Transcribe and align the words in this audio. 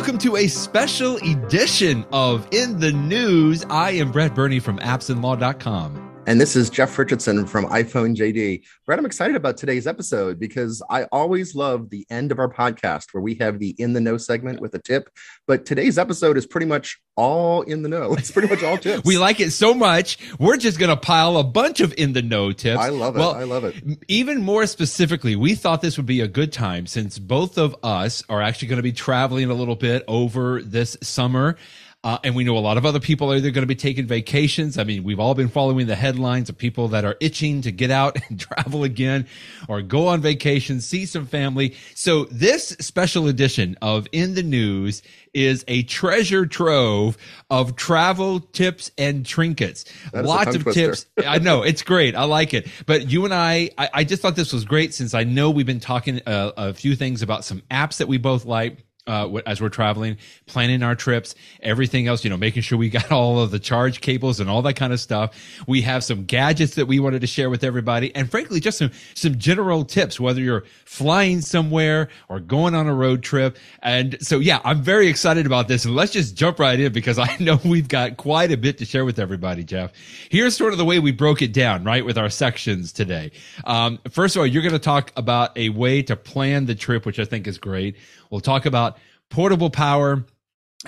welcome 0.00 0.16
to 0.16 0.36
a 0.36 0.46
special 0.46 1.16
edition 1.16 2.06
of 2.10 2.48
In 2.52 2.80
the 2.80 2.90
News. 2.90 3.66
I 3.68 3.90
am 3.90 4.10
Brett 4.10 4.34
Burney 4.34 4.58
from 4.58 4.78
appsandlaw.com. 4.78 5.99
And 6.30 6.40
this 6.40 6.54
is 6.54 6.70
Jeff 6.70 6.96
Richardson 6.96 7.44
from 7.44 7.64
iPhone 7.66 8.14
JD. 8.14 8.62
Brett, 8.86 9.00
I'm 9.00 9.04
excited 9.04 9.34
about 9.34 9.56
today's 9.56 9.88
episode 9.88 10.38
because 10.38 10.80
I 10.88 11.06
always 11.10 11.56
love 11.56 11.90
the 11.90 12.06
end 12.08 12.30
of 12.30 12.38
our 12.38 12.48
podcast 12.48 13.06
where 13.10 13.20
we 13.20 13.34
have 13.40 13.58
the 13.58 13.74
in 13.78 13.94
the 13.94 14.00
know 14.00 14.16
segment 14.16 14.60
with 14.60 14.72
a 14.74 14.78
tip. 14.78 15.10
But 15.48 15.66
today's 15.66 15.98
episode 15.98 16.36
is 16.36 16.46
pretty 16.46 16.66
much 16.66 17.00
all 17.16 17.62
in 17.62 17.82
the 17.82 17.88
know. 17.88 18.14
It's 18.20 18.30
pretty 18.30 18.46
much 18.46 18.62
all 18.62 18.78
tips. 18.78 19.04
we 19.04 19.18
like 19.18 19.40
it 19.40 19.50
so 19.50 19.74
much, 19.74 20.18
we're 20.38 20.56
just 20.56 20.78
going 20.78 20.90
to 20.90 20.96
pile 20.96 21.36
a 21.36 21.42
bunch 21.42 21.80
of 21.80 21.92
in 21.98 22.12
the 22.12 22.22
know 22.22 22.52
tips. 22.52 22.78
I 22.80 22.90
love 22.90 23.16
it. 23.16 23.18
Well, 23.18 23.34
I 23.34 23.42
love 23.42 23.64
it. 23.64 23.74
Even 24.06 24.40
more 24.40 24.68
specifically, 24.68 25.34
we 25.34 25.56
thought 25.56 25.82
this 25.82 25.96
would 25.96 26.06
be 26.06 26.20
a 26.20 26.28
good 26.28 26.52
time 26.52 26.86
since 26.86 27.18
both 27.18 27.58
of 27.58 27.74
us 27.82 28.22
are 28.28 28.40
actually 28.40 28.68
going 28.68 28.76
to 28.76 28.84
be 28.84 28.92
traveling 28.92 29.50
a 29.50 29.54
little 29.54 29.74
bit 29.74 30.04
over 30.06 30.62
this 30.62 30.96
summer. 31.02 31.56
Uh, 32.02 32.16
and 32.24 32.34
we 32.34 32.44
know 32.44 32.56
a 32.56 32.60
lot 32.60 32.78
of 32.78 32.86
other 32.86 32.98
people 32.98 33.30
are 33.30 33.36
either 33.36 33.50
going 33.50 33.62
to 33.62 33.66
be 33.66 33.74
taking 33.74 34.06
vacations. 34.06 34.78
I 34.78 34.84
mean, 34.84 35.04
we've 35.04 35.20
all 35.20 35.34
been 35.34 35.48
following 35.48 35.86
the 35.86 35.96
headlines 35.96 36.48
of 36.48 36.56
people 36.56 36.88
that 36.88 37.04
are 37.04 37.14
itching 37.20 37.60
to 37.62 37.70
get 37.70 37.90
out 37.90 38.16
and 38.28 38.40
travel 38.40 38.84
again 38.84 39.26
or 39.68 39.82
go 39.82 40.08
on 40.08 40.22
vacation, 40.22 40.80
see 40.80 41.04
some 41.04 41.26
family. 41.26 41.76
So 41.94 42.24
this 42.30 42.68
special 42.80 43.28
edition 43.28 43.76
of 43.82 44.06
In 44.12 44.34
the 44.34 44.42
News 44.42 45.02
is 45.34 45.62
a 45.68 45.82
treasure 45.82 46.46
trove 46.46 47.18
of 47.50 47.76
travel 47.76 48.40
tips 48.40 48.90
and 48.96 49.26
trinkets. 49.26 49.84
Lots 50.14 50.54
of 50.54 50.62
twister. 50.62 50.92
tips. 50.92 51.06
I 51.26 51.38
know 51.38 51.62
it's 51.62 51.82
great. 51.82 52.16
I 52.16 52.24
like 52.24 52.54
it. 52.54 52.66
But 52.86 53.10
you 53.10 53.26
and 53.26 53.34
I, 53.34 53.70
I, 53.76 53.90
I, 53.92 54.04
just 54.04 54.22
thought 54.22 54.36
this 54.36 54.54
was 54.54 54.64
great 54.64 54.94
since 54.94 55.12
I 55.12 55.24
know 55.24 55.50
we've 55.50 55.66
been 55.66 55.80
talking 55.80 56.20
uh, 56.26 56.52
a 56.56 56.72
few 56.72 56.96
things 56.96 57.20
about 57.20 57.44
some 57.44 57.62
apps 57.70 57.98
that 57.98 58.08
we 58.08 58.16
both 58.16 58.46
like 58.46 58.78
uh, 59.10 59.40
as 59.44 59.60
we're 59.60 59.68
traveling, 59.68 60.16
planning 60.46 60.84
our 60.84 60.94
trips, 60.94 61.34
everything 61.62 62.06
else, 62.06 62.22
you 62.22 62.30
know, 62.30 62.36
making 62.36 62.62
sure 62.62 62.78
we 62.78 62.88
got 62.88 63.10
all 63.12 63.40
of 63.40 63.50
the 63.50 63.58
charge 63.58 64.00
cables 64.00 64.38
and 64.38 64.48
all 64.48 64.62
that 64.62 64.74
kind 64.74 64.92
of 64.92 65.00
stuff. 65.00 65.36
We 65.66 65.82
have 65.82 66.04
some 66.04 66.24
gadgets 66.24 66.76
that 66.76 66.86
we 66.86 67.00
wanted 67.00 67.20
to 67.22 67.26
share 67.26 67.50
with 67.50 67.64
everybody. 67.64 68.14
And 68.14 68.30
frankly, 68.30 68.60
just 68.60 68.78
some, 68.78 68.92
some 69.14 69.36
general 69.36 69.84
tips, 69.84 70.20
whether 70.20 70.40
you're 70.40 70.62
flying 70.84 71.40
somewhere 71.40 72.08
or 72.28 72.38
going 72.38 72.76
on 72.76 72.86
a 72.86 72.94
road 72.94 73.24
trip. 73.24 73.58
And 73.82 74.16
so, 74.24 74.38
yeah, 74.38 74.60
I'm 74.62 74.80
very 74.80 75.08
excited 75.08 75.44
about 75.44 75.66
this. 75.66 75.84
And 75.84 75.96
let's 75.96 76.12
just 76.12 76.36
jump 76.36 76.60
right 76.60 76.78
in 76.78 76.92
because 76.92 77.18
I 77.18 77.36
know 77.40 77.58
we've 77.64 77.88
got 77.88 78.16
quite 78.16 78.52
a 78.52 78.56
bit 78.56 78.78
to 78.78 78.84
share 78.84 79.04
with 79.04 79.18
everybody, 79.18 79.64
Jeff. 79.64 79.92
Here's 80.28 80.56
sort 80.56 80.72
of 80.72 80.78
the 80.78 80.84
way 80.84 81.00
we 81.00 81.10
broke 81.10 81.42
it 81.42 81.52
down, 81.52 81.82
right, 81.82 82.04
with 82.04 82.16
our 82.16 82.30
sections 82.30 82.92
today. 82.92 83.32
Um, 83.64 83.98
first 84.08 84.36
of 84.36 84.40
all, 84.40 84.46
you're 84.46 84.62
going 84.62 84.72
to 84.72 84.78
talk 84.78 85.10
about 85.16 85.58
a 85.58 85.70
way 85.70 86.02
to 86.02 86.14
plan 86.14 86.66
the 86.66 86.76
trip, 86.76 87.04
which 87.04 87.18
I 87.18 87.24
think 87.24 87.48
is 87.48 87.58
great. 87.58 87.96
We'll 88.30 88.40
talk 88.40 88.66
about 88.66 88.98
portable 89.28 89.70
power 89.70 90.24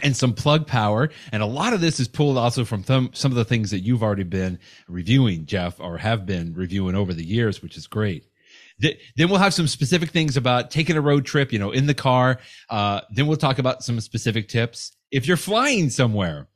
and 0.02 0.16
some 0.16 0.32
plug 0.32 0.66
power. 0.66 1.10
And 1.32 1.42
a 1.42 1.46
lot 1.46 1.72
of 1.72 1.80
this 1.80 2.00
is 2.00 2.08
pulled 2.08 2.38
also 2.38 2.64
from 2.64 2.82
th- 2.82 3.16
some 3.16 3.30
of 3.30 3.36
the 3.36 3.44
things 3.44 3.70
that 3.70 3.80
you've 3.80 4.02
already 4.02 4.22
been 4.22 4.58
reviewing, 4.88 5.46
Jeff, 5.46 5.80
or 5.80 5.98
have 5.98 6.24
been 6.24 6.54
reviewing 6.54 6.94
over 6.94 7.12
the 7.12 7.24
years, 7.24 7.62
which 7.62 7.76
is 7.76 7.86
great. 7.86 8.26
Th- 8.80 8.98
then 9.16 9.28
we'll 9.28 9.38
have 9.38 9.54
some 9.54 9.68
specific 9.68 10.10
things 10.10 10.36
about 10.36 10.70
taking 10.70 10.96
a 10.96 11.02
road 11.02 11.26
trip, 11.26 11.52
you 11.52 11.58
know, 11.58 11.72
in 11.72 11.86
the 11.86 11.94
car. 11.94 12.38
Uh, 12.70 13.02
then 13.10 13.26
we'll 13.26 13.36
talk 13.36 13.58
about 13.58 13.84
some 13.84 14.00
specific 14.00 14.48
tips. 14.48 14.96
If 15.10 15.26
you're 15.26 15.36
flying 15.36 15.90
somewhere, 15.90 16.48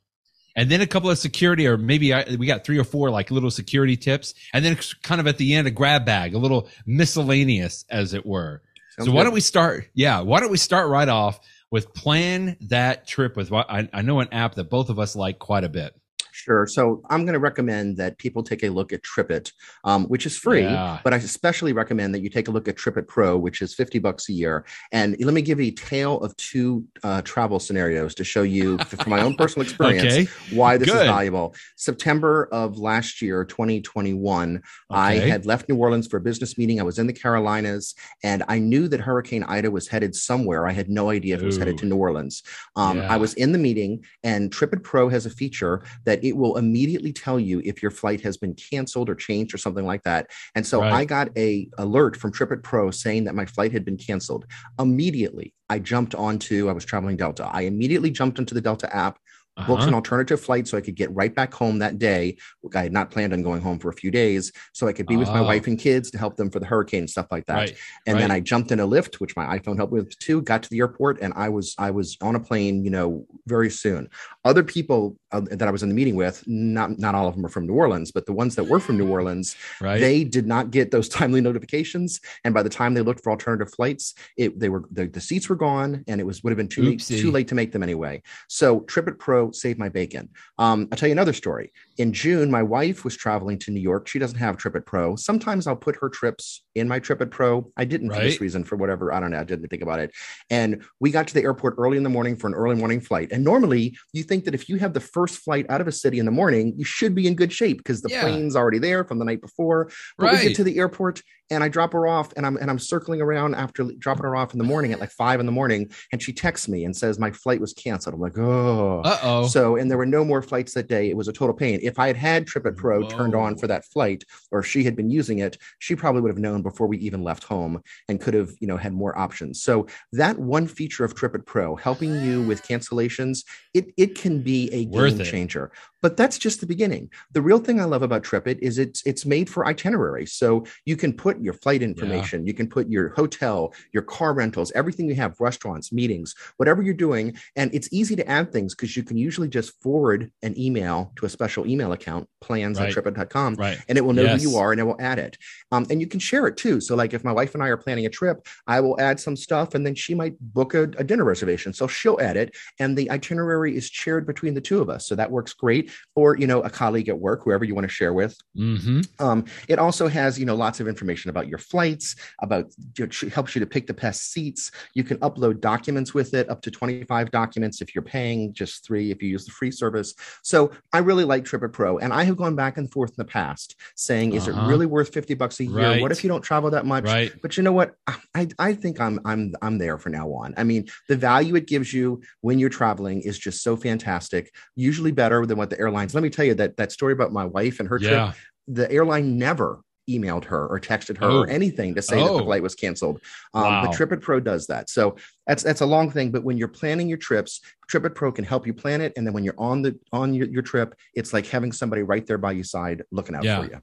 and 0.55 0.71
then 0.71 0.81
a 0.81 0.87
couple 0.87 1.11
of 1.11 1.19
security, 1.19 1.67
or 1.67 1.77
maybe 1.77 2.15
I, 2.15 2.35
we 2.39 2.47
got 2.47 2.65
three 2.65 2.79
or 2.79 2.83
four 2.83 3.11
like 3.11 3.29
little 3.29 3.51
security 3.51 3.95
tips, 3.95 4.33
and 4.53 4.65
then 4.65 4.75
kind 5.03 5.21
of 5.21 5.27
at 5.27 5.37
the 5.37 5.53
end 5.53 5.67
a 5.67 5.71
grab 5.71 6.03
bag, 6.03 6.33
a 6.33 6.39
little 6.39 6.67
miscellaneous, 6.87 7.85
as 7.91 8.15
it 8.15 8.25
were. 8.25 8.63
Sounds 8.97 9.09
so 9.09 9.13
why 9.13 9.23
don't 9.23 9.33
we 9.33 9.41
start? 9.41 9.89
Yeah, 9.93 10.21
why 10.21 10.39
don't 10.39 10.51
we 10.51 10.57
start 10.57 10.89
right 10.89 11.07
off 11.07 11.39
with 11.69 11.93
plan 11.93 12.57
that 12.61 13.07
trip 13.07 13.35
with 13.35 13.51
I, 13.53 13.87
I 13.93 14.01
know 14.01 14.19
an 14.19 14.29
app 14.31 14.55
that 14.55 14.69
both 14.69 14.89
of 14.89 14.99
us 14.99 15.15
like 15.15 15.37
quite 15.39 15.63
a 15.63 15.69
bit. 15.69 15.93
Sure. 16.37 16.67
So 16.67 17.01
I'm 17.09 17.25
going 17.25 17.33
to 17.33 17.39
recommend 17.39 17.97
that 17.97 18.19
people 18.19 18.43
take 18.43 18.61
a 18.61 18.69
look 18.69 18.93
at 18.93 19.01
TripIt, 19.01 19.51
um, 19.83 20.05
which 20.05 20.27
is 20.27 20.37
free, 20.37 20.61
yeah. 20.61 20.99
but 21.03 21.11
I 21.11 21.17
especially 21.17 21.73
recommend 21.73 22.13
that 22.13 22.21
you 22.21 22.29
take 22.29 22.47
a 22.47 22.51
look 22.51 22.67
at 22.67 22.75
TripIt 22.75 23.07
Pro, 23.07 23.35
which 23.35 23.63
is 23.63 23.73
50 23.73 23.97
bucks 23.97 24.29
a 24.29 24.33
year. 24.33 24.63
And 24.91 25.17
let 25.19 25.33
me 25.33 25.41
give 25.41 25.59
you 25.59 25.69
a 25.69 25.71
tale 25.71 26.19
of 26.21 26.37
two 26.37 26.85
uh, 27.03 27.23
travel 27.23 27.59
scenarios 27.59 28.13
to 28.15 28.23
show 28.23 28.43
you 28.43 28.77
from 28.77 29.09
my 29.09 29.21
own 29.21 29.35
personal 29.35 29.63
experience 29.67 30.13
okay. 30.13 30.27
why 30.55 30.77
this 30.77 30.87
Good. 30.89 31.01
is 31.01 31.07
valuable. 31.07 31.55
September 31.75 32.47
of 32.51 32.77
last 32.77 33.19
year, 33.19 33.43
2021, 33.43 34.57
okay. 34.57 34.63
I 34.91 35.15
had 35.15 35.47
left 35.47 35.67
New 35.67 35.77
Orleans 35.77 36.05
for 36.05 36.17
a 36.17 36.21
business 36.21 36.55
meeting. 36.55 36.79
I 36.79 36.83
was 36.83 36.99
in 36.99 37.07
the 37.07 37.13
Carolinas 37.13 37.95
and 38.23 38.43
I 38.47 38.59
knew 38.59 38.87
that 38.89 38.99
Hurricane 38.99 39.43
Ida 39.43 39.71
was 39.71 39.87
headed 39.87 40.15
somewhere. 40.15 40.67
I 40.67 40.71
had 40.71 40.87
no 40.87 41.09
idea 41.09 41.33
if 41.33 41.41
it 41.41 41.47
was 41.47 41.57
headed 41.57 41.79
to 41.79 41.87
New 41.87 41.97
Orleans. 41.97 42.43
Um, 42.75 42.97
yeah. 42.97 43.11
I 43.11 43.17
was 43.17 43.33
in 43.33 43.53
the 43.53 43.57
meeting 43.57 44.05
and 44.23 44.51
TripIt 44.51 44.83
Pro 44.83 45.09
has 45.09 45.25
a 45.25 45.31
feature 45.31 45.81
that 46.05 46.23
it 46.27 46.37
will 46.37 46.57
immediately 46.57 47.13
tell 47.13 47.39
you 47.39 47.61
if 47.63 47.81
your 47.81 47.91
flight 47.91 48.21
has 48.21 48.37
been 48.37 48.53
canceled 48.53 49.09
or 49.09 49.15
changed 49.15 49.53
or 49.53 49.57
something 49.57 49.85
like 49.85 50.03
that. 50.03 50.29
And 50.55 50.65
so 50.65 50.81
right. 50.81 50.93
I 50.93 51.05
got 51.05 51.29
a 51.37 51.69
alert 51.77 52.17
from 52.17 52.31
TripIt 52.31 52.63
Pro 52.63 52.91
saying 52.91 53.25
that 53.25 53.35
my 53.35 53.45
flight 53.45 53.71
had 53.71 53.85
been 53.85 53.97
canceled. 53.97 54.45
Immediately, 54.79 55.53
I 55.69 55.79
jumped 55.79 56.15
onto, 56.15 56.69
I 56.69 56.73
was 56.73 56.85
traveling 56.85 57.17
Delta. 57.17 57.49
I 57.51 57.61
immediately 57.61 58.11
jumped 58.11 58.39
into 58.39 58.53
the 58.53 58.61
Delta 58.61 58.93
app 58.95 59.19
uh-huh. 59.57 59.67
booked 59.67 59.87
an 59.87 59.93
alternative 59.93 60.39
flight 60.39 60.67
so 60.67 60.77
I 60.77 60.81
could 60.81 60.95
get 60.95 61.13
right 61.13 61.33
back 61.33 61.53
home 61.53 61.79
that 61.79 61.97
day. 61.97 62.37
I 62.75 62.83
had 62.83 62.93
not 62.93 63.09
planned 63.09 63.33
on 63.33 63.41
going 63.41 63.61
home 63.61 63.79
for 63.79 63.89
a 63.89 63.93
few 63.93 64.11
days, 64.11 64.51
so 64.73 64.87
I 64.87 64.93
could 64.93 65.07
be 65.07 65.17
with 65.17 65.29
my 65.29 65.41
wife 65.41 65.67
and 65.67 65.79
kids 65.79 66.11
to 66.11 66.17
help 66.17 66.37
them 66.37 66.51
for 66.51 66.59
the 66.59 66.65
hurricane 66.65 67.01
and 67.01 67.09
stuff 67.09 67.27
like 67.31 67.45
that. 67.47 67.55
Right. 67.55 67.77
And 68.05 68.15
right. 68.15 68.21
then 68.21 68.31
I 68.31 68.39
jumped 68.39 68.71
in 68.71 68.79
a 68.79 68.87
Lyft, 68.87 69.15
which 69.15 69.35
my 69.35 69.57
iPhone 69.57 69.77
helped 69.77 69.93
with 69.93 70.17
too. 70.19 70.41
Got 70.41 70.63
to 70.63 70.69
the 70.69 70.79
airport, 70.79 71.19
and 71.21 71.33
I 71.35 71.49
was 71.49 71.75
I 71.79 71.91
was 71.91 72.17
on 72.21 72.35
a 72.35 72.39
plane, 72.39 72.83
you 72.83 72.91
know, 72.91 73.25
very 73.47 73.69
soon. 73.69 74.09
Other 74.45 74.63
people 74.63 75.17
uh, 75.31 75.41
that 75.41 75.67
I 75.67 75.71
was 75.71 75.83
in 75.83 75.89
the 75.89 75.95
meeting 75.95 76.15
with, 76.15 76.43
not 76.47 76.97
not 76.97 77.15
all 77.15 77.27
of 77.27 77.35
them 77.35 77.45
are 77.45 77.49
from 77.49 77.67
New 77.67 77.73
Orleans, 77.73 78.11
but 78.11 78.25
the 78.25 78.33
ones 78.33 78.55
that 78.55 78.63
were 78.63 78.79
from 78.79 78.97
New 78.97 79.09
Orleans, 79.09 79.55
right. 79.81 79.99
they 79.99 80.23
did 80.23 80.47
not 80.47 80.71
get 80.71 80.91
those 80.91 81.09
timely 81.17 81.41
notifications. 81.41 82.19
And 82.43 82.53
by 82.53 82.63
the 82.63 82.69
time 82.69 82.93
they 82.93 83.01
looked 83.01 83.23
for 83.23 83.31
alternative 83.31 83.73
flights, 83.73 84.13
it 84.37 84.59
they 84.59 84.69
were 84.69 84.83
the, 84.91 85.07
the 85.07 85.21
seats 85.21 85.49
were 85.49 85.55
gone, 85.55 86.03
and 86.07 86.21
it 86.21 86.23
was 86.23 86.43
would 86.43 86.51
have 86.51 86.57
been 86.57 86.67
too 86.67 86.83
late, 86.83 87.01
too 87.01 87.31
late 87.31 87.47
to 87.49 87.55
make 87.55 87.71
them 87.71 87.83
anyway. 87.83 88.21
So 88.47 88.81
TripIt 88.81 89.19
Pro 89.19 89.51
saved 89.51 89.79
my 89.79 89.89
bacon. 89.89 90.29
Um, 90.57 90.87
I'll 90.91 90.97
tell 90.97 91.09
you 91.09 91.13
another 91.13 91.33
story. 91.33 91.73
In 91.97 92.13
June, 92.13 92.51
my 92.51 92.63
wife 92.63 93.03
was 93.03 93.17
traveling 93.17 93.57
to 93.59 93.71
New 93.71 93.81
York. 93.81 94.07
She 94.07 94.19
doesn't 94.19 94.37
have 94.37 94.57
TripIt 94.57 94.85
Pro. 94.85 95.15
Sometimes 95.15 95.67
I'll 95.67 95.75
put 95.75 95.97
her 95.97 96.09
trips 96.09 96.63
in 96.75 96.87
my 96.87 96.99
TripIt 96.99 97.31
Pro. 97.31 97.71
I 97.75 97.85
didn't 97.85 98.09
right. 98.09 98.17
for 98.17 98.23
this 98.23 98.41
reason, 98.41 98.63
for 98.63 98.75
whatever 98.75 99.11
I 99.11 99.19
don't 99.19 99.31
know. 99.31 99.39
I 99.39 99.43
didn't 99.43 99.67
think 99.67 99.81
about 99.81 99.99
it. 99.99 100.11
And 100.49 100.83
we 100.99 101.11
got 101.11 101.27
to 101.27 101.33
the 101.33 101.43
airport 101.43 101.75
early 101.77 101.97
in 101.97 102.03
the 102.03 102.09
morning 102.09 102.35
for 102.35 102.47
an 102.47 102.53
early 102.53 102.75
morning 102.75 103.01
flight. 103.01 103.31
And 103.31 103.43
normally, 103.43 103.97
you 104.13 104.23
think 104.23 104.45
that 104.45 104.53
if 104.53 104.69
you 104.69 104.77
have 104.77 104.93
the 104.93 104.99
first 105.17 105.39
flight 105.39 105.65
out 105.69 105.81
of 105.81 105.87
a 105.87 105.91
city 105.91 106.19
in 106.19 106.25
the 106.25 106.31
morning, 106.31 106.75
you 106.77 106.85
should 106.85 107.15
be 107.15 107.25
in 107.25 107.33
good 107.33 107.51
shape 107.51 107.77
because 107.77 108.03
the 108.03 108.09
yeah. 108.09 108.21
plane's 108.21 108.55
already 108.55 108.77
there 108.77 109.03
from 109.03 109.17
the 109.17 109.25
night 109.25 109.41
before. 109.41 109.89
But 110.15 110.25
right. 110.25 110.37
we 110.37 110.47
get 110.49 110.55
to 110.57 110.63
the 110.63 110.77
airport 110.77 111.23
and 111.49 111.63
I 111.63 111.69
drop 111.69 111.93
her 111.93 112.07
off 112.07 112.33
and 112.35 112.45
I'm 112.45 112.57
and 112.57 112.69
I'm 112.69 112.79
circling 112.79 113.21
around 113.21 113.55
after 113.55 113.83
dropping 113.97 114.23
her 114.23 114.35
off 114.35 114.53
in 114.53 114.57
the 114.57 114.65
morning 114.65 114.91
at 114.91 114.99
like 114.99 115.11
five 115.11 115.39
in 115.39 115.45
the 115.45 115.51
morning 115.51 115.89
and 116.11 116.21
she 116.21 116.33
texts 116.33 116.67
me 116.67 116.85
and 116.85 116.95
says 116.95 117.19
my 117.19 117.31
flight 117.31 117.61
was 117.61 117.73
canceled. 117.73 118.15
I'm 118.15 118.21
like, 118.21 118.37
oh, 118.37 119.01
uh 119.03 119.19
oh. 119.23 119.47
So 119.47 119.75
and 119.75 119.89
there 119.89 119.97
were 119.97 120.05
no 120.05 120.25
more 120.25 120.41
flights 120.41 120.73
that 120.73 120.87
day. 120.87 121.09
It 121.09 121.17
was 121.17 121.27
a 121.27 121.33
total 121.33 121.55
pain. 121.55 121.79
If 121.81 121.99
I 121.99 122.07
had 122.07 122.17
had 122.17 122.45
TripIt 122.45 122.75
Pro 122.75 123.01
Whoa. 123.01 123.09
turned 123.09 123.35
on 123.35 123.57
for 123.57 123.67
that 123.67 123.85
flight, 123.85 124.23
or 124.51 124.63
she 124.63 124.83
had 124.83 124.95
been 124.95 125.09
using 125.09 125.39
it, 125.39 125.57
she 125.79 125.95
probably 125.95 126.21
would 126.21 126.31
have 126.31 126.37
known 126.37 126.61
before 126.61 126.87
we 126.87 126.97
even 126.97 127.23
left 127.23 127.43
home 127.43 127.81
and 128.09 128.19
could 128.19 128.33
have 128.33 128.51
you 128.59 128.67
know 128.67 128.77
had 128.77 128.93
more 128.93 129.17
options. 129.17 129.61
So 129.61 129.87
that 130.13 130.37
one 130.39 130.67
feature 130.67 131.03
of 131.03 131.15
TripIt 131.15 131.45
Pro 131.45 131.75
helping 131.75 132.21
you 132.21 132.43
with 132.43 132.63
cancellations, 132.63 133.45
it 133.73 133.93
it 133.97 134.15
can 134.15 134.41
be 134.41 134.69
a 134.73 134.85
Worth 134.87 135.17
game 135.17 135.25
changer. 135.25 135.65
It. 135.65 135.71
But 136.01 136.17
that's 136.17 136.37
just 136.37 136.59
the 136.59 136.67
beginning. 136.67 137.09
The 137.31 137.41
real 137.41 137.59
thing 137.59 137.79
I 137.79 137.85
love 137.85 138.03
about 138.03 138.23
TripIt 138.23 138.59
is 138.59 138.77
it's 138.77 139.05
it's 139.05 139.25
made 139.25 139.49
for 139.49 139.65
itinerary. 139.65 140.25
So 140.25 140.65
you 140.85 140.95
can 140.95 141.13
put 141.13 141.39
your 141.41 141.53
flight 141.53 141.81
information, 141.81 142.43
yeah. 142.43 142.47
you 142.47 142.53
can 142.53 142.67
put 142.67 142.89
your 142.89 143.09
hotel, 143.09 143.73
your 143.93 144.03
car 144.03 144.33
rentals, 144.33 144.71
everything 144.73 145.07
you 145.07 145.15
have, 145.15 145.39
restaurants, 145.39 145.91
meetings, 145.91 146.35
whatever 146.57 146.81
you're 146.81 146.93
doing. 146.93 147.37
And 147.55 147.73
it's 147.73 147.89
easy 147.91 148.15
to 148.15 148.27
add 148.29 148.51
things 148.51 148.75
because 148.75 148.95
you 148.95 149.03
can 149.03 149.17
usually 149.17 149.47
just 149.47 149.81
forward 149.81 150.31
an 150.43 150.57
email 150.59 151.11
to 151.17 151.25
a 151.25 151.29
special 151.29 151.67
email 151.67 151.91
account, 151.91 152.29
plans 152.41 152.79
right. 152.79 152.95
at 152.95 153.03
tripit.com, 153.03 153.55
right. 153.55 153.79
and 153.89 153.97
it 153.97 154.01
will 154.01 154.13
know 154.13 154.23
yes. 154.23 154.43
who 154.43 154.49
you 154.49 154.57
are 154.57 154.71
and 154.71 154.81
it 154.81 154.83
will 154.83 154.99
add 154.99 155.19
it. 155.19 155.37
Um, 155.71 155.85
and 155.89 155.99
you 155.99 156.07
can 156.07 156.19
share 156.19 156.47
it 156.47 156.57
too. 156.57 156.79
So, 156.79 156.95
like 156.95 157.13
if 157.13 157.23
my 157.23 157.31
wife 157.31 157.53
and 157.53 157.63
I 157.63 157.67
are 157.67 157.77
planning 157.77 158.05
a 158.05 158.09
trip, 158.09 158.45
I 158.67 158.79
will 158.81 158.99
add 158.99 159.19
some 159.19 159.35
stuff 159.35 159.75
and 159.75 159.85
then 159.85 159.95
she 159.95 160.13
might 160.13 160.39
book 160.39 160.73
a, 160.73 160.83
a 160.83 161.03
dinner 161.03 161.23
reservation. 161.23 161.73
So 161.73 161.87
she'll 161.87 162.19
add 162.21 162.37
it 162.37 162.55
and 162.79 162.97
the 162.97 163.09
itinerary 163.11 163.75
is 163.75 163.87
shared 163.87 164.25
between 164.25 164.53
the 164.53 164.61
two 164.61 164.81
of 164.81 164.89
us. 164.89 165.07
So 165.07 165.15
that 165.15 165.31
works 165.31 165.53
great. 165.53 165.86
Or 166.15 166.37
you 166.37 166.47
know 166.47 166.61
a 166.61 166.69
colleague 166.69 167.09
at 167.09 167.19
work, 167.19 167.43
whoever 167.43 167.65
you 167.65 167.75
want 167.75 167.85
to 167.85 167.93
share 167.93 168.13
with. 168.13 168.35
Mm-hmm. 168.57 169.01
Um, 169.19 169.45
it 169.67 169.79
also 169.79 170.07
has 170.07 170.39
you 170.39 170.45
know 170.45 170.55
lots 170.55 170.79
of 170.79 170.87
information 170.87 171.29
about 171.29 171.47
your 171.47 171.59
flights, 171.59 172.15
about 172.41 172.71
know, 172.97 173.09
helps 173.33 173.55
you 173.55 173.59
to 173.59 173.65
pick 173.65 173.87
the 173.87 173.93
best 173.93 174.31
seats. 174.31 174.71
You 174.93 175.03
can 175.03 175.17
upload 175.19 175.61
documents 175.61 176.13
with 176.13 176.33
it, 176.33 176.49
up 176.49 176.61
to 176.63 176.71
25 176.71 177.31
documents 177.31 177.81
if 177.81 177.93
you're 177.95 178.03
paying, 178.03 178.53
just 178.53 178.85
three 178.85 179.11
if 179.11 179.21
you 179.21 179.29
use 179.29 179.45
the 179.45 179.51
free 179.51 179.71
service. 179.71 180.13
So 180.43 180.71
I 180.93 180.99
really 180.99 181.23
like 181.23 181.43
TripIt 181.43 181.73
Pro, 181.73 181.97
and 181.97 182.13
I 182.13 182.23
have 182.23 182.37
gone 182.37 182.55
back 182.55 182.77
and 182.77 182.91
forth 182.91 183.11
in 183.11 183.15
the 183.17 183.25
past 183.25 183.75
saying, 183.95 184.29
uh-huh. 184.29 184.37
is 184.37 184.47
it 184.47 184.55
uh-huh. 184.55 184.67
really 184.67 184.85
worth 184.85 185.13
50 185.13 185.33
bucks 185.35 185.59
a 185.59 185.65
year? 185.65 185.89
Right. 185.89 186.01
What 186.01 186.11
if 186.11 186.23
you 186.23 186.29
don't 186.29 186.41
travel 186.41 186.69
that 186.71 186.85
much? 186.85 187.05
Right. 187.05 187.33
But 187.41 187.57
you 187.57 187.63
know 187.63 187.71
what? 187.71 187.95
I, 188.35 188.47
I 188.59 188.73
think 188.73 188.99
I'm 188.99 189.19
I'm 189.25 189.53
I'm 189.61 189.77
there 189.77 189.97
for 189.97 190.09
now 190.09 190.31
on. 190.31 190.53
I 190.57 190.63
mean, 190.63 190.87
the 191.07 191.15
value 191.15 191.55
it 191.55 191.67
gives 191.67 191.93
you 191.93 192.21
when 192.41 192.59
you're 192.59 192.69
traveling 192.69 193.21
is 193.21 193.37
just 193.37 193.63
so 193.63 193.75
fantastic. 193.75 194.53
Usually 194.75 195.11
better 195.11 195.45
than 195.45 195.57
what 195.57 195.69
the 195.69 195.76
airlines. 195.79 196.13
Let 196.13 196.23
me 196.23 196.29
tell 196.29 196.45
you 196.45 196.53
that 196.55 196.77
that 196.77 196.91
story 196.91 197.13
about 197.13 197.31
my 197.31 197.45
wife 197.45 197.79
and 197.79 197.89
her 197.89 197.99
yeah. 198.01 198.09
trip. 198.09 198.35
The 198.69 198.91
airline 198.91 199.37
never 199.37 199.81
emailed 200.09 200.45
her 200.45 200.67
or 200.67 200.79
texted 200.79 201.17
her 201.17 201.25
oh. 201.25 201.39
or 201.41 201.49
anything 201.49 201.93
to 201.95 202.01
say 202.01 202.19
oh. 202.19 202.25
that 202.25 202.33
the 202.33 202.43
oh. 202.43 202.45
flight 202.45 202.63
was 202.63 202.75
canceled. 202.75 203.21
Um, 203.53 203.63
wow. 203.63 203.85
But 203.85 203.95
TripIt 203.95 204.21
Pro 204.21 204.39
does 204.39 204.67
that. 204.67 204.89
So 204.89 205.15
that's 205.45 205.63
that's 205.63 205.81
a 205.81 205.85
long 205.85 206.09
thing. 206.09 206.31
But 206.31 206.43
when 206.43 206.57
you're 206.57 206.67
planning 206.67 207.09
your 207.09 207.17
trips, 207.17 207.61
TripIt 207.91 208.15
Pro 208.15 208.31
can 208.31 208.45
help 208.45 208.65
you 208.65 208.73
plan 208.73 209.01
it. 209.01 209.13
And 209.17 209.25
then 209.25 209.33
when 209.33 209.43
you're 209.43 209.55
on 209.57 209.81
the 209.81 209.99
on 210.11 210.33
your, 210.33 210.47
your 210.47 210.61
trip, 210.61 210.95
it's 211.13 211.33
like 211.33 211.45
having 211.45 211.71
somebody 211.71 212.03
right 212.03 212.25
there 212.25 212.37
by 212.37 212.53
your 212.53 212.63
side 212.63 213.03
looking 213.11 213.35
out 213.35 213.43
yeah. 213.43 213.61
for 213.61 213.69
you. 213.69 213.81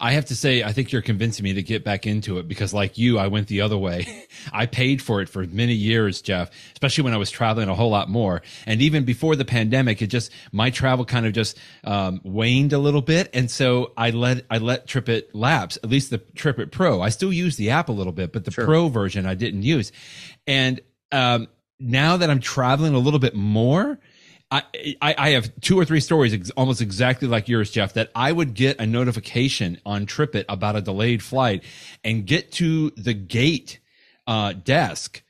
I 0.00 0.12
have 0.12 0.26
to 0.26 0.36
say, 0.36 0.62
I 0.62 0.72
think 0.72 0.92
you're 0.92 1.02
convincing 1.02 1.44
me 1.44 1.54
to 1.54 1.62
get 1.62 1.84
back 1.84 2.06
into 2.06 2.38
it 2.38 2.46
because, 2.46 2.74
like 2.74 2.98
you, 2.98 3.18
I 3.18 3.28
went 3.28 3.48
the 3.48 3.62
other 3.62 3.78
way. 3.78 4.26
I 4.52 4.66
paid 4.66 5.00
for 5.00 5.20
it 5.20 5.28
for 5.28 5.46
many 5.46 5.72
years, 5.72 6.20
Jeff, 6.20 6.50
especially 6.72 7.04
when 7.04 7.14
I 7.14 7.16
was 7.16 7.30
traveling 7.30 7.68
a 7.68 7.74
whole 7.74 7.90
lot 7.90 8.08
more. 8.08 8.42
And 8.66 8.82
even 8.82 9.04
before 9.04 9.36
the 9.36 9.44
pandemic, 9.44 10.02
it 10.02 10.08
just, 10.08 10.30
my 10.52 10.70
travel 10.70 11.04
kind 11.04 11.26
of 11.26 11.32
just 11.32 11.58
um, 11.84 12.20
waned 12.24 12.72
a 12.72 12.78
little 12.78 13.02
bit. 13.02 13.30
And 13.32 13.50
so 13.50 13.92
I 13.96 14.10
let, 14.10 14.44
I 14.50 14.58
let 14.58 14.86
TripIt 14.86 15.28
lapse, 15.32 15.78
at 15.82 15.88
least 15.88 16.10
the 16.10 16.18
TripIt 16.18 16.70
Pro. 16.70 17.00
I 17.00 17.08
still 17.08 17.32
use 17.32 17.56
the 17.56 17.70
app 17.70 17.88
a 17.88 17.92
little 17.92 18.12
bit, 18.12 18.32
but 18.32 18.44
the 18.44 18.50
sure. 18.50 18.66
Pro 18.66 18.88
version 18.88 19.26
I 19.26 19.34
didn't 19.34 19.62
use. 19.62 19.92
And 20.46 20.80
um, 21.10 21.48
now 21.80 22.16
that 22.16 22.28
I'm 22.28 22.40
traveling 22.40 22.94
a 22.94 22.98
little 22.98 23.20
bit 23.20 23.34
more, 23.34 23.98
I, 25.00 25.14
I, 25.18 25.30
have 25.30 25.50
two 25.60 25.78
or 25.78 25.84
three 25.84 26.00
stories 26.00 26.32
ex- 26.32 26.50
almost 26.50 26.80
exactly 26.80 27.26
like 27.26 27.48
yours, 27.48 27.70
Jeff, 27.70 27.94
that 27.94 28.10
I 28.14 28.30
would 28.30 28.54
get 28.54 28.78
a 28.78 28.86
notification 28.86 29.80
on 29.84 30.06
TripIt 30.06 30.44
about 30.48 30.76
a 30.76 30.80
delayed 30.80 31.22
flight 31.22 31.64
and 32.04 32.26
get 32.26 32.52
to 32.52 32.90
the 32.90 33.14
gate 33.14 33.80
uh, 34.26 34.52
desk 34.52 35.22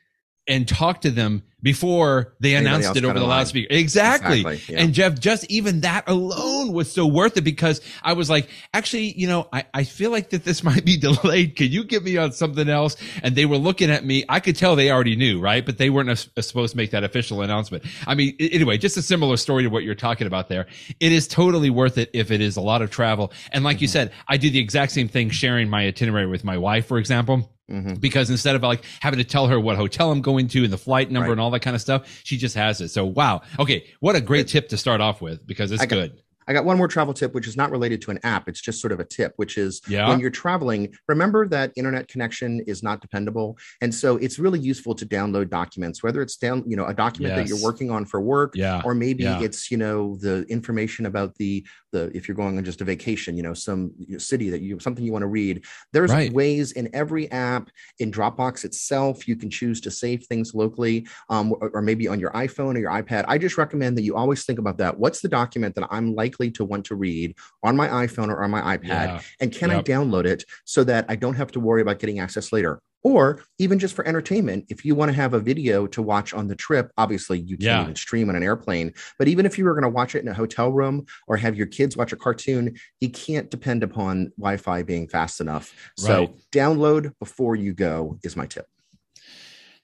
and 0.46 0.68
talk 0.68 1.00
to 1.02 1.10
them 1.10 1.42
before 1.64 2.34
they 2.40 2.54
announced 2.54 2.94
it 2.94 3.06
over 3.06 3.18
the 3.18 3.24
loudspeaker. 3.24 3.68
Exactly. 3.70 4.40
exactly 4.40 4.74
yeah. 4.74 4.82
And 4.82 4.92
Jeff, 4.92 5.18
just 5.18 5.50
even 5.50 5.80
that 5.80 6.06
alone 6.06 6.74
was 6.74 6.92
so 6.92 7.06
worth 7.06 7.38
it 7.38 7.40
because 7.40 7.80
I 8.02 8.12
was 8.12 8.28
like, 8.28 8.50
actually, 8.74 9.18
you 9.18 9.26
know, 9.26 9.48
I, 9.50 9.64
I 9.72 9.84
feel 9.84 10.10
like 10.10 10.28
that 10.30 10.44
this 10.44 10.62
might 10.62 10.84
be 10.84 10.98
delayed. 10.98 11.56
Can 11.56 11.72
you 11.72 11.82
get 11.82 12.04
me 12.04 12.18
on 12.18 12.32
something 12.32 12.68
else? 12.68 12.96
And 13.22 13.34
they 13.34 13.46
were 13.46 13.56
looking 13.56 13.90
at 13.90 14.04
me. 14.04 14.24
I 14.28 14.40
could 14.40 14.56
tell 14.56 14.76
they 14.76 14.90
already 14.90 15.16
knew, 15.16 15.40
right? 15.40 15.64
But 15.64 15.78
they 15.78 15.88
weren't 15.88 16.10
a, 16.10 16.28
a 16.36 16.42
supposed 16.42 16.72
to 16.72 16.76
make 16.76 16.90
that 16.90 17.02
official 17.02 17.40
announcement. 17.40 17.84
I 18.06 18.14
mean, 18.14 18.36
anyway, 18.38 18.76
just 18.76 18.98
a 18.98 19.02
similar 19.02 19.38
story 19.38 19.62
to 19.62 19.70
what 19.70 19.84
you're 19.84 19.94
talking 19.94 20.26
about 20.26 20.50
there. 20.50 20.66
It 21.00 21.12
is 21.12 21.26
totally 21.26 21.70
worth 21.70 21.96
it 21.96 22.10
if 22.12 22.30
it 22.30 22.42
is 22.42 22.58
a 22.58 22.60
lot 22.60 22.82
of 22.82 22.90
travel. 22.90 23.32
And 23.52 23.64
like 23.64 23.78
mm-hmm. 23.78 23.84
you 23.84 23.88
said, 23.88 24.12
I 24.28 24.36
do 24.36 24.50
the 24.50 24.58
exact 24.58 24.92
same 24.92 25.08
thing 25.08 25.30
sharing 25.30 25.70
my 25.70 25.86
itinerary 25.86 26.26
with 26.26 26.44
my 26.44 26.58
wife, 26.58 26.86
for 26.86 26.98
example 26.98 27.53
Mm-hmm. 27.70 27.94
Because 27.94 28.28
instead 28.28 28.56
of 28.56 28.62
like 28.62 28.84
having 29.00 29.18
to 29.18 29.24
tell 29.24 29.46
her 29.46 29.58
what 29.58 29.76
hotel 29.76 30.12
I'm 30.12 30.20
going 30.20 30.48
to 30.48 30.64
and 30.64 30.72
the 30.72 30.78
flight 30.78 31.10
number 31.10 31.28
right. 31.28 31.32
and 31.32 31.40
all 31.40 31.50
that 31.52 31.60
kind 31.60 31.74
of 31.74 31.80
stuff, 31.80 32.20
she 32.22 32.36
just 32.36 32.54
has 32.54 32.80
it. 32.80 32.88
So 32.88 33.04
wow. 33.06 33.40
Okay. 33.58 33.86
What 34.00 34.16
a 34.16 34.20
great 34.20 34.48
tip 34.48 34.68
to 34.68 34.76
start 34.76 35.00
off 35.00 35.22
with 35.22 35.46
because 35.46 35.72
it's 35.72 35.86
good. 35.86 36.20
I 36.46 36.52
got 36.52 36.64
one 36.64 36.76
more 36.76 36.88
travel 36.88 37.14
tip, 37.14 37.34
which 37.34 37.46
is 37.46 37.56
not 37.56 37.70
related 37.70 38.02
to 38.02 38.10
an 38.10 38.18
app. 38.22 38.48
It's 38.48 38.60
just 38.60 38.80
sort 38.80 38.92
of 38.92 39.00
a 39.00 39.04
tip, 39.04 39.32
which 39.36 39.58
is 39.58 39.80
yeah. 39.88 40.08
when 40.08 40.20
you're 40.20 40.30
traveling, 40.30 40.94
remember 41.08 41.48
that 41.48 41.72
internet 41.76 42.08
connection 42.08 42.60
is 42.66 42.82
not 42.82 43.00
dependable. 43.00 43.58
And 43.80 43.94
so 43.94 44.16
it's 44.18 44.38
really 44.38 44.60
useful 44.60 44.94
to 44.96 45.06
download 45.06 45.50
documents, 45.50 46.02
whether 46.02 46.20
it's 46.22 46.36
down, 46.36 46.64
you 46.66 46.76
know, 46.76 46.86
a 46.86 46.94
document 46.94 47.36
yes. 47.36 47.48
that 47.48 47.48
you're 47.48 47.64
working 47.64 47.90
on 47.90 48.04
for 48.04 48.20
work, 48.20 48.54
yeah. 48.54 48.82
or 48.84 48.94
maybe 48.94 49.24
yeah. 49.24 49.40
it's, 49.40 49.70
you 49.70 49.76
know, 49.76 50.16
the 50.20 50.42
information 50.48 51.06
about 51.06 51.34
the, 51.36 51.66
the, 51.92 52.10
if 52.14 52.28
you're 52.28 52.36
going 52.36 52.58
on 52.58 52.64
just 52.64 52.80
a 52.80 52.84
vacation, 52.84 53.36
you 53.36 53.42
know, 53.42 53.54
some 53.54 53.92
city 54.18 54.50
that 54.50 54.60
you, 54.60 54.78
something 54.80 55.04
you 55.04 55.12
want 55.12 55.22
to 55.22 55.28
read. 55.28 55.64
There's 55.92 56.10
right. 56.10 56.32
ways 56.32 56.72
in 56.72 56.88
every 56.92 57.30
app, 57.30 57.70
in 57.98 58.10
Dropbox 58.10 58.64
itself, 58.64 59.26
you 59.26 59.36
can 59.36 59.50
choose 59.50 59.80
to 59.82 59.90
save 59.90 60.24
things 60.26 60.54
locally, 60.54 61.06
um, 61.28 61.52
or, 61.60 61.70
or 61.70 61.82
maybe 61.82 62.08
on 62.08 62.20
your 62.20 62.32
iPhone 62.32 62.74
or 62.74 62.78
your 62.78 62.90
iPad. 62.90 63.24
I 63.28 63.38
just 63.38 63.56
recommend 63.56 63.96
that 63.96 64.02
you 64.02 64.16
always 64.16 64.44
think 64.44 64.58
about 64.58 64.78
that. 64.78 64.98
What's 64.98 65.20
the 65.20 65.28
document 65.28 65.74
that 65.76 65.86
I'm 65.90 66.14
like 66.14 66.33
likely 66.34 66.50
to 66.52 66.64
want 66.64 66.84
to 66.86 66.94
read 66.94 67.36
on 67.62 67.76
my 67.76 67.88
iPhone 67.88 68.28
or 68.28 68.42
on 68.42 68.50
my 68.50 68.76
iPad? 68.76 68.88
Yeah. 68.88 69.20
And 69.40 69.52
can 69.52 69.70
yep. 69.70 69.80
I 69.80 69.82
download 69.82 70.26
it 70.26 70.44
so 70.64 70.84
that 70.84 71.06
I 71.08 71.16
don't 71.16 71.34
have 71.34 71.52
to 71.52 71.60
worry 71.60 71.82
about 71.82 71.98
getting 71.98 72.18
access 72.18 72.52
later? 72.52 72.80
Or 73.02 73.42
even 73.58 73.78
just 73.78 73.94
for 73.94 74.06
entertainment, 74.08 74.64
if 74.70 74.82
you 74.82 74.94
want 74.94 75.10
to 75.10 75.14
have 75.14 75.34
a 75.34 75.38
video 75.38 75.86
to 75.88 76.00
watch 76.00 76.32
on 76.32 76.48
the 76.48 76.56
trip, 76.56 76.90
obviously 76.96 77.38
you 77.38 77.58
can't 77.58 77.62
yeah. 77.62 77.82
even 77.82 77.96
stream 77.96 78.30
on 78.30 78.36
an 78.36 78.42
airplane. 78.42 78.94
But 79.18 79.28
even 79.28 79.44
if 79.44 79.58
you 79.58 79.66
were 79.66 79.74
going 79.74 79.82
to 79.82 79.90
watch 79.90 80.14
it 80.14 80.22
in 80.22 80.28
a 80.28 80.34
hotel 80.34 80.72
room 80.72 81.04
or 81.26 81.36
have 81.36 81.54
your 81.54 81.66
kids 81.66 81.98
watch 81.98 82.12
a 82.12 82.16
cartoon, 82.16 82.74
you 83.00 83.10
can't 83.10 83.50
depend 83.50 83.82
upon 83.82 84.32
Wi 84.38 84.56
Fi 84.56 84.82
being 84.84 85.06
fast 85.06 85.42
enough. 85.42 85.74
So 85.98 86.18
right. 86.20 86.34
download 86.50 87.12
before 87.18 87.56
you 87.56 87.74
go 87.74 88.18
is 88.22 88.36
my 88.36 88.46
tip. 88.46 88.66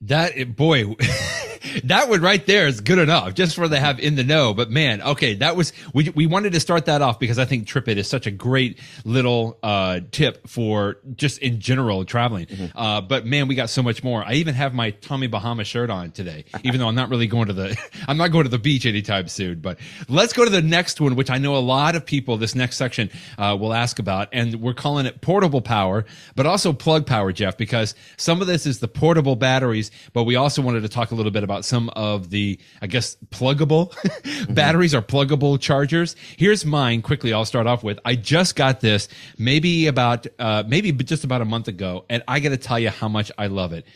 That 0.02 0.56
boy, 0.56 0.96
that 1.84 2.08
one 2.08 2.20
right 2.20 2.44
there 2.46 2.66
is 2.66 2.80
good 2.80 2.98
enough 2.98 3.34
just 3.34 3.54
for 3.54 3.68
the 3.68 3.78
have 3.78 4.00
in 4.00 4.14
the 4.14 4.24
know. 4.24 4.54
But 4.54 4.70
man, 4.70 5.02
okay, 5.02 5.34
that 5.34 5.56
was 5.56 5.72
we 5.92 6.08
we 6.10 6.26
wanted 6.26 6.52
to 6.54 6.60
start 6.60 6.86
that 6.86 7.02
off 7.02 7.18
because 7.18 7.38
I 7.38 7.44
think 7.44 7.68
TripIt 7.68 7.96
is 7.96 8.08
such 8.08 8.26
a 8.26 8.30
great 8.30 8.78
little 9.04 9.58
uh, 9.62 10.00
tip 10.10 10.48
for 10.48 10.96
just 11.16 11.38
in 11.38 11.60
general 11.60 12.04
traveling. 12.04 12.46
Mm-hmm. 12.46 12.78
Uh, 12.78 13.00
but 13.02 13.26
man, 13.26 13.48
we 13.48 13.54
got 13.54 13.70
so 13.70 13.82
much 13.82 14.02
more. 14.02 14.24
I 14.24 14.34
even 14.34 14.54
have 14.54 14.72
my 14.74 14.90
Tommy 14.90 15.26
Bahama 15.26 15.64
shirt 15.64 15.90
on 15.90 16.12
today, 16.12 16.44
even 16.64 16.80
though 16.80 16.88
I'm 16.88 16.94
not 16.94 17.10
really 17.10 17.26
going 17.26 17.48
to 17.48 17.52
the 17.52 17.78
I'm 18.08 18.16
not 18.16 18.28
going 18.28 18.44
to 18.44 18.50
the 18.50 18.58
beach 18.58 18.86
anytime 18.86 19.28
soon. 19.28 19.60
But 19.60 19.78
let's 20.08 20.32
go 20.32 20.44
to 20.44 20.50
the 20.50 20.62
next 20.62 21.00
one, 21.00 21.14
which 21.14 21.30
I 21.30 21.38
know 21.38 21.56
a 21.56 21.58
lot 21.58 21.94
of 21.94 22.06
people 22.06 22.36
this 22.38 22.54
next 22.54 22.76
section 22.76 23.10
uh, 23.36 23.56
will 23.60 23.74
ask 23.74 23.98
about, 23.98 24.28
and 24.32 24.62
we're 24.62 24.74
calling 24.74 25.06
it 25.06 25.20
portable 25.20 25.60
power, 25.60 26.06
but 26.36 26.46
also 26.46 26.72
plug 26.72 27.06
power, 27.06 27.32
Jeff, 27.32 27.58
because 27.58 27.94
some 28.16 28.40
of 28.40 28.46
this 28.46 28.64
is 28.64 28.80
the 28.80 28.88
portable 28.88 29.36
batteries 29.36 29.89
but 30.12 30.24
we 30.24 30.36
also 30.36 30.62
wanted 30.62 30.82
to 30.82 30.88
talk 30.88 31.10
a 31.10 31.14
little 31.14 31.32
bit 31.32 31.44
about 31.44 31.64
some 31.64 31.88
of 31.90 32.30
the, 32.30 32.58
I 32.82 32.86
guess, 32.86 33.16
pluggable 33.30 33.92
mm-hmm. 33.92 34.54
batteries 34.54 34.94
or 34.94 35.02
pluggable 35.02 35.60
chargers. 35.60 36.16
Here's 36.36 36.64
mine 36.64 37.02
quickly. 37.02 37.32
I'll 37.32 37.44
start 37.44 37.66
off 37.66 37.82
with. 37.82 37.98
I 38.04 38.16
just 38.16 38.56
got 38.56 38.80
this 38.80 39.08
maybe 39.38 39.86
about, 39.86 40.26
uh, 40.38 40.64
maybe 40.66 40.92
just 40.92 41.24
about 41.24 41.42
a 41.42 41.46
month 41.46 41.68
ago, 41.68 42.04
and 42.08 42.22
I 42.28 42.40
got 42.40 42.50
to 42.50 42.56
tell 42.56 42.78
you 42.78 42.90
how 42.90 43.08
much 43.08 43.30
I 43.38 43.46
love 43.48 43.72
it. 43.72 43.86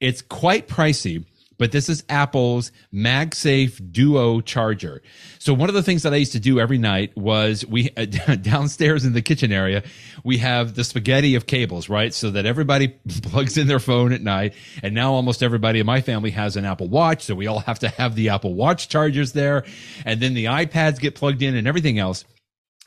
It's 0.00 0.22
quite 0.22 0.66
pricey 0.66 1.24
but 1.60 1.72
this 1.72 1.90
is 1.90 2.02
Apple's 2.08 2.72
MagSafe 2.90 3.92
Duo 3.92 4.40
charger. 4.40 5.02
So 5.38 5.52
one 5.52 5.68
of 5.68 5.74
the 5.74 5.82
things 5.82 6.04
that 6.04 6.14
I 6.14 6.16
used 6.16 6.32
to 6.32 6.40
do 6.40 6.58
every 6.58 6.78
night 6.78 7.14
was 7.18 7.66
we 7.66 7.90
downstairs 8.40 9.04
in 9.04 9.12
the 9.12 9.20
kitchen 9.20 9.52
area, 9.52 9.82
we 10.24 10.38
have 10.38 10.74
the 10.74 10.84
spaghetti 10.84 11.34
of 11.34 11.46
cables, 11.46 11.90
right? 11.90 12.14
So 12.14 12.30
that 12.30 12.46
everybody 12.46 12.88
plugs 13.24 13.58
in 13.58 13.66
their 13.66 13.78
phone 13.78 14.14
at 14.14 14.22
night. 14.22 14.54
And 14.82 14.94
now 14.94 15.12
almost 15.12 15.42
everybody 15.42 15.80
in 15.80 15.86
my 15.86 16.00
family 16.00 16.30
has 16.30 16.56
an 16.56 16.64
Apple 16.64 16.88
Watch. 16.88 17.24
So 17.24 17.34
we 17.34 17.46
all 17.46 17.60
have 17.60 17.78
to 17.80 17.90
have 17.90 18.14
the 18.14 18.30
Apple 18.30 18.54
Watch 18.54 18.88
chargers 18.88 19.32
there. 19.32 19.66
And 20.06 20.18
then 20.18 20.32
the 20.32 20.46
iPads 20.46 20.98
get 20.98 21.14
plugged 21.14 21.42
in 21.42 21.54
and 21.54 21.68
everything 21.68 21.98
else. 21.98 22.24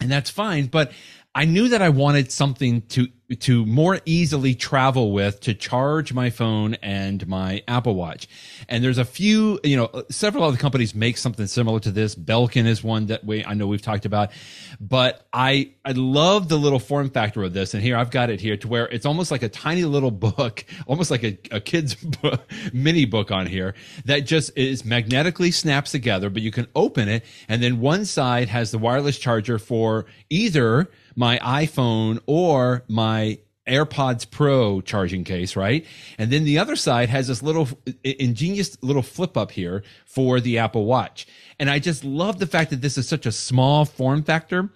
And 0.01 0.11
that's 0.11 0.31
fine. 0.31 0.65
But 0.65 0.91
I 1.35 1.45
knew 1.45 1.69
that 1.69 1.81
I 1.81 1.89
wanted 1.89 2.31
something 2.31 2.81
to 2.89 3.07
to 3.39 3.65
more 3.65 3.99
easily 4.05 4.53
travel 4.53 5.11
with 5.11 5.39
to 5.39 5.53
charge 5.55 6.13
my 6.13 6.29
phone 6.29 6.75
and 6.75 7.25
my 7.27 7.63
Apple 7.67 7.95
Watch. 7.95 8.27
And 8.69 8.83
there's 8.83 8.99
a 8.99 9.05
few, 9.05 9.59
you 9.63 9.75
know, 9.75 10.03
several 10.11 10.43
other 10.43 10.57
companies 10.57 10.93
make 10.93 11.17
something 11.17 11.47
similar 11.47 11.79
to 11.79 11.91
this. 11.91 12.13
Belkin 12.13 12.67
is 12.67 12.83
one 12.83 13.07
that 13.07 13.23
we 13.25 13.43
I 13.43 13.55
know 13.55 13.65
we've 13.65 13.81
talked 13.81 14.05
about, 14.05 14.31
but 14.79 15.25
I 15.33 15.71
I 15.83 15.93
love 15.93 16.49
the 16.49 16.57
little 16.57 16.79
form 16.79 17.09
factor 17.09 17.41
of 17.43 17.53
this. 17.53 17.73
And 17.73 17.81
here 17.81 17.97
I've 17.97 18.11
got 18.11 18.29
it 18.29 18.39
here 18.39 18.57
to 18.57 18.67
where 18.67 18.87
it's 18.89 19.05
almost 19.05 19.31
like 19.31 19.41
a 19.41 19.49
tiny 19.49 19.85
little 19.85 20.11
book, 20.11 20.65
almost 20.87 21.09
like 21.09 21.23
a, 21.23 21.37
a 21.49 21.59
kid's 21.59 21.95
book, 22.21 22.41
mini 22.73 23.05
book 23.05 23.31
on 23.31 23.47
here 23.47 23.73
that 24.05 24.21
just 24.21 24.55
is 24.55 24.85
magnetically 24.85 25.49
snaps 25.49 25.91
together, 25.91 26.29
but 26.29 26.41
you 26.43 26.51
can 26.51 26.67
open 26.75 27.09
it 27.09 27.25
and 27.47 27.63
then 27.63 27.79
one 27.79 28.05
side 28.05 28.49
has 28.49 28.69
the 28.71 28.77
wireless 28.77 29.17
charger 29.17 29.57
for 29.57 30.05
either 30.29 30.89
my 31.15 31.39
iPhone 31.39 32.19
or 32.25 32.83
my 32.87 33.39
AirPods 33.67 34.29
Pro 34.29 34.81
charging 34.81 35.23
case, 35.23 35.55
right? 35.55 35.85
And 36.17 36.31
then 36.31 36.43
the 36.43 36.59
other 36.59 36.75
side 36.75 37.09
has 37.09 37.27
this 37.27 37.41
little 37.41 37.69
ingenious 38.03 38.77
little 38.81 39.01
flip 39.01 39.37
up 39.37 39.51
here 39.51 39.83
for 40.05 40.39
the 40.39 40.57
Apple 40.57 40.85
Watch. 40.85 41.27
And 41.59 41.69
I 41.69 41.79
just 41.79 42.03
love 42.03 42.39
the 42.39 42.47
fact 42.47 42.71
that 42.71 42.81
this 42.81 42.97
is 42.97 43.07
such 43.07 43.25
a 43.25 43.31
small 43.31 43.85
form 43.85 44.23
factor 44.23 44.69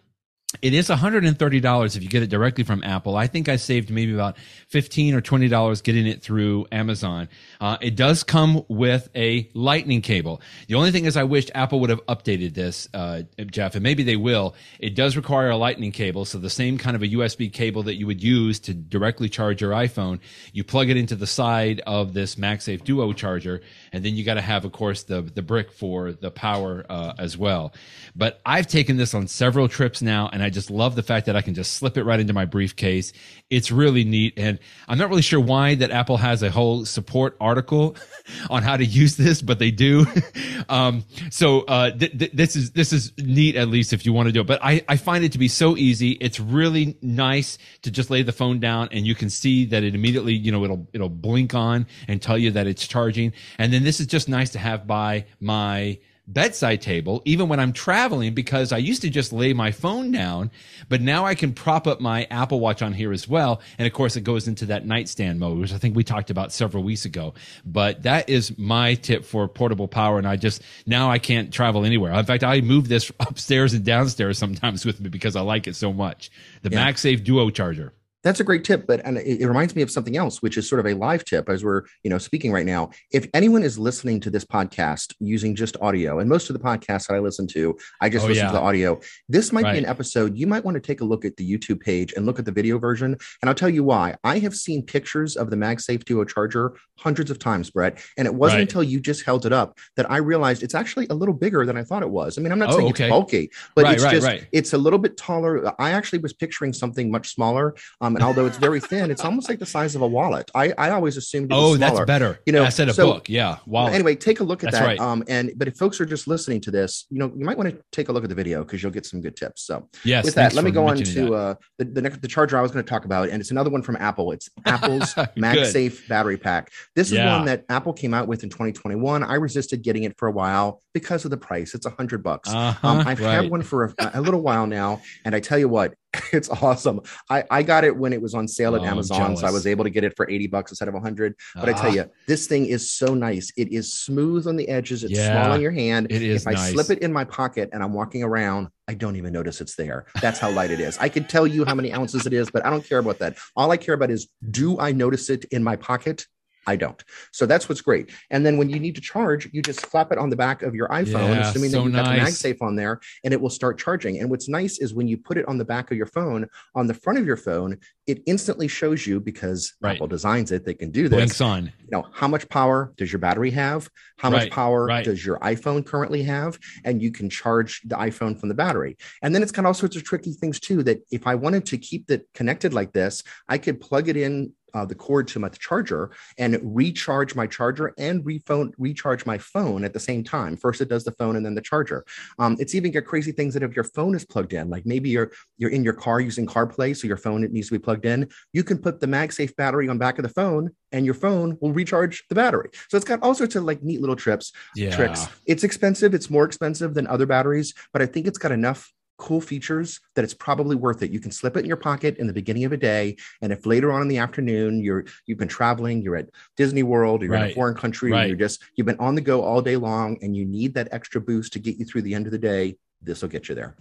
it 0.62 0.74
is 0.74 0.88
$130 0.88 1.96
if 1.98 2.01
you 2.01 2.08
get 2.08 2.24
it 2.24 2.30
directly 2.30 2.63
from 2.63 2.82
Apple. 2.82 3.18
I 3.18 3.27
think 3.27 3.50
I 3.50 3.58
saved 3.58 3.92
maybe 3.92 4.13
about 4.13 4.38
15 4.70 5.13
or 5.13 5.22
$20 5.22 5.84
getting 5.84 6.08
it 6.08 6.22
through 6.22 6.66
Amazon. 6.72 7.27
Uh, 7.60 7.75
it 7.82 7.98
does 7.98 8.24
come 8.24 8.63
with 8.70 9.10
a 9.13 9.50
lightning 9.54 10.01
cable. 10.01 10.42
The 10.68 10.75
only 10.75 10.92
thing 10.92 11.04
is 11.04 11.18
I 11.18 11.25
wished 11.25 11.51
Apple 11.54 11.82
would 11.82 11.89
have 11.89 12.00
updated 12.06 12.54
this, 12.54 12.88
uh, 12.94 13.24
Jeff, 13.48 13.75
and 13.75 13.84
maybe 13.84 14.04
they 14.04 14.16
will. 14.16 14.56
It 14.80 14.96
does 14.96 15.18
require 15.18 15.50
a 15.50 15.58
lightning 15.58 15.92
cable. 15.92 16.24
So 16.24 16.38
the 16.38 16.50
same 16.50 16.77
kind 16.77 16.96
of 16.96 17.04
a 17.04 17.10
USB 17.10 17.51
cable 17.51 17.84
that 17.84 17.96
you 17.96 18.08
would 18.08 18.24
use 18.24 18.58
to 18.62 18.74
directly 18.74 19.27
charge 19.27 19.60
your 19.60 19.72
iPhone, 19.72 20.22
you 20.54 20.63
plug 20.63 20.89
it 20.89 20.96
into 20.96 21.18
the 21.18 21.27
side 21.27 21.82
of 21.86 22.13
this 22.13 22.36
MagSafe 22.36 22.86
Duo 22.86 23.12
charger, 23.12 23.60
and 23.92 24.04
then 24.06 24.16
you 24.16 24.24
got 24.24 24.36
to 24.36 24.42
have, 24.42 24.63
of 24.63 24.72
course, 24.72 25.04
the, 25.04 25.24
the 25.24 25.42
brick 25.42 25.74
for 25.74 26.13
the 26.13 26.32
power, 26.32 26.86
uh, 26.89 27.16
as 27.18 27.38
well. 27.38 27.74
But 28.16 28.39
I've 28.46 28.68
taken 28.68 28.96
this 28.96 29.13
on 29.13 29.27
several 29.27 29.68
trips 29.68 30.01
now 30.01 30.30
and 30.38 30.44
I 30.44 30.51
just 30.51 30.70
love 30.70 30.94
the 30.94 31.01
fact 31.01 31.25
that 31.25 31.36
I 31.36 31.41
can 31.41 31.56
just 31.56 31.74
slip 31.74 31.98
it 31.98 32.03
right 32.03 32.20
into 32.20 32.32
my 32.32 32.46
briefcase. 32.46 33.12
It's 33.50 33.72
really 33.72 34.03
neat. 34.03 34.36
And 34.38 34.60
I'm 34.88 35.00
not 35.00 35.10
really 35.10 35.24
sure 35.24 35.39
why 35.39 35.74
that 35.74 35.89
Apple 35.89 36.17
has 36.17 36.44
a 36.44 36.51
whole 36.51 36.86
support 36.86 37.36
article 37.41 37.96
on 38.51 38.62
how 38.62 38.77
to 38.77 38.86
use 38.86 39.17
this, 39.17 39.41
but 39.41 39.58
they 39.58 39.72
do. 39.72 40.06
um, 40.70 41.06
so, 41.32 41.62
uh, 41.62 41.89
th- 41.89 42.20
th- 42.20 42.32
this 42.34 42.56
is, 42.56 42.70
this 42.74 42.94
is 42.94 43.13
neat, 43.17 43.56
at 43.56 43.70
least 43.70 43.94
if 43.94 44.06
you 44.06 44.13
want 44.13 44.27
to 44.27 44.32
do 44.32 44.41
it. 44.41 44.46
But 44.46 44.60
I, 44.63 44.84
I 44.88 44.96
find 44.98 45.24
it 45.24 45.32
to 45.32 45.39
be 45.39 45.48
so 45.48 45.75
easy. 45.75 46.12
It's 46.12 46.39
really 46.39 47.00
nice 47.01 47.58
to 47.82 47.89
just 47.89 48.12
lay 48.12 48.22
the 48.22 48.32
phone 48.32 48.60
down 48.60 48.89
and 48.91 49.08
you 49.08 49.15
can 49.15 49.32
see 49.32 49.65
that 49.65 49.82
it 49.82 49.96
immediately, 49.96 50.34
you 50.34 50.51
know, 50.51 50.63
it'll, 50.63 50.88
it'll 50.94 51.10
blink 51.10 51.56
on 51.56 51.88
and 52.08 52.22
tell 52.22 52.38
you 52.38 52.51
that 52.51 52.67
it's 52.67 52.88
charging. 52.88 53.34
And 53.58 53.74
then 53.74 53.84
this 53.84 54.00
is 54.00 54.06
just 54.06 54.29
nice 54.29 54.51
to 54.51 54.60
have 54.60 54.86
by 54.86 55.25
my, 55.39 55.98
bedside 56.28 56.82
table, 56.82 57.22
even 57.26 57.48
when 57.48 57.60
I'm 57.60 57.74
traveling, 57.74 58.34
because 58.34 58.72
I 58.72 58.78
used 58.78 59.02
to 59.04 59.10
just 59.10 59.32
lay 59.32 59.54
my 59.54 59.72
phone 59.72 60.12
down, 60.12 60.52
but 60.90 61.02
now 61.02 61.26
I 61.26 61.36
can 61.36 61.54
prop 61.54 61.88
up 61.88 62.02
my 62.02 62.28
Apple 62.30 62.60
Watch 62.60 62.82
on 62.82 62.94
here 62.94 63.14
as 63.14 63.28
well. 63.28 63.62
And 63.78 63.88
of 63.88 63.94
course, 63.94 64.16
it 64.16 64.22
goes 64.22 64.48
into 64.48 64.66
that 64.68 64.86
nightstand 64.86 65.40
mode, 65.40 65.58
which 65.58 65.74
I 65.74 65.78
think 65.78 65.96
we 65.96 66.04
talked 66.04 66.30
about 66.30 66.52
several 66.52 66.84
weeks 66.84 67.06
ago. 67.06 67.34
But 67.66 68.04
that 68.04 68.30
is 68.30 68.58
my 68.58 68.96
tip 68.96 69.26
for 69.26 69.48
portable 69.48 69.88
power. 69.88 70.18
And 70.18 70.28
I 70.28 70.36
just, 70.36 70.62
now 70.86 71.10
I 71.10 71.20
can't 71.20 71.52
travel 71.52 71.86
anywhere. 71.86 72.12
In 72.14 72.26
fact, 72.26 72.44
I 72.44 72.62
move 72.62 72.88
this 72.88 73.12
upstairs 73.20 73.74
and 73.74 73.86
downstairs 73.86 74.38
sometimes 74.38 74.86
with 74.86 75.00
me 75.00 75.10
because 75.10 75.36
I 75.36 75.42
like 75.42 75.68
it 75.68 75.76
so 75.76 75.94
much. 75.94 76.30
The 76.62 76.72
yeah. 76.72 76.92
MagSafe 76.92 77.24
Duo 77.24 77.50
charger. 77.50 77.94
That's 78.24 78.40
a 78.40 78.44
great 78.44 78.64
tip, 78.64 78.88
but 78.88 79.02
and 79.06 79.18
it, 79.18 79.42
it, 79.42 79.48
reminds 79.48 79.76
me 79.76 79.82
of 79.82 79.92
something 79.92 80.18
else, 80.18 80.42
which 80.42 80.58
is 80.58 80.68
sort 80.68 80.80
of 80.80 80.86
a 80.86 80.94
live 80.94 81.24
tip 81.24 81.50
as 81.50 81.64
we're 81.64 81.84
you 82.04 82.10
know 82.10 82.18
speaking 82.18 82.52
right 82.52 82.66
now. 82.66 82.90
If 83.12 83.28
anyone 83.34 83.64
is 83.64 83.78
listening 83.78 84.20
to 84.22 84.30
this 84.30 84.44
podcast 84.44 85.14
using 85.20 85.56
just 85.56 85.78
audio, 85.82 86.20
and 86.20 86.30
most 86.30 86.50
of 86.50 86.58
the 86.58 86.64
podcasts 86.64 87.08
that 87.08 87.16
I 87.16 87.20
listen 87.20 87.48
to, 87.48 87.78
I 88.02 88.10
just 88.10 88.26
oh, 88.26 88.28
listen 88.28 88.46
yeah. 88.46 88.52
to 88.52 88.58
the 88.58 88.62
audio. 88.62 89.00
This 89.30 89.52
might 89.52 89.64
right. 89.64 89.74
be 89.74 89.78
an 89.80 89.86
episode 89.86 90.38
you 90.38 90.48
might 90.48 90.66
want 90.66 90.76
to 90.76 90.82
take 90.82 91.02
a 91.02 91.06
look 91.06 91.26
at 91.26 91.38
the 91.38 91.50
YouTube 91.50 91.80
page 91.80 92.14
and 92.14 92.26
look 92.26 92.40
at 92.40 92.46
the 92.46 92.52
video 92.52 92.80
version. 92.80 93.18
And 93.42 93.50
I'll 93.50 93.56
tell 93.56 93.70
you 93.70 93.84
why. 93.84 94.16
I 94.24 94.40
have 94.40 94.56
seen 94.56 94.84
pictures 94.84 95.36
of 95.36 95.50
the 95.50 95.56
MagSafe 95.56 96.04
Duo 96.04 96.26
charger 96.26 96.76
hundreds 96.96 97.32
of 97.32 97.40
times, 97.40 97.70
Brett, 97.70 98.00
and 98.18 98.26
it 98.26 98.34
wasn't 98.34 98.58
right. 98.58 98.62
until 98.62 98.84
you 98.84 99.00
just 99.00 99.24
held 99.24 99.46
it 99.46 99.54
up 99.54 99.78
that 99.96 100.10
I 100.10 100.18
realized 100.18 100.64
it's 100.64 100.76
actually 100.76 101.08
a 101.10 101.14
little 101.14 101.34
bigger 101.34 101.66
than 101.66 101.78
I 101.78 101.84
thought 101.84 102.02
it 102.02 102.10
was. 102.10 102.38
I 102.38 102.42
mean, 102.42 102.52
I'm 102.52 102.60
not 102.60 102.72
oh, 102.72 102.78
saying 102.78 102.90
okay. 102.90 103.06
it's 103.06 103.12
bulky, 103.12 103.52
but 103.76 103.86
right, 103.86 103.94
it's 103.94 104.04
just 104.04 104.46
it's 104.52 104.74
a 104.74 104.78
little 104.78 105.00
bit 105.00 105.18
taller. 105.18 105.74
I 105.80 105.92
actually 105.92 106.20
was 106.20 106.34
picturing 106.34 106.74
something 106.74 107.12
much 107.12 107.34
smaller. 107.34 107.76
Um, 108.02 108.07
and 108.16 108.24
although 108.24 108.46
it's 108.46 108.58
very 108.58 108.80
thin, 108.80 109.12
it's 109.12 109.24
almost 109.24 109.50
like 109.50 109.60
the 109.60 109.66
size 109.66 109.96
of 109.96 110.02
a 110.02 110.08
wallet. 110.08 110.50
I, 110.56 110.74
I 110.78 110.90
always 110.92 111.18
assumed. 111.18 111.50
oh, 111.52 111.76
that's 111.78 112.00
better. 112.06 112.40
You 112.46 112.54
know, 112.54 112.64
I 112.64 112.70
said 112.70 112.90
a 112.90 112.94
so, 112.94 113.14
book. 113.14 113.30
Yeah, 113.30 113.58
wallet. 113.66 113.94
Anyway, 113.94 114.16
take 114.16 114.40
a 114.40 114.44
look 114.44 114.64
at 114.64 114.72
that's 114.72 114.80
that. 114.80 114.86
Right. 114.86 115.00
Um, 115.00 115.24
and 115.28 115.52
but 115.56 115.68
if 115.68 115.78
folks 115.78 116.00
are 116.02 116.06
just 116.06 116.28
listening 116.28 116.62
to 116.62 116.72
this, 116.72 117.06
you 117.10 117.20
know, 117.20 117.32
you 117.36 117.46
might 117.46 117.58
want 117.58 117.70
to 117.70 117.82
take 117.92 118.10
a 118.10 118.12
look 118.12 118.24
at 118.24 118.30
the 118.30 118.36
video 118.36 118.64
because 118.64 118.82
you'll 118.82 118.92
get 118.92 119.06
some 119.06 119.22
good 119.22 119.36
tips. 119.36 119.64
So 119.64 119.90
yes, 120.04 120.26
with 120.26 120.36
that, 120.36 120.54
let 120.54 120.64
me 120.64 120.72
go 120.72 120.88
on 120.88 120.98
to 120.98 121.34
uh, 121.34 121.56
the 121.78 121.86
the 121.86 122.02
next 122.02 122.22
the 122.22 122.28
charger 122.28 122.58
I 122.58 122.62
was 122.62 122.72
going 122.72 122.84
to 122.84 122.90
talk 122.90 123.06
about, 123.06 123.30
and 123.30 123.42
it's 123.42 123.52
another 123.52 123.70
one 123.70 123.82
from 123.82 123.96
Apple. 123.98 124.32
It's 124.32 124.50
Apple's 124.66 125.14
MagSafe 125.14 126.08
battery 126.08 126.38
pack. 126.38 126.72
This 126.96 127.08
is 127.08 127.14
yeah. 127.14 127.38
one 127.38 127.46
that 127.46 127.66
Apple 127.70 127.94
came 127.94 128.14
out 128.14 128.28
with 128.28 128.44
in 128.44 128.50
2021. 128.50 129.24
I 129.24 129.36
resisted 129.36 129.82
getting 129.82 130.04
it 130.04 130.18
for 130.18 130.28
a 130.28 130.32
while 130.32 130.82
because 130.94 131.26
of 131.26 131.32
the 131.32 131.38
price. 131.38 131.74
It's 131.74 131.86
a 131.86 131.92
hundred 131.92 132.24
bucks. 132.24 132.50
Uh-huh, 132.50 132.88
um, 132.88 133.00
I've 133.08 133.20
right. 133.20 133.44
had 133.44 133.52
one 133.52 133.62
for 133.62 133.86
a, 133.86 134.12
a 134.16 134.22
little 134.22 134.42
while 134.42 134.68
now, 134.68 135.02
and 135.26 135.36
I 135.36 135.40
tell 135.40 135.58
you 135.58 135.70
what, 135.70 135.94
it's 136.34 136.50
awesome. 136.50 137.02
I, 137.30 137.44
I 137.50 137.64
got 137.64 137.84
it 137.84 137.96
when 137.96 138.14
it 138.14 138.22
was 138.22 138.34
on 138.34 138.48
sale 138.48 138.76
at 138.76 138.82
oh, 138.82 138.86
Amazon, 138.86 139.36
so 139.38 139.48
I 139.48 139.52
was 139.52 139.68
able 139.68 139.84
to 139.84 139.90
get 139.90 140.04
it 140.04 140.16
for 140.16 140.30
80 140.30 140.48
bucks 140.48 140.72
instead 140.72 140.88
of 140.88 140.94
100. 140.94 141.36
But 141.56 141.70
I 141.70 141.74
tell 141.74 141.92
ah. 141.92 141.94
you, 141.94 142.12
this 142.28 142.48
thing 142.48 142.66
is 142.66 142.92
so 142.92 143.14
nice. 143.14 143.52
It 143.58 143.72
is 143.72 143.94
smooth 143.94 144.48
on 144.48 144.56
the 144.56 144.68
edges. 144.70 145.04
It's 145.04 145.14
yeah, 145.14 145.44
small 145.44 145.56
in 145.56 145.62
your 145.62 145.72
hand. 145.72 146.08
It 146.10 146.22
is. 146.22 146.42
If 146.42 146.48
I 146.48 146.56
slip 146.56 146.90
it 146.90 147.00
in 147.00 147.12
my 147.12 147.24
pocket 147.24 147.70
and 147.74 147.84
I'm 147.84 147.94
walking 147.94 148.24
around, 148.24 148.70
I 148.88 148.94
don't 148.94 149.18
even 149.18 149.34
notice 149.34 149.60
it's 149.60 149.76
there. 149.76 150.06
That's 150.22 150.40
how 150.40 150.50
light 150.50 150.72
it 150.72 150.80
is. 150.80 150.98
I 150.98 151.10
could 151.10 151.28
tell 151.28 151.46
you 151.46 151.66
how 151.66 151.76
many 151.76 151.94
ounces 151.94 152.26
it 152.26 152.34
is, 152.34 152.50
but 152.50 152.66
I 152.66 152.70
don't 152.70 152.88
care 152.88 153.00
about 153.00 153.20
that. 153.20 153.38
All 153.56 153.72
I 153.72 153.78
care 153.78 153.96
about 153.96 154.12
is 154.12 154.28
do 154.50 154.80
I 154.80 154.94
notice 154.94 155.30
it 155.30 155.46
in 155.46 155.64
my 155.64 155.76
pocket? 155.76 156.26
I 156.68 156.76
don't. 156.76 157.02
So 157.32 157.46
that's 157.46 157.70
what's 157.70 157.82
great. 157.82 158.12
And 158.30 158.46
then 158.46 158.58
when 158.58 158.70
you 158.70 158.80
need 158.80 158.96
to 158.96 159.02
charge, 159.02 159.50
you 159.54 159.62
just 159.62 159.86
flap 159.86 160.12
it 160.12 160.18
on 160.18 160.30
the 160.30 160.36
back 160.36 160.62
of 160.62 160.76
your 160.76 160.90
iPhone, 160.90 161.36
yeah, 161.36 161.50
assuming 161.50 161.72
so 161.72 161.78
that 161.78 161.84
you've 161.86 161.94
nice. 161.94 162.06
got 162.06 162.14
the 162.14 162.54
MagSafe 162.54 162.62
on 162.62 162.76
there, 162.76 163.00
and 163.24 163.34
it 163.34 163.40
will 163.40 163.50
start 163.50 163.80
charging. 163.80 164.20
And 164.20 164.30
what's 164.30 164.50
nice 164.50 164.80
is 164.80 164.94
when 164.94 165.08
you 165.08 165.18
put 165.18 165.38
it 165.38 165.48
on 165.48 165.58
the 165.58 165.66
back 165.66 165.90
of 165.90 165.98
your 165.98 166.06
phone, 166.06 166.48
on 166.76 166.86
the 166.86 166.94
front 166.94 167.18
of 167.18 167.26
your 167.26 167.38
phone, 167.38 167.78
it 168.06 168.22
instantly 168.26 168.68
shows 168.68 169.08
you 169.08 169.20
because 169.20 169.74
right. 169.82 169.96
Apple 169.96 170.08
designs 170.08 170.52
it, 170.52 170.66
they 170.66 170.74
can 170.74 170.92
do 170.92 171.10
this. 171.10 171.18
Blinks 171.18 171.42
on. 171.42 171.66
You 171.66 171.90
know, 171.92 172.08
how 172.14 172.28
much 172.28 172.48
power 172.50 172.94
does 172.98 173.12
your 173.12 173.20
battery 173.20 173.52
have? 173.52 173.90
How 174.18 174.30
right. 174.30 174.44
much 174.44 174.52
power 174.52 174.86
right. 174.86 175.06
does 175.06 175.26
your 175.26 175.40
iPhone 175.40 175.86
currently 175.86 176.24
have? 176.24 176.58
And 176.84 177.02
you 177.02 177.12
can 177.12 177.30
charge 177.30 177.82
the 177.86 177.96
iPhone 177.96 178.40
from 178.40 178.50
the 178.50 178.56
battery. 178.56 178.98
And 179.22 179.34
then 179.34 179.42
it's 179.42 179.52
got 179.52 179.66
all 179.66 179.74
sorts 179.74 179.96
of 179.96 180.04
tricky 180.04 180.34
things 180.34 180.60
too 180.60 180.84
that 180.84 181.04
if 181.12 181.28
I 181.28 181.36
wanted 181.36 181.66
to 181.68 181.78
keep 181.78 182.10
it 182.12 182.28
connected 182.34 182.74
like 182.74 182.94
this, 182.94 183.24
I 183.48 183.58
could 183.58 183.80
plug 183.80 184.10
it 184.10 184.18
in 184.18 184.54
uh, 184.74 184.86
the 184.86 184.96
cord 184.96 185.28
to 185.30 185.40
my 185.40 185.50
charger 185.50 186.12
and 186.38 186.60
recharge 186.64 187.36
my 187.36 187.48
charger 187.48 187.94
and 187.98 188.26
recharge 188.26 189.26
my 189.26 189.38
phone 189.38 189.84
at 189.84 189.94
the 189.94 190.00
same 190.00 190.24
time. 190.24 190.58
First, 190.58 190.82
it 190.82 190.90
does 190.90 191.04
the 191.04 191.12
phone 191.12 191.36
and 191.36 191.46
then 191.46 191.56
the 191.56 191.62
charger. 191.62 192.06
Um, 192.40 192.58
it's 192.60 192.76
even 192.76 192.92
got 192.92 193.06
crazy 193.06 193.32
things 193.32 193.54
that 193.54 193.64
if 193.64 193.76
your 193.76 193.84
phone 193.84 194.16
is 194.16 194.26
plugged 194.26 194.54
in, 194.54 194.70
like 194.70 194.86
maybe 194.86 195.10
you're 195.10 195.32
you're 195.58 195.72
in 195.72 195.84
your 195.84 195.94
car 195.94 196.20
using 196.20 196.46
CarPlay, 196.46 196.96
so 196.96 197.08
your 197.08 197.18
phone 197.18 197.44
it 197.44 197.52
needs 197.52 197.68
to 197.68 197.74
be 197.74 197.80
plugged 197.80 198.06
in. 198.06 198.30
You 198.54 198.64
can 198.64 198.78
put 198.78 199.00
the 199.00 199.08
MagSafe 199.08 199.56
battery 199.56 199.88
on 199.88 199.98
back 199.98 200.18
of 200.20 200.24
the 200.24 200.30
phone, 200.30 200.72
and 200.92 201.06
your 201.06 201.16
phone 201.16 201.58
will 201.62 201.74
recharge 201.74 202.24
the 202.30 202.36
battery. 202.36 202.70
So 202.90 202.98
it's 202.98 203.06
got 203.06 203.22
all 203.22 203.36
sorts 203.36 203.56
of 203.56 203.64
like 203.64 203.84
neat 203.84 204.02
little 204.02 204.16
trips, 204.16 204.52
yeah. 204.76 204.96
tricks. 204.96 205.28
It's 205.46 205.64
expensive. 205.64 206.14
It's 206.14 206.30
more 206.30 206.46
expensive 206.46 206.94
than 206.94 207.08
other 207.08 207.26
batteries, 207.26 207.74
but 207.94 208.02
I 208.02 208.06
think 208.06 208.28
it's 208.28 208.38
got 208.38 208.52
enough 208.52 208.92
cool 209.18 209.42
features 209.42 210.00
that 210.16 210.24
it's 210.24 210.34
probably 210.34 210.76
worth 210.76 211.02
it. 211.04 211.12
You 211.12 211.20
can 211.20 211.32
slip 211.32 211.58
it 211.58 211.62
in 211.62 211.66
your 211.66 211.78
pocket 211.78 212.18
in 212.18 212.28
the 212.28 212.34
beginning 212.34 212.66
of 212.66 212.72
a 212.72 212.78
day, 212.78 213.18
and 213.42 213.52
if 213.52 213.66
later 213.66 213.92
on 213.92 214.02
in 214.02 214.08
the 214.08 214.18
afternoon 214.18 214.82
you're 214.82 215.06
you've 215.26 215.38
been 215.38 215.48
traveling, 215.48 216.02
you're 216.02 216.16
at 216.16 216.30
Disney 216.56 216.84
World, 216.84 217.22
you're 217.22 217.32
right. 217.32 217.46
in 217.46 217.52
a 217.52 217.54
foreign 217.54 217.76
country, 217.76 218.12
right. 218.12 218.28
you're 218.28 218.38
just 218.38 218.64
you've 218.76 218.88
been 218.88 219.00
on 219.00 219.16
the 219.16 219.22
go 219.22 219.44
all 219.44 219.62
day 219.62 219.76
long, 219.76 220.18
and 220.22 220.36
you 220.36 220.46
need 220.46 220.74
that 220.76 220.88
extra 220.92 221.20
boost 221.20 221.54
to 221.54 221.60
get 221.60 221.78
you 221.78 221.86
through 221.86 222.04
the 222.04 222.14
end 222.14 222.26
of 222.26 222.32
the 222.32 222.38
day. 222.38 222.78
This 223.02 223.22
will 223.22 223.30
get 223.30 223.50
you 223.50 223.56
there. 223.56 223.76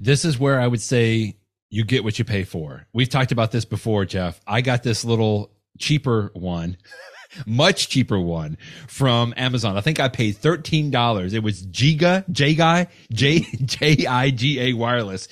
This 0.00 0.24
is 0.24 0.38
where 0.38 0.60
I 0.60 0.66
would 0.66 0.80
say 0.80 1.36
you 1.70 1.84
get 1.84 2.04
what 2.04 2.18
you 2.18 2.24
pay 2.24 2.44
for. 2.44 2.86
We've 2.92 3.08
talked 3.08 3.32
about 3.32 3.52
this 3.52 3.64
before, 3.64 4.04
Jeff. 4.04 4.40
I 4.46 4.60
got 4.60 4.82
this 4.82 5.04
little 5.04 5.52
cheaper 5.78 6.30
one 6.34 6.76
much 7.46 7.88
cheaper 7.88 8.18
one 8.18 8.58
from 8.86 9.34
Amazon. 9.36 9.76
I 9.76 9.80
think 9.80 10.00
I 10.00 10.08
paid 10.08 10.36
$13. 10.36 11.32
It 11.32 11.40
was 11.40 11.66
Jiga, 11.66 12.28
J-Guy, 12.30 12.88
J, 13.12 13.40
J-I-G-A 13.64 14.72
wireless. 14.74 15.28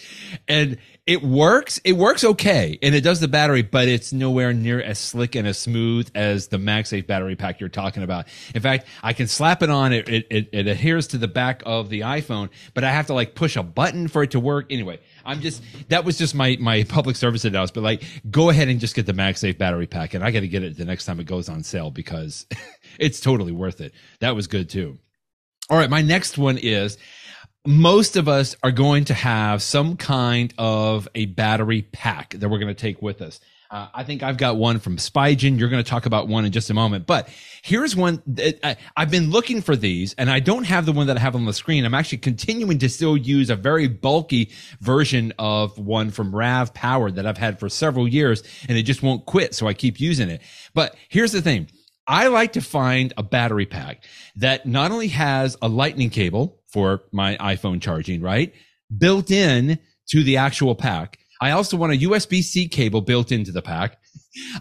And 0.49 0.79
it 1.07 1.23
works. 1.23 1.81
It 1.85 1.93
works 1.93 2.25
okay. 2.25 2.79
And 2.83 2.93
it 2.93 3.03
does 3.03 3.21
the 3.21 3.29
battery, 3.29 3.63
but 3.63 3.87
it's 3.87 4.13
nowhere 4.13 4.53
near 4.53 4.83
as 4.83 4.99
slick 4.99 5.37
and 5.37 5.47
as 5.47 5.57
smooth 5.57 6.11
as 6.17 6.49
the 6.49 6.57
MagSafe 6.57 7.07
battery 7.07 7.37
pack 7.37 7.61
you're 7.61 7.69
talking 7.69 8.03
about. 8.03 8.27
In 8.57 8.61
fact, 8.61 8.89
I 9.05 9.13
can 9.13 9.29
slap 9.29 9.63
it 9.63 9.71
on. 9.71 9.93
It, 9.93 10.09
it, 10.09 10.49
it 10.51 10.67
adheres 10.67 11.07
to 11.09 11.19
the 11.19 11.29
back 11.29 11.63
of 11.65 11.91
the 11.91 12.01
iPhone, 12.01 12.51
but 12.75 12.83
I 12.83 12.91
have 12.91 13.07
to 13.07 13.15
like 13.15 13.37
push 13.37 13.55
a 13.55 13.63
button 13.63 14.09
for 14.09 14.25
it 14.25 14.33
to 14.33 14.41
work. 14.41 14.67
Anyway, 14.69 14.99
I'm 15.27 15.41
just 15.41 15.63
that 15.89 16.05
was 16.05 16.17
just 16.17 16.35
my 16.35 16.57
my 16.61 16.85
public 16.85 17.17
service 17.17 17.45
announcement. 17.45 17.75
But 17.75 17.83
like, 17.83 18.03
go 18.31 18.51
ahead 18.51 18.69
and 18.69 18.81
just 18.81 18.95
get 18.95 19.07
the 19.07 19.13
MagSafe 19.13 19.59
battery 19.59 19.87
pack, 19.87 20.15
and 20.15 20.25
I 20.25 20.31
got 20.31 20.41
to 20.41 20.49
get 20.49 20.63
it 20.63 20.77
the 20.77 20.85
next 20.85 21.05
time 21.05 21.21
it 21.21 21.27
goes 21.27 21.49
on 21.49 21.63
sale 21.63 21.91
because 21.91 22.47
it's 22.99 23.21
totally 23.21 23.53
worth 23.53 23.81
it. 23.81 23.93
That 24.21 24.35
was 24.35 24.47
good 24.47 24.71
too. 24.71 24.99
All 25.69 25.77
right, 25.77 25.91
my 25.91 26.03
next 26.03 26.39
one 26.39 26.59
is 26.59 26.97
most 27.67 28.17
of 28.17 28.29
us 28.29 28.57
are 28.63 28.71
going 28.71 29.05
to 29.07 29.15
have 29.15 29.61
some 29.61 29.97
kind 29.97 30.55
of 30.57 31.09
a 31.15 31.27
battery 31.27 31.83
pack 31.83 32.35
that 32.35 32.49
we're 32.49 32.61
going 32.61 32.73
to 32.73 32.81
take 32.81 33.03
with 33.03 33.21
us. 33.21 33.41
Uh, 33.71 33.89
I 33.93 34.05
think 34.05 34.23
I've 34.23 34.37
got 34.37 34.57
one 34.57 34.79
from 34.79 34.97
Spigen. 34.97 35.59
You're 35.59 35.69
going 35.69 35.83
to 35.83 35.89
talk 35.89 36.07
about 36.07 36.29
one 36.29 36.45
in 36.45 36.53
just 36.53 36.71
a 36.71 36.75
moment. 36.75 37.07
But 37.07 37.29
here's 37.63 37.97
one 37.97 38.23
that 38.27 38.65
I, 38.65 38.77
I've 38.97 39.11
been 39.11 39.31
looking 39.31 39.61
for 39.61 39.75
these 39.75 40.15
and 40.15 40.31
I 40.31 40.41
don't 40.41 40.65
have 40.65 40.87
the 40.87 40.93
one 40.93 41.09
that 41.09 41.17
I 41.17 41.21
have 41.21 41.35
on 41.35 41.45
the 41.47 41.53
screen. 41.53 41.85
I'm 41.85 41.95
actually 41.95 42.19
continuing 42.19 42.79
to 42.79 42.89
still 42.89 43.17
use 43.17 43.51
a 43.51 43.57
very 43.57 43.89
bulky 43.89 44.53
version 44.81 45.33
of 45.39 45.79
one 45.79 46.11
from 46.11 46.33
RAVPower 46.33 47.15
that 47.17 47.27
I've 47.27 47.39
had 47.39 47.59
for 47.59 47.69
several 47.69 48.07
years 48.07 48.43
and 48.69 48.79
it 48.79 48.85
just 48.85 49.03
won't 49.03 49.27
quit. 49.27 49.55
So 49.55 49.67
I 49.67 49.75
keep 49.75 50.01
using 50.01 50.31
it. 50.31 50.43
But 50.75 50.95
here's 51.09 51.33
the 51.33 51.43
thing. 51.43 51.69
I 52.07 52.29
like 52.29 52.53
to 52.53 52.61
find 52.61 53.13
a 53.17 53.23
battery 53.23 53.67
pack 53.67 54.05
that 54.37 54.65
not 54.65 54.93
only 54.93 55.09
has 55.09 55.57
a 55.61 55.69
lightning 55.69 56.11
cable 56.11 56.61
for 56.69 57.03
my 57.11 57.37
iPhone 57.39 57.81
charging, 57.81 58.21
right? 58.21 58.55
Built 58.97 59.31
in 59.31 59.81
to 60.11 60.23
the 60.23 60.37
actual 60.37 60.75
pack. 60.75 61.19
I 61.41 61.51
also 61.51 61.77
want 61.77 61.93
a 61.93 61.99
USB 61.99 62.43
C 62.43 62.69
cable 62.69 63.01
built 63.01 63.33
into 63.33 63.53
the 63.53 63.63
pack. 63.63 63.99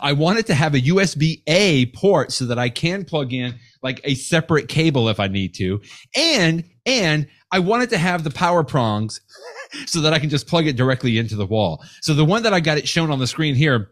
I 0.01 0.13
want 0.13 0.39
it 0.39 0.47
to 0.47 0.53
have 0.53 0.73
a 0.73 0.81
USB 0.81 1.41
A 1.47 1.87
port 1.87 2.31
so 2.31 2.45
that 2.45 2.59
I 2.59 2.69
can 2.69 3.05
plug 3.05 3.33
in 3.33 3.55
like 3.81 4.01
a 4.03 4.15
separate 4.15 4.67
cable 4.67 5.09
if 5.09 5.19
I 5.19 5.27
need 5.27 5.53
to. 5.55 5.81
And, 6.15 6.63
and 6.85 7.27
I 7.51 7.59
want 7.59 7.83
it 7.83 7.89
to 7.91 7.97
have 7.97 8.23
the 8.23 8.31
power 8.31 8.63
prongs 8.63 9.21
so 9.85 10.01
that 10.01 10.13
I 10.13 10.19
can 10.19 10.29
just 10.29 10.47
plug 10.47 10.67
it 10.67 10.75
directly 10.75 11.17
into 11.17 11.35
the 11.35 11.45
wall. 11.45 11.83
So 12.01 12.13
the 12.13 12.25
one 12.25 12.43
that 12.43 12.53
I 12.53 12.59
got 12.59 12.77
it 12.77 12.87
shown 12.87 13.11
on 13.11 13.19
the 13.19 13.27
screen 13.27 13.55
here, 13.55 13.91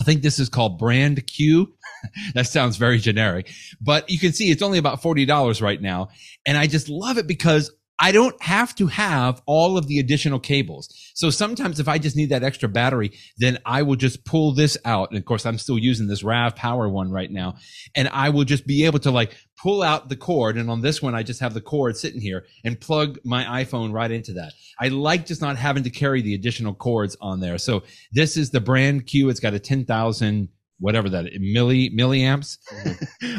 I 0.00 0.04
think 0.04 0.22
this 0.22 0.38
is 0.38 0.48
called 0.48 0.78
brand 0.78 1.26
Q. 1.26 1.72
that 2.34 2.46
sounds 2.46 2.76
very 2.76 2.98
generic, 2.98 3.50
but 3.80 4.10
you 4.10 4.18
can 4.18 4.32
see 4.32 4.50
it's 4.50 4.62
only 4.62 4.78
about 4.78 5.02
$40 5.02 5.62
right 5.62 5.80
now. 5.80 6.08
And 6.46 6.58
I 6.58 6.66
just 6.66 6.88
love 6.88 7.18
it 7.18 7.26
because 7.26 7.70
I 8.02 8.10
don't 8.10 8.42
have 8.42 8.74
to 8.74 8.88
have 8.88 9.40
all 9.46 9.78
of 9.78 9.86
the 9.86 10.00
additional 10.00 10.40
cables. 10.40 10.92
So 11.14 11.30
sometimes 11.30 11.78
if 11.78 11.86
I 11.86 11.98
just 11.98 12.16
need 12.16 12.30
that 12.30 12.42
extra 12.42 12.68
battery, 12.68 13.12
then 13.38 13.58
I 13.64 13.82
will 13.82 13.94
just 13.94 14.24
pull 14.24 14.52
this 14.52 14.76
out. 14.84 15.10
And 15.10 15.18
of 15.18 15.24
course, 15.24 15.46
I'm 15.46 15.56
still 15.56 15.78
using 15.78 16.08
this 16.08 16.24
RAVPower 16.24 16.90
one 16.90 17.12
right 17.12 17.30
now. 17.30 17.54
And 17.94 18.08
I 18.08 18.30
will 18.30 18.42
just 18.42 18.66
be 18.66 18.86
able 18.86 18.98
to 18.98 19.12
like 19.12 19.36
pull 19.56 19.82
out 19.82 20.08
the 20.08 20.16
cord. 20.16 20.56
And 20.56 20.68
on 20.68 20.80
this 20.80 21.00
one, 21.00 21.14
I 21.14 21.22
just 21.22 21.38
have 21.38 21.54
the 21.54 21.60
cord 21.60 21.96
sitting 21.96 22.20
here 22.20 22.44
and 22.64 22.80
plug 22.80 23.20
my 23.24 23.62
iPhone 23.62 23.92
right 23.92 24.10
into 24.10 24.32
that. 24.32 24.52
I 24.80 24.88
like 24.88 25.24
just 25.24 25.40
not 25.40 25.56
having 25.56 25.84
to 25.84 25.90
carry 25.90 26.22
the 26.22 26.34
additional 26.34 26.74
cords 26.74 27.16
on 27.20 27.38
there. 27.38 27.56
So 27.56 27.84
this 28.10 28.36
is 28.36 28.50
the 28.50 28.60
brand 28.60 29.06
Q. 29.06 29.28
It's 29.28 29.38
got 29.38 29.54
a 29.54 29.60
10,000 29.60 30.48
whatever 30.82 31.08
that 31.08 31.26
milli 31.40 31.94
milliamps 31.94 32.58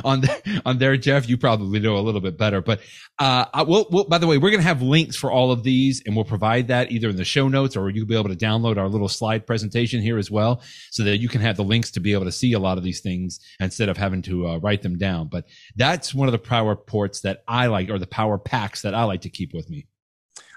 on 0.03 0.21
the, 0.21 0.61
on 0.65 0.77
there, 0.79 0.97
Jeff. 0.97 1.27
You 1.29 1.37
probably 1.37 1.79
know 1.79 1.97
a 1.97 1.99
little 1.99 2.21
bit 2.21 2.37
better, 2.37 2.61
but 2.61 2.79
uh, 3.19 3.45
I 3.53 3.63
will. 3.63 3.87
We'll, 3.91 4.05
by 4.05 4.17
the 4.17 4.25
way, 4.25 4.37
we're 4.37 4.49
going 4.49 4.61
to 4.61 4.67
have 4.67 4.81
links 4.81 5.15
for 5.15 5.31
all 5.31 5.51
of 5.51 5.63
these, 5.63 6.01
and 6.05 6.15
we'll 6.15 6.25
provide 6.25 6.69
that 6.69 6.91
either 6.91 7.09
in 7.09 7.17
the 7.17 7.25
show 7.25 7.47
notes 7.47 7.75
or 7.75 7.89
you'll 7.89 8.07
be 8.07 8.17
able 8.17 8.29
to 8.29 8.35
download 8.35 8.77
our 8.77 8.87
little 8.87 9.09
slide 9.09 9.45
presentation 9.45 10.01
here 10.01 10.17
as 10.17 10.31
well, 10.31 10.61
so 10.89 11.03
that 11.03 11.17
you 11.17 11.29
can 11.29 11.41
have 11.41 11.57
the 11.57 11.63
links 11.63 11.91
to 11.91 11.99
be 11.99 12.13
able 12.13 12.25
to 12.25 12.31
see 12.31 12.53
a 12.53 12.59
lot 12.59 12.77
of 12.77 12.83
these 12.83 13.01
things 13.01 13.39
instead 13.59 13.89
of 13.89 13.97
having 13.97 14.21
to 14.23 14.47
uh, 14.47 14.57
write 14.57 14.81
them 14.81 14.97
down. 14.97 15.27
But 15.27 15.45
that's 15.75 16.13
one 16.13 16.27
of 16.27 16.31
the 16.31 16.39
power 16.39 16.75
ports 16.75 17.21
that 17.21 17.43
I 17.47 17.67
like, 17.67 17.89
or 17.89 17.99
the 17.99 18.07
power 18.07 18.37
packs 18.37 18.81
that 18.81 18.95
I 18.95 19.03
like 19.03 19.21
to 19.21 19.29
keep 19.29 19.53
with 19.53 19.69
me. 19.69 19.87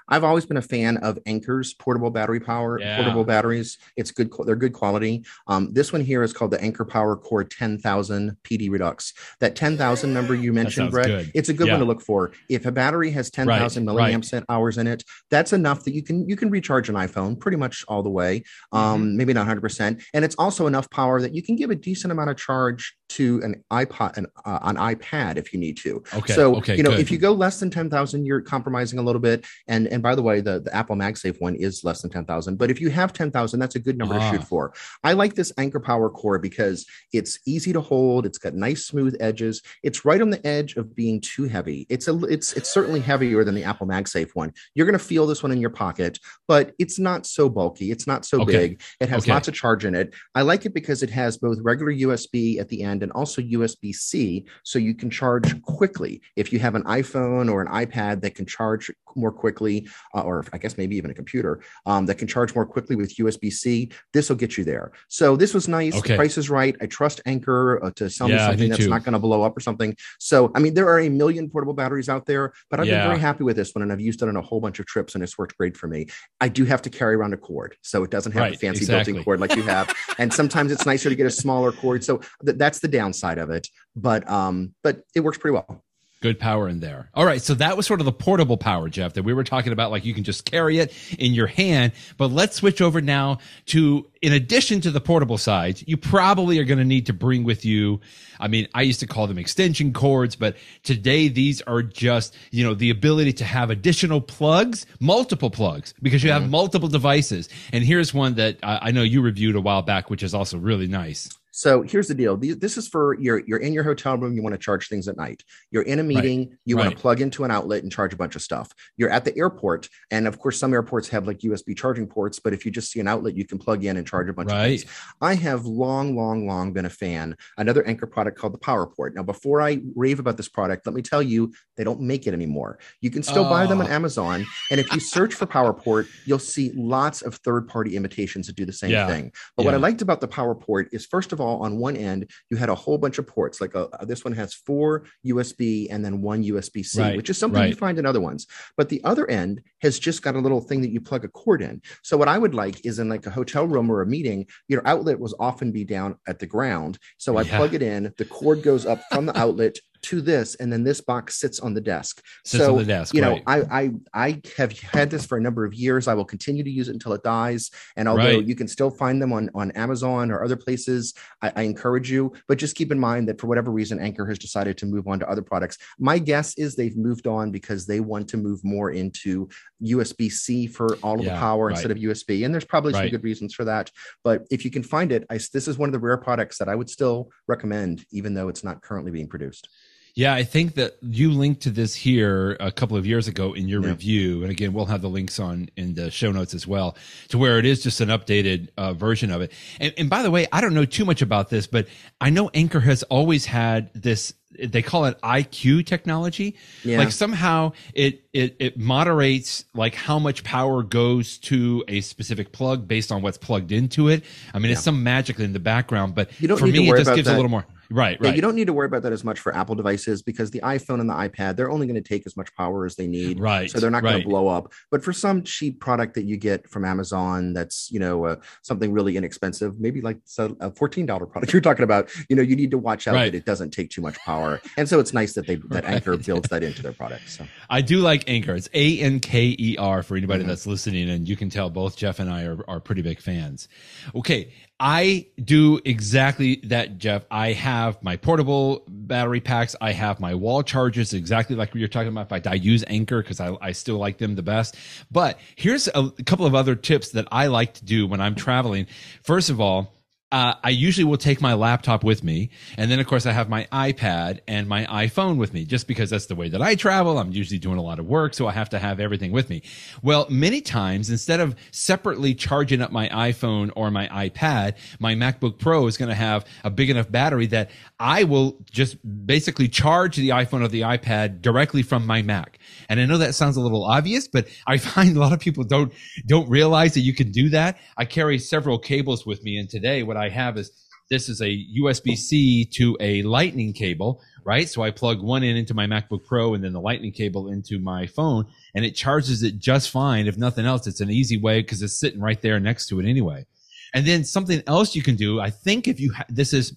I've 0.09 0.23
always 0.23 0.45
been 0.45 0.57
a 0.57 0.61
fan 0.61 0.97
of 0.97 1.17
Anker's 1.25 1.73
portable 1.73 2.09
battery 2.09 2.39
power, 2.39 2.79
yeah. 2.79 2.97
portable 2.97 3.23
batteries. 3.23 3.77
It's 3.95 4.11
good. 4.11 4.31
They're 4.45 4.55
good 4.55 4.73
quality. 4.73 5.25
Um, 5.47 5.73
this 5.73 5.91
one 5.91 6.01
here 6.01 6.23
is 6.23 6.33
called 6.33 6.51
the 6.51 6.61
Anker 6.61 6.85
PowerCore 6.85 7.49
10,000 7.49 8.37
PD 8.43 8.69
Redux. 8.69 9.13
That 9.39 9.55
10,000 9.55 10.13
number 10.13 10.35
you 10.35 10.53
mentioned, 10.53 10.91
Brett, 10.91 11.07
good. 11.07 11.31
it's 11.33 11.49
a 11.49 11.53
good 11.53 11.67
yeah. 11.67 11.73
one 11.73 11.79
to 11.81 11.85
look 11.85 12.01
for. 12.01 12.31
If 12.49 12.65
a 12.65 12.71
battery 12.71 13.11
has 13.11 13.29
10,000 13.29 13.85
right. 13.85 13.95
milliamp 13.95 14.33
right. 14.33 14.43
hours 14.49 14.77
in 14.77 14.87
it, 14.87 15.03
that's 15.29 15.53
enough 15.53 15.83
that 15.83 15.93
you 15.93 16.03
can 16.03 16.27
you 16.27 16.35
can 16.35 16.49
recharge 16.49 16.89
an 16.89 16.95
iPhone 16.95 17.39
pretty 17.39 17.57
much 17.57 17.83
all 17.87 18.03
the 18.03 18.09
way. 18.09 18.43
Um, 18.71 19.01
mm-hmm. 19.01 19.17
Maybe 19.17 19.33
not 19.33 19.41
100 19.41 19.61
percent, 19.61 20.01
and 20.13 20.23
it's 20.23 20.35
also 20.35 20.67
enough 20.67 20.89
power 20.89 21.21
that 21.21 21.35
you 21.35 21.43
can 21.43 21.55
give 21.55 21.69
a 21.69 21.75
decent 21.75 22.11
amount 22.11 22.29
of 22.29 22.37
charge 22.37 22.95
to 23.09 23.41
an 23.43 23.63
iPod, 23.71 24.17
an, 24.17 24.27
uh, 24.45 24.59
an 24.63 24.75
iPad 24.75 25.37
if 25.37 25.53
you 25.53 25.59
need 25.59 25.77
to. 25.77 26.03
Okay. 26.13 26.33
So 26.33 26.55
okay, 26.57 26.75
you 26.75 26.83
know, 26.83 26.91
good. 26.91 26.99
if 26.99 27.11
you 27.11 27.17
go 27.17 27.31
less 27.31 27.59
than 27.59 27.69
10,000, 27.69 28.25
you're 28.25 28.41
compromising 28.41 28.99
a 28.99 29.01
little 29.01 29.21
bit, 29.21 29.45
and 29.67 29.87
and 29.97 30.03
by 30.03 30.13
the 30.13 30.21
way, 30.21 30.41
the, 30.41 30.59
the 30.59 30.75
Apple 30.75 30.95
MagSafe 30.95 31.41
one 31.41 31.55
is 31.55 31.83
less 31.83 32.03
than 32.03 32.11
10,000. 32.11 32.55
But 32.55 32.69
if 32.69 32.79
you 32.79 32.91
have 32.91 33.13
10,000, 33.13 33.59
that's 33.59 33.73
a 33.73 33.79
good 33.79 33.97
number 33.97 34.13
ah. 34.13 34.19
to 34.19 34.29
shoot 34.29 34.43
ah. 34.43 34.47
for. 34.47 34.73
I 35.03 35.13
like 35.13 35.33
this 35.33 35.51
Anker 35.57 35.79
PowerCore 35.79 36.39
because 36.39 36.85
it's 37.13 37.39
easy 37.47 37.73
to 37.73 37.81
hold. 37.81 38.27
It's 38.27 38.37
got 38.37 38.53
nice 38.53 38.85
smooth 38.85 39.17
edges. 39.19 39.63
It's 39.81 40.05
right 40.05 40.21
on 40.21 40.29
the 40.29 40.45
edge 40.45 40.75
of 40.75 40.95
being 40.95 41.19
too 41.19 41.45
heavy. 41.45 41.87
It's 41.89 42.07
a 42.07 42.15
it's 42.25 42.53
it's 42.53 42.69
certainly 42.69 42.99
heavier 42.99 43.43
than 43.43 43.55
the 43.55 43.63
Apple 43.63 43.87
MagSafe 43.87 44.35
one. 44.35 44.53
You're 44.75 44.85
going 44.85 44.99
to 44.99 45.03
feel 45.03 45.25
this 45.25 45.41
one 45.41 45.51
in 45.51 45.59
your 45.59 45.71
pocket, 45.71 46.19
but 46.47 46.73
it's 46.77 46.99
not 46.99 47.25
so 47.25 47.49
bulky. 47.49 47.89
It's 47.89 48.05
not 48.05 48.23
so 48.23 48.41
okay. 48.41 48.51
big. 48.51 48.81
It 48.99 49.09
has 49.09 49.23
okay. 49.23 49.31
lots 49.31 49.47
of 49.47 49.55
charge 49.55 49.83
in 49.83 49.95
it. 49.95 50.13
I 50.35 50.43
like 50.43 50.67
it 50.67 50.75
because 50.75 51.01
it 51.01 51.09
has 51.09 51.39
both 51.39 51.57
regular 51.63 51.91
USB 51.91 52.59
at 52.59 52.69
the 52.69 52.83
end 52.83 53.01
and 53.01 53.11
also 53.13 53.41
USB 53.41 53.95
C, 53.95 54.45
so 54.61 54.77
you 54.77 54.93
can 54.93 55.09
charge 55.09 55.59
quickly. 55.63 56.21
If 56.35 56.53
you 56.53 56.59
have 56.59 56.75
an 56.75 56.83
iPhone 56.83 57.51
or 57.51 57.63
an 57.63 57.67
iPad 57.69 58.21
that 58.21 58.35
can 58.35 58.45
charge 58.45 58.91
more 59.15 59.31
quickly, 59.31 59.86
uh, 60.15 60.21
or 60.21 60.45
I 60.53 60.57
guess 60.57 60.77
maybe 60.77 60.95
even 60.95 61.11
a 61.11 61.13
computer 61.13 61.61
um, 61.85 62.05
that 62.05 62.15
can 62.15 62.27
charge 62.27 62.53
more 62.55 62.65
quickly 62.65 62.95
with 62.95 63.15
USB 63.15 63.51
C, 63.51 63.91
this 64.13 64.29
will 64.29 64.35
get 64.35 64.57
you 64.57 64.63
there. 64.63 64.91
So 65.07 65.35
this 65.35 65.53
was 65.53 65.67
nice. 65.67 65.95
Okay. 65.95 66.13
The 66.13 66.17
price 66.17 66.37
is 66.37 66.49
right. 66.49 66.75
I 66.81 66.85
trust 66.85 67.21
Anker 67.25 67.83
uh, 67.83 67.91
to 67.95 68.09
sell 68.09 68.29
yeah, 68.29 68.35
me 68.35 68.51
something 68.51 68.69
that's 68.69 68.83
too. 68.83 68.89
not 68.89 69.03
going 69.03 69.13
to 69.13 69.19
blow 69.19 69.43
up 69.43 69.55
or 69.55 69.59
something. 69.59 69.95
So, 70.19 70.51
I 70.55 70.59
mean, 70.59 70.73
there 70.73 70.87
are 70.87 70.99
a 70.99 71.09
million 71.09 71.49
portable 71.49 71.73
batteries 71.73 72.09
out 72.09 72.25
there, 72.25 72.53
but 72.69 72.79
I've 72.79 72.87
yeah. 72.87 72.99
been 72.99 73.09
very 73.09 73.19
happy 73.19 73.43
with 73.43 73.55
this 73.55 73.73
one 73.73 73.81
and 73.81 73.91
I've 73.91 74.01
used 74.01 74.21
it 74.21 74.29
on 74.29 74.35
a 74.35 74.41
whole 74.41 74.59
bunch 74.59 74.79
of 74.79 74.85
trips 74.85 75.15
and 75.15 75.23
it's 75.23 75.37
worked 75.37 75.57
great 75.57 75.77
for 75.77 75.87
me. 75.87 76.07
I 76.41 76.49
do 76.49 76.65
have 76.65 76.81
to 76.83 76.89
carry 76.89 77.15
around 77.15 77.33
a 77.33 77.37
cord, 77.37 77.75
so 77.81 78.03
it 78.03 78.11
doesn't 78.11 78.31
have 78.33 78.41
right, 78.41 78.55
a 78.55 78.57
fancy 78.57 78.81
exactly. 78.81 79.13
built 79.13 79.19
in 79.19 79.23
cord 79.23 79.39
like 79.39 79.55
you 79.55 79.63
have. 79.63 79.93
and 80.17 80.33
sometimes 80.33 80.71
it's 80.71 80.85
nicer 80.85 81.09
to 81.09 81.15
get 81.15 81.25
a 81.25 81.31
smaller 81.31 81.71
cord. 81.71 82.03
So 82.03 82.21
th- 82.45 82.57
that's 82.57 82.79
the 82.79 82.87
downside 82.87 83.37
of 83.37 83.49
it. 83.49 83.67
But 83.95 84.29
um, 84.29 84.73
but 84.83 85.01
it 85.15 85.21
works 85.21 85.37
pretty 85.37 85.53
well. 85.53 85.83
Good 86.19 86.39
power 86.39 86.67
in 86.67 86.79
there. 86.79 87.11
All 87.13 87.25
right. 87.25 87.43
So 87.43 87.53
that 87.53 87.77
was 87.77 87.85
sort 87.85 87.99
of 87.99 88.05
the 88.05 88.11
portable 88.11 88.57
power, 88.57 88.89
Jeff, 88.89 89.13
that 89.13 89.23
we 89.23 89.33
were 89.33 89.43
talking 89.43 89.71
about. 89.71 89.91
Like 89.91 90.03
you 90.03 90.15
can 90.15 90.23
just 90.23 90.45
carry 90.45 90.79
it 90.79 90.91
in 91.19 91.35
your 91.35 91.45
hand. 91.45 91.93
But 92.17 92.31
let's 92.31 92.55
switch 92.55 92.81
over 92.81 93.01
now 93.01 93.37
to, 93.67 94.07
in 94.23 94.33
addition 94.33 94.81
to 94.81 94.89
the 94.89 94.99
portable 94.99 95.37
side, 95.37 95.83
you 95.85 95.95
probably 95.95 96.57
are 96.57 96.63
going 96.63 96.79
to 96.79 96.85
need 96.85 97.05
to 97.05 97.13
bring 97.13 97.43
with 97.43 97.65
you. 97.65 98.01
I 98.39 98.47
mean, 98.47 98.67
I 98.73 98.81
used 98.81 98.99
to 99.01 99.07
call 99.07 99.27
them 99.27 99.37
extension 99.37 99.93
cords, 99.93 100.35
but 100.35 100.57
today 100.81 101.27
these 101.27 101.61
are 101.61 101.83
just, 101.83 102.35
you 102.49 102.63
know, 102.63 102.73
the 102.73 102.89
ability 102.89 103.33
to 103.33 103.45
have 103.45 103.69
additional 103.69 104.19
plugs, 104.19 104.87
multiple 104.99 105.51
plugs, 105.51 105.93
because 106.01 106.23
you 106.23 106.31
mm-hmm. 106.31 106.41
have 106.41 106.49
multiple 106.49 106.89
devices. 106.89 107.47
And 107.71 107.83
here's 107.83 108.11
one 108.11 108.35
that 108.35 108.57
I 108.63 108.89
know 108.89 109.03
you 109.03 109.21
reviewed 109.21 109.55
a 109.55 109.61
while 109.61 109.83
back, 109.83 110.09
which 110.09 110.23
is 110.23 110.33
also 110.33 110.57
really 110.57 110.87
nice. 110.87 111.29
So 111.57 111.81
here's 111.81 112.07
the 112.07 112.13
deal. 112.13 112.37
This 112.37 112.77
is 112.77 112.87
for 112.87 113.19
you're 113.19 113.41
you're 113.47 113.57
in 113.57 113.73
your 113.73 113.83
hotel 113.83 114.15
room. 114.15 114.35
You 114.35 114.43
want 114.43 114.53
to 114.53 114.59
charge 114.59 114.89
things 114.89 115.07
at 115.07 115.17
night. 115.17 115.43
You're 115.71 115.81
in 115.81 115.97
a 115.97 116.03
meeting. 116.03 116.39
Right. 116.41 116.57
You 116.65 116.75
right. 116.75 116.83
want 116.83 116.95
to 116.95 117.01
plug 117.01 117.19
into 117.19 117.45
an 117.45 117.49
outlet 117.49 117.81
and 117.81 117.91
charge 117.91 118.13
a 118.13 118.15
bunch 118.15 118.35
of 118.35 118.43
stuff. 118.43 118.71
You're 118.95 119.09
at 119.09 119.25
the 119.25 119.35
airport, 119.35 119.89
and 120.11 120.27
of 120.27 120.37
course, 120.37 120.59
some 120.59 120.71
airports 120.71 121.09
have 121.09 121.25
like 121.25 121.39
USB 121.39 121.75
charging 121.75 122.05
ports. 122.05 122.37
But 122.37 122.53
if 122.53 122.63
you 122.63 122.69
just 122.69 122.91
see 122.91 122.99
an 122.99 123.07
outlet, 123.07 123.35
you 123.35 123.43
can 123.43 123.57
plug 123.57 123.83
in 123.83 123.97
and 123.97 124.05
charge 124.05 124.29
a 124.29 124.33
bunch 124.33 124.51
right. 124.51 124.65
of 124.65 124.81
things. 124.81 124.85
I 125.19 125.33
have 125.33 125.65
long, 125.65 126.15
long, 126.15 126.45
long 126.45 126.73
been 126.73 126.85
a 126.85 126.91
fan. 126.91 127.35
Another 127.57 127.83
Anker 127.87 128.05
product 128.05 128.37
called 128.37 128.53
the 128.53 128.59
PowerPort. 128.59 129.15
Now, 129.15 129.23
before 129.23 129.59
I 129.59 129.81
rave 129.95 130.19
about 130.19 130.37
this 130.37 130.49
product, 130.49 130.85
let 130.85 130.93
me 130.93 131.01
tell 131.01 131.23
you, 131.23 131.51
they 131.75 131.83
don't 131.83 132.01
make 132.01 132.27
it 132.27 132.35
anymore. 132.35 132.77
You 133.01 133.09
can 133.09 133.23
still 133.23 133.45
oh. 133.45 133.49
buy 133.49 133.65
them 133.65 133.81
on 133.81 133.87
oh. 133.87 133.95
Amazon, 133.95 134.45
and 134.69 134.79
if 134.79 134.93
you 134.93 134.99
search 134.99 135.33
for 135.33 135.47
PowerPort, 135.47 136.07
you'll 136.25 136.37
see 136.37 136.71
lots 136.75 137.23
of 137.23 137.33
third-party 137.37 137.95
imitations 137.95 138.45
that 138.45 138.55
do 138.55 138.63
the 138.63 138.71
same 138.71 138.91
yeah. 138.91 139.07
thing. 139.07 139.31
But 139.55 139.63
yeah. 139.63 139.69
what 139.69 139.73
I 139.73 139.77
liked 139.77 140.03
about 140.03 140.21
the 140.21 140.27
PowerPort 140.27 140.89
is, 140.91 141.07
first 141.07 141.33
of 141.33 141.41
all 141.41 141.46
on 141.55 141.77
one 141.77 141.95
end, 141.95 142.29
you 142.49 142.57
had 142.57 142.69
a 142.69 142.75
whole 142.75 142.97
bunch 142.97 143.17
of 143.17 143.27
ports. 143.27 143.61
Like 143.61 143.73
a, 143.75 143.87
uh, 143.87 144.05
this 144.05 144.23
one 144.23 144.33
has 144.33 144.53
four 144.53 145.05
USB 145.25 145.87
and 145.89 146.03
then 146.03 146.21
one 146.21 146.43
USB 146.43 146.85
C, 146.85 147.01
right, 147.01 147.17
which 147.17 147.29
is 147.29 147.37
something 147.37 147.61
right. 147.61 147.69
you 147.69 147.75
find 147.75 147.97
in 147.97 148.05
other 148.05 148.21
ones. 148.21 148.47
But 148.75 148.89
the 148.89 149.03
other 149.03 149.29
end 149.29 149.61
has 149.81 149.99
just 149.99 150.21
got 150.21 150.35
a 150.35 150.39
little 150.39 150.61
thing 150.61 150.81
that 150.81 150.91
you 150.91 151.01
plug 151.01 151.25
a 151.25 151.29
cord 151.29 151.61
in. 151.61 151.81
So 152.03 152.17
what 152.17 152.27
I 152.27 152.37
would 152.37 152.53
like 152.53 152.85
is 152.85 152.99
in 152.99 153.09
like 153.09 153.25
a 153.25 153.31
hotel 153.31 153.65
room 153.65 153.89
or 153.89 154.01
a 154.01 154.05
meeting, 154.05 154.47
your 154.67 154.87
outlet 154.87 155.19
was 155.19 155.33
often 155.39 155.71
be 155.71 155.83
down 155.83 156.17
at 156.27 156.39
the 156.39 156.47
ground. 156.47 156.99
So 157.17 157.37
I 157.37 157.41
yeah. 157.41 157.57
plug 157.57 157.73
it 157.73 157.81
in, 157.81 158.13
the 158.17 158.25
cord 158.25 158.61
goes 158.61 158.85
up 158.85 159.01
from 159.11 159.25
the 159.25 159.37
outlet 159.37 159.77
to 160.03 160.21
this 160.21 160.55
and 160.55 160.71
then 160.71 160.83
this 160.83 161.01
box 161.01 161.39
sits 161.39 161.59
on 161.59 161.73
the 161.73 161.81
desk. 161.81 162.23
Sits 162.45 162.63
so 162.63 162.73
on 162.73 162.79
the 162.79 162.85
desk, 162.85 163.13
you 163.13 163.21
know 163.21 163.39
right. 163.45 163.65
I, 163.71 163.81
I 163.81 163.91
i 164.13 164.41
have 164.57 164.77
had 164.79 165.09
this 165.09 165.25
for 165.25 165.37
a 165.37 165.41
number 165.41 165.65
of 165.65 165.73
years. 165.73 166.07
I 166.07 166.13
will 166.13 166.25
continue 166.25 166.63
to 166.63 166.69
use 166.69 166.89
it 166.89 166.93
until 166.93 167.13
it 167.13 167.23
dies. 167.23 167.71
And 167.95 168.07
although 168.07 168.37
right. 168.37 168.45
you 168.45 168.55
can 168.55 168.67
still 168.67 168.89
find 168.89 169.21
them 169.21 169.33
on 169.33 169.49
on 169.53 169.71
amazon 169.71 170.31
or 170.31 170.43
other 170.43 170.55
places 170.55 171.13
I, 171.41 171.51
I, 171.55 171.61
encourage 171.63 172.09
you 172.09 172.33
but 172.47 172.57
just 172.57 172.75
keep 172.75 172.91
in 172.91 172.99
mind 172.99 173.27
that 173.27 173.39
for 173.39 173.47
whatever 173.47 173.71
reason 173.71 173.99
Anker 173.99 174.25
has 174.25 174.39
decided 174.39 174.77
to 174.77 174.85
move 174.85 175.07
on 175.07 175.19
to 175.19 175.29
other 175.29 175.41
products. 175.41 175.77
My 175.99 176.19
guess 176.19 176.57
is 176.57 176.75
they've 176.75 176.97
moved 176.97 177.27
on 177.27 177.51
because 177.51 177.85
they 177.85 177.99
want 177.99 178.27
to 178.29 178.37
move 178.37 178.63
more 178.63 178.91
into 178.91 179.49
usb-c 179.83 180.67
for 180.67 180.95
all 181.03 181.19
of 181.19 181.25
yeah, 181.25 181.33
the 181.33 181.39
power 181.39 181.67
right. 181.67 181.73
instead 181.73 181.91
of 181.91 181.97
usb 181.97 182.43
and 182.43 182.53
there's 182.53 182.65
probably 182.65 182.93
some 182.93 183.09
good 183.09 183.23
reasons 183.23 183.53
for 183.53 183.65
that. 183.65 183.91
But 184.23 184.47
if 184.49 184.65
you 184.65 184.71
can 184.71 184.83
find 184.83 185.11
it 185.11 185.25
I, 185.29 185.35
this 185.35 185.67
is 185.67 185.77
one 185.77 185.89
of 185.89 185.93
the 185.93 185.99
rare 185.99 186.17
products 186.17 186.57
that 186.57 186.69
i 186.69 186.75
would 186.75 186.89
still 186.89 187.29
recommend 187.47 188.05
even 188.11 188.33
though 188.33 188.47
it's 188.47 188.63
not 188.63 188.81
currently 188.81 189.11
being 189.11 189.27
produced 189.27 189.69
yeah, 190.17 190.33
I 190.33 190.43
think 190.45 190.73
that 190.75 190.97
you 191.03 191.29
linked 191.29 191.61
to 191.61 191.69
this 191.69 191.93
here 191.93 192.57
a 192.59 192.71
couple 192.71 192.97
of 192.97 193.05
years 193.05 193.27
ago 193.27 193.53
in 193.53 193.67
your 193.67 193.83
yeah. 193.83 193.89
review, 193.89 194.41
and 194.41 194.49
again, 194.49 194.73
we'll 194.73 194.87
have 194.87 195.03
the 195.03 195.09
links 195.09 195.39
on 195.39 195.69
in 195.77 195.93
the 195.93 196.09
show 196.09 196.31
notes 196.31 196.55
as 196.55 196.65
well, 196.65 196.97
to 197.29 197.37
where 197.37 197.59
it 197.59 197.65
is 197.65 197.83
just 197.83 198.01
an 198.01 198.09
updated 198.09 198.69
uh, 198.77 198.93
version 198.93 199.29
of 199.29 199.41
it. 199.41 199.51
And, 199.79 199.93
and 199.95 200.09
by 200.09 200.23
the 200.23 200.31
way, 200.31 200.47
I 200.51 200.59
don't 200.59 200.73
know 200.73 200.85
too 200.85 201.05
much 201.05 201.21
about 201.21 201.51
this, 201.51 201.67
but 201.67 201.85
I 202.19 202.31
know 202.31 202.49
Anker 202.55 202.79
has 202.79 203.03
always 203.03 203.45
had 203.45 203.91
this 203.93 204.33
they 204.57 204.81
call 204.81 205.05
it 205.05 205.21
IQ 205.21 205.85
technology. 205.85 206.55
Yeah. 206.83 206.97
Like 206.97 207.11
somehow 207.11 207.73
it, 207.93 208.23
it 208.33 208.55
it 208.57 208.77
moderates 208.79 209.65
like 209.75 209.93
how 209.93 210.17
much 210.17 210.43
power 210.43 210.81
goes 210.81 211.37
to 211.39 211.83
a 211.87 212.01
specific 212.01 212.51
plug 212.51 212.87
based 212.87 213.11
on 213.11 213.21
what's 213.21 213.37
plugged 213.37 213.71
into 213.71 214.07
it. 214.07 214.23
I 214.51 214.57
mean, 214.57 214.69
yeah. 214.69 214.73
it's 214.73 214.83
some 214.83 215.03
magic 215.03 215.39
in 215.39 215.53
the 215.53 215.59
background, 215.59 216.15
but 216.15 216.31
you 216.41 216.47
don't 216.47 216.57
for 216.57 216.65
me, 216.65 216.89
it 216.89 216.97
just 216.97 217.13
gives 217.13 217.27
that. 217.27 217.33
a 217.33 217.35
little 217.35 217.51
more 217.51 217.67
Right, 217.89 218.19
right. 218.21 218.35
you 218.35 218.41
don't 218.41 218.55
need 218.55 218.67
to 218.67 218.73
worry 218.73 218.85
about 218.87 219.03
that 219.03 219.13
as 219.13 219.23
much 219.23 219.39
for 219.39 219.55
Apple 219.55 219.75
devices 219.75 220.21
because 220.21 220.51
the 220.51 220.59
iPhone 220.61 220.99
and 220.99 221.09
the 221.09 221.13
iPad, 221.13 221.55
they're 221.55 221.69
only 221.71 221.87
going 221.87 222.01
to 222.01 222.07
take 222.07 222.25
as 222.25 222.35
much 222.35 222.53
power 222.55 222.85
as 222.85 222.95
they 222.95 223.07
need. 223.07 223.39
Right. 223.39 223.69
So 223.69 223.79
they're 223.79 223.91
not 223.91 224.03
going 224.03 224.21
to 224.21 224.27
blow 224.27 224.47
up. 224.47 224.71
But 224.91 225.03
for 225.03 225.13
some 225.13 225.43
cheap 225.43 225.79
product 225.79 226.13
that 226.15 226.23
you 226.25 226.37
get 226.37 226.69
from 226.69 226.83
Amazon 226.85 227.53
that's, 227.53 227.89
you 227.91 227.99
know, 227.99 228.25
uh, 228.25 228.35
something 228.61 228.91
really 228.91 229.15
inexpensive, 229.17 229.79
maybe 229.79 230.01
like 230.01 230.17
a 230.37 230.71
$14 230.71 231.31
product 231.31 231.53
you're 231.53 231.61
talking 231.61 231.83
about, 231.83 232.09
you 232.29 232.35
know, 232.35 232.41
you 232.41 232.55
need 232.55 232.71
to 232.71 232.77
watch 232.77 233.07
out 233.07 233.15
Right. 233.15 233.31
that 233.31 233.37
it 233.37 233.45
doesn't 233.45 233.71
take 233.71 233.89
too 233.89 234.01
much 234.01 234.17
power. 234.19 234.59
And 234.77 234.87
so 234.89 234.99
it's 234.99 235.13
nice 235.13 235.33
that 235.33 235.47
they 235.47 235.55
that 235.69 235.83
Right. 235.83 235.93
Anker 235.95 236.17
builds 236.17 236.49
that 236.49 236.63
into 236.63 236.81
their 236.81 236.93
products. 236.93 237.37
So 237.37 237.45
I 237.69 237.81
do 237.81 237.99
like 237.99 238.27
Anker. 238.29 238.55
It's 238.55 238.69
A 238.73 238.99
N 238.99 239.19
K 239.19 239.55
E 239.57 239.77
R 239.77 240.03
for 240.03 240.17
anybody 240.17 240.43
Mhm. 240.43 240.47
that's 240.47 240.67
listening, 240.67 241.09
and 241.09 241.27
you 241.27 241.35
can 241.35 241.49
tell 241.49 241.69
both 241.69 241.95
Jeff 241.95 242.19
and 242.19 242.29
I 242.29 242.43
are, 242.43 242.57
are 242.69 242.79
pretty 242.79 243.01
big 243.01 243.19
fans. 243.21 243.67
Okay, 244.15 244.51
I 244.79 245.25
do 245.43 245.79
exactly 245.85 246.57
that, 246.65 246.99
Jeff. 246.99 247.25
I 247.31 247.53
have 247.53 248.01
my 248.03 248.15
portable 248.15 248.83
battery 248.87 249.41
packs. 249.41 249.75
I 249.81 249.91
have 249.91 250.19
my 250.19 250.35
wall 250.35 250.61
chargers, 250.61 251.13
exactly 251.13 251.55
like 251.55 251.73
we 251.73 251.81
were 251.81 251.87
talking 251.87 252.09
about. 252.09 252.21
In 252.21 252.27
fact, 252.27 252.45
I 252.45 252.53
use 252.53 252.83
Anker 252.87 253.23
because 253.23 253.39
I, 253.39 253.57
I 253.59 253.71
still 253.71 253.97
like 253.97 254.19
them 254.19 254.35
the 254.35 254.43
best. 254.43 254.75
But 255.11 255.39
here's 255.55 255.87
a 255.87 256.11
couple 256.25 256.45
of 256.45 256.53
other 256.53 256.75
tips 256.75 257.09
that 257.09 257.27
I 257.31 257.47
like 257.47 257.73
to 257.75 257.85
do 257.85 258.05
when 258.05 258.21
I'm 258.21 258.35
traveling. 258.35 258.85
First 259.23 259.49
of 259.49 259.59
all, 259.59 259.96
uh, 260.29 260.55
I 260.61 260.71
usually 260.71 261.05
will 261.05 261.17
take 261.17 261.39
my 261.39 261.53
laptop 261.53 262.03
with 262.03 262.21
me. 262.21 262.49
And 262.75 262.91
then, 262.91 262.99
of 262.99 263.07
course, 263.07 263.25
I 263.25 263.31
have 263.31 263.47
my 263.47 263.65
iPad 263.71 264.41
and 264.45 264.67
my 264.67 264.85
iPhone 264.85 265.37
with 265.37 265.53
me 265.53 265.63
just 265.63 265.87
because 265.87 266.09
that's 266.09 266.25
the 266.25 266.35
way 266.35 266.49
that 266.49 266.61
I 266.61 266.75
travel. 266.75 267.17
I'm 267.17 267.31
usually 267.31 267.59
doing 267.59 267.77
a 267.77 267.81
lot 267.81 267.97
of 267.97 268.05
work, 268.05 268.33
so 268.33 268.45
I 268.45 268.51
have 268.51 268.69
to 268.71 268.79
have 268.79 268.99
everything 268.99 269.31
with 269.31 269.49
me. 269.49 269.61
Well, 270.01 270.27
many 270.29 270.59
times, 270.59 271.09
instead 271.09 271.39
of 271.39 271.55
separately 271.71 272.35
charging 272.35 272.81
up 272.81 272.91
my 272.91 273.07
iPhone 273.07 273.71
or 273.77 273.89
my 273.89 274.09
iPad, 274.09 274.73
my 274.99 275.15
MacBook 275.15 275.59
Pro 275.59 275.87
is 275.87 275.95
going 275.95 276.09
to 276.09 276.15
have 276.15 276.45
a 276.65 276.69
big 276.69 276.89
enough 276.89 277.09
battery 277.09 277.47
that 277.47 277.71
I 277.97 278.25
will 278.25 278.57
just 278.69 278.97
basically 279.25 279.69
charge 279.69 280.17
the 280.17 280.29
iPhone 280.29 280.61
or 280.61 280.67
the 280.67 280.81
iPad 280.81 281.41
directly 281.41 281.83
from 281.83 282.05
my 282.05 282.21
Mac. 282.21 282.59
And 282.89 282.99
I 282.99 283.05
know 283.05 283.17
that 283.19 283.33
sounds 283.33 283.55
a 283.55 283.61
little 283.61 283.85
obvious, 283.85 284.27
but 284.27 284.47
I 284.67 284.77
find 284.87 285.15
a 285.15 285.21
lot 285.21 285.31
of 285.31 285.39
people 285.39 285.63
don't 285.63 285.93
don't 286.25 286.49
realize 286.49 286.95
that 286.95 287.01
you 287.01 287.13
can 287.13 287.31
do 287.31 287.47
that. 287.51 287.77
I 287.95 288.03
carry 288.03 288.39
several 288.39 288.77
cables 288.77 289.25
with 289.25 289.41
me, 289.41 289.57
and 289.57 289.69
today 289.69 290.03
what 290.03 290.16
I 290.17 290.29
have 290.29 290.57
is 290.57 290.71
this 291.09 291.29
is 291.29 291.41
a 291.41 291.65
USB-C 291.81 292.65
to 292.73 292.97
a 292.99 293.23
lightning 293.23 293.73
cable, 293.73 294.21
right? 294.45 294.67
So 294.67 294.81
I 294.81 294.91
plug 294.91 295.21
one 295.21 295.43
in 295.43 295.55
into 295.55 295.73
my 295.73 295.87
MacBook 295.87 296.25
Pro 296.25 296.53
and 296.53 296.63
then 296.63 296.73
the 296.73 296.81
lightning 296.81 297.13
cable 297.13 297.47
into 297.49 297.79
my 297.79 298.07
phone 298.07 298.45
and 298.75 298.83
it 298.83 298.91
charges 298.91 299.43
it 299.43 299.57
just 299.57 299.89
fine. 299.89 300.27
If 300.27 300.37
nothing 300.37 300.65
else, 300.65 300.85
it's 300.85 300.99
an 300.99 301.09
easy 301.09 301.37
way 301.37 301.61
because 301.61 301.81
it's 301.81 301.97
sitting 301.99 302.19
right 302.19 302.41
there 302.41 302.59
next 302.59 302.87
to 302.87 302.99
it 302.99 303.05
anyway. 303.05 303.45
And 303.93 304.05
then 304.05 304.25
something 304.25 304.61
else 304.67 304.95
you 304.95 305.01
can 305.01 305.15
do, 305.15 305.39
I 305.39 305.49
think 305.49 305.87
if 305.87 305.99
you, 305.99 306.11
ha- 306.13 306.25
this 306.27 306.53
is, 306.53 306.75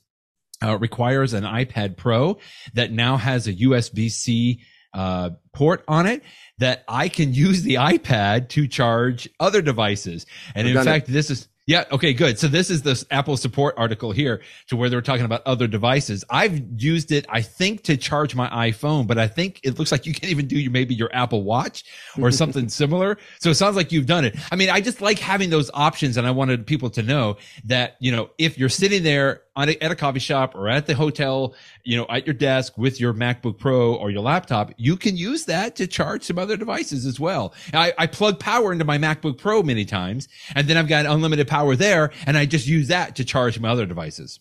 uh, 0.63 0.79
requires 0.79 1.33
an 1.33 1.45
iPad 1.45 1.97
Pro 1.97 2.39
that 2.75 2.93
now 2.93 3.17
has 3.17 3.49
a 3.49 3.53
USB-C 3.55 4.61
uh, 4.93 5.31
port 5.53 5.85
on 5.89 6.07
it 6.07 6.23
that 6.59 6.85
I 6.89 7.09
can 7.09 7.33
use 7.33 7.63
the 7.63 7.75
iPad 7.77 8.49
to 8.51 8.67
charge 8.69 9.29
other 9.39 9.63
devices. 9.63 10.27
And 10.55 10.67
We've 10.67 10.77
in 10.77 10.85
done 10.85 10.89
it. 10.89 11.01
fact, 11.01 11.13
this 11.13 11.31
is 11.31 11.49
yeah, 11.71 11.85
okay, 11.93 12.13
good. 12.13 12.37
So 12.37 12.49
this 12.49 12.69
is 12.69 12.83
this 12.83 13.05
Apple 13.13 13.37
support 13.37 13.77
article 13.79 14.11
here 14.11 14.43
to 14.67 14.77
where 14.77 14.91
they're 14.91 15.01
talking 15.01 15.25
about 15.25 15.43
other 15.47 15.69
devices. 15.69 16.25
I've 16.29 16.61
used 16.83 17.13
it, 17.13 17.27
I 17.29 17.43
think, 17.43 17.85
to 17.85 17.97
charge 17.97 18.35
my 18.35 18.49
iPhone, 18.49 19.07
but 19.07 19.19
I 19.19 19.29
think 19.29 19.61
it 19.63 19.79
looks 19.79 19.93
like 19.93 20.05
you 20.05 20.13
can 20.13 20.31
even 20.31 20.49
do 20.49 20.59
your 20.59 20.73
maybe 20.73 20.97
your 20.97 21.15
Apple 21.15 21.45
Watch 21.45 21.85
or 22.21 22.31
something 22.33 22.69
similar. 22.69 23.19
So 23.39 23.51
it 23.51 23.55
sounds 23.55 23.77
like 23.77 23.93
you've 23.93 24.07
done 24.07 24.25
it. 24.25 24.37
I 24.51 24.57
mean, 24.57 24.69
I 24.69 24.81
just 24.81 25.01
like 25.01 25.21
having 25.21 25.51
those 25.51 25.71
options, 25.73 26.17
and 26.17 26.27
I 26.27 26.33
wanted 26.33 26.67
people 26.67 26.91
to 26.91 27.05
know 27.05 27.37
that 27.67 27.95
you 28.01 28.11
know 28.11 28.31
if 28.37 28.59
you're 28.59 28.69
sitting 28.69 29.05
there 29.05 29.43
on 29.57 29.69
a, 29.69 29.77
at 29.83 29.91
a 29.91 29.97
coffee 29.97 30.21
shop 30.21 30.55
or 30.55 30.69
at 30.69 30.87
the 30.87 30.95
hotel, 30.95 31.55
you 31.85 31.97
know, 31.97 32.07
at 32.09 32.27
your 32.27 32.35
desk 32.35 32.79
with 32.79 33.01
your 33.01 33.13
MacBook 33.13 33.59
Pro 33.59 33.95
or 33.95 34.11
your 34.11 34.23
laptop, 34.23 34.73
you 34.77 34.97
can 34.97 35.17
use 35.17 35.45
that 35.47 35.77
to 35.77 35.87
charge 35.87 36.23
some 36.23 36.39
other 36.39 36.57
devices 36.57 37.07
as 37.07 37.19
well. 37.19 37.55
I, 37.73 37.93
I 37.99 38.07
plug 38.07 38.39
power 38.39 38.73
into 38.73 38.85
my 38.85 38.99
MacBook 38.99 39.39
Pro 39.39 39.63
many 39.63 39.85
times, 39.85 40.29
and 40.55 40.69
then 40.69 40.77
I've 40.77 40.89
got 40.89 41.07
unlimited 41.07 41.49
power 41.49 41.77
there, 41.77 42.11
and 42.27 42.37
I 42.39 42.47
just 42.47 42.67
use 42.67 42.89
that 42.89 43.17
to 43.17 43.25
charge 43.25 43.59
my 43.59 43.71
other 43.71 43.87
devices. 43.87 44.41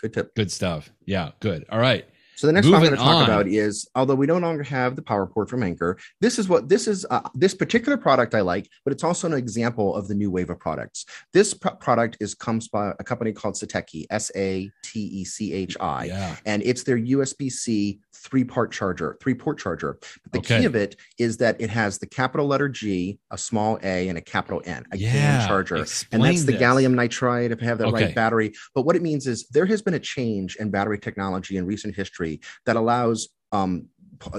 good 0.00 0.12
tip. 0.12 0.34
Good 0.34 0.52
stuff. 0.52 0.92
Yeah, 1.06 1.30
good. 1.40 1.64
All 1.70 1.78
right. 1.78 2.06
So 2.38 2.46
the 2.46 2.52
next 2.52 2.66
one 2.68 2.76
I'm 2.76 2.82
going 2.82 2.92
to 2.92 2.96
talk 2.98 3.16
on. 3.16 3.24
about 3.24 3.48
is, 3.48 3.88
although 3.96 4.14
we 4.14 4.24
no 4.28 4.38
longer 4.38 4.62
have 4.62 4.94
the 4.94 5.02
power 5.02 5.26
port 5.26 5.50
from 5.50 5.64
Anker, 5.64 5.98
this 6.20 6.38
is 6.38 6.48
what 6.48 6.68
this 6.68 6.86
is. 6.86 7.04
Uh, 7.10 7.20
this 7.34 7.52
particular 7.52 7.98
product 7.98 8.32
I 8.32 8.42
like, 8.42 8.70
but 8.84 8.92
it's 8.92 9.02
also 9.02 9.26
an 9.26 9.32
example 9.32 9.96
of 9.96 10.06
the 10.06 10.14
new 10.14 10.30
wave 10.30 10.48
of 10.48 10.60
products. 10.60 11.04
This 11.32 11.52
pro- 11.52 11.74
product 11.74 12.16
is 12.20 12.36
comes 12.36 12.68
by 12.68 12.92
a 13.00 13.02
company 13.02 13.32
called 13.32 13.54
Satechi, 13.54 14.06
S 14.10 14.30
A 14.36 14.70
T 14.84 15.00
E 15.00 15.24
C 15.24 15.52
H 15.52 15.76
I, 15.80 16.04
Yeah. 16.04 16.36
and 16.46 16.62
it's 16.62 16.84
their 16.84 16.96
USB 16.98 17.50
C 17.50 17.98
three 18.14 18.44
part 18.44 18.70
charger, 18.72 19.16
three 19.20 19.34
port 19.34 19.58
charger. 19.58 19.98
But 20.22 20.32
the 20.32 20.38
Okay. 20.38 20.60
key 20.60 20.64
of 20.66 20.74
it 20.76 20.94
is 21.18 21.36
that 21.38 21.60
it 21.60 21.70
has 21.70 21.98
the 21.98 22.06
capital 22.06 22.46
letter 22.46 22.68
G, 22.68 23.18
a 23.32 23.38
small 23.38 23.78
A, 23.82 24.08
and 24.08 24.16
a 24.18 24.20
capital 24.20 24.60
N, 24.64 24.84
a 24.92 24.96
Yeah. 24.96 25.12
GAN 25.40 25.48
charger. 25.48 25.86
And 26.12 26.24
that's 26.24 26.44
the 26.44 26.52
this. 26.52 26.60
gallium 26.62 26.94
nitride 26.94 27.50
if 27.50 27.60
I 27.62 27.64
have 27.66 27.78
the 27.78 27.86
Okay. 27.86 28.06
right 28.06 28.14
battery. 28.14 28.52
But 28.76 28.82
what 28.82 28.94
it 28.96 29.02
means 29.02 29.26
is 29.26 29.46
there 29.52 29.66
has 29.66 29.82
been 29.82 29.94
a 29.94 30.00
change 30.00 30.56
in 30.56 30.70
battery 30.70 30.98
technology 30.98 31.56
in 31.56 31.64
recent 31.66 31.94
history 31.96 32.27
that 32.66 32.76
allows 32.76 33.28
um, 33.52 33.86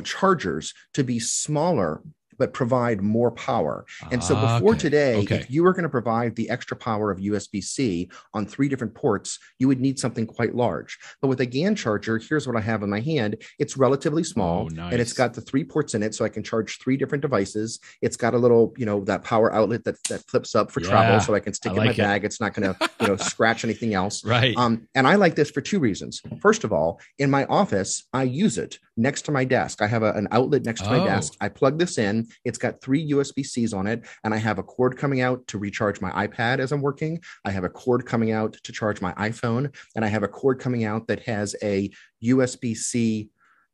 chargers 0.03 0.73
to 0.93 1.03
be 1.03 1.19
smaller 1.19 2.01
but 2.39 2.53
provide 2.53 3.01
more 3.01 3.29
power. 3.31 3.85
And 4.11 4.23
so 4.23 4.33
before 4.33 4.71
Okay. 4.71 4.79
today, 4.79 5.15
Okay. 5.17 5.35
if 5.35 5.51
you 5.51 5.61
were 5.63 5.73
going 5.73 5.83
to 5.83 5.89
provide 5.89 6.35
the 6.35 6.49
extra 6.49 6.75
power 6.77 7.11
of 7.11 7.19
USB 7.19 7.61
C 7.61 8.09
on 8.33 8.45
three 8.45 8.69
different 8.69 8.95
ports, 8.95 9.37
you 9.59 9.67
would 9.67 9.79
need 9.81 9.99
something 9.99 10.25
quite 10.25 10.55
large. 10.55 10.97
But 11.21 11.27
with 11.27 11.41
a 11.41 11.45
GAN 11.45 11.75
charger, 11.75 12.17
here's 12.17 12.47
what 12.47 12.55
I 12.55 12.61
have 12.61 12.81
in 12.81 12.89
my 12.89 13.01
hand 13.01 13.35
it's 13.59 13.77
relatively 13.77 14.23
small 14.23 14.69
Oh, 14.71 14.81
and 14.83 15.01
it's 15.01 15.13
got 15.13 15.33
the 15.33 15.41
three 15.41 15.63
ports 15.65 15.93
in 15.93 16.01
it. 16.01 16.15
So 16.15 16.23
I 16.25 16.29
can 16.29 16.41
charge 16.43 16.79
three 16.79 16.95
different 16.97 17.21
devices. 17.21 17.79
It's 18.01 18.15
got 18.15 18.33
a 18.33 18.37
little, 18.37 18.73
you 18.77 18.85
know, 18.85 19.03
that 19.03 19.23
power 19.23 19.53
outlet 19.53 19.83
that, 19.83 20.01
that 20.09 20.21
flips 20.29 20.55
up 20.55 20.71
for 20.71 20.79
Yeah, 20.81 20.89
travel 20.89 21.19
so 21.19 21.35
I 21.35 21.41
can 21.41 21.53
stick 21.53 21.73
I 21.73 21.75
it 21.75 21.77
in 21.81 21.85
like 21.87 21.97
it. 21.99 22.01
my 22.01 22.07
bag. 22.07 22.23
It's 22.25 22.39
not 22.39 22.53
going 22.53 22.73
to, 22.73 22.89
you 23.01 23.07
know, 23.07 23.15
scratch 23.33 23.65
anything 23.65 23.93
else. 23.93 24.23
Right. 24.23 24.55
Um, 24.55 24.87
and 24.95 25.05
I 25.05 25.15
like 25.15 25.35
this 25.35 25.51
for 25.51 25.59
two 25.61 25.79
reasons. 25.79 26.21
First 26.41 26.63
of 26.63 26.71
all, 26.71 26.99
in 27.17 27.29
my 27.29 27.43
office, 27.45 28.05
I 28.13 28.23
use 28.23 28.57
it 28.57 28.79
next 28.95 29.23
to 29.23 29.31
my 29.31 29.43
desk. 29.43 29.81
I 29.81 29.87
have 29.87 30.03
a- 30.03 30.13
an 30.13 30.27
outlet 30.31 30.63
next 30.65 30.81
to 30.83 30.89
my 30.89 30.99
Oh. 30.99 31.05
desk. 31.05 31.33
I 31.41 31.49
plug 31.49 31.79
this 31.79 31.97
in. 31.97 32.27
It's 32.45 32.57
got 32.57 32.81
three 32.81 33.11
USB 33.11 33.45
Cs 33.45 33.73
on 33.73 33.87
it, 33.87 34.05
and 34.23 34.33
I 34.33 34.37
have 34.37 34.59
a 34.59 34.63
cord 34.63 34.97
coming 34.97 35.21
out 35.21 35.45
to 35.47 35.57
recharge 35.57 36.01
my 36.01 36.11
iPad 36.27 36.59
as 36.59 36.71
I'm 36.71 36.81
working. 36.81 37.21
I 37.45 37.51
have 37.51 37.63
a 37.63 37.69
cord 37.69 38.05
coming 38.05 38.31
out 38.31 38.53
to 38.63 38.71
charge 38.71 39.01
my 39.01 39.13
iPhone, 39.13 39.73
and 39.95 40.05
I 40.05 40.07
have 40.07 40.23
a 40.23 40.27
cord 40.27 40.59
coming 40.59 40.83
out 40.83 41.07
that 41.07 41.21
has 41.21 41.55
a 41.63 41.89
USB 42.23 42.75
C. 42.75 43.29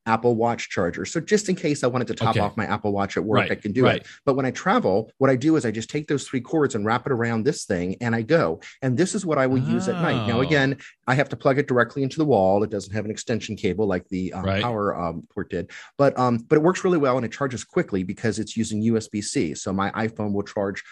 Apple 0.06 0.36
Watch 0.36 0.70
charger. 0.70 1.06
So 1.06 1.20
just 1.20 1.50
in 1.50 1.56
case 1.56 1.84
I 1.84 1.88
wanted 1.88 2.08
to 2.08 2.14
top 2.14 2.32
Okay. 2.32 2.40
off 2.40 2.58
my 2.58 2.66
Apple 2.66 2.92
Watch 2.92 3.18
at 3.18 3.24
work, 3.24 3.40
Right, 3.42 3.52
I 3.52 3.56
can 3.56 3.72
do 3.72 3.84
right. 3.84 4.02
it. 4.02 4.08
But 4.26 4.36
when 4.36 4.46
I 4.46 4.52
travel, 4.52 5.12
what 5.18 5.30
I 5.30 5.36
do 5.36 5.56
is 5.56 5.66
I 5.66 5.72
just 5.72 5.90
take 5.90 6.08
those 6.08 6.28
three 6.28 6.42
cords 6.42 6.76
and 6.76 6.86
wrap 6.86 7.06
it 7.06 7.12
around 7.12 7.44
this 7.44 7.66
thing 7.66 7.96
and 8.02 8.16
I 8.16 8.22
go. 8.22 8.60
And 8.82 8.98
this 8.98 9.16
is 9.16 9.26
what 9.26 9.38
I 9.38 9.48
will 9.48 9.58
use 9.58 9.88
at 9.88 10.00
night. 10.00 10.26
Now, 10.26 10.38
Oh. 10.38 10.42
again, 10.42 10.78
I 11.08 11.16
have 11.16 11.30
to 11.30 11.36
plug 11.36 11.58
it 11.60 11.68
directly 11.68 12.04
into 12.04 12.18
the 12.18 12.26
wall. 12.26 12.64
It 12.64 12.70
doesn't 12.70 12.94
have 12.94 13.06
an 13.06 13.12
extension 13.12 13.56
cable 13.56 13.88
like 13.88 14.08
the 14.10 14.34
um, 14.34 14.46
Right. 14.46 14.62
power 14.62 14.96
um, 15.00 15.28
port 15.34 15.50
did, 15.50 15.72
but 15.98 16.18
um, 16.20 16.38
but 16.48 16.58
it 16.58 16.62
works 16.62 16.84
really 16.84 16.98
well 16.98 17.18
and 17.18 17.26
it 17.26 17.32
charges 17.32 17.64
quickly 17.64 18.04
because 18.04 18.38
it's 18.40 18.56
using 18.56 18.82
USB 18.84 19.24
C. 19.24 19.56
So 19.56 19.74
my 19.74 19.92
iPhone 19.92 20.34
will 20.34 20.44
charge. 20.44 20.84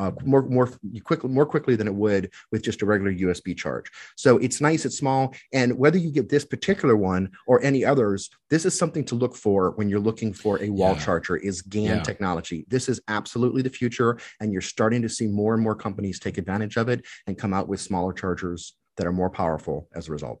Uh, 0.00 0.10
more 0.24 0.42
more 0.48 0.68
quickly 1.04 1.30
more 1.30 1.46
quickly 1.46 1.76
than 1.76 1.86
it 1.86 1.94
would 1.94 2.28
with 2.50 2.60
just 2.60 2.82
a 2.82 2.86
regular 2.86 3.12
USB 3.12 3.56
charge. 3.56 3.86
So 4.16 4.36
it's 4.38 4.60
nice, 4.60 4.84
it's 4.84 4.98
small, 4.98 5.32
and 5.52 5.78
whether 5.78 5.96
you 5.96 6.10
get 6.10 6.28
this 6.28 6.44
particular 6.44 6.96
one 6.96 7.30
or 7.46 7.62
any 7.62 7.84
others, 7.84 8.28
this 8.50 8.64
is 8.64 8.76
something 8.76 9.04
to 9.04 9.14
look 9.14 9.36
for 9.36 9.70
when 9.76 9.88
you're 9.88 10.00
looking 10.00 10.32
for 10.32 10.60
a 10.60 10.70
wall 10.70 10.94
Yeah. 10.94 11.04
charger. 11.04 11.36
Is 11.36 11.62
GAN 11.62 11.98
Yeah. 11.98 12.02
technology? 12.02 12.66
This 12.68 12.88
is 12.88 13.00
absolutely 13.06 13.62
the 13.62 13.70
future, 13.70 14.18
and 14.40 14.52
you're 14.52 14.60
starting 14.60 15.02
to 15.02 15.08
see 15.08 15.28
more 15.28 15.54
and 15.54 15.62
more 15.62 15.76
companies 15.76 16.18
take 16.18 16.36
advantage 16.36 16.76
of 16.76 16.88
it 16.88 17.04
and 17.28 17.38
come 17.38 17.54
out 17.54 17.68
with 17.68 17.80
smaller 17.80 18.12
chargers 18.12 18.74
that 18.96 19.06
are 19.06 19.12
more 19.12 19.30
powerful 19.30 19.88
as 19.94 20.08
a 20.08 20.10
result. 20.10 20.40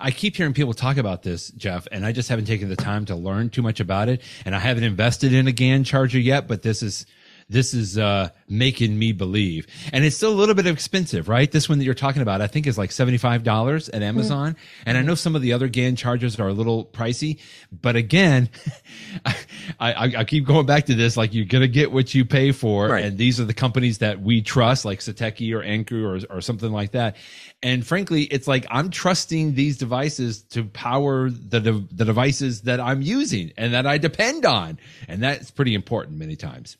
I 0.00 0.10
keep 0.10 0.36
hearing 0.36 0.54
people 0.54 0.74
talk 0.74 0.96
about 0.96 1.22
this, 1.22 1.48
Jeff, 1.50 1.86
and 1.92 2.04
I 2.04 2.12
just 2.12 2.28
haven't 2.28 2.46
taken 2.46 2.68
the 2.68 2.76
time 2.76 3.04
to 3.06 3.14
learn 3.16 3.48
too 3.48 3.62
much 3.62 3.80
about 3.80 4.08
it. 4.08 4.22
And 4.44 4.54
I 4.54 4.58
haven't 4.58 4.84
invested 4.84 5.32
in 5.32 5.46
a 5.46 5.52
GAN 5.52 5.84
charger 5.84 6.18
yet, 6.18 6.48
but 6.48 6.62
this 6.62 6.82
is 6.82 7.06
this 7.50 7.72
is 7.72 7.96
uh, 7.96 8.28
making 8.48 8.98
me 8.98 9.12
believe. 9.12 9.66
And 9.92 10.04
it's 10.04 10.16
still 10.16 10.30
a 10.32 10.36
little 10.36 10.54
bit 10.54 10.66
expensive, 10.66 11.28
right? 11.28 11.50
This 11.50 11.68
one 11.68 11.78
that 11.78 11.84
you're 11.84 11.94
talking 11.94 12.20
about, 12.22 12.40
I 12.42 12.46
think, 12.46 12.66
is 12.66 12.76
like 12.76 12.92
seventy 12.92 13.18
five 13.18 13.42
dollars 13.42 13.88
at 13.88 14.02
Amazon. 14.02 14.56
And 14.84 14.98
I 14.98 15.02
know 15.02 15.14
some 15.14 15.34
of 15.34 15.42
the 15.42 15.52
other 15.54 15.68
GAN 15.68 15.96
chargers 15.96 16.38
are 16.38 16.48
a 16.48 16.52
little 16.52 16.84
pricey, 16.84 17.38
but 17.72 17.96
again, 17.96 18.50
I, 19.24 19.34
I, 19.80 20.04
I 20.18 20.24
keep 20.24 20.44
going 20.44 20.66
back 20.66 20.86
to 20.86 20.94
this. 20.94 21.16
Like 21.16 21.32
you're 21.34 21.44
gonna 21.46 21.68
get 21.68 21.90
what 21.92 22.14
you 22.14 22.24
pay 22.24 22.52
for, 22.52 22.88
Right. 22.88 23.04
and 23.04 23.16
these 23.18 23.40
are 23.40 23.44
the 23.44 23.54
companies 23.54 23.98
that 23.98 24.20
we 24.20 24.42
trust, 24.42 24.84
like 24.84 25.00
Satechi 25.00 25.54
or 25.56 25.62
Anker 25.62 26.04
or, 26.16 26.20
or 26.30 26.40
something 26.40 26.70
like 26.72 26.92
that. 26.92 27.16
And 27.62 27.86
frankly, 27.86 28.24
it's 28.24 28.46
like 28.46 28.66
I'm 28.70 28.90
trusting 28.90 29.54
these 29.54 29.78
devices 29.78 30.42
to 30.50 30.64
power 30.64 31.30
the 31.30 31.60
de- 31.60 31.86
the 31.92 32.04
devices 32.04 32.62
that 32.62 32.78
I'm 32.80 33.02
using 33.02 33.52
and 33.56 33.72
that 33.74 33.86
I 33.86 33.98
depend 33.98 34.44
on, 34.44 34.78
and 35.08 35.22
that's 35.22 35.50
pretty 35.50 35.74
important 35.74 36.18
many 36.18 36.36
times. 36.36 36.76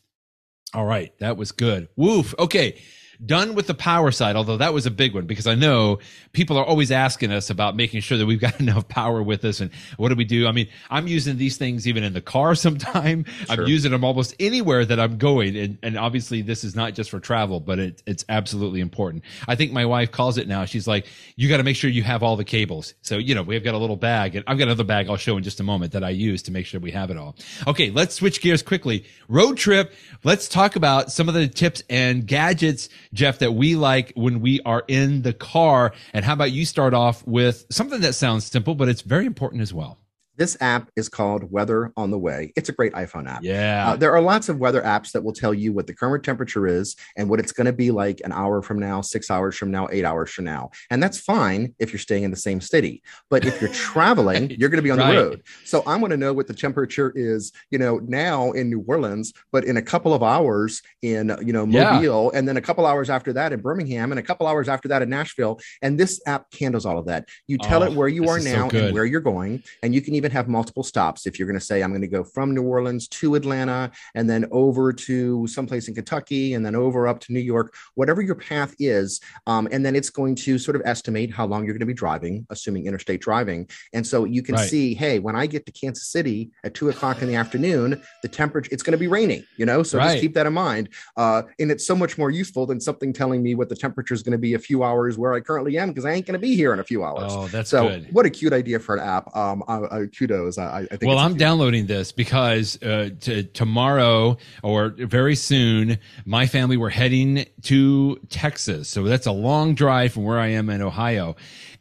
All 0.75 0.85
right, 0.85 1.17
that 1.19 1.37
was 1.37 1.53
good. 1.53 1.89
Woof. 1.97 2.35
Okay, 2.39 2.81
done 3.25 3.55
with 3.55 3.67
the 3.67 3.75
power 3.75 4.11
side, 4.11 4.37
although 4.37 4.57
that 4.57 4.73
was 4.73 4.87
a 4.87 4.91
big 4.91 5.15
one 5.15 5.27
because 5.27 5.47
I 5.47 5.55
know 5.55 5.99
people 6.33 6.57
are 6.57 6.65
always 6.65 6.93
asking 6.93 7.33
us 7.33 7.51
about 7.51 7.75
making 7.75 8.01
sure 8.01 8.17
that 8.19 8.27
we've 8.27 8.41
got 8.41 8.61
enough 8.61 8.89
power 8.89 9.23
with 9.23 9.45
us 9.45 9.61
and 9.61 9.71
what 9.97 10.11
do 10.11 10.15
we 10.15 10.25
do? 10.25 10.47
I 10.47 10.53
mean, 10.53 10.69
I'm 10.91 11.09
using 11.09 11.37
these 11.37 11.57
things 11.57 11.89
even 11.89 12.05
in 12.05 12.13
the 12.13 12.21
car 12.21 12.55
sometime. 12.55 13.25
Sure. 13.25 13.47
I'm 13.51 13.67
using 13.67 13.93
them 13.93 14.05
almost 14.05 14.35
anywhere 14.39 14.85
that 14.85 15.01
I'm 15.01 15.19
going. 15.19 15.57
And, 15.57 15.79
and 15.83 15.99
obviously 15.99 16.43
this 16.43 16.65
is 16.65 16.75
not 16.75 16.95
just 16.95 17.11
for 17.11 17.21
travel, 17.21 17.61
but 17.61 17.79
it, 17.79 18.03
it's 18.07 18.25
absolutely 18.29 18.81
important. 18.81 19.25
I 19.47 19.55
think 19.55 19.73
my 19.73 19.87
wife 19.87 20.13
calls 20.13 20.39
it 20.39 20.47
now. 20.47 20.65
She's 20.65 20.87
like, 20.87 21.07
you 21.37 21.49
got 21.49 21.59
to 21.59 21.65
make 21.65 21.77
sure 21.77 21.91
you 21.91 22.03
have 22.03 22.23
all 22.23 22.37
the 22.37 22.45
cables. 22.45 22.95
So, 23.03 23.19
you 23.19 23.35
know, 23.35 23.43
we've 23.43 23.65
got 23.65 23.75
a 23.75 23.79
little 23.79 23.97
bag 23.97 24.37
and 24.37 24.45
I've 24.47 24.59
got 24.59 24.65
another 24.65 24.85
bag 24.85 25.09
I'll 25.09 25.17
show 25.17 25.37
in 25.37 25.43
just 25.43 25.61
a 25.61 25.65
moment 25.65 25.93
that 25.93 26.05
I 26.05 26.11
use 26.11 26.43
to 26.45 26.53
make 26.53 26.67
sure 26.67 26.81
we 26.81 26.93
have 26.93 27.11
it 27.11 27.17
all. 27.17 27.37
Okay. 27.67 27.91
Let's 27.91 28.15
switch 28.15 28.41
gears 28.41 28.63
quickly. 28.63 29.05
Road 29.29 29.57
trip. 29.57 29.93
Let's 30.25 30.49
talk 30.49 30.77
about 30.77 31.11
some 31.11 31.29
of 31.29 31.35
the 31.35 31.49
tips 31.49 31.83
and 31.91 32.27
gadgets, 32.27 32.89
Jeff, 33.13 33.39
that 33.39 33.53
we 33.53 33.77
like 33.77 34.13
when 34.15 34.41
we 34.41 34.61
are 34.65 34.85
in 34.89 35.23
the 35.23 35.33
car. 35.33 35.93
And 36.13 36.25
how 36.25 36.33
about 36.33 36.53
you 36.53 36.65
start 36.65 36.95
off 36.95 37.27
with 37.27 37.67
something 37.71 38.01
that 38.01 38.15
sounds 38.15 38.45
simple, 38.45 38.75
but 38.75 38.89
it's 38.89 39.03
very 39.03 39.27
important 39.27 39.63
as 39.63 39.73
well? 39.73 39.99
This 40.39 40.57
app 40.61 40.89
is 40.95 41.09
called 41.09 41.51
Weather 41.51 41.93
on 41.97 42.13
the 42.13 42.19
Way. 42.19 42.53
It's 42.55 42.69
a 42.69 42.73
great 42.73 42.93
iPhone 42.93 43.29
app. 43.29 43.43
Yeah. 43.43 43.89
Uh, 43.89 43.97
there 43.97 44.15
are 44.15 44.21
lots 44.21 44.49
of 44.49 44.59
weather 44.59 44.81
apps 44.81 45.11
that 45.11 45.25
will 45.25 45.33
tell 45.33 45.53
you 45.53 45.73
what 45.73 45.89
the 45.89 45.95
current 45.95 46.23
temperature 46.23 46.69
is 46.69 46.95
and 47.17 47.29
what 47.29 47.41
it's 47.41 47.51
going 47.51 47.67
to 47.67 47.73
be 47.73 47.91
like 47.91 48.21
an 48.25 48.31
hour 48.31 48.63
from 48.63 48.79
now, 48.79 49.01
six 49.01 49.33
hours 49.33 49.57
from 49.57 49.73
now, 49.73 49.89
eight 49.91 50.05
hours 50.05 50.31
from 50.31 50.45
now. 50.45 50.71
And 50.91 51.03
that's 51.03 51.19
fine 51.19 51.75
if 51.81 51.93
you're 51.93 51.99
staying 51.99 52.23
in 52.23 52.31
the 52.31 52.37
same 52.37 52.61
city. 52.61 53.03
But 53.31 53.45
if 53.45 53.61
you're 53.61 53.73
traveling, 53.73 54.51
you're 54.51 54.69
going 54.69 54.79
to 54.79 54.83
be 54.83 54.93
on 54.93 54.99
right. 54.99 55.13
the 55.13 55.21
road. 55.21 55.43
So 55.65 55.83
I 55.89 55.97
want 55.97 56.13
to 56.13 56.17
know 56.17 56.33
what 56.33 56.47
the 56.47 56.55
temperature 56.55 57.13
is, 57.17 57.53
you 57.73 57.79
know, 57.79 57.99
now 57.99 58.53
in 58.53 58.71
New 58.71 58.85
Orleans, 58.87 59.33
but 59.51 59.65
in 59.65 59.77
a 59.77 59.83
couple 59.83 60.15
of 60.15 60.23
hours 60.23 60.83
in, 61.03 61.37
you 61.45 61.53
know, 61.53 61.67
Mobile, 61.67 62.31
yeah. 62.33 62.39
and 62.39 62.47
then 62.47 62.57
a 62.57 62.61
couple 62.61 62.87
hours 62.87 63.11
after 63.11 63.33
that 63.33 63.53
in 63.53 63.61
Birmingham, 63.61 64.13
and 64.13 64.21
a 64.21 64.23
couple 64.23 64.47
hours 64.47 64.69
after 64.69 64.87
that 64.87 65.03
in 65.03 65.11
Nashville. 65.11 65.59
And 65.83 65.99
this 65.99 66.21
app 66.27 66.47
handles 66.55 66.87
all 66.87 66.97
of 66.97 67.07
that. 67.07 67.29
You 67.49 67.59
tell 67.59 67.83
oh, 67.83 67.87
it 67.87 67.93
where 67.95 68.07
you 68.07 68.29
are 68.29 68.39
now 68.39 68.69
so 68.69 68.79
and 68.79 68.95
where 68.95 69.05
you're 69.05 69.21
going, 69.21 69.65
and 69.83 69.93
you 69.93 70.01
can 70.01 70.15
even 70.15 70.28
even 70.29 70.37
have 70.37 70.49
multiple 70.49 70.83
stops. 70.83 71.27
If 71.27 71.39
you're 71.39 71.49
going 71.49 71.59
to 71.59 71.65
say, 71.65 71.83
I'm 71.83 71.91
going 71.91 72.03
to 72.03 72.09
go 72.09 72.23
from 72.23 72.55
New 72.55 72.63
Orleans 72.63 73.09
to 73.09 73.35
Atlanta 73.35 73.91
and 74.15 74.29
then 74.29 74.47
over 74.51 74.93
to 74.93 75.47
someplace 75.47 75.89
in 75.89 75.95
Kentucky 75.95 76.55
and 76.55 76.65
then 76.65 76.75
over 76.75 77.09
up 77.09 77.21
to 77.21 77.33
New 77.33 77.41
York, 77.41 77.75
whatever 77.95 78.21
your 78.21 78.35
path 78.35 78.75
is. 78.79 79.21
Um, 79.47 79.69
and 79.73 79.85
then 79.85 79.97
it's 79.97 80.11
going 80.11 80.35
to 80.37 80.59
sort 80.59 80.77
of 80.77 80.83
estimate 80.85 81.33
how 81.33 81.47
long 81.47 81.65
you're 81.65 81.73
going 81.73 81.81
to 81.81 81.87
be 81.87 81.95
driving, 81.95 82.47
assuming 82.51 82.87
interstate 82.87 83.21
driving. 83.21 83.69
And 83.93 84.07
so 84.07 84.25
you 84.25 84.43
can 84.43 84.57
right. 84.57 84.69
see, 84.69 84.95
hey, 84.95 85.19
when 85.19 85.35
I 85.35 85.47
get 85.47 85.65
to 85.67 85.73
Kansas 85.73 86.09
City 86.09 86.51
at 86.65 86.75
two 86.75 86.91
o'clock 86.91 87.23
in 87.23 87.29
the 87.29 87.35
afternoon, 87.35 88.03
the 88.23 88.29
temperature, 88.29 88.69
it's 88.73 88.83
going 88.83 88.93
to 88.93 88.99
be 88.99 89.09
raining, 89.09 89.45
you 89.57 89.65
know? 89.65 89.83
So 89.83 89.99
right. 89.99 90.13
just 90.13 90.21
keep 90.21 90.35
that 90.35 90.47
in 90.47 90.53
mind. 90.53 90.91
Uh, 91.17 91.43
and 91.59 91.71
it's 91.71 91.87
so 91.87 91.97
much 91.97 92.19
more 92.19 92.31
useful 92.31 92.67
than 92.67 92.81
something 92.81 93.13
telling 93.13 93.43
me 93.43 93.55
what 93.55 93.69
the 93.69 93.77
temperature 93.77 94.15
is 94.15 94.23
going 94.23 94.33
to 94.33 94.39
be 94.39 94.55
a 94.55 94.59
few 94.59 94.85
hours 94.85 95.17
where 95.17 95.33
I 95.33 95.41
currently 95.41 95.79
am 95.79 95.89
because 95.89 96.05
I 96.05 96.13
ain't 96.13 96.27
going 96.27 96.39
to 96.39 96.47
be 96.47 96.55
here 96.55 96.73
in 96.73 96.81
a 96.81 96.85
few 96.85 97.05
hours. 97.05 97.33
Oh, 97.35 97.49
that's 97.49 97.71
so 97.71 97.89
good. 97.89 98.13
what 98.13 98.27
a 98.27 98.31
cute 98.31 98.53
idea 98.53 98.79
for 98.79 98.97
an 98.97 99.01
app. 99.01 99.35
Um, 99.35 99.63
I, 99.69 99.79
I, 99.79 100.07
kudos. 100.19 100.59
I, 100.59 100.81
I 100.81 100.87
think. 100.87 101.03
Well, 101.05 101.19
I'm 101.19 101.37
downloading 101.37 101.87
this 101.87 102.13
because 102.13 102.83
uh, 102.83 103.11
to, 103.21 103.45
tomorrow 103.45 104.37
or 104.63 104.91
very 104.91 105.37
soon, 105.37 105.99
my 106.25 106.47
family 106.47 106.77
we're 106.77 106.91
heading 106.91 107.47
to 107.63 108.17
Texas. 108.29 108.89
So 108.89 109.05
that's 109.05 109.27
a 109.27 109.33
long 109.33 109.75
drive 109.75 110.13
from 110.13 110.25
where 110.25 110.39
I 110.39 110.49
am 110.49 110.69
in 110.71 110.83
Ohio. 110.83 111.37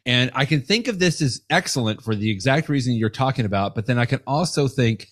And 0.05 0.31
I 0.33 0.45
can 0.45 0.61
think 0.61 0.87
of 0.87 0.99
this 0.99 1.21
as 1.21 1.41
excellent 1.49 2.01
for 2.01 2.15
the 2.15 2.31
exact 2.31 2.69
reason 2.69 2.93
you're 2.93 3.09
talking 3.09 3.45
about, 3.45 3.75
but 3.75 3.87
then 3.87 3.99
I 3.99 4.05
can 4.05 4.21
also 4.25 4.67
think 4.69 5.09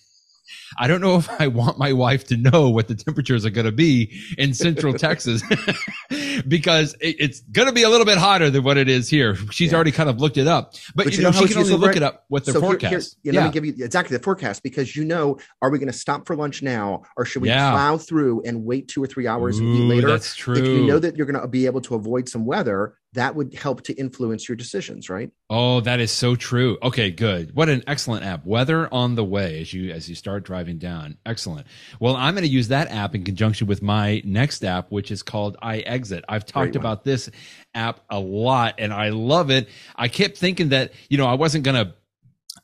I 0.78 0.86
don't 0.86 1.00
know 1.00 1.16
if 1.18 1.28
I 1.40 1.46
want 1.48 1.78
my 1.78 1.92
wife 1.92 2.24
to 2.28 2.36
know 2.36 2.68
what 2.68 2.88
the 2.88 2.94
temperatures 2.94 3.44
are 3.44 3.50
going 3.50 3.66
to 3.66 3.72
be 3.72 4.20
in 4.38 4.54
central 4.54 4.94
Texas 4.98 5.42
because 6.48 6.94
it, 7.00 7.16
it's 7.18 7.40
going 7.40 7.68
to 7.68 7.74
be 7.74 7.82
a 7.82 7.88
little 7.88 8.06
bit 8.06 8.18
hotter 8.18 8.50
than 8.50 8.64
what 8.64 8.76
it 8.76 8.88
is 8.88 9.08
here. 9.08 9.36
She's 9.50 9.70
yeah. 9.70 9.76
already 9.76 9.92
kind 9.92 10.08
of 10.08 10.20
looked 10.20 10.36
it 10.36 10.46
up, 10.46 10.74
but, 10.94 11.04
but 11.04 11.16
you, 11.16 11.22
know, 11.22 11.30
know 11.30 11.40
she 11.40 11.48
can 11.48 11.58
only 11.58 11.74
look 11.74 11.96
it 11.96 12.02
up 12.02 12.24
with 12.28 12.44
the 12.44 12.52
so 12.52 12.60
forecast. 12.60 12.90
Here, 13.22 13.32
here, 13.32 13.32
yeah, 13.32 13.40
Let 13.40 13.46
me 13.48 13.52
give 13.52 13.64
you 13.64 13.84
exactly 13.84 14.16
the 14.16 14.22
forecast 14.22 14.62
because 14.62 14.96
you 14.96 15.04
know, 15.04 15.38
are 15.62 15.70
we 15.70 15.78
going 15.78 15.90
to 15.90 15.98
stop 15.98 16.26
for 16.26 16.36
lunch 16.36 16.62
now 16.62 17.02
or 17.16 17.24
should 17.24 17.42
we 17.42 17.48
yeah. 17.48 17.70
plow 17.70 17.96
through 17.98 18.42
and 18.42 18.64
wait 18.64 18.88
two 18.88 19.02
or 19.02 19.06
three 19.06 19.26
hours 19.26 19.58
Ooh, 19.58 19.64
and 19.64 19.76
eat 19.76 19.88
later? 19.88 20.08
That's 20.08 20.34
true. 20.34 20.56
If 20.56 20.64
you 20.64 20.86
know 20.86 20.98
that 20.98 21.16
you're 21.16 21.26
going 21.26 21.40
to 21.40 21.48
be 21.48 21.66
able 21.66 21.80
to 21.82 21.94
avoid 21.94 22.28
some 22.28 22.44
weather, 22.44 22.94
that 23.12 23.34
would 23.34 23.54
help 23.54 23.82
to 23.82 23.94
influence 23.94 24.48
your 24.48 24.56
decisions, 24.56 25.08
right? 25.08 25.30
Oh, 25.48 25.80
that 25.80 26.00
is 26.00 26.10
so 26.10 26.36
true. 26.36 26.76
Okay, 26.82 27.10
good. 27.10 27.54
What 27.54 27.68
an 27.68 27.82
excellent 27.86 28.24
app. 28.24 28.44
Weather 28.44 28.92
on 28.92 29.14
the 29.14 29.24
way 29.24 29.60
as 29.60 29.72
you 29.72 29.90
as 29.90 30.08
you 30.08 30.14
start 30.14 30.44
driving 30.44 30.78
down. 30.78 31.16
Excellent. 31.24 31.66
Well, 31.98 32.14
I'm 32.16 32.34
going 32.34 32.44
to 32.44 32.50
use 32.50 32.68
that 32.68 32.90
app 32.90 33.14
in 33.14 33.24
conjunction 33.24 33.66
with 33.66 33.82
my 33.82 34.20
next 34.24 34.64
app 34.64 34.90
which 34.90 35.10
is 35.10 35.22
called 35.22 35.56
iExit. 35.62 36.22
I've 36.28 36.44
talked 36.44 36.76
about 36.76 37.04
this 37.04 37.30
app 37.74 38.00
a 38.10 38.18
lot 38.18 38.74
and 38.78 38.92
I 38.92 39.10
love 39.10 39.50
it. 39.50 39.68
I 39.94 40.08
kept 40.08 40.36
thinking 40.36 40.70
that, 40.70 40.92
you 41.08 41.16
know, 41.16 41.26
I 41.26 41.34
wasn't 41.34 41.64
going 41.64 41.86
to 41.86 41.94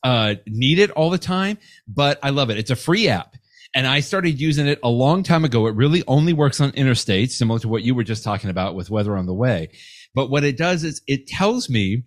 uh 0.05 0.35
need 0.47 0.79
it 0.79 0.91
all 0.91 1.11
the 1.11 1.19
time, 1.19 1.59
but 1.89 2.19
I 2.23 2.31
love 2.31 2.51
it. 2.51 2.59
It's 2.59 2.71
a 2.71 2.77
free 2.77 3.09
app 3.09 3.37
and 3.75 3.87
I 3.87 4.01
started 4.01 4.41
using 4.41 4.67
it 4.67 4.79
a 4.83 4.89
long 4.89 5.23
time 5.23 5.45
ago. 5.45 5.67
It 5.67 5.75
really 5.75 6.03
only 6.07 6.33
works 6.33 6.61
on 6.61 6.73
interstates, 6.73 7.31
similar 7.31 7.59
to 7.61 7.69
what 7.69 7.83
you 7.83 7.95
were 7.95 8.05
just 8.05 8.23
talking 8.23 8.51
about 8.51 8.75
with 8.75 8.91
weather 8.91 9.17
on 9.17 9.27
the 9.27 9.35
way. 9.35 9.71
But 10.15 10.31
what 10.31 10.45
it 10.45 10.57
does 10.57 10.85
is 10.85 11.03
it 11.07 11.27
tells 11.27 11.69
me 11.69 12.05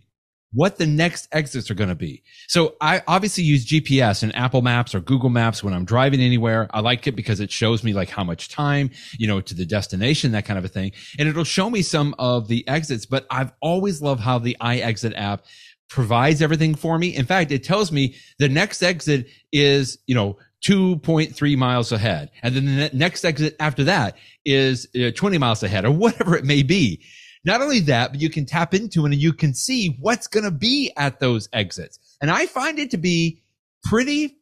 what 0.56 0.78
the 0.78 0.86
next 0.88 1.28
exits 1.34 1.70
are 1.70 1.74
going 1.74 1.89
to 1.89 1.96
be. 1.96 2.24
So 2.48 2.76
I 2.80 3.04
obviously 3.08 3.44
use 3.44 3.65
GPS 3.65 4.24
and 4.24 4.34
Apple 4.36 4.62
Maps 4.62 4.96
or 4.96 5.02
Google 5.02 5.30
Maps 5.30 5.62
when 5.62 5.74
I'm 5.74 5.84
driving 5.84 6.22
anywhere. 6.22 6.70
I 6.72 6.80
like 6.80 7.08
it 7.08 7.15
because 7.15 7.41
it 7.41 7.52
shows 7.52 7.84
me 7.84 7.91
like 7.94 8.10
how 8.10 8.24
much 8.24 8.48
time, 8.48 8.91
you 9.20 9.28
know, 9.28 9.41
to 9.41 9.54
the 9.54 9.65
destination, 9.65 10.32
that 10.32 10.46
kind 10.46 10.58
of 10.58 10.63
a 10.63 10.70
thing. 10.70 10.94
And 11.20 11.28
it'll 11.28 11.44
show 11.44 11.70
me 11.70 11.82
some 11.82 12.15
of 12.18 12.48
the 12.48 12.65
exits, 12.70 13.06
but 13.06 13.26
I've 13.30 13.52
always 13.60 14.02
loved 14.02 14.22
how 14.22 14.39
the 14.39 14.56
iExit 14.62 15.13
app 15.18 15.44
provides 15.89 16.41
everything 16.41 16.74
for 16.74 16.98
me. 16.98 17.13
In 17.13 17.26
fact, 17.26 17.52
it 17.52 17.63
tells 17.65 17.91
me 17.91 18.15
the 18.39 18.50
next 18.50 18.82
exit 18.82 19.28
is, 19.52 19.98
you 20.08 20.15
know, 20.15 20.38
2.3 20.65 21.58
miles 21.58 21.91
ahead. 21.91 22.32
And 22.41 22.56
then 22.56 22.65
the 22.65 22.89
next 22.94 23.26
exit 23.26 23.58
after 23.60 23.84
that 23.84 24.18
is 24.46 24.88
uh, 24.96 25.12
20 25.13 25.38
miles 25.38 25.63
ahead 25.63 25.84
or 25.86 25.91
whatever 25.91 26.38
it 26.38 26.46
may 26.46 26.63
be. 26.63 27.04
Not 27.45 27.62
only 27.62 27.79
that, 27.81 28.12
but 28.12 28.21
you 28.21 28.29
can 28.29 28.45
tap 28.45 28.73
into 28.73 29.05
it 29.05 29.12
and 29.12 29.21
you 29.21 29.31
can 29.31 29.53
see 29.53 29.97
what's 29.99 30.27
going 30.27 30.43
to 30.43 30.51
be 30.51 30.91
at 30.97 31.19
those 31.19 31.47
exits. 31.53 31.99
And 32.21 32.31
I 32.31 32.47
find 32.47 32.79
it 32.79 32.91
to 32.91 32.97
be 32.97 33.43
pretty 33.84 34.38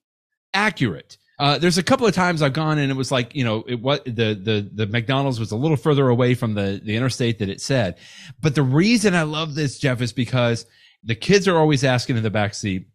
accurate. 0.53 1.17
Uh, 1.39 1.57
there's 1.57 1.77
a 1.77 1.83
couple 1.83 2.07
of 2.07 2.13
times 2.13 2.41
I've 2.41 2.53
gone 2.53 2.77
and 2.77 2.91
it 2.91 2.95
was 2.95 3.11
like, 3.11 3.35
you 3.35 3.43
know, 3.43 3.63
it 3.67 3.81
what 3.81 4.05
the, 4.05 4.33
the, 4.33 4.69
the 4.73 4.87
McDonald's 4.87 5.39
was 5.39 5.51
a 5.51 5.57
little 5.57 5.75
further 5.75 6.07
away 6.07 6.35
from 6.35 6.53
the, 6.53 6.79
the 6.83 6.95
interstate 6.95 7.39
that 7.39 7.49
it 7.49 7.59
said. 7.59 7.97
But 8.39 8.55
the 8.55 8.63
reason 8.63 9.15
I 9.15 9.23
love 9.23 9.55
this, 9.55 9.79
Jeff, 9.79 10.01
is 10.01 10.13
because 10.13 10.65
the 11.03 11.15
kids 11.15 11.47
are 11.47 11.57
always 11.57 11.83
asking 11.83 12.17
in 12.17 12.23
the 12.23 12.29
back 12.29 12.53
seat 12.53 12.87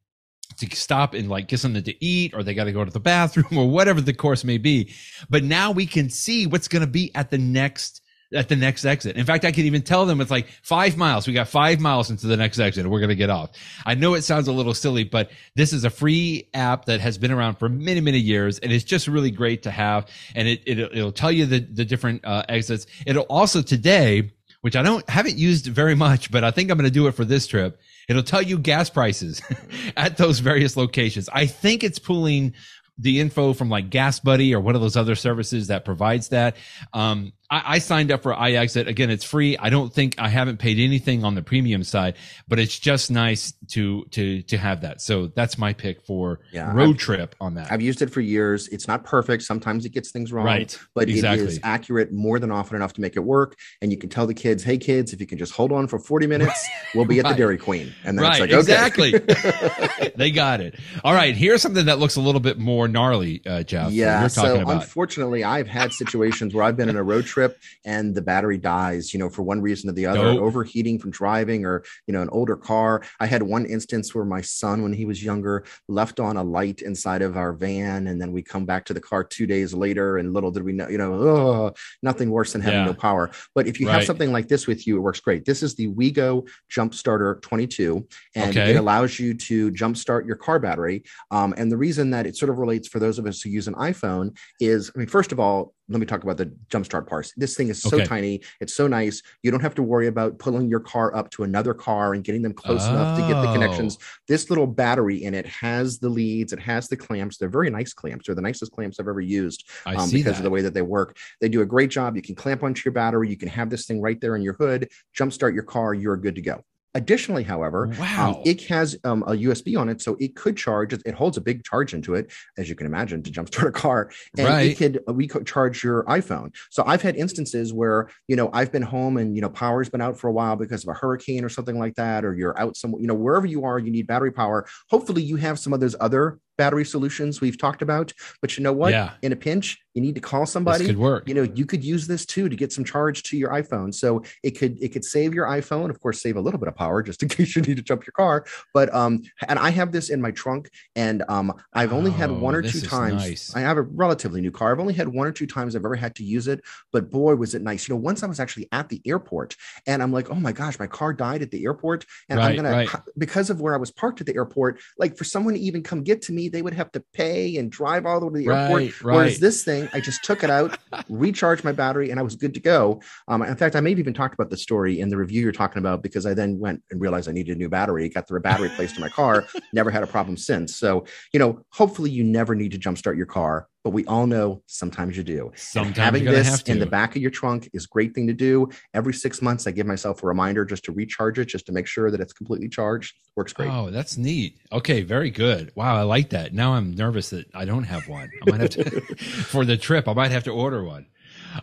to 0.56 0.74
stop 0.74 1.14
and 1.14 1.28
like 1.28 1.48
get 1.48 1.60
something 1.60 1.82
to 1.82 2.04
eat 2.04 2.32
or 2.32 2.42
they 2.42 2.54
got 2.54 2.64
to 2.64 2.72
go 2.72 2.84
to 2.84 2.90
the 2.90 3.00
bathroom 3.00 3.46
or 3.58 3.68
whatever 3.68 4.00
the 4.00 4.14
course 4.14 4.44
may 4.44 4.56
be. 4.56 4.94
But 5.28 5.44
now 5.44 5.70
we 5.72 5.84
can 5.84 6.08
see 6.08 6.46
what's 6.46 6.68
going 6.68 6.80
to 6.80 6.90
be 6.90 7.14
at 7.14 7.30
the 7.30 7.38
next 7.38 8.00
at 8.34 8.48
the 8.48 8.56
next 8.56 8.84
exit. 8.84 9.16
In 9.16 9.24
fact, 9.24 9.44
I 9.44 9.52
can 9.52 9.64
even 9.64 9.82
tell 9.82 10.04
them 10.04 10.20
it's 10.20 10.30
like 10.30 10.48
five 10.62 10.96
miles. 10.96 11.26
We 11.26 11.32
got 11.32 11.48
five 11.48 11.80
miles 11.80 12.10
into 12.10 12.26
the 12.26 12.36
next 12.36 12.58
exit 12.58 12.86
we're 12.86 13.00
going 13.00 13.08
to 13.08 13.14
get 13.14 13.30
off. 13.30 13.50
I 13.86 13.94
know 13.94 14.14
it 14.14 14.22
sounds 14.22 14.48
a 14.48 14.52
little 14.52 14.74
silly, 14.74 15.04
but 15.04 15.30
this 15.54 15.72
is 15.72 15.84
a 15.84 15.90
free 15.90 16.48
app 16.52 16.86
that 16.86 17.00
has 17.00 17.16
been 17.16 17.30
around 17.30 17.56
for 17.56 17.68
many, 17.68 18.00
many 18.00 18.18
years. 18.18 18.58
And 18.58 18.72
it's 18.72 18.84
just 18.84 19.08
really 19.08 19.30
great 19.30 19.62
to 19.62 19.70
have. 19.70 20.08
And 20.34 20.46
it, 20.46 20.62
it 20.66 20.92
will 20.92 21.12
tell 21.12 21.32
you 21.32 21.46
the, 21.46 21.60
the 21.60 21.84
different 21.84 22.24
uh, 22.24 22.44
exits. 22.48 22.86
It'll 23.06 23.24
also 23.24 23.62
today, 23.62 24.32
which 24.60 24.76
I 24.76 24.82
don't 24.82 25.08
haven't 25.08 25.36
used 25.36 25.66
very 25.66 25.94
much, 25.94 26.30
but 26.30 26.44
I 26.44 26.50
think 26.50 26.70
I'm 26.70 26.76
going 26.76 26.90
to 26.90 26.94
do 26.94 27.06
it 27.06 27.12
for 27.12 27.24
this 27.24 27.46
trip. 27.46 27.80
It'll 28.08 28.22
tell 28.22 28.42
you 28.42 28.58
gas 28.58 28.90
prices 28.90 29.40
at 29.96 30.16
those 30.16 30.40
various 30.40 30.76
locations. 30.76 31.28
I 31.30 31.46
think 31.46 31.84
it's 31.84 31.98
pulling 31.98 32.54
the 32.98 33.20
info 33.20 33.52
from 33.52 33.70
like 33.70 33.90
Gas 33.90 34.18
Buddy 34.20 34.54
or 34.54 34.60
one 34.60 34.74
of 34.74 34.80
those 34.80 34.96
other 34.96 35.14
services 35.14 35.68
that 35.68 35.84
provides 35.84 36.28
that. 36.28 36.56
Um, 36.92 37.32
I, 37.50 37.62
I, 37.74 37.78
signed 37.78 38.12
up 38.12 38.22
for 38.22 38.34
iExit. 38.34 38.86
Again, 38.86 39.08
it's 39.08 39.24
free. 39.24 39.56
I 39.56 39.70
don't 39.70 39.92
think 39.92 40.16
I 40.18 40.28
haven't 40.28 40.58
paid 40.58 40.78
anything 40.78 41.24
on 41.24 41.34
the 41.34 41.42
premium 41.42 41.82
side, 41.82 42.16
but 42.46 42.58
it's 42.58 42.78
just 42.78 43.10
nice 43.10 43.54
to 43.68 44.04
to 44.10 44.42
to 44.42 44.58
have 44.58 44.82
that. 44.82 45.00
So 45.00 45.28
that's 45.28 45.56
my 45.56 45.72
pick 45.72 46.04
for 46.04 46.40
yeah, 46.52 46.72
road 46.74 46.96
I've, 46.96 46.98
trip 46.98 47.34
on 47.40 47.54
that. 47.54 47.72
I've 47.72 47.80
used 47.80 48.02
it 48.02 48.10
for 48.10 48.20
years. 48.20 48.68
It's 48.68 48.86
not 48.86 49.04
perfect. 49.04 49.44
Sometimes 49.44 49.86
it 49.86 49.90
gets 49.90 50.10
things 50.10 50.30
wrong, 50.30 50.44
right? 50.44 50.78
But 50.94 51.08
exactly. 51.08 51.44
it 51.44 51.48
is 51.48 51.60
accurate 51.62 52.12
more 52.12 52.38
than 52.38 52.50
often 52.50 52.76
enough 52.76 52.92
to 52.94 53.00
make 53.00 53.16
it 53.16 53.24
work. 53.24 53.56
And 53.80 53.90
you 53.90 53.96
can 53.96 54.10
tell 54.10 54.26
the 54.26 54.34
kids, 54.34 54.62
"Hey, 54.62 54.76
kids, 54.76 55.14
if 55.14 55.20
you 55.20 55.26
can 55.26 55.38
just 55.38 55.52
hold 55.52 55.72
on 55.72 55.86
for 55.86 55.98
forty 55.98 56.26
minutes, 56.26 56.68
we'll 56.94 57.06
be 57.06 57.18
at 57.18 57.24
right. 57.24 57.30
the 57.30 57.36
Dairy 57.36 57.58
Queen." 57.58 57.94
And 58.04 58.18
then 58.18 58.24
right, 58.24 58.40
like, 58.40 58.50
exactly. 58.50 59.12
they 60.16 60.30
got 60.30 60.60
it. 60.60 60.78
All 61.02 61.14
right. 61.14 61.34
Here's 61.34 61.62
something 61.62 61.86
that 61.86 61.98
looks 61.98 62.16
a 62.16 62.20
little 62.20 62.42
bit 62.42 62.58
more 62.58 62.88
gnarly, 62.88 63.40
uh, 63.46 63.62
Jeff. 63.62 63.90
Yeah. 63.90 64.26
So 64.26 64.60
about. 64.60 64.82
unfortunately, 64.82 65.44
I've 65.44 65.68
had 65.68 65.94
situations 65.94 66.52
where 66.54 66.64
I've 66.64 66.76
been 66.76 66.90
in 66.90 66.96
a 66.96 67.02
road 67.02 67.24
trip 67.24 67.37
trip 67.38 67.58
and 67.84 68.14
the 68.14 68.22
battery 68.22 68.58
dies, 68.58 69.12
you 69.12 69.20
know, 69.20 69.30
for 69.30 69.42
one 69.42 69.60
reason 69.60 69.88
or 69.88 69.92
the 69.92 70.06
other, 70.06 70.34
nope. 70.34 70.42
overheating 70.42 70.98
from 70.98 71.10
driving 71.10 71.64
or, 71.64 71.84
you 72.06 72.12
know, 72.12 72.22
an 72.22 72.28
older 72.30 72.56
car. 72.56 73.02
I 73.20 73.26
had 73.26 73.42
one 73.42 73.64
instance 73.64 74.14
where 74.14 74.24
my 74.24 74.40
son, 74.40 74.82
when 74.82 74.92
he 74.92 75.04
was 75.04 75.22
younger, 75.22 75.64
left 75.88 76.18
on 76.18 76.36
a 76.36 76.42
light 76.42 76.82
inside 76.82 77.22
of 77.22 77.36
our 77.36 77.52
van. 77.52 78.08
And 78.08 78.20
then 78.20 78.32
we 78.32 78.42
come 78.42 78.66
back 78.66 78.84
to 78.86 78.94
the 78.94 79.00
car 79.00 79.22
two 79.22 79.46
days 79.46 79.72
later 79.72 80.18
and 80.18 80.32
little 80.32 80.50
did 80.50 80.64
we 80.64 80.72
know, 80.72 80.88
you 80.88 80.98
know, 80.98 81.14
oh, 81.14 81.74
nothing 82.02 82.30
worse 82.30 82.52
than 82.52 82.60
having 82.60 82.80
yeah. 82.80 82.86
no 82.86 82.94
power. 82.94 83.30
But 83.54 83.66
if 83.66 83.78
you 83.78 83.86
right. 83.86 83.94
have 83.94 84.04
something 84.04 84.32
like 84.32 84.48
this 84.48 84.66
with 84.66 84.86
you, 84.86 84.96
it 84.96 85.00
works 85.00 85.20
great. 85.20 85.44
This 85.44 85.62
is 85.62 85.74
the 85.74 85.88
Weego 85.88 86.48
Jump 86.68 86.94
Starter 86.94 87.38
22, 87.42 88.06
and 88.34 88.50
okay. 88.50 88.70
it 88.70 88.76
allows 88.76 89.18
you 89.18 89.34
to 89.34 89.70
jumpstart 89.72 90.26
your 90.26 90.36
car 90.36 90.58
battery. 90.58 91.04
Um, 91.30 91.54
and 91.56 91.70
the 91.70 91.76
reason 91.76 92.10
that 92.10 92.26
it 92.26 92.36
sort 92.36 92.50
of 92.50 92.58
relates 92.58 92.88
for 92.88 92.98
those 92.98 93.18
of 93.18 93.26
us 93.26 93.40
who 93.40 93.50
use 93.50 93.68
an 93.68 93.74
iPhone 93.74 94.36
is, 94.60 94.90
I 94.94 94.98
mean, 94.98 95.08
first 95.08 95.32
of 95.32 95.38
all, 95.38 95.74
let 95.88 96.00
me 96.00 96.06
talk 96.06 96.22
about 96.22 96.36
the 96.36 96.46
jumpstart 96.70 97.06
parts. 97.06 97.32
This 97.36 97.56
thing 97.56 97.68
is 97.68 97.80
so 97.80 97.96
okay. 97.96 98.04
tiny. 98.04 98.42
It's 98.60 98.74
so 98.74 98.86
nice. 98.86 99.22
You 99.42 99.50
don't 99.50 99.60
have 99.60 99.74
to 99.76 99.82
worry 99.82 100.06
about 100.06 100.38
pulling 100.38 100.68
your 100.68 100.80
car 100.80 101.14
up 101.16 101.30
to 101.30 101.44
another 101.44 101.72
car 101.72 102.14
and 102.14 102.22
getting 102.22 102.42
them 102.42 102.52
close 102.52 102.82
oh. 102.84 102.90
enough 102.90 103.18
to 103.18 103.26
get 103.26 103.40
the 103.40 103.52
connections. 103.52 103.98
Oh. 104.00 104.04
This 104.28 104.50
little 104.50 104.66
battery 104.66 105.24
in 105.24 105.34
it 105.34 105.46
has 105.46 105.98
the 105.98 106.08
leads. 106.08 106.52
It 106.52 106.60
has 106.60 106.88
the 106.88 106.96
clamps. 106.96 107.38
They're 107.38 107.48
very 107.48 107.70
nice 107.70 107.94
clamps. 107.94 108.26
They're 108.26 108.34
the 108.34 108.42
nicest 108.42 108.72
clamps 108.72 109.00
I've 109.00 109.08
ever 109.08 109.20
used 109.20 109.64
um, 109.86 110.10
because 110.10 110.24
that. 110.24 110.36
of 110.36 110.42
the 110.42 110.50
way 110.50 110.60
that 110.62 110.74
they 110.74 110.82
work. 110.82 111.16
They 111.40 111.48
do 111.48 111.62
a 111.62 111.66
great 111.66 111.90
job. 111.90 112.16
You 112.16 112.22
can 112.22 112.34
clamp 112.34 112.62
onto 112.62 112.82
your 112.84 112.92
battery. 112.92 113.30
You 113.30 113.38
can 113.38 113.48
have 113.48 113.70
this 113.70 113.86
thing 113.86 114.00
right 114.00 114.20
there 114.20 114.36
in 114.36 114.42
your 114.42 114.54
hood. 114.54 114.90
Jumpstart 115.16 115.54
your 115.54 115.62
car. 115.62 115.94
You're 115.94 116.16
good 116.16 116.34
to 116.34 116.42
go. 116.42 116.64
Additionally, 116.94 117.42
however, 117.42 117.84
um, 117.84 117.98
wow. 117.98 118.34
um, 118.36 118.42
it 118.46 118.62
has 118.64 118.96
um, 119.04 119.22
a 119.24 119.32
USB 119.32 119.78
on 119.78 119.88
it, 119.88 120.00
so 120.00 120.16
it 120.18 120.34
could 120.34 120.56
charge. 120.56 120.92
It 120.92 121.14
holds 121.14 121.36
a 121.36 121.40
big 121.40 121.62
charge 121.62 121.92
into 121.92 122.14
it, 122.14 122.32
as 122.56 122.68
you 122.68 122.74
can 122.74 122.86
imagine, 122.86 123.22
to 123.22 123.30
jumpstart 123.30 123.68
a 123.68 123.72
car, 123.72 124.10
and 124.36 124.48
right. 124.48 124.70
it 124.70 124.78
could 124.78 125.00
we 125.06 125.28
could 125.28 125.46
charge 125.46 125.84
your 125.84 126.04
iPhone. 126.04 126.54
So 126.70 126.82
I've 126.86 127.02
had 127.02 127.14
instances 127.16 127.72
where 127.72 128.08
you 128.26 128.36
know 128.36 128.48
I've 128.52 128.72
been 128.72 128.82
home 128.82 129.18
and 129.18 129.36
you 129.36 129.42
know 129.42 129.50
power's 129.50 129.90
been 129.90 130.00
out 130.00 130.18
for 130.18 130.28
a 130.28 130.32
while 130.32 130.56
because 130.56 130.82
of 130.82 130.88
a 130.88 130.94
hurricane 130.94 131.44
or 131.44 131.50
something 131.50 131.78
like 131.78 131.94
that, 131.96 132.24
or 132.24 132.34
you're 132.34 132.58
out 132.58 132.76
somewhere, 132.76 133.00
you 133.00 133.06
know 133.06 133.14
wherever 133.14 133.46
you 133.46 133.64
are, 133.64 133.78
you 133.78 133.90
need 133.90 134.06
battery 134.06 134.32
power. 134.32 134.66
Hopefully, 134.88 135.22
you 135.22 135.36
have 135.36 135.58
some 135.58 135.74
of 135.74 135.80
those 135.80 135.94
other 136.00 136.38
battery 136.58 136.84
solutions 136.84 137.40
we've 137.40 137.56
talked 137.56 137.80
about. 137.80 138.12
But 138.42 138.58
you 138.58 138.64
know 138.64 138.72
what? 138.72 138.92
Yeah. 138.92 139.12
In 139.22 139.32
a 139.32 139.36
pinch, 139.36 139.78
you 139.94 140.02
need 140.02 140.14
to 140.14 140.20
call 140.20 140.46
somebody. 140.46 140.84
This 140.84 140.88
could 140.88 140.98
work. 140.98 141.28
You 141.28 141.34
know, 141.34 141.42
you 141.42 141.64
could 141.64 141.82
use 141.82 142.06
this 142.06 142.26
too 142.26 142.48
to 142.48 142.54
get 142.54 142.72
some 142.72 142.84
charge 142.84 143.22
to 143.24 143.36
your 143.36 143.50
iPhone. 143.50 143.94
So 143.94 144.22
it 144.42 144.52
could 144.52 144.80
it 144.82 144.90
could 144.90 145.04
save 145.04 145.34
your 145.34 145.46
iPhone, 145.46 145.90
of 145.90 146.00
course, 146.00 146.20
save 146.20 146.36
a 146.36 146.40
little 146.40 146.60
bit 146.60 146.68
of 146.68 146.76
power 146.76 147.02
just 147.02 147.22
in 147.22 147.28
case 147.36 147.56
you 147.56 147.62
need 147.62 147.76
to 147.76 147.82
jump 147.82 148.06
your 148.06 148.12
car. 148.12 148.44
But 148.74 148.94
um, 148.94 149.22
and 149.48 149.58
I 149.58 149.70
have 149.70 149.92
this 149.92 150.10
in 150.10 150.20
my 150.20 150.30
trunk, 150.30 150.70
and 150.94 151.24
um, 151.28 151.52
I've 151.72 151.92
only 151.92 152.10
oh, 152.10 152.14
had 152.14 152.30
one 152.30 152.54
or 152.54 152.62
two 152.62 152.80
times. 152.80 153.24
Nice. 153.24 153.56
I 153.56 153.60
have 153.60 153.76
a 153.76 153.82
relatively 153.82 154.40
new 154.40 154.50
car. 154.50 154.72
I've 154.72 154.80
only 154.80 154.94
had 154.94 155.08
one 155.08 155.26
or 155.26 155.32
two 155.32 155.46
times 155.46 155.74
I've 155.74 155.84
ever 155.84 155.96
had 155.96 156.14
to 156.16 156.24
use 156.24 156.48
it, 156.48 156.60
but 156.92 157.10
boy, 157.10 157.34
was 157.36 157.54
it 157.54 157.62
nice. 157.62 157.88
You 157.88 157.94
know, 157.94 158.00
once 158.00 158.22
I 158.22 158.26
was 158.26 158.40
actually 158.40 158.68
at 158.72 158.88
the 158.88 159.00
airport, 159.06 159.56
and 159.86 160.02
I'm 160.02 160.12
like, 160.12 160.30
oh 160.30 160.34
my 160.34 160.52
gosh, 160.52 160.78
my 160.78 160.86
car 160.86 161.12
died 161.12 161.42
at 161.42 161.50
the 161.50 161.64
airport, 161.64 162.04
and 162.28 162.38
right, 162.38 162.50
I'm 162.50 162.56
gonna 162.56 162.70
right. 162.70 162.88
because 163.16 163.50
of 163.50 163.60
where 163.60 163.74
I 163.74 163.78
was 163.78 163.90
parked 163.90 164.20
at 164.20 164.26
the 164.26 164.34
airport. 164.34 164.80
Like 164.98 165.16
for 165.16 165.24
someone 165.24 165.54
to 165.54 165.60
even 165.60 165.82
come 165.82 166.02
get 166.02 166.22
to 166.22 166.32
me, 166.32 166.47
they 166.48 166.62
would 166.62 166.74
have 166.74 166.90
to 166.92 167.02
pay 167.12 167.56
and 167.56 167.70
drive 167.70 168.06
all 168.06 168.20
the 168.20 168.26
way 168.26 168.32
to 168.32 168.38
the 168.38 168.54
airport. 168.54 168.82
Right, 168.82 169.02
right. 169.02 169.14
Whereas 169.14 169.38
this 169.38 169.64
thing, 169.64 169.88
I 169.92 170.00
just 170.00 170.24
took 170.24 170.42
it 170.44 170.50
out, 170.50 170.78
recharged 171.08 171.64
my 171.64 171.72
battery, 171.72 172.10
and 172.10 172.18
I 172.18 172.22
was 172.22 172.36
good 172.36 172.54
to 172.54 172.60
go. 172.60 173.00
Um, 173.28 173.42
in 173.42 173.56
fact, 173.56 173.76
I 173.76 173.80
may 173.80 173.90
have 173.90 173.98
even 173.98 174.14
talked 174.14 174.34
about 174.34 174.50
the 174.50 174.56
story 174.56 175.00
in 175.00 175.08
the 175.08 175.16
review 175.16 175.42
you're 175.42 175.52
talking 175.52 175.78
about 175.78 176.02
because 176.02 176.26
I 176.26 176.34
then 176.34 176.58
went 176.58 176.82
and 176.90 177.00
realized 177.00 177.28
I 177.28 177.32
needed 177.32 177.56
a 177.56 177.58
new 177.58 177.68
battery, 177.68 178.08
got 178.08 178.26
the 178.26 178.38
battery 178.40 178.70
placed 178.70 178.96
in 178.96 179.00
my 179.00 179.08
car, 179.08 179.46
never 179.72 179.90
had 179.90 180.02
a 180.02 180.06
problem 180.06 180.36
since. 180.36 180.76
So, 180.76 181.04
you 181.32 181.38
know, 181.38 181.64
hopefully 181.70 182.10
you 182.10 182.24
never 182.24 182.54
need 182.54 182.72
to 182.72 182.78
jumpstart 182.78 183.16
your 183.16 183.26
car 183.26 183.68
but 183.88 183.94
we 183.94 184.04
all 184.04 184.26
know 184.26 184.62
sometimes 184.66 185.16
you 185.16 185.22
do. 185.22 185.50
Sometimes 185.56 185.96
having 185.96 186.24
this 186.26 186.60
in 186.64 186.78
the 186.78 186.84
back 186.84 187.16
of 187.16 187.22
your 187.22 187.30
trunk 187.30 187.70
is 187.72 187.86
a 187.86 187.88
great 187.88 188.14
thing 188.14 188.26
to 188.26 188.34
do. 188.34 188.68
Every 188.92 189.14
six 189.14 189.40
months, 189.40 189.66
I 189.66 189.70
give 189.70 189.86
myself 189.86 190.22
a 190.22 190.26
reminder 190.26 190.66
just 190.66 190.84
to 190.84 190.92
recharge 190.92 191.38
it, 191.38 191.46
just 191.46 191.64
to 191.64 191.72
make 191.72 191.86
sure 191.86 192.10
that 192.10 192.20
it's 192.20 192.34
completely 192.34 192.68
charged. 192.68 193.14
Works 193.34 193.54
great. 193.54 193.70
Oh, 193.70 193.90
that's 193.90 194.18
neat. 194.18 194.58
Okay, 194.72 195.00
very 195.00 195.30
good. 195.30 195.72
Wow, 195.74 195.96
I 195.96 196.02
like 196.02 196.28
that. 196.30 196.52
Now 196.52 196.74
I'm 196.74 196.94
nervous 196.94 197.30
that 197.30 197.46
I 197.54 197.64
don't 197.64 197.84
have 197.84 198.06
one. 198.08 198.30
I 198.46 198.50
might 198.50 198.60
have 198.60 198.70
to 198.72 199.00
for 199.16 199.64
the 199.64 199.78
trip. 199.78 200.06
I 200.06 200.12
might 200.12 200.32
have 200.32 200.44
to 200.44 200.50
order 200.50 200.84
one. 200.84 201.06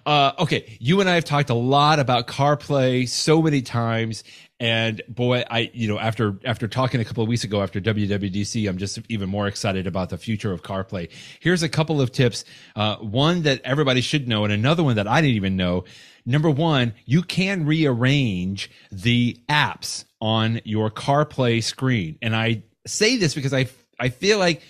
Uh, 0.08 0.32
okay, 0.40 0.78
you 0.82 1.02
and 1.02 1.08
I 1.08 1.14
have 1.14 1.26
talked 1.26 1.52
a 1.52 1.56
lot 1.56 2.00
about 2.00 2.26
CarPlay 2.26 3.08
so 3.08 3.40
many 3.40 3.62
times, 3.62 4.24
and 4.60 5.02
boy, 5.10 5.44
I 5.50 5.70
you 5.74 5.88
know 5.88 6.00
after 6.00 6.39
after 6.46 6.68
talking 6.68 7.02
a 7.02 7.06
couple 7.06 7.24
of 7.24 7.30
weeks 7.30 7.44
ago 7.44 7.62
after 7.62 7.82
WWDC, 7.82 8.70
I'm 8.70 8.78
just 8.78 9.00
even 9.10 9.30
more 9.30 9.48
excited 9.48 9.86
about 9.86 10.10
the 10.10 10.18
future 10.18 10.52
of 10.54 10.63
CarPlay. 10.63 11.10
Here's 11.41 11.62
a 11.63 11.70
couple 11.70 12.00
of 12.00 12.12
tips. 12.12 12.46
Uh, 12.76 12.96
one 12.98 13.41
that 13.44 13.62
everybody 13.63 14.02
should 14.02 14.28
know, 14.28 14.46
and 14.46 14.54
another 14.54 14.84
one 14.84 14.96
that 14.96 15.08
I 15.08 15.22
didn't 15.22 15.36
even 15.36 15.58
know. 15.58 15.84
Number 16.26 16.50
one, 16.50 16.94
you 17.06 17.22
can 17.22 17.65
rearrange 17.65 18.72
the 18.91 19.38
apps 19.50 20.06
on 20.22 20.62
your 20.63 20.89
CarPlay 20.89 21.62
screen, 21.62 22.18
and 22.22 22.36
I 22.36 22.63
say 22.88 23.18
this 23.18 23.36
because 23.36 23.54
I 23.54 23.68
I 24.00 24.10
feel 24.10 24.39
like 24.39 24.62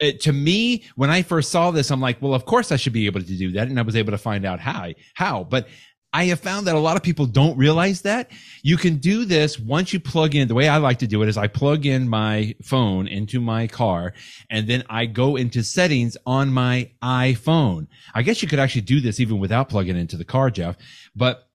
it, 0.00 0.20
to 0.22 0.32
me, 0.32 0.84
when 0.96 1.10
I 1.10 1.22
first 1.22 1.50
saw 1.50 1.70
this, 1.70 1.90
I'm 1.90 2.00
like, 2.00 2.20
well, 2.20 2.34
of 2.34 2.44
course 2.44 2.72
I 2.72 2.76
should 2.76 2.92
be 2.92 3.06
able 3.06 3.20
to 3.20 3.26
do 3.26 3.52
that. 3.52 3.68
And 3.68 3.78
I 3.78 3.82
was 3.82 3.96
able 3.96 4.10
to 4.10 4.18
find 4.18 4.44
out 4.44 4.60
how, 4.60 4.90
how, 5.14 5.44
but 5.44 5.68
I 6.14 6.26
have 6.26 6.38
found 6.38 6.68
that 6.68 6.76
a 6.76 6.78
lot 6.78 6.96
of 6.96 7.02
people 7.02 7.26
don't 7.26 7.58
realize 7.58 8.02
that 8.02 8.30
you 8.62 8.76
can 8.76 8.98
do 8.98 9.24
this 9.24 9.58
once 9.58 9.92
you 9.92 9.98
plug 9.98 10.36
in. 10.36 10.46
The 10.46 10.54
way 10.54 10.68
I 10.68 10.76
like 10.76 11.00
to 11.00 11.08
do 11.08 11.24
it 11.24 11.28
is 11.28 11.36
I 11.36 11.48
plug 11.48 11.86
in 11.86 12.08
my 12.08 12.54
phone 12.62 13.08
into 13.08 13.40
my 13.40 13.66
car 13.66 14.14
and 14.48 14.68
then 14.68 14.84
I 14.88 15.06
go 15.06 15.34
into 15.34 15.64
settings 15.64 16.16
on 16.24 16.50
my 16.50 16.92
iPhone. 17.02 17.88
I 18.14 18.22
guess 18.22 18.42
you 18.42 18.48
could 18.48 18.60
actually 18.60 18.82
do 18.82 19.00
this 19.00 19.18
even 19.18 19.40
without 19.40 19.68
plugging 19.68 19.96
into 19.96 20.16
the 20.16 20.24
car, 20.24 20.50
Jeff, 20.50 20.76
but 21.16 21.48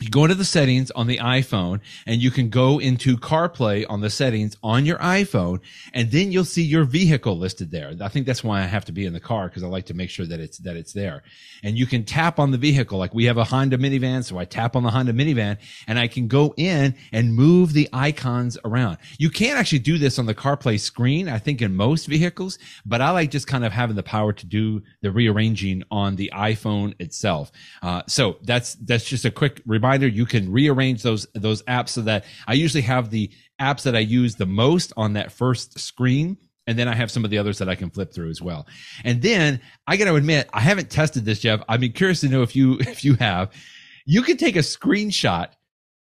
you 0.00 0.08
go 0.08 0.24
into 0.24 0.34
the 0.34 0.44
settings 0.44 0.90
on 0.92 1.06
the 1.06 1.18
iPhone 1.18 1.80
and 2.06 2.20
you 2.20 2.30
can 2.30 2.48
go 2.48 2.78
into 2.78 3.16
CarPlay 3.16 3.84
on 3.88 4.00
the 4.00 4.08
settings 4.08 4.56
on 4.62 4.86
your 4.86 4.98
iPhone 4.98 5.60
and 5.92 6.10
then 6.10 6.32
you'll 6.32 6.44
see 6.44 6.62
your 6.62 6.84
vehicle 6.84 7.36
listed 7.36 7.70
there. 7.70 7.92
I 8.00 8.08
think 8.08 8.26
that's 8.26 8.42
why 8.42 8.60
I 8.60 8.64
have 8.64 8.86
to 8.86 8.92
be 8.92 9.04
in 9.04 9.12
the 9.12 9.20
car 9.20 9.48
because 9.48 9.62
I 9.62 9.68
like 9.68 9.86
to 9.86 9.94
make 9.94 10.08
sure 10.08 10.26
that 10.26 10.40
it's 10.40 10.58
that 10.58 10.76
it's 10.76 10.94
there. 10.94 11.22
And 11.62 11.76
you 11.76 11.86
can 11.86 12.04
tap 12.04 12.38
on 12.38 12.50
the 12.50 12.58
vehicle 12.58 12.98
like 12.98 13.12
we 13.12 13.26
have 13.26 13.36
a 13.36 13.44
Honda 13.44 13.76
minivan, 13.76 14.24
so 14.24 14.38
I 14.38 14.46
tap 14.46 14.76
on 14.76 14.82
the 14.82 14.90
Honda 14.90 15.12
minivan 15.12 15.58
and 15.86 15.98
I 15.98 16.08
can 16.08 16.26
go 16.26 16.54
in 16.56 16.96
and 17.12 17.34
move 17.34 17.74
the 17.74 17.88
icons 17.92 18.56
around. 18.64 18.96
You 19.18 19.28
can't 19.28 19.58
actually 19.58 19.80
do 19.80 19.98
this 19.98 20.18
on 20.18 20.24
the 20.24 20.34
CarPlay 20.34 20.80
screen, 20.80 21.28
I 21.28 21.38
think 21.38 21.60
in 21.60 21.76
most 21.76 22.06
vehicles, 22.06 22.58
but 22.86 23.02
I 23.02 23.10
like 23.10 23.30
just 23.30 23.46
kind 23.46 23.64
of 23.64 23.72
having 23.72 23.96
the 23.96 24.02
power 24.02 24.32
to 24.32 24.46
do 24.46 24.82
the 25.02 25.12
rearranging 25.12 25.84
on 25.90 26.16
the 26.16 26.32
iPhone 26.34 26.94
itself. 26.98 27.52
Uh, 27.82 28.02
so 28.08 28.38
that's 28.42 28.74
that's 28.76 29.04
just 29.04 29.26
a 29.26 29.30
quick 29.30 29.60
you 29.82 30.26
can 30.26 30.50
rearrange 30.50 31.02
those 31.02 31.26
those 31.34 31.62
apps 31.64 31.90
so 31.90 32.02
that 32.02 32.24
I 32.46 32.54
usually 32.54 32.82
have 32.82 33.10
the 33.10 33.30
apps 33.60 33.82
that 33.82 33.96
I 33.96 34.00
use 34.00 34.36
the 34.36 34.46
most 34.46 34.92
on 34.96 35.14
that 35.14 35.32
first 35.32 35.78
screen. 35.78 36.36
And 36.66 36.78
then 36.78 36.86
I 36.86 36.94
have 36.94 37.10
some 37.10 37.24
of 37.24 37.30
the 37.30 37.38
others 37.38 37.58
that 37.58 37.68
I 37.68 37.74
can 37.74 37.90
flip 37.90 38.14
through 38.14 38.30
as 38.30 38.40
well. 38.40 38.68
And 39.02 39.20
then 39.20 39.60
I 39.88 39.96
got 39.96 40.04
to 40.04 40.14
admit, 40.14 40.48
I 40.52 40.60
haven't 40.60 40.90
tested 40.90 41.24
this, 41.24 41.40
Jeff. 41.40 41.60
I'd 41.68 41.80
be 41.80 41.88
curious 41.88 42.20
to 42.20 42.28
know 42.28 42.42
if 42.42 42.54
you 42.54 42.74
if 42.80 43.04
you 43.04 43.14
have. 43.14 43.52
You 44.04 44.22
can 44.22 44.36
take 44.36 44.56
a 44.56 44.60
screenshot 44.60 45.48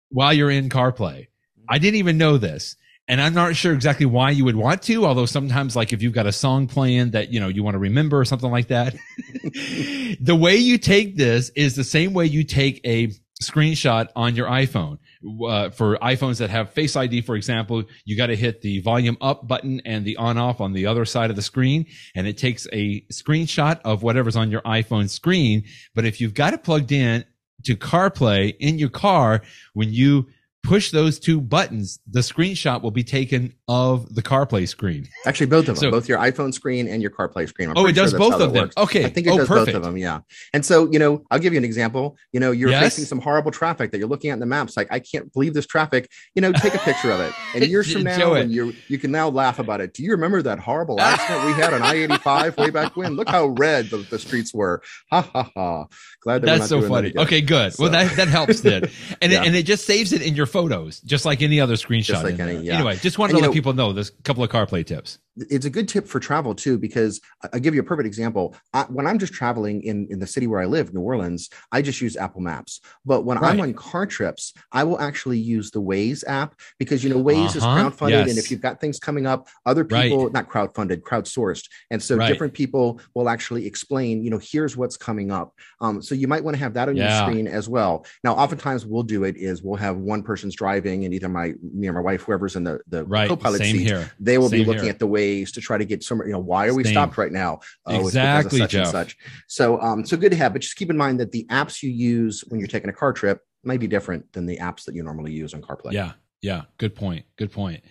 while 0.10 0.34
you're 0.34 0.52
in 0.52 0.70
CarPlay. 0.70 1.28
I 1.70 1.78
didn't 1.78 1.98
even 1.98 2.18
know 2.18 2.38
this 2.38 2.76
and 3.10 3.20
I'm 3.20 3.34
not 3.34 3.56
sure 3.56 3.74
exactly 3.74 4.06
why 4.06 4.30
you 4.30 4.46
would 4.46 4.56
want 4.56 4.84
to, 4.84 5.04
although 5.04 5.26
sometimes 5.26 5.76
like 5.76 5.92
if 5.92 6.04
you've 6.04 6.14
got 6.14 6.28
a 6.28 6.32
song 6.32 6.68
playing 6.68 7.10
that, 7.12 7.34
you 7.34 7.40
know, 7.40 7.48
you 7.48 7.64
want 7.64 7.74
to 7.74 7.80
remember 7.80 8.20
or 8.20 8.26
something 8.26 8.52
like 8.52 8.68
that. 8.68 8.94
the 10.22 10.38
way 10.40 10.58
you 10.58 10.78
take 10.78 11.18
this 11.18 11.50
is 11.56 11.76
the 11.76 11.84
same 11.84 12.14
way 12.14 12.28
you 12.28 12.44
take 12.44 12.80
a 12.86 13.12
screenshot 13.42 14.10
on 14.16 14.36
your 14.36 14.48
iPhone. 14.48 15.00
Uh, 15.48 15.70
for 15.70 15.98
iPhones 15.98 16.38
that 16.40 16.50
have 16.50 16.72
Face 16.72 16.96
ID, 16.96 17.22
for 17.22 17.36
example, 17.36 17.84
you 18.06 18.18
got 18.18 18.28
to 18.28 18.36
hit 18.36 18.62
the 18.62 18.80
volume 18.82 19.18
up 19.22 19.48
button 19.48 19.82
and 19.86 20.06
the 20.06 20.18
on 20.18 20.38
off 20.38 20.62
on 20.62 20.74
the 20.74 20.86
other 20.86 21.06
side 21.06 21.30
of 21.30 21.36
the 21.36 21.42
screen, 21.42 21.86
and 22.16 22.28
it 22.28 22.38
takes 22.38 22.68
a 22.72 23.02
screenshot 23.12 23.80
of 23.84 24.04
whatever's 24.04 24.36
on 24.36 24.52
your 24.52 24.62
iPhone 24.62 25.10
screen. 25.10 25.64
But 25.96 26.06
if 26.06 26.22
you've 26.22 26.34
got 26.34 26.54
it 26.54 26.64
plugged 26.64 26.92
in 26.92 27.26
to 27.66 27.76
CarPlay 27.76 28.56
in 28.60 28.80
your 28.80 28.90
car, 28.90 29.42
when 29.74 29.92
you 29.92 30.28
push 30.64 30.92
those 30.92 31.20
two 31.20 31.42
buttons, 31.42 32.00
the 32.10 32.20
screenshot 32.20 32.82
will 32.82 32.92
be 32.92 33.04
taken 33.04 33.54
of 33.70 34.16
the 34.16 34.24
CarPlay 34.24 34.68
screen. 34.68 35.08
Actually, 35.28 35.46
both 35.46 35.60
of 35.60 35.66
them, 35.68 35.76
so, 35.76 35.92
both 35.92 36.10
your 36.10 36.18
iPhone 36.18 36.52
screen 36.52 36.88
and 36.88 37.04
your 37.04 37.12
CarPlay 37.12 37.48
screen. 37.48 37.70
I'm 37.70 37.78
oh, 37.78 37.86
it 37.86 37.94
does 37.94 38.10
sure 38.10 38.18
both 38.18 38.42
of 38.42 38.52
them. 38.52 38.64
Works. 38.64 38.76
Okay, 38.76 39.06
I 39.06 39.10
think 39.10 39.28
it 39.28 39.30
oh, 39.30 39.38
does 39.38 39.48
perfect. 39.48 39.68
both 39.68 39.76
of 39.76 39.84
them. 39.84 39.96
Yeah. 39.96 40.22
And 40.54 40.66
so, 40.66 40.92
you 40.92 40.98
know, 40.98 41.24
I'll 41.30 41.38
give 41.38 41.54
you 41.54 41.60
an 41.60 41.64
example. 41.64 42.18
You 42.34 42.40
know, 42.40 42.50
you're 42.50 42.72
yes? 42.72 42.82
facing 42.82 43.06
some 43.06 43.20
horrible 43.20 43.52
traffic 43.52 43.92
that 43.92 44.00
you're 44.00 44.08
looking 44.08 44.32
at 44.32 44.34
in 44.34 44.40
the 44.40 44.48
maps. 44.48 44.76
Like, 44.76 44.88
I 44.90 44.98
can't 44.98 45.32
believe 45.32 45.54
this 45.54 45.68
traffic. 45.68 46.10
You 46.34 46.42
know, 46.42 46.52
take 46.52 46.74
a 46.74 46.80
picture 46.80 47.12
of 47.12 47.20
it, 47.20 47.32
and 47.54 47.64
years 47.68 47.94
from 47.94 48.04
now, 48.04 48.34
and 48.34 48.52
you 48.52 48.74
you 48.88 48.98
can 48.98 49.12
now 49.12 49.30
laugh 49.30 49.60
about 49.60 49.82
it. 49.82 49.94
Do 49.94 50.02
you 50.02 50.12
remember 50.12 50.42
that 50.42 50.58
horrible 50.58 51.00
accident 51.00 51.46
we 51.46 51.54
had 51.54 51.72
on 51.72 51.84
I-85 51.84 52.58
way 52.58 52.72
back 52.72 52.98
when? 52.98 53.14
Look 53.14 53.30
how 53.30 53.50
red 53.50 53.92
the, 53.92 53.98
the 53.98 54.18
streets 54.18 54.52
were. 54.52 54.82
Ha 55.12 55.22
ha 55.22 55.52
ha. 55.56 55.86
Glad 56.22 56.42
that 56.42 56.58
that's 56.58 56.70
so 56.70 56.82
funny. 56.82 57.12
That 57.12 57.22
okay, 57.22 57.42
good. 57.42 57.74
So. 57.74 57.84
Well, 57.84 57.92
that 57.92 58.16
that 58.18 58.30
helps 58.30 58.62
then, 58.62 58.90
and 59.22 59.32
yeah. 59.32 59.44
it, 59.44 59.48
and 59.48 59.56
it 59.56 59.68
just 59.68 59.86
saves 59.86 60.12
it 60.12 60.24
in 60.24 60.36
your 60.36 60.48
photos, 60.48 61.02
just 61.02 61.24
like 61.24 61.44
any 61.44 61.60
other 61.60 61.76
screenshot. 61.76 62.24
Like 62.24 62.40
any, 62.40 62.66
yeah. 62.66 62.74
Anyway, 62.74 62.96
just 62.96 63.20
wanted 63.20 63.34
and, 63.34 63.44
to 63.44 63.50
let 63.50 63.56
know, 63.56 63.59
people 63.60 63.74
know 63.74 63.92
there's 63.92 64.10
a 64.10 64.22
couple 64.24 64.42
of 64.42 64.50
CarPlay 64.50 64.86
tips 64.86 65.20
it's 65.50 65.66
a 65.66 65.70
good 65.70 65.88
tip 65.88 66.08
for 66.08 66.20
travel 66.20 66.54
too 66.54 66.78
because 66.78 67.22
i'll 67.54 67.60
give 67.60 67.74
you 67.74 67.82
a 67.82 67.84
perfect 67.84 68.08
example 68.08 68.56
I, 68.74 68.84
when 68.84 69.08
i'm 69.08 69.20
just 69.20 69.34
traveling 69.34 69.82
in 69.84 70.08
in 70.10 70.20
the 70.20 70.28
city 70.28 70.48
where 70.48 70.62
i 70.62 70.66
live 70.66 70.94
new 70.94 71.02
orleans 71.02 71.50
i 71.72 71.82
just 71.82 72.02
use 72.02 72.18
apple 72.18 72.42
maps 72.42 72.82
but 73.06 73.26
when 73.26 73.38
right. 73.38 73.54
i'm 73.54 73.62
on 73.62 73.74
car 73.74 74.06
trips 74.06 74.54
i 74.72 74.84
will 74.84 75.00
actually 75.00 75.40
use 75.40 75.72
the 75.72 75.82
waze 75.82 76.24
app 76.28 76.60
because 76.78 77.04
you 77.04 77.10
know 77.10 77.22
waze 77.22 77.56
uh-huh. 77.56 77.58
is 77.58 77.64
crowdfunded 77.64 78.12
yes. 78.12 78.30
and 78.30 78.38
if 78.38 78.52
you've 78.52 78.62
got 78.62 78.80
things 78.80 79.00
coming 79.00 79.26
up 79.26 79.48
other 79.66 79.84
people 79.84 80.26
right. 80.26 80.34
not 80.34 80.50
crowdfunded 80.50 81.02
crowdsourced 81.02 81.68
and 81.92 82.02
so 82.02 82.16
right. 82.16 82.28
different 82.28 82.54
people 82.54 83.00
will 83.14 83.30
actually 83.30 83.66
explain 83.66 84.24
you 84.24 84.30
know 84.30 84.40
here's 84.42 84.76
what's 84.76 84.98
coming 84.98 85.32
up 85.32 85.54
um, 85.82 86.02
so 86.02 86.16
you 86.16 86.28
might 86.28 86.44
want 86.44 86.56
to 86.56 86.60
have 86.60 86.74
that 86.74 86.90
on 86.90 86.96
yeah. 86.96 87.20
your 87.20 87.28
screen 87.28 87.48
as 87.48 87.70
well 87.70 88.06
now 88.24 88.34
oftentimes 88.34 88.86
we'll 88.86 89.04
do 89.04 89.24
it 89.24 89.36
is 89.38 89.64
we'll 89.64 89.76
have 89.76 89.98
one 89.98 90.24
person's 90.24 90.56
driving 90.56 91.06
and 91.06 91.14
either 91.14 91.30
my 91.30 91.54
me 91.74 91.88
or 91.88 91.94
my 91.94 92.02
wife 92.02 92.22
whoever's 92.24 92.56
in 92.56 92.64
the 92.64 92.80
the 92.88 93.04
co-pilot 93.28 93.60
Same 93.60 93.78
seat 93.78 93.88
here. 93.88 94.12
they 94.20 94.38
will 94.38 94.50
Same 94.50 94.62
be 94.62 94.66
looking 94.66 94.84
here. 94.84 94.92
at 94.92 95.00
the 95.00 95.08
Waze 95.30 95.54
to 95.54 95.62
try 95.62 95.78
to 95.78 95.86
get 95.86 96.04
some, 96.04 96.22
you 96.26 96.32
know, 96.32 96.40
why 96.40 96.68
are 96.68 96.74
we 96.74 96.84
Same. 96.84 96.94
stopped 96.94 97.18
right 97.18 97.32
now? 97.32 97.60
Oh, 97.86 98.06
exactly, 98.06 98.60
such 98.60 98.72
Jeff. 98.72 98.84
and 98.86 98.92
such. 98.92 99.18
So, 99.48 99.80
um, 99.82 100.06
so 100.06 100.18
good 100.18 100.32
to 100.32 100.38
have, 100.38 100.54
but 100.54 100.62
just 100.62 100.76
keep 100.76 100.90
in 100.90 100.98
mind 100.98 101.20
that 101.20 101.32
the 101.32 101.46
apps 101.50 101.84
you 101.84 101.90
use 101.90 102.44
when 102.48 102.60
you're 102.60 102.68
taking 102.68 102.90
a 102.90 102.94
car 102.94 103.14
trip 103.14 103.42
might 103.64 103.80
be 103.80 103.88
different 103.88 104.32
than 104.34 104.46
the 104.46 104.58
apps 104.58 104.86
that 104.86 104.96
you 104.96 105.04
normally 105.04 105.32
use 105.32 105.54
on 105.54 105.62
CarPlay. 105.62 105.92
Yeah, 105.92 106.14
yeah, 106.42 106.64
good 106.78 106.96
point. 106.96 107.26
Good 107.38 107.52
point. 107.52 107.84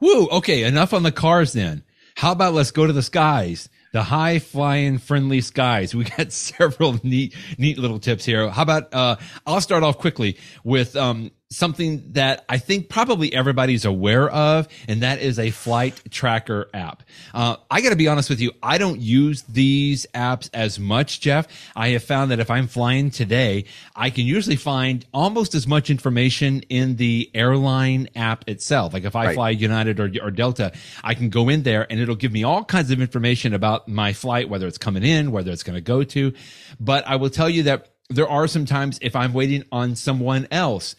Woo. 0.00 0.26
Okay, 0.28 0.64
enough 0.64 0.92
on 0.92 1.02
the 1.02 1.12
cars 1.12 1.52
then. 1.52 1.84
How 2.16 2.32
about 2.32 2.54
let's 2.54 2.70
go 2.72 2.86
to 2.86 2.92
the 2.92 3.02
skies? 3.02 3.68
The 3.92 4.02
high 4.02 4.38
flying 4.38 4.98
friendly 4.98 5.40
skies. 5.40 5.94
We 5.94 6.04
got 6.04 6.32
several 6.32 6.98
neat, 7.02 7.34
neat 7.58 7.78
little 7.78 7.98
tips 7.98 8.24
here. 8.24 8.48
How 8.50 8.62
about, 8.62 8.92
uh, 8.92 9.16
I'll 9.46 9.60
start 9.60 9.82
off 9.82 9.98
quickly 9.98 10.38
with, 10.64 10.96
um, 10.96 11.30
something 11.52 12.12
that 12.12 12.44
I 12.48 12.58
think 12.58 12.88
probably 12.88 13.32
everybody's 13.32 13.84
aware 13.84 14.28
of, 14.28 14.68
and 14.88 15.02
that 15.02 15.20
is 15.20 15.38
a 15.38 15.50
flight 15.50 16.00
tracker 16.10 16.68
app. 16.74 17.02
Uh, 17.32 17.56
I 17.70 17.80
got 17.80 17.90
to 17.90 17.96
be 17.96 18.08
honest 18.08 18.30
with 18.30 18.40
you, 18.40 18.52
I 18.62 18.78
don't 18.78 19.00
use 19.00 19.42
these 19.42 20.06
apps 20.14 20.50
as 20.52 20.78
much, 20.78 21.20
Jeff. 21.20 21.46
I 21.76 21.90
have 21.90 22.02
found 22.02 22.30
that 22.30 22.40
if 22.40 22.50
I'm 22.50 22.66
flying 22.66 23.10
today, 23.10 23.66
I 23.94 24.10
can 24.10 24.24
usually 24.24 24.56
find 24.56 25.04
almost 25.12 25.54
as 25.54 25.66
much 25.66 25.90
information 25.90 26.60
in 26.68 26.96
the 26.96 27.30
airline 27.34 28.08
app 28.16 28.48
itself. 28.48 28.92
Like 28.92 29.04
if 29.04 29.14
I 29.14 29.26
right. 29.26 29.34
fly 29.34 29.50
United 29.50 30.00
or, 30.00 30.10
or 30.22 30.30
Delta, 30.30 30.72
I 31.04 31.14
can 31.14 31.28
go 31.28 31.48
in 31.48 31.62
there 31.62 31.86
and 31.90 32.00
it'll 32.00 32.16
give 32.16 32.32
me 32.32 32.44
all 32.44 32.64
kinds 32.64 32.90
of 32.90 33.00
information 33.00 33.54
about 33.54 33.88
my 33.88 34.12
flight, 34.12 34.48
whether 34.48 34.66
it's 34.66 34.78
coming 34.78 35.02
in, 35.02 35.30
whether 35.32 35.50
it's 35.50 35.62
going 35.62 35.76
to 35.76 35.82
go 35.82 36.02
to. 36.04 36.32
But 36.80 37.06
I 37.06 37.16
will 37.16 37.30
tell 37.30 37.50
you 37.50 37.64
that 37.64 37.91
there 38.12 38.28
are 38.28 38.46
some 38.46 38.64
times 38.64 38.98
if 39.02 39.16
I'm 39.16 39.32
waiting 39.32 39.64
on 39.72 39.96
someone 39.96 40.46
else 40.50 40.96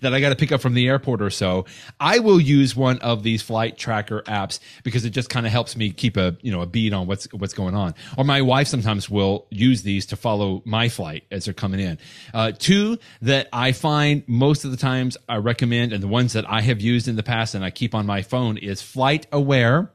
that 0.00 0.14
I 0.14 0.20
got 0.20 0.30
to 0.30 0.36
pick 0.36 0.52
up 0.52 0.60
from 0.60 0.74
the 0.74 0.88
airport 0.88 1.22
or 1.22 1.30
so, 1.30 1.66
I 2.00 2.18
will 2.18 2.40
use 2.40 2.74
one 2.74 2.98
of 2.98 3.22
these 3.22 3.42
flight 3.42 3.78
tracker 3.78 4.22
apps 4.22 4.58
because 4.82 5.04
it 5.04 5.10
just 5.10 5.30
kind 5.30 5.46
of 5.46 5.52
helps 5.52 5.76
me 5.76 5.90
keep 5.90 6.16
a, 6.16 6.36
you 6.42 6.52
know, 6.52 6.62
a 6.62 6.66
beat 6.66 6.92
on 6.92 7.06
what's, 7.06 7.32
what's 7.32 7.54
going 7.54 7.74
on. 7.74 7.94
Or 8.16 8.24
my 8.24 8.42
wife 8.42 8.68
sometimes 8.68 9.08
will 9.08 9.46
use 9.50 9.82
these 9.82 10.06
to 10.06 10.16
follow 10.16 10.62
my 10.64 10.88
flight 10.88 11.24
as 11.30 11.44
they're 11.44 11.54
coming 11.54 11.80
in. 11.80 11.98
Uh, 12.32 12.52
two 12.52 12.98
that 13.22 13.48
I 13.52 13.72
find 13.72 14.22
most 14.26 14.64
of 14.64 14.70
the 14.70 14.76
times 14.76 15.16
I 15.28 15.36
recommend 15.36 15.92
and 15.92 16.02
the 16.02 16.08
ones 16.08 16.32
that 16.32 16.48
I 16.50 16.60
have 16.62 16.80
used 16.80 17.08
in 17.08 17.16
the 17.16 17.22
past 17.22 17.54
and 17.54 17.64
I 17.64 17.70
keep 17.70 17.94
on 17.94 18.06
my 18.06 18.22
phone 18.22 18.56
is 18.58 18.82
FlightAware 18.82 19.90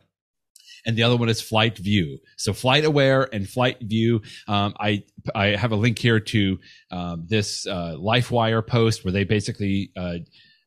and 0.86 0.98
the 0.98 1.04
other 1.04 1.18
one 1.18 1.30
is 1.30 1.42
FlightView. 1.42 2.18
So 2.38 2.54
FlightAware 2.54 3.28
and 3.32 3.46
FlightView. 3.46 4.26
Um, 4.48 4.74
I 4.80 5.04
I 5.36 5.48
have 5.48 5.72
a 5.72 5.76
link 5.76 6.00
here 6.00 6.20
to 6.20 6.60
um, 6.92 7.26
this 7.28 7.68
uh, 7.68 7.96
LifeWire 7.98 8.66
post 8.66 9.04
where 9.04 9.12
they 9.12 9.24
basically. 9.24 9.92
Uh, 9.96 10.20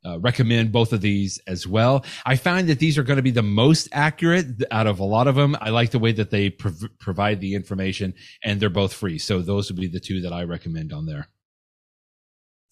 uh, 0.05 0.19
recommend 0.19 0.73
both 0.73 0.93
of 0.93 1.01
these 1.01 1.41
as 1.47 1.65
well. 1.65 2.05
I 2.27 2.35
find 2.35 2.69
that 2.69 2.81
these 2.81 2.99
are 2.99 3.05
going 3.05 3.19
to 3.19 3.23
be 3.23 3.31
the 3.31 3.41
most 3.41 3.89
accurate 3.93 4.47
out 4.73 4.89
of 4.89 4.99
a 4.99 5.05
lot 5.05 5.29
of 5.29 5.37
them. 5.37 5.57
I 5.61 5.71
like 5.71 5.93
the 5.93 6.01
way 6.01 6.11
that 6.11 6.31
they 6.31 6.51
prov- 6.51 6.91
provide 6.99 7.41
the 7.41 7.55
information 7.55 8.15
and 8.43 8.59
they're 8.59 8.69
both 8.69 8.93
free. 8.93 9.19
So 9.19 9.41
those 9.43 9.71
would 9.71 9.81
be 9.81 9.87
the 9.87 10.01
two 10.01 10.21
that 10.23 10.33
I 10.33 10.43
recommend 10.43 10.93
on 10.93 11.07
there. 11.07 11.29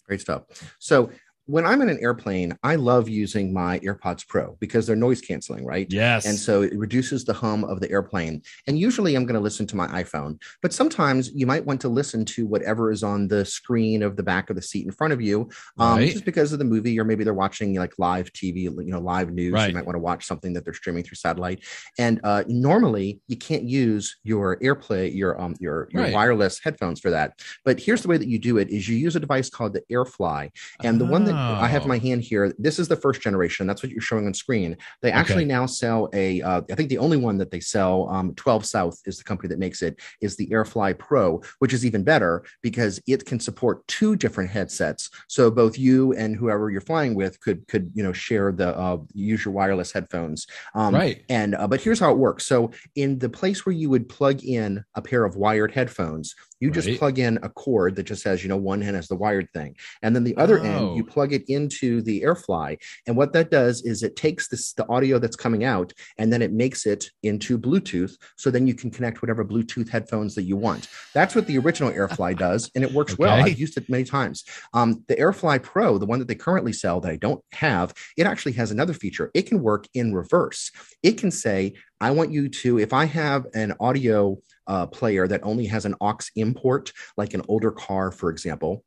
Great 0.05 0.19
stuff. 0.19 0.75
So 0.79 1.09
when 1.45 1.65
I'm 1.65 1.81
in 1.81 1.89
an 1.89 1.99
airplane, 2.01 2.57
I 2.63 2.75
love 2.75 3.09
using 3.09 3.53
my 3.53 3.79
AirPods 3.79 4.27
Pro 4.27 4.57
because 4.59 4.87
they're 4.87 4.95
noise 4.95 5.21
canceling, 5.21 5.65
right? 5.65 5.87
Yes. 5.89 6.25
And 6.25 6.37
so 6.37 6.61
it 6.61 6.73
reduces 6.77 7.25
the 7.25 7.33
hum 7.33 7.63
of 7.63 7.79
the 7.79 7.91
airplane. 7.91 8.41
And 8.67 8.77
usually 8.77 9.15
I'm 9.15 9.25
going 9.25 9.35
to 9.35 9.41
listen 9.41 9.67
to 9.67 9.75
my 9.75 9.87
iPhone, 9.87 10.41
but 10.61 10.71
sometimes 10.71 11.31
you 11.33 11.45
might 11.45 11.65
want 11.65 11.81
to 11.81 11.89
listen 11.89 12.25
to 12.25 12.45
whatever 12.45 12.91
is 12.91 13.03
on 13.03 13.27
the 13.27 13.43
screen 13.43 14.03
of 14.03 14.15
the 14.15 14.23
back 14.23 14.49
of 14.49 14.55
the 14.55 14.61
seat 14.61 14.85
in 14.85 14.91
front 14.91 15.13
of 15.13 15.21
you, 15.21 15.49
um, 15.79 15.97
right. 15.97 16.11
just 16.11 16.25
because 16.25 16.53
of 16.53 16.59
the 16.59 16.65
movie, 16.65 16.99
or 16.99 17.03
maybe 17.03 17.23
they're 17.23 17.33
watching 17.33 17.73
like 17.75 17.93
live 17.97 18.31
TV, 18.33 18.63
you 18.63 18.71
know, 18.85 18.99
live 18.99 19.31
news. 19.31 19.53
Right. 19.53 19.69
You 19.69 19.75
might 19.75 19.85
want 19.85 19.95
to 19.95 20.01
watch 20.01 20.25
something 20.25 20.53
that 20.53 20.63
they're 20.63 20.73
streaming 20.73 21.03
through 21.03 21.15
satellite. 21.15 21.65
And 21.97 22.21
uh, 22.23 22.43
normally 22.47 23.19
you 23.27 23.35
can't 23.35 23.63
use 23.63 24.17
your 24.23 24.57
AirPlay, 24.59 25.13
your 25.13 25.39
um, 25.41 25.55
your 25.59 25.89
your 25.91 26.03
right. 26.03 26.13
wireless 26.13 26.59
headphones 26.63 26.99
for 26.99 27.09
that. 27.09 27.39
But 27.65 27.79
here's 27.79 28.03
the 28.03 28.07
way 28.07 28.17
that 28.17 28.27
you 28.27 28.39
do 28.39 28.57
it: 28.57 28.69
is 28.69 28.87
you 28.87 28.95
use 28.95 29.15
a 29.15 29.19
device 29.19 29.49
called 29.49 29.73
the 29.73 29.81
AirFly, 29.91 30.51
and 30.83 30.99
the 30.99 31.05
one 31.05 31.25
that 31.25 31.30
I 31.35 31.67
have 31.67 31.85
my 31.85 31.97
hand 31.97 32.21
here. 32.23 32.53
This 32.57 32.79
is 32.79 32.87
the 32.87 32.95
first 32.95 33.21
generation. 33.21 33.67
That's 33.67 33.83
what 33.83 33.91
you're 33.91 34.01
showing 34.01 34.27
on 34.27 34.33
screen. 34.33 34.77
They 35.01 35.11
actually 35.11 35.43
okay. 35.43 35.53
now 35.53 35.65
sell 35.65 36.09
a. 36.13 36.41
Uh, 36.41 36.61
I 36.71 36.75
think 36.75 36.89
the 36.89 36.97
only 36.97 37.17
one 37.17 37.37
that 37.37 37.51
they 37.51 37.59
sell, 37.59 38.09
um, 38.09 38.33
12 38.35 38.65
South 38.65 38.99
is 39.05 39.17
the 39.17 39.23
company 39.23 39.49
that 39.49 39.59
makes 39.59 39.81
it, 39.81 39.99
is 40.21 40.35
the 40.35 40.47
AirFly 40.47 40.97
Pro, 40.97 41.41
which 41.59 41.73
is 41.73 41.85
even 41.85 42.03
better 42.03 42.43
because 42.61 43.01
it 43.07 43.25
can 43.25 43.39
support 43.39 43.85
two 43.87 44.15
different 44.15 44.49
headsets. 44.49 45.09
So 45.27 45.51
both 45.51 45.77
you 45.77 46.13
and 46.13 46.35
whoever 46.35 46.69
you're 46.69 46.81
flying 46.81 47.15
with 47.15 47.39
could 47.39 47.67
could 47.67 47.91
you 47.93 48.03
know 48.03 48.13
share 48.13 48.51
the 48.51 48.77
uh, 48.77 48.97
use 49.13 49.45
your 49.45 49.53
wireless 49.53 49.91
headphones. 49.91 50.47
Um, 50.75 50.93
right. 50.93 51.23
And 51.29 51.55
uh, 51.55 51.67
but 51.67 51.81
here's 51.81 51.99
how 51.99 52.11
it 52.11 52.17
works. 52.17 52.45
So 52.45 52.71
in 52.95 53.19
the 53.19 53.29
place 53.29 53.65
where 53.65 53.73
you 53.73 53.89
would 53.89 54.09
plug 54.09 54.43
in 54.43 54.83
a 54.95 55.01
pair 55.01 55.25
of 55.25 55.35
wired 55.35 55.71
headphones, 55.71 56.35
you 56.61 56.69
right. 56.69 56.81
just 56.81 56.99
plug 56.99 57.19
in 57.19 57.37
a 57.43 57.49
cord 57.49 57.95
that 57.97 58.03
just 58.03 58.23
has, 58.23 58.43
you 58.43 58.49
know, 58.49 58.55
one 58.55 58.81
end 58.81 58.95
has 58.95 59.07
the 59.07 59.15
wired 59.15 59.49
thing. 59.53 59.75
And 60.01 60.15
then 60.15 60.23
the 60.23 60.37
other 60.37 60.59
oh. 60.59 60.63
end, 60.63 60.95
you 60.95 61.03
plug 61.03 61.33
it 61.33 61.43
into 61.49 62.01
the 62.01 62.21
AirFly. 62.21 62.77
And 63.07 63.17
what 63.17 63.33
that 63.33 63.51
does 63.51 63.81
is 63.81 64.03
it 64.03 64.15
takes 64.15 64.47
this, 64.47 64.73
the 64.73 64.87
audio 64.87 65.19
that's 65.19 65.35
coming 65.35 65.63
out 65.63 65.91
and 66.17 66.31
then 66.31 66.41
it 66.41 66.53
makes 66.53 66.85
it 66.85 67.09
into 67.23 67.57
Bluetooth. 67.57 68.15
So 68.37 68.51
then 68.51 68.67
you 68.67 68.75
can 68.75 68.91
connect 68.91 69.21
whatever 69.21 69.43
Bluetooth 69.43 69.89
headphones 69.89 70.35
that 70.35 70.43
you 70.43 70.55
want. 70.55 70.87
That's 71.13 71.35
what 71.35 71.47
the 71.47 71.57
original 71.57 71.91
AirFly 71.91 72.37
does. 72.37 72.69
And 72.75 72.83
it 72.83 72.93
works 72.93 73.13
okay. 73.13 73.23
well. 73.23 73.43
I've 73.43 73.59
used 73.59 73.77
it 73.77 73.89
many 73.89 74.03
times. 74.03 74.43
Um, 74.73 75.03
the 75.07 75.15
AirFly 75.15 75.63
Pro, 75.63 75.97
the 75.97 76.05
one 76.05 76.19
that 76.19 76.27
they 76.27 76.35
currently 76.35 76.73
sell 76.73 77.01
that 77.01 77.11
I 77.11 77.17
don't 77.17 77.43
have, 77.53 77.93
it 78.17 78.27
actually 78.27 78.53
has 78.53 78.69
another 78.71 78.93
feature. 78.93 79.31
It 79.33 79.43
can 79.43 79.63
work 79.63 79.87
in 79.95 80.13
reverse. 80.13 80.71
It 81.01 81.17
can 81.17 81.31
say, 81.31 81.73
I 82.01 82.11
want 82.11 82.31
you 82.31 82.49
to, 82.49 82.79
if 82.79 82.93
I 82.93 83.05
have 83.05 83.45
an 83.53 83.73
audio 83.79 84.37
uh, 84.67 84.87
player 84.87 85.27
that 85.27 85.41
only 85.43 85.67
has 85.67 85.85
an 85.85 85.95
aux 86.01 86.17
import, 86.35 86.91
like 87.15 87.33
an 87.33 87.43
older 87.47 87.71
car, 87.71 88.11
for 88.11 88.29
example, 88.29 88.83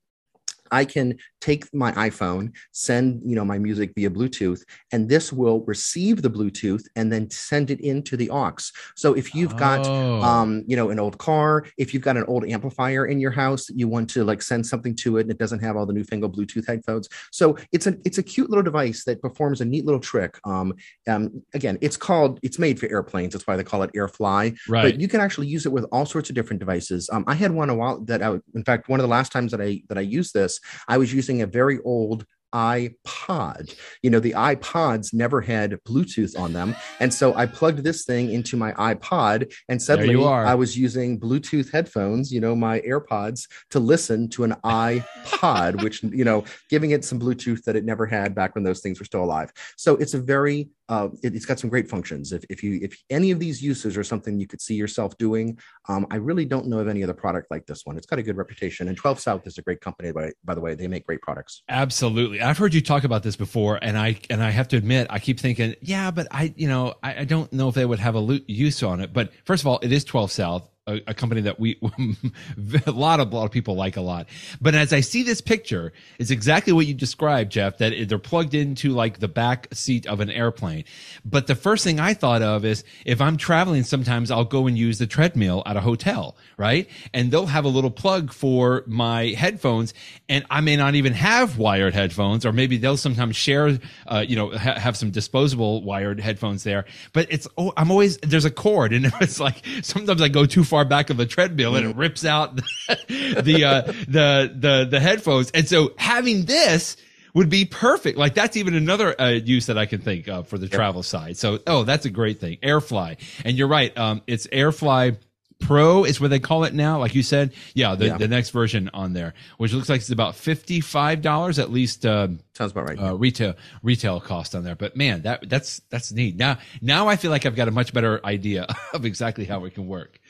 I 0.70 0.84
can 0.84 1.16
take 1.40 1.72
my 1.74 1.92
iPhone, 1.92 2.52
send 2.72 3.22
you 3.24 3.36
know 3.36 3.44
my 3.44 3.58
music 3.58 3.92
via 3.94 4.10
Bluetooth, 4.10 4.62
and 4.92 5.08
this 5.08 5.32
will 5.32 5.64
receive 5.66 6.22
the 6.22 6.30
Bluetooth 6.30 6.84
and 6.96 7.12
then 7.12 7.30
send 7.30 7.70
it 7.70 7.80
into 7.80 8.16
the 8.16 8.30
aux. 8.30 8.56
So 8.96 9.14
if 9.14 9.34
you've 9.34 9.56
got 9.56 9.86
oh. 9.86 10.22
um, 10.22 10.64
you 10.66 10.76
know 10.76 10.90
an 10.90 10.98
old 10.98 11.18
car, 11.18 11.66
if 11.78 11.92
you've 11.92 12.02
got 12.02 12.16
an 12.16 12.24
old 12.24 12.44
amplifier 12.48 13.06
in 13.06 13.20
your 13.20 13.30
house 13.30 13.66
that 13.66 13.78
you 13.78 13.88
want 13.88 14.10
to 14.10 14.24
like 14.24 14.42
send 14.42 14.66
something 14.66 14.94
to 14.96 15.18
it 15.18 15.22
and 15.22 15.30
it 15.30 15.38
doesn't 15.38 15.60
have 15.60 15.76
all 15.76 15.86
the 15.86 15.92
newfangled 15.92 16.36
Bluetooth 16.36 16.66
headphones, 16.66 17.08
so 17.30 17.56
it's 17.72 17.86
a 17.86 17.96
it's 18.04 18.18
a 18.18 18.22
cute 18.22 18.50
little 18.50 18.62
device 18.62 19.04
that 19.04 19.20
performs 19.22 19.60
a 19.60 19.64
neat 19.64 19.84
little 19.84 20.00
trick. 20.00 20.38
Um, 20.44 20.74
um, 21.08 21.42
again, 21.54 21.78
it's 21.80 21.96
called 21.96 22.40
it's 22.42 22.58
made 22.58 22.78
for 22.78 22.90
airplanes. 22.90 23.32
That's 23.32 23.46
why 23.46 23.56
they 23.56 23.64
call 23.64 23.82
it 23.82 23.92
AirFly. 23.94 24.56
Right. 24.68 24.82
But 24.82 25.00
you 25.00 25.08
can 25.08 25.20
actually 25.20 25.46
use 25.46 25.66
it 25.66 25.72
with 25.72 25.84
all 25.92 26.06
sorts 26.06 26.28
of 26.28 26.34
different 26.34 26.60
devices. 26.60 27.08
Um, 27.12 27.24
I 27.26 27.34
had 27.34 27.52
one 27.52 27.70
a 27.70 27.74
while 27.74 28.00
that 28.00 28.22
I, 28.22 28.38
in 28.54 28.64
fact, 28.64 28.88
one 28.88 29.00
of 29.00 29.04
the 29.04 29.10
last 29.10 29.32
times 29.32 29.50
that 29.52 29.60
I 29.60 29.82
that 29.88 29.98
I 29.98 30.02
used 30.02 30.34
this, 30.34 30.53
I 30.88 30.98
was 30.98 31.12
using 31.12 31.42
a 31.42 31.46
very 31.46 31.78
old 31.84 32.26
iPod. 32.54 33.74
You 34.02 34.10
know, 34.10 34.20
the 34.20 34.32
iPods 34.32 35.12
never 35.12 35.40
had 35.40 35.72
Bluetooth 35.86 36.38
on 36.38 36.52
them. 36.52 36.76
And 37.00 37.12
so 37.12 37.34
I 37.34 37.46
plugged 37.46 37.84
this 37.84 38.04
thing 38.04 38.32
into 38.32 38.56
my 38.56 38.72
iPod 38.72 39.52
and 39.68 39.82
suddenly 39.82 40.24
I 40.24 40.54
was 40.54 40.78
using 40.78 41.18
Bluetooth 41.18 41.72
headphones, 41.72 42.32
you 42.32 42.40
know, 42.40 42.54
my 42.54 42.80
AirPods 42.80 43.48
to 43.70 43.80
listen 43.80 44.28
to 44.30 44.44
an 44.44 44.54
iPod, 44.64 45.82
which, 45.82 46.02
you 46.02 46.24
know, 46.24 46.44
giving 46.70 46.92
it 46.92 47.04
some 47.04 47.18
Bluetooth 47.18 47.64
that 47.64 47.76
it 47.76 47.84
never 47.84 48.06
had 48.06 48.34
back 48.34 48.54
when 48.54 48.64
those 48.64 48.80
things 48.80 48.98
were 49.00 49.04
still 49.04 49.24
alive. 49.24 49.52
So 49.76 49.96
it's 49.96 50.14
a 50.14 50.20
very 50.20 50.70
uh, 50.88 51.08
it, 51.22 51.32
has 51.32 51.46
got 51.46 51.58
some 51.58 51.70
great 51.70 51.88
functions. 51.88 52.32
If, 52.32 52.44
if 52.50 52.62
you 52.62 52.78
if 52.82 53.02
any 53.08 53.30
of 53.30 53.38
these 53.38 53.62
uses 53.62 53.96
are 53.96 54.04
something 54.04 54.38
you 54.38 54.46
could 54.46 54.60
see 54.60 54.74
yourself 54.74 55.16
doing, 55.16 55.58
um, 55.88 56.06
I 56.10 56.16
really 56.16 56.44
don't 56.44 56.66
know 56.66 56.78
of 56.78 56.88
any 56.88 57.02
other 57.02 57.14
product 57.14 57.50
like 57.50 57.66
this 57.66 57.86
one. 57.86 57.96
It's 57.96 58.06
got 58.06 58.18
a 58.18 58.22
good 58.22 58.36
reputation, 58.36 58.88
and 58.88 58.96
12 58.96 59.20
South 59.20 59.46
is 59.46 59.58
a 59.58 59.62
great 59.62 59.80
company. 59.80 60.12
By, 60.12 60.32
by 60.44 60.54
the 60.54 60.60
way, 60.60 60.74
they 60.74 60.86
make 60.86 61.06
great 61.06 61.22
products. 61.22 61.62
Absolutely, 61.68 62.40
I've 62.44 62.58
heard 62.58 62.74
you 62.74 62.80
talk 62.80 63.04
about 63.04 63.22
this 63.22 63.36
before, 63.36 63.78
and 63.80 63.96
I 63.98 64.18
and 64.30 64.42
I 64.42 64.50
have 64.50 64.68
to 64.68 64.76
admit, 64.76 65.06
I 65.10 65.18
keep 65.18 65.40
thinking, 65.40 65.74
yeah, 65.80 66.10
but 66.10 66.28
I 66.30 66.52
you 66.56 66.68
know 66.68 66.94
I, 67.02 67.20
I 67.20 67.24
don't 67.24 67.52
know 67.52 67.68
if 67.68 67.74
they 67.74 67.84
would 67.84 67.98
have 67.98 68.16
a 68.16 68.40
use 68.46 68.82
on 68.82 69.00
it. 69.00 69.12
But 69.12 69.32
first 69.44 69.62
of 69.62 69.66
all, 69.66 69.78
it 69.82 69.92
is 69.92 70.04
12 70.04 70.30
South 70.30 70.68
a, 70.86 71.00
a 71.08 71.14
company 71.14 71.40
that 71.42 71.58
we 71.58 71.78
a 72.86 72.90
lot 72.90 73.20
of 73.20 73.32
a 73.32 73.36
lot 73.36 73.44
of 73.44 73.50
people 73.50 73.74
like 73.74 73.96
a 73.96 74.00
lot. 74.00 74.28
But 74.60 74.74
as 74.74 74.92
I 74.92 75.00
see 75.00 75.22
this 75.22 75.40
picture, 75.40 75.92
it's 76.18 76.30
exactly 76.30 76.72
what 76.72 76.86
you 76.86 76.94
described, 76.94 77.52
Jeff. 77.52 77.78
That 77.78 78.08
they're 78.08 78.18
plugged 78.18 78.54
into 78.54 78.90
like 78.90 79.18
the 79.18 79.28
back 79.28 79.68
seat 79.72 80.06
of 80.06 80.20
an 80.20 80.30
airplane. 80.30 80.84
But 81.24 81.46
the 81.46 81.54
first 81.54 81.84
thing 81.84 82.00
I 82.00 82.12
thought 82.12 82.42
of 82.42 82.64
is 82.64 82.84
if 83.06 83.20
I'm 83.20 83.36
traveling, 83.36 83.82
sometimes 83.84 84.30
I'll 84.30 84.44
go 84.44 84.66
and 84.66 84.76
use 84.76 84.98
the 84.98 85.06
treadmill 85.06 85.62
at 85.64 85.76
a 85.76 85.80
hotel, 85.80 86.36
right? 86.58 86.88
And 87.14 87.30
they'll 87.30 87.46
have 87.46 87.64
a 87.64 87.68
little 87.68 87.90
plug 87.90 88.32
for 88.32 88.84
my 88.86 89.28
headphones, 89.28 89.94
and 90.28 90.44
I 90.50 90.60
may 90.60 90.76
not 90.76 90.94
even 90.94 91.14
have 91.14 91.56
wired 91.56 91.94
headphones, 91.94 92.44
or 92.44 92.52
maybe 92.52 92.76
they'll 92.76 92.98
sometimes 92.98 93.36
share, 93.36 93.78
uh, 94.06 94.24
you 94.26 94.36
know, 94.36 94.50
ha- 94.50 94.78
have 94.78 94.96
some 94.98 95.10
disposable 95.10 95.82
wired 95.82 96.20
headphones 96.20 96.62
there. 96.62 96.84
But 97.14 97.28
it's 97.30 97.48
oh, 97.56 97.72
I'm 97.78 97.90
always 97.90 98.18
there's 98.18 98.44
a 98.44 98.50
cord, 98.50 98.92
and 98.92 99.06
it's 99.22 99.40
like 99.40 99.62
sometimes 99.80 100.20
I 100.20 100.28
go 100.28 100.44
too 100.44 100.62
far 100.62 100.73
back 100.82 101.10
of 101.10 101.16
the 101.16 101.26
treadmill 101.26 101.76
and 101.76 101.86
it 101.86 101.94
rips 101.96 102.24
out 102.24 102.56
the 102.56 102.62
the 103.44 103.64
uh, 103.64 103.82
the, 103.82 104.52
the 104.56 104.88
the 104.90 105.00
headphones. 105.00 105.50
And 105.52 105.68
so 105.68 105.92
having 105.96 106.46
this 106.46 106.96
would 107.34 107.50
be 107.50 107.64
perfect. 107.64 108.16
Like 108.16 108.34
that's 108.34 108.56
even 108.56 108.74
another 108.74 109.20
uh, 109.20 109.28
use 109.28 109.66
that 109.66 109.76
I 109.76 109.86
can 109.86 110.00
think 110.00 110.28
of 110.28 110.48
for 110.48 110.56
the 110.58 110.66
yep. 110.66 110.72
travel 110.72 111.02
side. 111.02 111.36
So 111.36 111.58
oh, 111.66 111.84
that's 111.84 112.06
a 112.06 112.10
great 112.10 112.40
thing. 112.40 112.58
Airfly, 112.62 113.18
and 113.44 113.56
you're 113.56 113.68
right. 113.68 113.96
Um, 113.98 114.22
it's 114.26 114.46
Airfly 114.46 115.18
Pro 115.60 116.04
is 116.04 116.20
what 116.20 116.30
they 116.30 116.40
call 116.40 116.64
it 116.64 116.74
now. 116.74 116.98
Like 116.98 117.14
you 117.14 117.22
said, 117.22 117.54
yeah, 117.74 117.94
the, 117.94 118.06
yeah. 118.06 118.18
the 118.18 118.28
next 118.28 118.50
version 118.50 118.90
on 118.92 119.12
there, 119.12 119.34
which 119.56 119.72
looks 119.72 119.88
like 119.88 120.00
it's 120.00 120.10
about 120.10 120.34
fifty 120.34 120.80
five 120.80 121.22
dollars 121.22 121.58
at 121.58 121.70
least. 121.70 122.04
Uh, 122.04 122.28
Sounds 122.52 122.72
about 122.72 122.88
right. 122.88 122.98
Uh, 122.98 123.14
retail 123.14 123.54
retail 123.82 124.20
cost 124.20 124.54
on 124.54 124.64
there, 124.64 124.74
but 124.74 124.96
man, 124.96 125.22
that 125.22 125.48
that's 125.48 125.80
that's 125.90 126.12
neat. 126.12 126.36
Now 126.36 126.58
now 126.82 127.08
I 127.08 127.16
feel 127.16 127.30
like 127.30 127.46
I've 127.46 127.56
got 127.56 127.68
a 127.68 127.70
much 127.70 127.92
better 127.92 128.24
idea 128.24 128.66
of 128.92 129.04
exactly 129.04 129.44
how 129.44 129.64
it 129.64 129.74
can 129.74 129.86
work. 129.86 130.20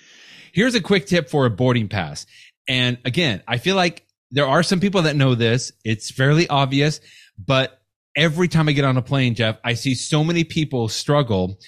Here's 0.54 0.76
a 0.76 0.80
quick 0.80 1.06
tip 1.06 1.28
for 1.28 1.46
a 1.46 1.50
boarding 1.50 1.88
pass, 1.88 2.26
and 2.68 2.98
again, 3.04 3.42
I 3.48 3.58
feel 3.58 3.74
like 3.74 4.06
there 4.30 4.46
are 4.46 4.62
some 4.62 4.78
people 4.78 5.02
that 5.02 5.16
know 5.16 5.34
this. 5.34 5.72
It's 5.84 6.12
fairly 6.12 6.48
obvious, 6.48 7.00
but 7.36 7.82
every 8.16 8.46
time 8.46 8.68
I 8.68 8.72
get 8.72 8.84
on 8.84 8.96
a 8.96 9.02
plane, 9.02 9.34
Jeff, 9.34 9.58
I 9.64 9.74
see 9.74 9.96
so 9.96 10.22
many 10.22 10.44
people 10.44 10.88
struggle 10.88 11.58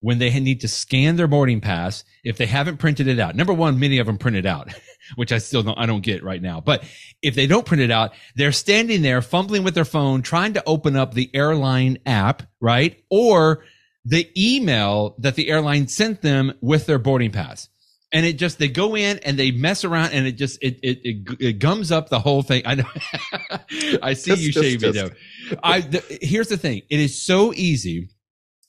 when 0.00 0.18
they 0.18 0.38
need 0.38 0.60
to 0.60 0.68
scan 0.68 1.16
their 1.16 1.26
boarding 1.26 1.62
pass 1.62 2.04
if 2.22 2.36
they 2.36 2.44
haven't 2.44 2.76
printed 2.76 3.06
it 3.08 3.18
out. 3.18 3.34
Number 3.34 3.54
one, 3.54 3.78
many 3.78 3.98
of 3.98 4.06
them 4.06 4.18
print 4.18 4.36
it 4.36 4.44
out, 4.44 4.68
which 5.14 5.32
I 5.32 5.38
still 5.38 5.62
don't, 5.62 5.78
I 5.78 5.86
don't 5.86 6.02
get 6.02 6.22
right 6.22 6.42
now. 6.42 6.60
But 6.60 6.84
if 7.22 7.34
they 7.34 7.46
don't 7.46 7.64
print 7.64 7.82
it 7.82 7.90
out, 7.90 8.12
they're 8.36 8.52
standing 8.52 9.00
there 9.00 9.22
fumbling 9.22 9.64
with 9.64 9.74
their 9.74 9.86
phone, 9.86 10.20
trying 10.20 10.52
to 10.52 10.62
open 10.66 10.96
up 10.96 11.14
the 11.14 11.30
airline 11.32 11.96
app, 12.04 12.42
right? 12.60 13.02
Or 13.08 13.64
the 14.04 14.30
email 14.36 15.14
that 15.20 15.34
the 15.34 15.48
airline 15.48 15.88
sent 15.88 16.20
them 16.20 16.52
with 16.60 16.84
their 16.84 16.98
boarding 16.98 17.30
pass. 17.30 17.70
And 18.14 18.24
it 18.24 18.38
just, 18.38 18.58
they 18.58 18.68
go 18.68 18.96
in 18.96 19.18
and 19.18 19.36
they 19.38 19.50
mess 19.50 19.84
around 19.84 20.12
and 20.12 20.26
it 20.26 20.32
just, 20.32 20.62
it, 20.62 20.78
it, 20.82 21.00
it, 21.04 21.36
it 21.40 21.52
gums 21.58 21.90
up 21.90 22.08
the 22.08 22.20
whole 22.20 22.42
thing. 22.42 22.62
I 22.64 22.76
know. 22.76 22.84
I 24.02 24.14
see 24.14 24.30
just, 24.30 24.42
you 24.42 24.52
shaving 24.52 24.92
though. 24.92 25.10
I, 25.62 25.80
the, 25.80 26.18
here's 26.22 26.48
the 26.48 26.56
thing. 26.56 26.82
It 26.88 27.00
is 27.00 27.20
so 27.20 27.52
easy 27.52 28.08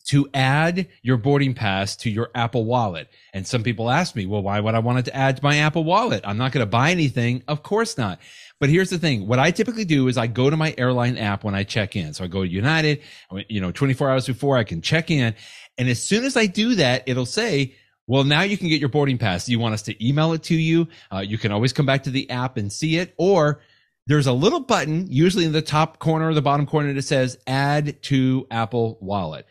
to 0.07 0.27
add 0.33 0.87
your 1.01 1.17
boarding 1.17 1.53
pass 1.53 1.95
to 1.97 2.09
your 2.09 2.29
Apple 2.35 2.65
wallet. 2.65 3.07
And 3.33 3.45
some 3.45 3.63
people 3.63 3.89
ask 3.89 4.15
me, 4.15 4.25
well, 4.25 4.41
why 4.41 4.59
would 4.59 4.75
I 4.75 4.79
want 4.79 4.99
it 4.99 5.05
to 5.05 5.15
add 5.15 5.37
to 5.37 5.43
my 5.43 5.57
Apple 5.57 5.83
wallet? 5.83 6.21
I'm 6.25 6.37
not 6.37 6.51
going 6.51 6.65
to 6.65 6.69
buy 6.69 6.91
anything. 6.91 7.43
Of 7.47 7.63
course 7.63 7.97
not. 7.97 8.19
But 8.59 8.69
here's 8.69 8.89
the 8.89 8.99
thing. 8.99 9.27
What 9.27 9.39
I 9.39 9.51
typically 9.51 9.85
do 9.85 10.07
is 10.07 10.17
I 10.17 10.27
go 10.27 10.49
to 10.49 10.57
my 10.57 10.73
airline 10.77 11.17
app 11.17 11.43
when 11.43 11.55
I 11.55 11.63
check 11.63 11.95
in. 11.95 12.13
So 12.13 12.23
I 12.23 12.27
go 12.27 12.43
to 12.43 12.49
United, 12.49 13.01
you 13.49 13.59
know, 13.59 13.71
24 13.71 14.11
hours 14.11 14.27
before 14.27 14.57
I 14.57 14.63
can 14.63 14.81
check 14.81 15.11
in. 15.11 15.35
And 15.77 15.89
as 15.89 16.01
soon 16.01 16.23
as 16.23 16.37
I 16.37 16.45
do 16.45 16.75
that, 16.75 17.03
it'll 17.07 17.25
say, 17.25 17.75
well, 18.07 18.23
now 18.23 18.41
you 18.41 18.57
can 18.57 18.69
get 18.69 18.79
your 18.79 18.89
boarding 18.89 19.17
pass. 19.17 19.49
You 19.49 19.59
want 19.59 19.73
us 19.73 19.81
to 19.83 20.07
email 20.07 20.33
it 20.33 20.43
to 20.43 20.55
you? 20.55 20.87
Uh, 21.11 21.19
you 21.19 21.37
can 21.37 21.51
always 21.51 21.73
come 21.73 21.85
back 21.85 22.03
to 22.03 22.11
the 22.11 22.29
app 22.29 22.57
and 22.57 22.71
see 22.71 22.97
it 22.97 23.13
or 23.17 23.61
there's 24.07 24.27
a 24.27 24.33
little 24.33 24.59
button, 24.59 25.07
usually 25.09 25.45
in 25.45 25.51
the 25.51 25.61
top 25.63 25.97
corner 25.97 26.29
or 26.29 26.33
the 26.33 26.41
bottom 26.41 26.67
corner 26.67 26.93
that 26.93 27.01
says 27.01 27.39
add 27.47 28.01
to 28.03 28.45
Apple 28.51 28.99
wallet. 29.01 29.47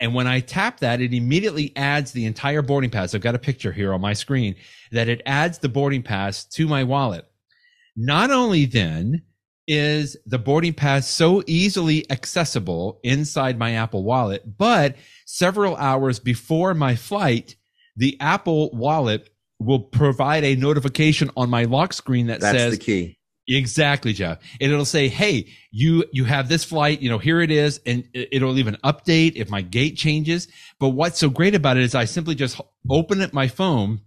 And 0.00 0.14
when 0.14 0.26
I 0.26 0.40
tap 0.40 0.80
that, 0.80 1.00
it 1.00 1.12
immediately 1.12 1.72
adds 1.76 2.12
the 2.12 2.24
entire 2.24 2.62
boarding 2.62 2.90
pass. 2.90 3.14
I've 3.14 3.20
got 3.20 3.34
a 3.34 3.38
picture 3.38 3.72
here 3.72 3.92
on 3.92 4.00
my 4.00 4.12
screen 4.12 4.54
that 4.92 5.08
it 5.08 5.20
adds 5.26 5.58
the 5.58 5.68
boarding 5.68 6.02
pass 6.02 6.44
to 6.44 6.66
my 6.68 6.84
wallet. 6.84 7.26
Not 7.96 8.30
only 8.30 8.64
then 8.64 9.22
is 9.66 10.16
the 10.24 10.38
boarding 10.38 10.72
pass 10.72 11.08
so 11.08 11.42
easily 11.46 12.10
accessible 12.10 13.00
inside 13.02 13.58
my 13.58 13.72
Apple 13.72 14.04
wallet, 14.04 14.56
but 14.56 14.96
several 15.26 15.76
hours 15.76 16.18
before 16.18 16.72
my 16.72 16.94
flight, 16.94 17.56
the 17.98 18.16
Apple 18.20 18.70
wallet 18.72 19.28
will 19.58 19.80
provide 19.80 20.44
a 20.44 20.54
notification 20.54 21.30
on 21.36 21.50
my 21.50 21.64
lock 21.64 21.92
screen 21.92 22.28
that 22.28 22.40
That's 22.40 22.56
says 22.56 22.78
the 22.78 22.84
key. 22.84 23.18
Exactly, 23.48 24.12
Jeff. 24.12 24.38
And 24.60 24.70
it'll 24.70 24.84
say, 24.84 25.08
"Hey, 25.08 25.48
you 25.70 26.04
you 26.12 26.24
have 26.24 26.48
this 26.48 26.64
flight. 26.64 27.00
You 27.00 27.08
know, 27.08 27.18
here 27.18 27.40
it 27.40 27.50
is," 27.50 27.80
and 27.86 28.04
it'll 28.12 28.58
even 28.58 28.76
update 28.84 29.32
if 29.36 29.50
my 29.50 29.62
gate 29.62 29.96
changes. 29.96 30.48
But 30.78 30.90
what's 30.90 31.18
so 31.18 31.30
great 31.30 31.54
about 31.54 31.76
it 31.76 31.82
is 31.82 31.94
I 31.94 32.04
simply 32.04 32.34
just 32.34 32.60
open 32.90 33.20
up 33.20 33.32
my 33.32 33.48
phone. 33.48 34.02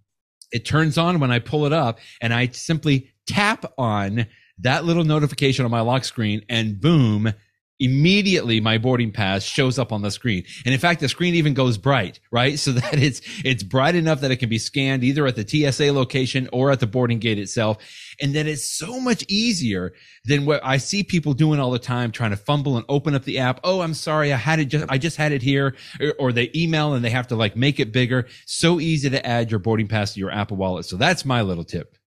It 0.51 0.65
turns 0.65 0.97
on 0.97 1.19
when 1.19 1.31
I 1.31 1.39
pull 1.39 1.65
it 1.65 1.73
up, 1.73 1.99
and 2.21 2.33
I 2.33 2.47
simply 2.47 3.11
tap 3.27 3.65
on 3.77 4.27
that 4.59 4.85
little 4.85 5.03
notification 5.03 5.65
on 5.65 5.71
my 5.71 5.81
lock 5.81 6.05
screen, 6.05 6.43
and 6.47 6.79
boom, 6.79 7.33
immediately 7.81 8.61
my 8.61 8.77
boarding 8.77 9.11
pass 9.11 9.43
shows 9.43 9.79
up 9.79 9.91
on 9.91 10.01
the 10.03 10.11
screen. 10.11 10.45
And 10.65 10.73
in 10.73 10.79
fact, 10.79 10.99
the 10.99 11.09
screen 11.09 11.35
even 11.35 11.53
goes 11.53 11.77
bright, 11.77 12.19
right? 12.31 12.57
So 12.57 12.71
that 12.71 12.99
it's, 12.99 13.21
it's 13.43 13.63
bright 13.63 13.95
enough 13.95 14.21
that 14.21 14.31
it 14.31 14.37
can 14.37 14.49
be 14.49 14.59
scanned 14.59 15.03
either 15.03 15.25
at 15.25 15.35
the 15.35 15.47
TSA 15.47 15.91
location 15.91 16.47
or 16.53 16.71
at 16.71 16.79
the 16.79 16.87
boarding 16.87 17.19
gate 17.19 17.39
itself. 17.39 17.77
And 18.21 18.35
then 18.35 18.47
it's 18.47 18.63
so 18.63 18.99
much 18.99 19.25
easier 19.27 19.93
than 20.25 20.45
what 20.45 20.61
I 20.63 20.77
see 20.77 21.03
people 21.03 21.33
doing 21.33 21.59
all 21.59 21.71
the 21.71 21.79
time, 21.79 22.11
trying 22.11 22.31
to 22.31 22.37
fumble 22.37 22.77
and 22.77 22.85
open 22.87 23.15
up 23.15 23.23
the 23.23 23.39
app. 23.39 23.59
Oh, 23.63 23.81
I'm 23.81 23.95
sorry. 23.95 24.31
I 24.31 24.37
had 24.37 24.59
it 24.59 24.65
just, 24.65 24.85
I 24.87 24.97
just 24.97 25.17
had 25.17 25.31
it 25.31 25.41
here. 25.41 25.75
Or, 25.99 26.13
or 26.19 26.31
they 26.31 26.51
email 26.55 26.93
and 26.93 27.03
they 27.03 27.09
have 27.09 27.27
to 27.27 27.35
like 27.35 27.55
make 27.55 27.79
it 27.79 27.91
bigger. 27.91 28.27
So 28.45 28.79
easy 28.79 29.09
to 29.09 29.25
add 29.25 29.49
your 29.49 29.59
boarding 29.59 29.87
pass 29.87 30.13
to 30.13 30.19
your 30.19 30.31
Apple 30.31 30.57
wallet. 30.57 30.85
So 30.85 30.97
that's 30.97 31.25
my 31.25 31.41
little 31.41 31.63
tip. 31.63 31.97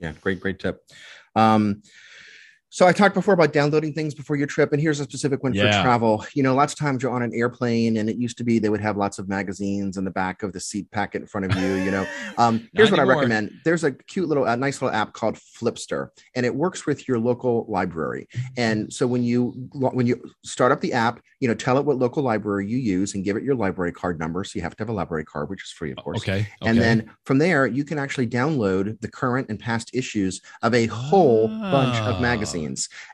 Yeah. 0.00 0.12
Great, 0.20 0.40
great 0.40 0.58
tip. 0.58 0.82
Um, 1.36 1.82
so 2.74 2.88
I 2.88 2.92
talked 2.92 3.14
before 3.14 3.34
about 3.34 3.52
downloading 3.52 3.92
things 3.92 4.16
before 4.16 4.34
your 4.34 4.48
trip, 4.48 4.72
and 4.72 4.82
here's 4.82 4.98
a 4.98 5.04
specific 5.04 5.44
one 5.44 5.54
yeah. 5.54 5.78
for 5.78 5.84
travel. 5.84 6.26
You 6.34 6.42
know, 6.42 6.56
lots 6.56 6.72
of 6.72 6.78
times 6.80 7.04
you're 7.04 7.12
on 7.12 7.22
an 7.22 7.32
airplane, 7.32 7.98
and 7.98 8.10
it 8.10 8.16
used 8.16 8.36
to 8.38 8.42
be 8.42 8.58
they 8.58 8.68
would 8.68 8.80
have 8.80 8.96
lots 8.96 9.20
of 9.20 9.28
magazines 9.28 9.96
in 9.96 10.02
the 10.02 10.10
back 10.10 10.42
of 10.42 10.52
the 10.52 10.58
seat 10.58 10.90
packet 10.90 11.22
in 11.22 11.28
front 11.28 11.44
of 11.44 11.56
you. 11.56 11.74
You 11.74 11.92
know, 11.92 12.06
um, 12.36 12.68
here's 12.72 12.90
what 12.90 12.98
anymore. 12.98 13.14
I 13.14 13.18
recommend. 13.18 13.52
There's 13.64 13.84
a 13.84 13.92
cute 13.92 14.28
little, 14.28 14.44
a 14.46 14.56
nice 14.56 14.82
little 14.82 14.92
app 14.92 15.12
called 15.12 15.36
Flipster, 15.36 16.08
and 16.34 16.44
it 16.44 16.52
works 16.52 16.84
with 16.84 17.06
your 17.06 17.20
local 17.20 17.64
library. 17.68 18.26
And 18.56 18.92
so 18.92 19.06
when 19.06 19.22
you 19.22 19.50
when 19.72 20.08
you 20.08 20.20
start 20.42 20.72
up 20.72 20.80
the 20.80 20.94
app, 20.94 21.20
you 21.38 21.46
know, 21.46 21.54
tell 21.54 21.78
it 21.78 21.84
what 21.84 21.98
local 21.98 22.24
library 22.24 22.66
you 22.66 22.78
use 22.78 23.14
and 23.14 23.22
give 23.22 23.36
it 23.36 23.44
your 23.44 23.54
library 23.54 23.92
card 23.92 24.18
number. 24.18 24.42
So 24.42 24.56
you 24.56 24.62
have 24.62 24.74
to 24.76 24.82
have 24.82 24.88
a 24.88 24.92
library 24.92 25.26
card, 25.26 25.48
which 25.48 25.62
is 25.62 25.70
free, 25.70 25.92
of 25.92 25.98
course. 25.98 26.22
Okay. 26.22 26.40
okay. 26.40 26.48
And 26.62 26.76
then 26.78 27.10
from 27.24 27.38
there, 27.38 27.66
you 27.66 27.84
can 27.84 27.98
actually 28.00 28.26
download 28.26 29.00
the 29.00 29.08
current 29.08 29.48
and 29.48 29.60
past 29.60 29.90
issues 29.94 30.40
of 30.62 30.74
a 30.74 30.86
whole 30.86 31.48
oh. 31.52 31.70
bunch 31.70 31.98
of 31.98 32.20
magazines. 32.20 32.63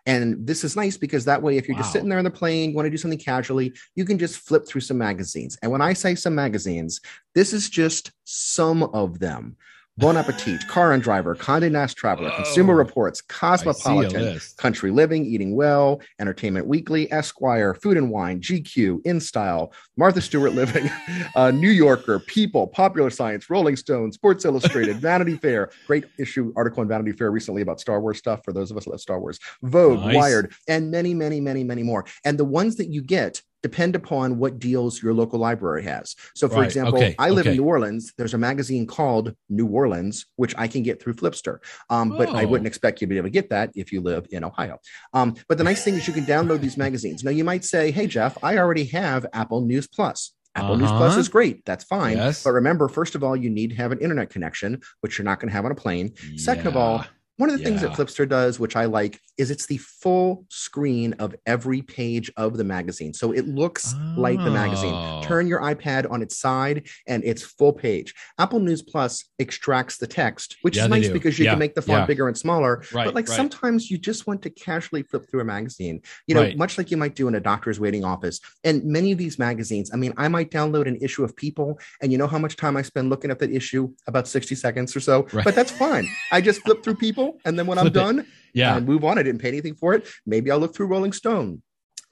And 0.06 0.46
this 0.46 0.64
is 0.64 0.76
nice 0.76 0.96
because 0.96 1.24
that 1.24 1.42
way, 1.42 1.56
if 1.56 1.68
you're 1.68 1.76
wow. 1.76 1.82
just 1.82 1.92
sitting 1.92 2.08
there 2.08 2.18
on 2.18 2.24
the 2.24 2.30
plane, 2.30 2.72
want 2.74 2.86
to 2.86 2.90
do 2.90 2.96
something 2.96 3.18
casually, 3.18 3.72
you 3.94 4.04
can 4.04 4.18
just 4.18 4.38
flip 4.38 4.66
through 4.66 4.80
some 4.82 4.98
magazines. 4.98 5.58
And 5.62 5.70
when 5.70 5.80
I 5.80 5.92
say 5.92 6.14
some 6.14 6.34
magazines, 6.34 7.00
this 7.34 7.52
is 7.52 7.68
just 7.68 8.12
some 8.24 8.82
of 8.82 9.18
them. 9.18 9.56
Bon 10.00 10.16
Appetit, 10.16 10.66
Car 10.66 10.94
and 10.94 11.02
Driver, 11.02 11.36
Condé 11.36 11.70
Nast 11.70 11.94
Traveler, 11.94 12.30
Whoa. 12.30 12.36
Consumer 12.36 12.74
Reports, 12.74 13.20
Cosmopolitan, 13.20 14.40
Country 14.56 14.90
Living, 14.90 15.26
Eating 15.26 15.54
Well, 15.54 16.00
Entertainment 16.18 16.66
Weekly, 16.66 17.12
Esquire, 17.12 17.74
Food 17.74 17.98
and 17.98 18.10
Wine, 18.10 18.40
GQ, 18.40 19.04
In 19.04 19.20
Style, 19.20 19.74
Martha 19.98 20.22
Stewart 20.22 20.54
Living, 20.54 20.90
uh, 21.34 21.50
New 21.50 21.68
Yorker, 21.68 22.18
People, 22.18 22.66
Popular 22.66 23.10
Science, 23.10 23.50
Rolling 23.50 23.76
Stone, 23.76 24.10
Sports 24.12 24.46
Illustrated, 24.46 24.96
Vanity 25.02 25.36
Fair. 25.36 25.70
Great 25.86 26.06
issue 26.18 26.50
article 26.56 26.80
in 26.80 26.88
Vanity 26.88 27.12
Fair 27.12 27.30
recently 27.30 27.60
about 27.60 27.78
Star 27.78 28.00
Wars 28.00 28.16
stuff 28.16 28.40
for 28.42 28.54
those 28.54 28.70
of 28.70 28.78
us 28.78 28.86
that 28.86 28.92
love 28.92 29.00
Star 29.02 29.20
Wars, 29.20 29.38
Vogue, 29.62 30.00
nice. 30.00 30.16
Wired, 30.16 30.54
and 30.66 30.90
many, 30.90 31.12
many, 31.12 31.42
many, 31.42 31.62
many 31.62 31.82
more. 31.82 32.06
And 32.24 32.38
the 32.38 32.44
ones 32.46 32.76
that 32.76 32.88
you 32.88 33.02
get 33.02 33.42
depend 33.62 33.94
upon 33.94 34.38
what 34.38 34.58
deals 34.58 35.02
your 35.02 35.14
local 35.14 35.38
library 35.38 35.84
has. 35.84 36.16
So, 36.34 36.48
for 36.48 36.56
right. 36.56 36.64
example, 36.64 36.96
okay. 36.96 37.14
I 37.18 37.30
live 37.30 37.46
okay. 37.46 37.50
in 37.50 37.56
New 37.56 37.64
Orleans. 37.64 38.12
There's 38.16 38.34
a 38.34 38.38
magazine 38.38 38.86
called 38.86 39.34
New 39.48 39.66
Orleans, 39.66 40.26
which 40.36 40.54
I 40.56 40.68
can 40.68 40.82
get 40.82 41.02
through 41.02 41.14
Flipster. 41.14 41.58
Um, 41.88 42.12
oh. 42.12 42.18
But 42.18 42.30
I 42.30 42.44
wouldn't 42.44 42.66
oh. 42.66 42.68
expect 42.68 43.00
you 43.00 43.06
to 43.06 43.10
be 43.10 43.16
able 43.16 43.26
to 43.26 43.30
get 43.30 43.50
that 43.50 43.70
if 43.74 43.92
you 43.92 44.00
live 44.00 44.26
in 44.30 44.44
Ohio. 44.44 44.78
Um, 45.12 45.36
but 45.48 45.58
the 45.58 45.64
nice 45.64 45.84
thing 45.84 45.94
is 45.94 46.06
you 46.06 46.14
can 46.14 46.24
download 46.24 46.60
these 46.60 46.76
magazines. 46.76 47.24
Now, 47.24 47.30
you 47.30 47.44
might 47.44 47.64
say, 47.64 47.90
hey, 47.90 48.06
Jeff, 48.06 48.36
I 48.42 48.58
already 48.58 48.84
have 48.86 49.26
Apple 49.32 49.60
News 49.60 49.86
Plus. 49.86 50.32
Apple 50.54 50.72
uh-huh. 50.72 50.80
News 50.80 50.90
Plus 50.90 51.16
is 51.16 51.28
great. 51.28 51.64
That's 51.64 51.84
fine. 51.84 52.16
Yes. 52.16 52.42
But 52.42 52.52
remember, 52.52 52.88
first 52.88 53.14
of 53.14 53.22
all, 53.22 53.36
you 53.36 53.50
need 53.50 53.70
to 53.70 53.76
have 53.76 53.92
an 53.92 54.00
internet 54.00 54.30
connection, 54.30 54.80
which 55.00 55.16
you're 55.16 55.24
not 55.24 55.38
going 55.38 55.48
to 55.48 55.54
have 55.54 55.64
on 55.64 55.70
a 55.70 55.76
plane. 55.76 56.12
Yeah. 56.24 56.38
Second 56.38 56.66
of 56.66 56.76
all, 56.76 57.04
One 57.40 57.48
of 57.48 57.56
the 57.56 57.62
yeah. 57.62 57.68
things 57.68 57.80
that 57.80 57.92
Flipster 57.92 58.28
does, 58.28 58.60
which 58.60 58.76
I 58.76 58.84
like, 58.84 59.18
is 59.38 59.50
it's 59.50 59.64
the 59.64 59.78
full 59.78 60.44
screen 60.50 61.14
of 61.14 61.34
every 61.46 61.80
page 61.80 62.30
of 62.36 62.58
the 62.58 62.64
magazine. 62.64 63.14
So 63.14 63.32
it 63.32 63.48
looks 63.48 63.94
oh. 63.96 64.14
like 64.18 64.38
the 64.38 64.50
magazine. 64.50 64.92
Oh. 64.92 65.22
Turn 65.24 65.46
your 65.46 65.62
iPad 65.62 66.10
on 66.10 66.20
its 66.20 66.36
side 66.36 66.86
and 67.08 67.24
it's 67.24 67.42
full 67.42 67.72
page. 67.72 68.14
Apple 68.38 68.60
News 68.60 68.82
Plus 68.82 69.24
extracts 69.38 69.96
the 69.96 70.06
text, 70.06 70.58
which 70.60 70.76
yeah, 70.76 70.82
is 70.82 70.90
nice 70.90 71.08
because 71.08 71.38
you 71.38 71.46
yeah. 71.46 71.52
can 71.52 71.58
make 71.58 71.74
the 71.74 71.80
font 71.80 72.06
bigger 72.06 72.28
and 72.28 72.36
smaller. 72.36 72.84
Right, 72.92 73.06
but 73.06 73.14
like 73.14 73.26
right. 73.26 73.36
sometimes 73.36 73.90
you 73.90 73.96
just 73.96 74.26
want 74.26 74.42
to 74.42 74.50
casually 74.50 75.02
flip 75.02 75.24
through 75.30 75.40
a 75.40 75.44
magazine, 75.46 76.02
you 76.26 76.34
know, 76.34 76.42
right. 76.42 76.58
much 76.58 76.76
like 76.76 76.90
you 76.90 76.98
might 76.98 77.14
do 77.14 77.26
in 77.26 77.36
a 77.36 77.40
doctor's 77.40 77.80
waiting 77.80 78.04
office. 78.04 78.38
And 78.64 78.84
many 78.84 79.12
of 79.12 79.16
these 79.16 79.38
magazines, 79.38 79.90
I 79.94 79.96
mean, 79.96 80.12
I 80.18 80.28
might 80.28 80.50
download 80.50 80.86
an 80.86 80.98
issue 81.00 81.24
of 81.24 81.34
People, 81.36 81.78
and 82.02 82.12
you 82.12 82.18
know 82.18 82.26
how 82.26 82.38
much 82.38 82.56
time 82.56 82.76
I 82.76 82.82
spend 82.82 83.08
looking 83.08 83.30
at 83.30 83.38
that 83.38 83.50
issue? 83.50 83.94
About 84.06 84.28
60 84.28 84.54
seconds 84.56 84.94
or 84.94 85.00
so. 85.00 85.26
But 85.32 85.54
that's 85.54 85.70
fine. 85.70 86.06
I 86.32 86.42
just 86.42 86.60
flip 86.60 86.84
through 86.84 86.96
People 87.00 87.29
and 87.44 87.58
then 87.58 87.66
when 87.66 87.78
Flip 87.78 87.86
I'm 87.86 87.92
done, 87.92 88.18
it. 88.20 88.26
yeah, 88.54 88.74
I 88.74 88.80
move 88.80 89.04
on. 89.04 89.18
I 89.18 89.22
didn't 89.22 89.40
pay 89.40 89.48
anything 89.48 89.74
for 89.74 89.94
it. 89.94 90.06
Maybe 90.26 90.50
I'll 90.50 90.58
look 90.58 90.74
through 90.74 90.86
Rolling 90.86 91.12
Stone 91.12 91.62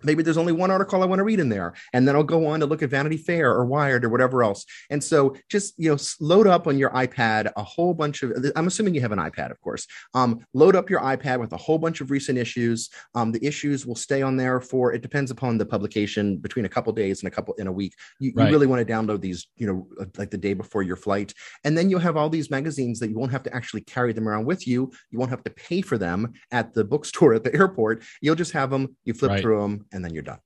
maybe 0.02 0.22
there's 0.22 0.36
only 0.36 0.52
one 0.52 0.70
article 0.70 1.02
I 1.02 1.06
want 1.06 1.18
to 1.18 1.24
read 1.24 1.40
in 1.40 1.48
there, 1.48 1.74
and 1.92 2.06
then 2.06 2.14
I'll 2.14 2.22
go 2.22 2.46
on 2.46 2.60
to 2.60 2.66
look 2.66 2.82
at 2.82 2.90
Vanity 2.90 3.16
Fair 3.16 3.50
or 3.50 3.64
Wired 3.64 4.04
or 4.04 4.08
whatever 4.08 4.42
else. 4.42 4.64
And 4.90 5.02
so 5.02 5.36
just 5.48 5.74
you 5.78 5.90
know, 5.90 5.98
load 6.20 6.46
up 6.46 6.66
on 6.66 6.78
your 6.78 6.90
iPad 6.90 7.50
a 7.56 7.62
whole 7.62 7.94
bunch 7.94 8.22
of. 8.22 8.32
I'm 8.56 8.66
assuming 8.66 8.94
you 8.94 9.00
have 9.00 9.12
an 9.12 9.18
iPad, 9.18 9.50
of 9.50 9.60
course. 9.60 9.86
Um, 10.14 10.44
load 10.54 10.76
up 10.76 10.90
your 10.90 11.00
iPad 11.00 11.40
with 11.40 11.52
a 11.52 11.56
whole 11.56 11.78
bunch 11.78 12.00
of 12.00 12.10
recent 12.10 12.38
issues. 12.38 12.90
Um, 13.14 13.32
the 13.32 13.44
issues 13.44 13.86
will 13.86 13.96
stay 13.96 14.22
on 14.22 14.36
there 14.36 14.60
for. 14.60 14.92
It 14.92 15.02
depends 15.02 15.30
upon 15.30 15.58
the 15.58 15.66
publication 15.66 16.36
between 16.36 16.64
a 16.64 16.68
couple 16.68 16.92
days 16.92 17.22
and 17.22 17.28
a 17.28 17.34
couple 17.34 17.54
in 17.54 17.66
a 17.66 17.72
week. 17.72 17.94
You, 18.20 18.32
right. 18.34 18.46
you 18.46 18.52
really 18.52 18.66
want 18.66 18.86
to 18.86 18.92
download 18.92 19.20
these, 19.20 19.46
you 19.56 19.66
know, 19.66 19.88
uh, 20.00 20.06
like 20.16 20.30
the 20.30 20.38
day 20.38 20.54
before 20.54 20.82
your 20.82 20.96
flight, 20.96 21.34
and 21.64 21.76
then 21.76 21.90
you'll 21.90 22.00
have 22.00 22.16
all 22.16 22.28
these 22.28 22.50
magazines 22.50 22.98
that 23.00 23.08
you 23.08 23.18
won't 23.18 23.32
have 23.32 23.42
to 23.44 23.54
actually 23.54 23.82
carry 23.82 24.12
them 24.12 24.28
around 24.28 24.44
with 24.44 24.66
you. 24.66 24.90
You 25.10 25.18
won't 25.18 25.30
have 25.30 25.44
to 25.44 25.50
pay 25.50 25.82
for 25.82 25.98
them 25.98 26.32
at 26.52 26.74
the 26.74 26.84
bookstore 26.84 27.34
at 27.38 27.44
the 27.44 27.54
airport. 27.54 28.02
You'll 28.20 28.34
just 28.34 28.52
have 28.52 28.70
them. 28.70 28.96
You 29.04 29.14
flip 29.14 29.32
right. 29.32 29.42
through 29.42 29.60
them 29.60 29.86
and 29.92 30.04
then 30.04 30.14
you're 30.14 30.22
done. 30.22 30.40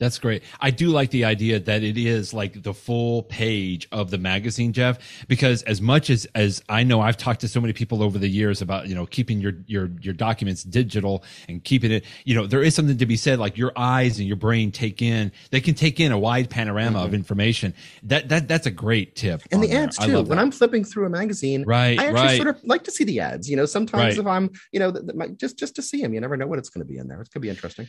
That's 0.00 0.18
great. 0.18 0.42
I 0.60 0.70
do 0.70 0.88
like 0.88 1.10
the 1.10 1.26
idea 1.26 1.60
that 1.60 1.82
it 1.82 1.98
is 1.98 2.32
like 2.32 2.62
the 2.62 2.72
full 2.72 3.22
page 3.24 3.86
of 3.92 4.10
the 4.10 4.16
magazine, 4.16 4.72
Jeff, 4.72 4.98
because 5.28 5.62
as 5.64 5.82
much 5.82 6.08
as 6.08 6.26
as 6.34 6.62
I 6.70 6.84
know 6.84 7.02
I've 7.02 7.18
talked 7.18 7.42
to 7.42 7.48
so 7.48 7.60
many 7.60 7.74
people 7.74 8.02
over 8.02 8.18
the 8.18 8.26
years 8.26 8.62
about, 8.62 8.88
you 8.88 8.94
know, 8.94 9.04
keeping 9.04 9.40
your 9.40 9.52
your 9.66 9.90
your 10.00 10.14
documents 10.14 10.64
digital 10.64 11.22
and 11.50 11.62
keeping 11.62 11.92
it, 11.92 12.06
you 12.24 12.34
know, 12.34 12.46
there 12.46 12.62
is 12.62 12.74
something 12.74 12.96
to 12.96 13.04
be 13.04 13.16
said 13.16 13.38
like 13.38 13.58
your 13.58 13.72
eyes 13.76 14.18
and 14.18 14.26
your 14.26 14.38
brain 14.38 14.72
take 14.72 15.02
in 15.02 15.30
they 15.50 15.60
can 15.60 15.74
take 15.74 16.00
in 16.00 16.12
a 16.12 16.18
wide 16.18 16.48
panorama 16.48 16.98
mm-hmm. 16.98 17.06
of 17.06 17.12
information. 17.12 17.74
That 18.04 18.30
that 18.30 18.48
that's 18.48 18.66
a 18.66 18.70
great 18.70 19.16
tip. 19.16 19.42
And 19.52 19.62
the 19.62 19.70
ads 19.70 19.98
too. 19.98 20.22
When 20.22 20.38
I'm 20.38 20.50
flipping 20.50 20.82
through 20.82 21.04
a 21.04 21.10
magazine, 21.10 21.62
right, 21.66 22.00
I 22.00 22.06
actually 22.06 22.22
right. 22.22 22.36
sort 22.38 22.48
of 22.48 22.64
like 22.64 22.84
to 22.84 22.90
see 22.90 23.04
the 23.04 23.20
ads. 23.20 23.50
You 23.50 23.56
know, 23.56 23.66
sometimes 23.66 24.16
right. 24.16 24.18
if 24.18 24.26
I'm, 24.26 24.50
you 24.72 24.80
know, 24.80 24.94
just 25.36 25.58
just 25.58 25.76
to 25.76 25.82
see 25.82 26.00
them, 26.00 26.14
you 26.14 26.22
never 26.22 26.38
know 26.38 26.46
what 26.46 26.58
it's 26.58 26.70
going 26.70 26.86
to 26.86 26.90
be 26.90 26.96
in 26.96 27.06
there. 27.06 27.20
It's 27.20 27.28
going 27.28 27.42
to 27.42 27.44
be 27.44 27.50
interesting. 27.50 27.86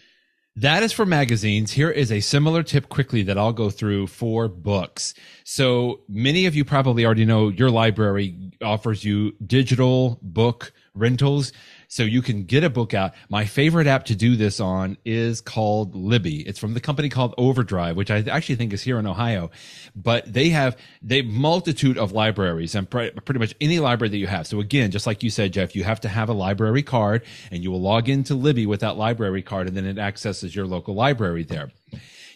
That 0.57 0.83
is 0.83 0.91
for 0.91 1.05
magazines. 1.05 1.71
Here 1.71 1.89
is 1.89 2.11
a 2.11 2.19
similar 2.19 2.61
tip 2.61 2.89
quickly 2.89 3.23
that 3.23 3.37
I'll 3.37 3.53
go 3.53 3.69
through 3.69 4.07
for 4.07 4.49
books. 4.49 5.13
So 5.45 6.01
many 6.09 6.45
of 6.45 6.55
you 6.55 6.65
probably 6.65 7.05
already 7.05 7.23
know 7.23 7.47
your 7.47 7.71
library 7.71 8.51
offers 8.61 9.05
you 9.05 9.31
digital 9.45 10.19
book 10.21 10.73
rentals 10.93 11.53
so 11.91 12.03
you 12.03 12.21
can 12.21 12.45
get 12.45 12.63
a 12.63 12.69
book 12.69 12.93
out. 12.93 13.11
My 13.27 13.43
favorite 13.43 13.85
app 13.85 14.05
to 14.05 14.15
do 14.15 14.37
this 14.37 14.61
on 14.61 14.95
is 15.03 15.41
called 15.41 15.93
Libby. 15.93 16.39
It's 16.47 16.57
from 16.57 16.73
the 16.73 16.79
company 16.79 17.09
called 17.09 17.35
Overdrive, 17.37 17.97
which 17.97 18.09
I 18.09 18.19
actually 18.19 18.55
think 18.55 18.71
is 18.71 18.81
here 18.81 18.97
in 18.97 19.05
Ohio, 19.05 19.51
but 19.93 20.31
they 20.31 20.49
have 20.49 20.77
they 21.01 21.21
multitude 21.21 21.97
of 21.97 22.13
libraries 22.13 22.75
and 22.75 22.89
pretty 22.89 23.39
much 23.39 23.53
any 23.59 23.79
library 23.79 24.07
that 24.07 24.17
you 24.17 24.27
have. 24.27 24.47
So 24.47 24.61
again, 24.61 24.89
just 24.89 25.05
like 25.05 25.21
you 25.21 25.29
said, 25.29 25.51
Jeff, 25.51 25.75
you 25.75 25.83
have 25.83 25.99
to 26.01 26.07
have 26.07 26.29
a 26.29 26.33
library 26.33 26.81
card 26.81 27.23
and 27.51 27.61
you 27.61 27.71
will 27.71 27.81
log 27.81 28.07
into 28.07 28.35
Libby 28.35 28.65
with 28.65 28.79
that 28.79 28.95
library 28.95 29.41
card 29.41 29.67
and 29.67 29.75
then 29.75 29.85
it 29.85 29.97
accesses 29.97 30.55
your 30.55 30.67
local 30.67 30.95
library 30.95 31.43
there. 31.43 31.71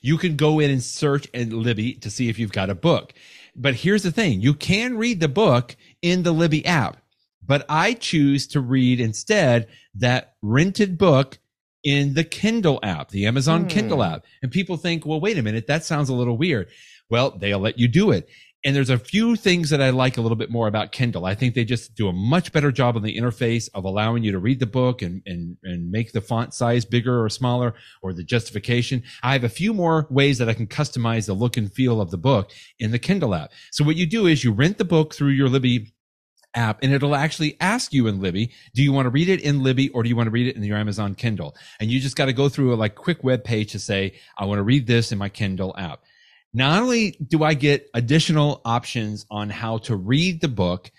You 0.02 0.18
can 0.18 0.36
go 0.36 0.60
in 0.60 0.70
and 0.70 0.84
search 0.84 1.28
in 1.28 1.64
Libby 1.64 1.94
to 1.94 2.12
see 2.12 2.28
if 2.28 2.38
you've 2.38 2.52
got 2.52 2.70
a 2.70 2.76
book. 2.76 3.14
But 3.56 3.76
here's 3.76 4.04
the 4.04 4.12
thing. 4.12 4.42
You 4.42 4.54
can 4.54 4.98
read 4.98 5.22
the 5.22 5.30
book 5.30 5.78
in 6.02 6.24
the 6.24 6.34
Libby 6.34 6.66
app 6.66 6.98
but 7.46 7.66
I 7.70 7.94
choose 7.94 8.48
to 8.48 8.62
read 8.62 9.00
instead 9.00 9.68
that 9.96 10.36
rented 10.42 10.98
book 10.98 11.40
in 11.84 12.16
the 12.16 12.24
Kindle 12.24 12.80
app, 12.82 13.10
the 13.10 13.28
Amazon 13.28 13.62
hmm. 13.62 13.68
Kindle 13.68 14.04
app. 14.04 14.26
And 14.42 14.52
people 14.52 14.76
think, 14.76 15.06
well, 15.06 15.22
wait 15.22 15.38
a 15.38 15.44
minute, 15.44 15.68
that 15.68 15.86
sounds 15.86 16.10
a 16.10 16.16
little 16.16 16.38
weird. 16.38 16.68
Well, 17.10 17.38
they'll 17.38 17.60
let 17.60 17.78
you 17.78 17.88
do 17.88 18.12
it. 18.12 18.28
And 18.66 18.76
there's 18.76 18.90
a 18.90 18.98
few 18.98 19.36
things 19.36 19.70
that 19.70 19.80
I 19.80 19.92
like 19.92 20.18
a 20.18 20.22
little 20.22 20.36
bit 20.36 20.50
more 20.50 20.68
about 20.68 20.92
Kindle. 20.92 21.28
I 21.28 21.36
think 21.36 21.54
they 21.54 21.64
just 21.64 21.94
do 21.94 22.08
a 22.08 22.14
much 22.14 22.52
better 22.52 22.72
job 22.72 22.96
on 22.96 23.04
the 23.04 23.16
interface 23.16 23.70
of 23.76 23.86
allowing 23.86 24.24
you 24.24 24.32
to 24.32 24.40
read 24.40 24.60
the 24.60 24.66
book 24.66 25.04
and, 25.04 25.22
and, 25.28 25.58
and 25.62 25.92
make 25.92 26.14
the 26.14 26.22
font 26.22 26.56
size 26.56 26.84
bigger 26.84 27.24
or 27.24 27.30
smaller 27.30 27.76
or 28.02 28.12
the 28.12 28.24
justification. 28.24 29.04
I 29.22 29.34
have 29.34 29.44
a 29.44 29.50
few 29.50 29.72
more 29.72 30.08
ways 30.10 30.40
that 30.40 30.50
I 30.50 30.56
can 30.56 30.66
customize 30.66 31.28
the 31.28 31.36
look 31.36 31.58
and 31.58 31.72
feel 31.72 32.02
of 32.02 32.10
the 32.10 32.18
book 32.18 32.52
in 32.80 32.90
the 32.90 32.98
Kindle 32.98 33.36
app. 33.36 33.52
So 33.70 33.84
what 33.84 33.98
you 33.98 34.08
do 34.08 34.26
is 34.26 34.44
you 34.44 34.52
rent 34.52 34.80
the 34.80 34.84
book 34.84 35.14
through 35.14 35.30
your 35.30 35.48
Libby 35.48 35.94
app 36.56 36.80
and 36.82 36.94
it'll 36.94 37.16
actually 37.16 37.58
ask 37.60 37.94
you 37.94 38.08
in 38.08 38.20
Libby, 38.20 38.52
do 38.74 38.82
you 38.82 38.92
want 38.92 39.06
to 39.06 39.10
read 39.10 39.30
it 39.30 39.42
in 39.42 39.64
Libby 39.64 39.90
or 39.90 40.04
do 40.04 40.10
you 40.10 40.16
want 40.16 40.28
to 40.28 40.32
read 40.32 40.48
it 40.48 40.56
in 40.56 40.64
your 40.64 40.78
Amazon 40.78 41.16
Kindle? 41.16 41.56
And 41.80 41.92
you 41.92 42.00
just 42.00 42.16
got 42.16 42.26
to 42.26 42.34
go 42.34 42.50
through 42.50 42.74
a 42.74 42.76
like 42.76 42.96
quick 42.96 43.24
web 43.24 43.44
page 43.44 43.72
to 43.74 43.80
say, 43.80 44.14
I 44.38 44.46
want 44.46 44.60
to 44.60 44.64
read 44.64 44.88
this 44.88 45.12
in 45.12 45.18
my 45.18 45.30
Kindle 45.30 45.76
app. 45.78 46.02
Not 46.54 46.82
only 46.82 47.12
do 47.12 47.44
I 47.44 47.54
get 47.54 47.90
additional 47.94 48.62
options 48.64 49.26
on 49.30 49.50
how 49.50 49.80
to 49.80 49.96
read 49.96 50.42
the 50.42 50.48
book, 50.48 50.90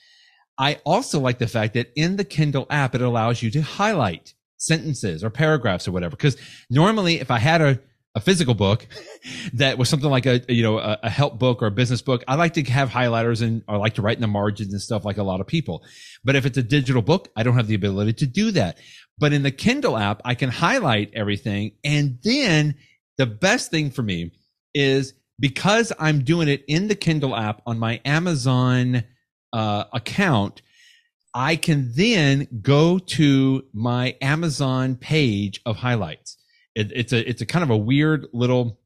I 0.59 0.81
also 0.85 1.21
like 1.21 1.39
the 1.39 1.47
fact 1.47 1.75
that 1.75 1.93
in 1.97 2.17
the 2.17 2.25
Kindle 2.25 2.67
app, 2.71 2.95
it 2.95 3.01
allows 3.01 3.43
you 3.43 3.51
to 3.53 3.63
highlight 3.63 4.35
sentences 4.59 5.23
or 5.23 5.31
paragraphs 5.31 5.87
or 5.87 5.93
whatever. 5.93 6.17
Cause 6.17 6.37
normally 6.71 7.21
if 7.21 7.31
I 7.31 7.39
had 7.39 7.61
a 7.61 7.81
a 8.17 8.21
physical 8.21 8.55
book 8.55 8.89
that 9.53 9.77
was 9.77 9.91
something 9.91 10.11
like 10.11 10.25
a 10.25 10.41
you 10.49 10.63
know 10.63 10.79
a, 10.79 10.99
a, 11.05 11.11
help 11.11 11.39
book 11.39 11.63
or 11.63 11.67
a 11.67 11.71
business 11.71 12.01
book. 12.01 12.25
I 12.27 12.35
like 12.35 12.55
to 12.55 12.65
have 12.65 12.89
highlighters 12.89 13.43
and 13.43 13.63
i 13.69 13.77
like 13.77 13.95
to 13.95 14.03
write 14.03 14.17
in 14.17 14.23
the 14.23 14.27
margins 14.27 14.73
and 14.73 14.81
stuff 14.81 15.05
like 15.05 15.19
a 15.19 15.23
lot 15.23 15.41
of 15.41 15.47
people. 15.47 15.85
But 16.25 16.35
if 16.35 16.47
it's 16.47 16.59
a 16.59 16.63
digital 16.63 17.03
book 17.03 17.29
i 17.37 17.43
don't 17.43 17.57
have 17.57 17.69
the 17.69 17.75
ability 17.75 18.15
to 18.15 18.27
do 18.27 18.51
that. 18.53 18.79
But 19.19 19.33
in 19.35 19.43
the 19.43 19.51
kindle 19.51 19.97
app 19.97 20.23
i 20.25 20.35
can 20.35 20.51
highlight 20.51 21.13
everything. 21.15 21.73
And 21.85 22.19
then 22.25 22.77
the 23.19 23.27
best 23.27 23.71
thing 23.71 23.91
for 23.91 24.03
me 24.03 24.33
is 24.75 25.13
because 25.39 25.93
i'm 25.99 26.25
doing 26.25 26.49
it 26.49 26.65
in 26.67 26.89
the 26.89 26.95
kindle 26.95 27.37
app 27.37 27.61
on 27.67 27.79
my 27.79 28.01
amazon 28.05 29.05
uh, 29.53 29.85
account 29.93 30.63
i 31.35 31.57
can 31.57 31.93
then 31.95 32.49
go 32.63 32.99
to 32.99 33.65
my 33.73 34.17
amazon 34.21 34.97
page 34.97 35.61
of 35.67 35.77
highlights 35.77 36.36
it, 36.77 36.93
it's 36.95 37.13
a 37.13 37.29
it's 37.29 37.43
a 37.43 37.47
kind 37.47 37.63
of 37.65 37.71
a 37.71 37.77
weird 37.77 38.29
little 38.33 38.79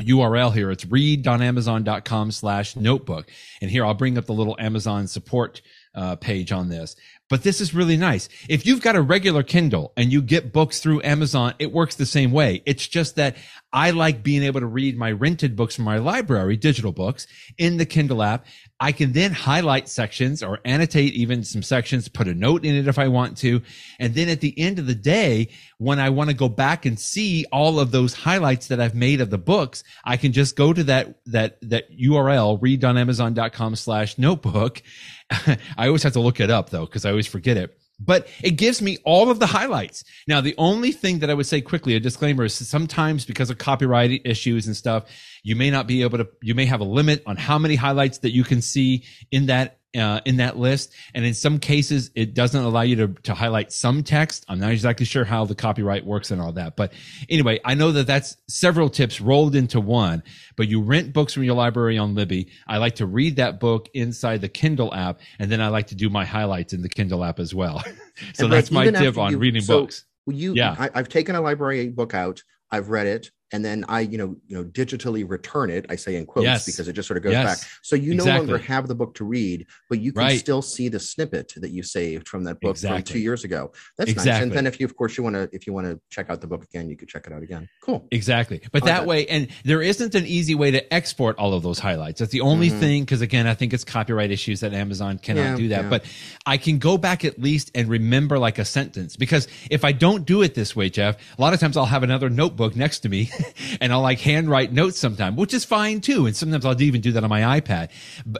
URL 0.00 0.52
here. 0.52 0.70
It's 0.70 0.84
read.amazon.com 0.84 2.30
slash 2.30 2.76
notebook. 2.76 3.30
And 3.62 3.70
here 3.70 3.86
I'll 3.86 3.94
bring 3.94 4.18
up 4.18 4.26
the 4.26 4.34
little 4.34 4.56
Amazon 4.58 5.06
support 5.06 5.62
uh, 5.94 6.16
page 6.16 6.52
on 6.52 6.68
this. 6.68 6.96
But 7.28 7.42
this 7.42 7.60
is 7.60 7.74
really 7.74 7.96
nice. 7.96 8.28
If 8.48 8.66
you've 8.66 8.82
got 8.82 8.94
a 8.94 9.02
regular 9.02 9.42
Kindle 9.42 9.92
and 9.96 10.12
you 10.12 10.22
get 10.22 10.52
books 10.52 10.78
through 10.78 11.02
Amazon, 11.02 11.54
it 11.58 11.72
works 11.72 11.96
the 11.96 12.06
same 12.06 12.30
way. 12.30 12.62
It's 12.66 12.86
just 12.86 13.16
that 13.16 13.36
I 13.72 13.90
like 13.90 14.22
being 14.22 14.44
able 14.44 14.60
to 14.60 14.66
read 14.66 14.96
my 14.96 15.10
rented 15.10 15.56
books 15.56 15.74
from 15.74 15.86
my 15.86 15.98
library, 15.98 16.56
digital 16.56 16.92
books 16.92 17.26
in 17.58 17.78
the 17.78 17.84
Kindle 17.84 18.22
app. 18.22 18.46
I 18.78 18.92
can 18.92 19.12
then 19.12 19.32
highlight 19.32 19.88
sections 19.88 20.42
or 20.42 20.60
annotate 20.64 21.14
even 21.14 21.42
some 21.42 21.62
sections, 21.62 22.08
put 22.08 22.28
a 22.28 22.34
note 22.34 22.64
in 22.64 22.74
it 22.74 22.86
if 22.86 22.98
I 22.98 23.08
want 23.08 23.38
to. 23.38 23.60
And 23.98 24.14
then 24.14 24.28
at 24.28 24.40
the 24.40 24.56
end 24.58 24.78
of 24.78 24.86
the 24.86 24.94
day, 24.94 25.48
when 25.78 25.98
I 25.98 26.10
want 26.10 26.30
to 26.30 26.36
go 26.36 26.48
back 26.48 26.86
and 26.86 26.98
see 26.98 27.44
all 27.50 27.80
of 27.80 27.90
those 27.90 28.14
highlights 28.14 28.68
that 28.68 28.80
I've 28.80 28.94
made 28.94 29.20
of 29.20 29.30
the 29.30 29.38
books, 29.38 29.82
I 30.04 30.16
can 30.16 30.32
just 30.32 30.56
go 30.56 30.72
to 30.72 30.84
that, 30.84 31.16
that, 31.26 31.58
that 31.62 31.90
URL, 31.98 32.58
read.amazon.com 32.60 33.76
slash 33.76 34.16
notebook. 34.16 34.82
I 35.76 35.86
always 35.86 36.02
have 36.02 36.12
to 36.14 36.20
look 36.20 36.40
it 36.40 36.50
up 36.50 36.70
though, 36.70 36.86
because 36.86 37.04
I 37.04 37.10
always 37.10 37.26
forget 37.26 37.56
it 37.56 37.78
but 37.98 38.28
it 38.42 38.52
gives 38.52 38.82
me 38.82 38.98
all 39.04 39.30
of 39.30 39.38
the 39.38 39.46
highlights. 39.46 40.04
Now, 40.28 40.40
the 40.40 40.54
only 40.58 40.92
thing 40.92 41.20
that 41.20 41.30
I 41.30 41.34
would 41.34 41.46
say 41.46 41.60
quickly, 41.60 41.94
a 41.94 42.00
disclaimer 42.00 42.44
is 42.44 42.54
sometimes 42.54 43.24
because 43.24 43.50
of 43.50 43.58
copyright 43.58 44.22
issues 44.24 44.66
and 44.66 44.76
stuff, 44.76 45.04
you 45.42 45.56
may 45.56 45.70
not 45.70 45.86
be 45.86 46.02
able 46.02 46.18
to, 46.18 46.28
you 46.42 46.54
may 46.54 46.66
have 46.66 46.80
a 46.80 46.84
limit 46.84 47.22
on 47.26 47.36
how 47.36 47.58
many 47.58 47.74
highlights 47.74 48.18
that 48.18 48.32
you 48.32 48.44
can 48.44 48.60
see 48.60 49.04
in 49.30 49.46
that 49.46 49.78
uh, 49.96 50.20
in 50.24 50.36
that 50.36 50.58
list. 50.58 50.94
And 51.14 51.24
in 51.24 51.34
some 51.34 51.58
cases, 51.58 52.10
it 52.14 52.34
doesn't 52.34 52.62
allow 52.62 52.82
you 52.82 52.96
to, 52.96 53.08
to 53.24 53.34
highlight 53.34 53.72
some 53.72 54.02
text. 54.02 54.44
I'm 54.48 54.58
not 54.58 54.72
exactly 54.72 55.06
sure 55.06 55.24
how 55.24 55.44
the 55.44 55.54
copyright 55.54 56.04
works 56.04 56.30
and 56.30 56.40
all 56.40 56.52
that. 56.52 56.76
But 56.76 56.92
anyway, 57.28 57.60
I 57.64 57.74
know 57.74 57.92
that 57.92 58.06
that's 58.06 58.36
several 58.48 58.88
tips 58.88 59.20
rolled 59.20 59.54
into 59.54 59.80
one, 59.80 60.22
but 60.56 60.68
you 60.68 60.82
rent 60.82 61.12
books 61.12 61.32
from 61.32 61.44
your 61.44 61.54
library 61.54 61.98
on 61.98 62.14
Libby. 62.14 62.48
I 62.66 62.78
like 62.78 62.96
to 62.96 63.06
read 63.06 63.36
that 63.36 63.60
book 63.60 63.88
inside 63.94 64.40
the 64.40 64.48
Kindle 64.48 64.94
app. 64.94 65.20
And 65.38 65.50
then 65.50 65.60
I 65.60 65.68
like 65.68 65.88
to 65.88 65.94
do 65.94 66.10
my 66.10 66.24
highlights 66.24 66.72
in 66.72 66.82
the 66.82 66.88
Kindle 66.88 67.24
app 67.24 67.38
as 67.38 67.54
well. 67.54 67.82
so 68.34 68.48
that's 68.48 68.70
my 68.70 68.90
tip 68.90 69.18
on 69.18 69.36
reading 69.36 69.62
so, 69.62 69.82
books. 69.82 70.04
You, 70.26 70.54
yeah, 70.54 70.74
I, 70.78 70.90
I've 70.92 71.08
taken 71.08 71.36
a 71.36 71.40
library 71.40 71.88
book 71.88 72.12
out. 72.12 72.42
I've 72.70 72.88
read 72.88 73.06
it. 73.06 73.30
And 73.52 73.64
then 73.64 73.84
I, 73.88 74.00
you 74.00 74.18
know, 74.18 74.36
you 74.46 74.56
know, 74.56 74.64
digitally 74.64 75.28
return 75.28 75.70
it. 75.70 75.86
I 75.88 75.96
say 75.96 76.16
in 76.16 76.26
quotes 76.26 76.44
yes. 76.44 76.66
because 76.66 76.88
it 76.88 76.94
just 76.94 77.06
sort 77.06 77.16
of 77.16 77.22
goes 77.22 77.32
yes. 77.32 77.60
back. 77.60 77.70
So 77.82 77.94
you 77.94 78.14
exactly. 78.14 78.32
no 78.32 78.38
longer 78.52 78.58
have 78.58 78.88
the 78.88 78.94
book 78.94 79.14
to 79.16 79.24
read, 79.24 79.66
but 79.88 80.00
you 80.00 80.12
can 80.12 80.22
right. 80.22 80.38
still 80.38 80.62
see 80.62 80.88
the 80.88 80.98
snippet 80.98 81.52
that 81.56 81.70
you 81.70 81.82
saved 81.84 82.26
from 82.26 82.44
that 82.44 82.60
book 82.60 82.72
exactly. 82.72 82.98
from 82.98 83.04
two 83.04 83.18
years 83.20 83.44
ago. 83.44 83.72
That's 83.98 84.10
exactly. 84.10 84.32
nice. 84.32 84.42
And 84.42 84.52
then 84.52 84.66
if 84.66 84.80
you, 84.80 84.86
of 84.86 84.96
course, 84.96 85.16
you 85.16 85.22
want 85.22 85.36
to, 85.36 85.48
if 85.52 85.66
you 85.66 85.72
want 85.72 85.86
to 85.86 86.00
check 86.10 86.28
out 86.28 86.40
the 86.40 86.48
book 86.48 86.64
again, 86.64 86.88
you 86.88 86.96
could 86.96 87.08
check 87.08 87.26
it 87.26 87.32
out 87.32 87.42
again. 87.42 87.68
Cool. 87.82 88.06
Exactly. 88.10 88.62
But 88.72 88.84
that, 88.84 89.00
that, 89.00 89.06
way, 89.06 89.26
and 89.26 89.48
there 89.64 89.80
isn't 89.80 90.14
an 90.16 90.26
easy 90.26 90.56
way 90.56 90.72
to 90.72 90.92
export 90.92 91.38
all 91.38 91.54
of 91.54 91.62
those 91.62 91.78
highlights. 91.78 92.18
That's 92.18 92.32
the 92.32 92.40
only 92.40 92.68
mm-hmm. 92.68 92.80
thing. 92.80 93.02
Because 93.04 93.20
again, 93.20 93.46
I 93.46 93.54
think 93.54 93.72
it's 93.72 93.84
copyright 93.84 94.32
issues 94.32 94.60
that 94.60 94.74
Amazon 94.74 95.18
cannot 95.18 95.42
yeah, 95.42 95.56
do 95.56 95.68
that. 95.68 95.84
Yeah. 95.84 95.90
But 95.90 96.04
I 96.44 96.56
can 96.56 96.78
go 96.78 96.98
back 96.98 97.24
at 97.24 97.38
least 97.38 97.70
and 97.76 97.88
remember 97.88 98.40
like 98.40 98.58
a 98.58 98.64
sentence. 98.64 99.16
Because 99.16 99.46
if 99.70 99.84
I 99.84 99.92
don't 99.92 100.24
do 100.24 100.42
it 100.42 100.54
this 100.54 100.74
way, 100.74 100.90
Jeff, 100.90 101.16
a 101.38 101.40
lot 101.40 101.54
of 101.54 101.60
times 101.60 101.76
I'll 101.76 101.86
have 101.86 102.02
another 102.02 102.28
notebook 102.28 102.74
next 102.74 103.00
to 103.00 103.08
me 103.08 103.30
and 103.80 103.92
I'll 103.92 104.02
like 104.02 104.20
handwrite 104.20 104.72
notes 104.72 104.98
sometimes, 104.98 105.36
which 105.36 105.54
is 105.54 105.64
fine 105.64 106.00
too. 106.00 106.26
And 106.26 106.36
sometimes 106.36 106.64
I'll 106.64 106.80
even 106.80 107.00
do 107.00 107.12
that 107.12 107.24
on 107.24 107.30
my 107.30 107.60
iPad. 107.60 107.90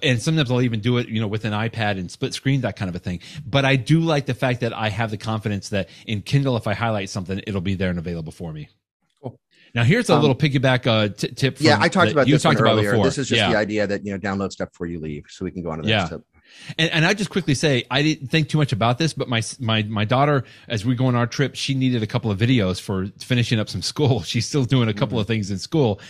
And 0.03 0.20
sometimes 0.20 0.51
I'll 0.51 0.62
even 0.62 0.80
do 0.80 0.99
it, 0.99 1.09
you 1.09 1.20
know, 1.20 1.26
with 1.26 1.44
an 1.44 1.53
iPad 1.53 1.92
and 1.92 2.11
split 2.11 2.34
screen, 2.34 2.61
that 2.62 2.76
kind 2.76 2.88
of 2.88 2.94
a 2.94 2.99
thing. 2.99 3.20
But 3.47 3.64
I 3.64 3.76
do 3.76 4.01
like 4.01 4.26
the 4.26 4.34
fact 4.34 4.61
that 4.61 4.72
I 4.72 4.88
have 4.88 5.11
the 5.11 5.18
confidence 5.18 5.70
that 5.70 5.88
in 6.07 6.22
Kindle, 6.22 6.57
if 6.57 6.66
I 6.66 6.74
highlight 6.74 7.11
something, 7.11 7.40
it'll 7.47 7.61
be 7.61 7.74
there 7.74 7.90
and 7.90 7.99
available 7.99 8.32
for 8.32 8.53
me. 8.53 8.68
Now 9.74 9.84
here's 9.84 10.09
a 10.09 10.14
um, 10.14 10.22
little 10.22 10.34
piggyback 10.34 10.86
uh, 10.86 11.12
t- 11.12 11.28
tip. 11.28 11.61
yeah, 11.61 11.76
I 11.78 11.90
talked 11.90 12.11
about 12.11 12.26
you 12.26 12.34
this 12.34 12.42
talked 12.42 12.59
about 12.59 12.72
earlier. 12.72 12.92
Before. 12.92 13.05
This 13.05 13.18
is 13.18 13.28
just 13.28 13.40
yeah. 13.40 13.51
the 13.51 13.59
idea 13.59 13.86
that 13.86 14.07
you 14.07 14.12
know 14.12 14.18
download 14.18 14.51
stuff 14.51 14.70
before 14.72 14.86
you 14.86 14.99
leave, 14.99 15.26
so 15.28 15.44
we 15.44 15.51
can 15.51 15.62
go 15.62 15.70
on 15.70 15.78
to 15.78 15.82
the 15.82 15.90
yeah. 15.90 15.99
next 15.99 16.11
tip. 16.11 16.22
And, 16.78 16.90
and 16.90 17.07
I 17.07 17.14
just 17.14 17.30
quickly 17.30 17.54
say 17.54 17.84
I 17.90 18.02
didn't 18.02 18.28
think 18.28 18.48
too 18.48 18.59
much 18.59 18.72
about 18.72 18.98
this, 18.98 19.12
but 19.12 19.28
my 19.28 19.42
my 19.61 19.82
my 19.84 20.04
daughter, 20.04 20.44
as 20.68 20.84
we 20.84 20.94
go 20.94 21.07
on 21.07 21.14
our 21.14 21.26
trip, 21.26 21.54
she 21.54 21.74
needed 21.74 22.02
a 22.02 22.07
couple 22.07 22.30
of 22.30 22.38
videos 22.38 22.80
for 22.80 23.07
finishing 23.18 23.59
up 23.59 23.68
some 23.68 23.82
school. 23.82 24.22
She's 24.24 24.46
still 24.46 24.64
doing 24.64 24.88
a 24.88 24.94
couple 24.94 25.16
mm-hmm. 25.16 25.22
of 25.22 25.26
things 25.26 25.50
in 25.50 25.59
school, 25.59 26.00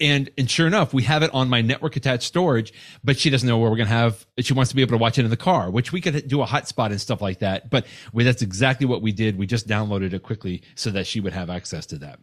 and 0.00 0.30
and 0.36 0.50
sure 0.50 0.66
enough, 0.66 0.92
we 0.92 1.02
have 1.04 1.22
it 1.22 1.30
on 1.32 1.48
my 1.48 1.62
network 1.62 1.96
attached 1.96 2.24
storage, 2.24 2.72
but 3.04 3.18
she 3.18 3.30
doesn't 3.30 3.48
know 3.48 3.58
where 3.58 3.70
we're 3.70 3.76
gonna 3.76 3.90
have. 3.90 4.26
She 4.38 4.52
wants 4.52 4.70
to 4.70 4.76
be 4.76 4.82
able 4.82 4.92
to 4.92 4.98
watch 4.98 5.18
it 5.18 5.24
in 5.24 5.30
the 5.30 5.36
car, 5.36 5.70
which 5.70 5.92
we 5.92 6.00
could 6.00 6.26
do 6.28 6.42
a 6.42 6.46
hotspot 6.46 6.90
and 6.90 7.00
stuff 7.00 7.20
like 7.20 7.40
that. 7.40 7.70
But 7.70 7.86
we, 8.12 8.24
that's 8.24 8.42
exactly 8.42 8.86
what 8.86 9.02
we 9.02 9.12
did. 9.12 9.38
We 9.38 9.46
just 9.46 9.68
downloaded 9.68 10.12
it 10.12 10.22
quickly 10.22 10.62
so 10.74 10.90
that 10.90 11.06
she 11.06 11.20
would 11.20 11.32
have 11.32 11.50
access 11.50 11.86
to 11.86 11.98
that. 11.98 12.18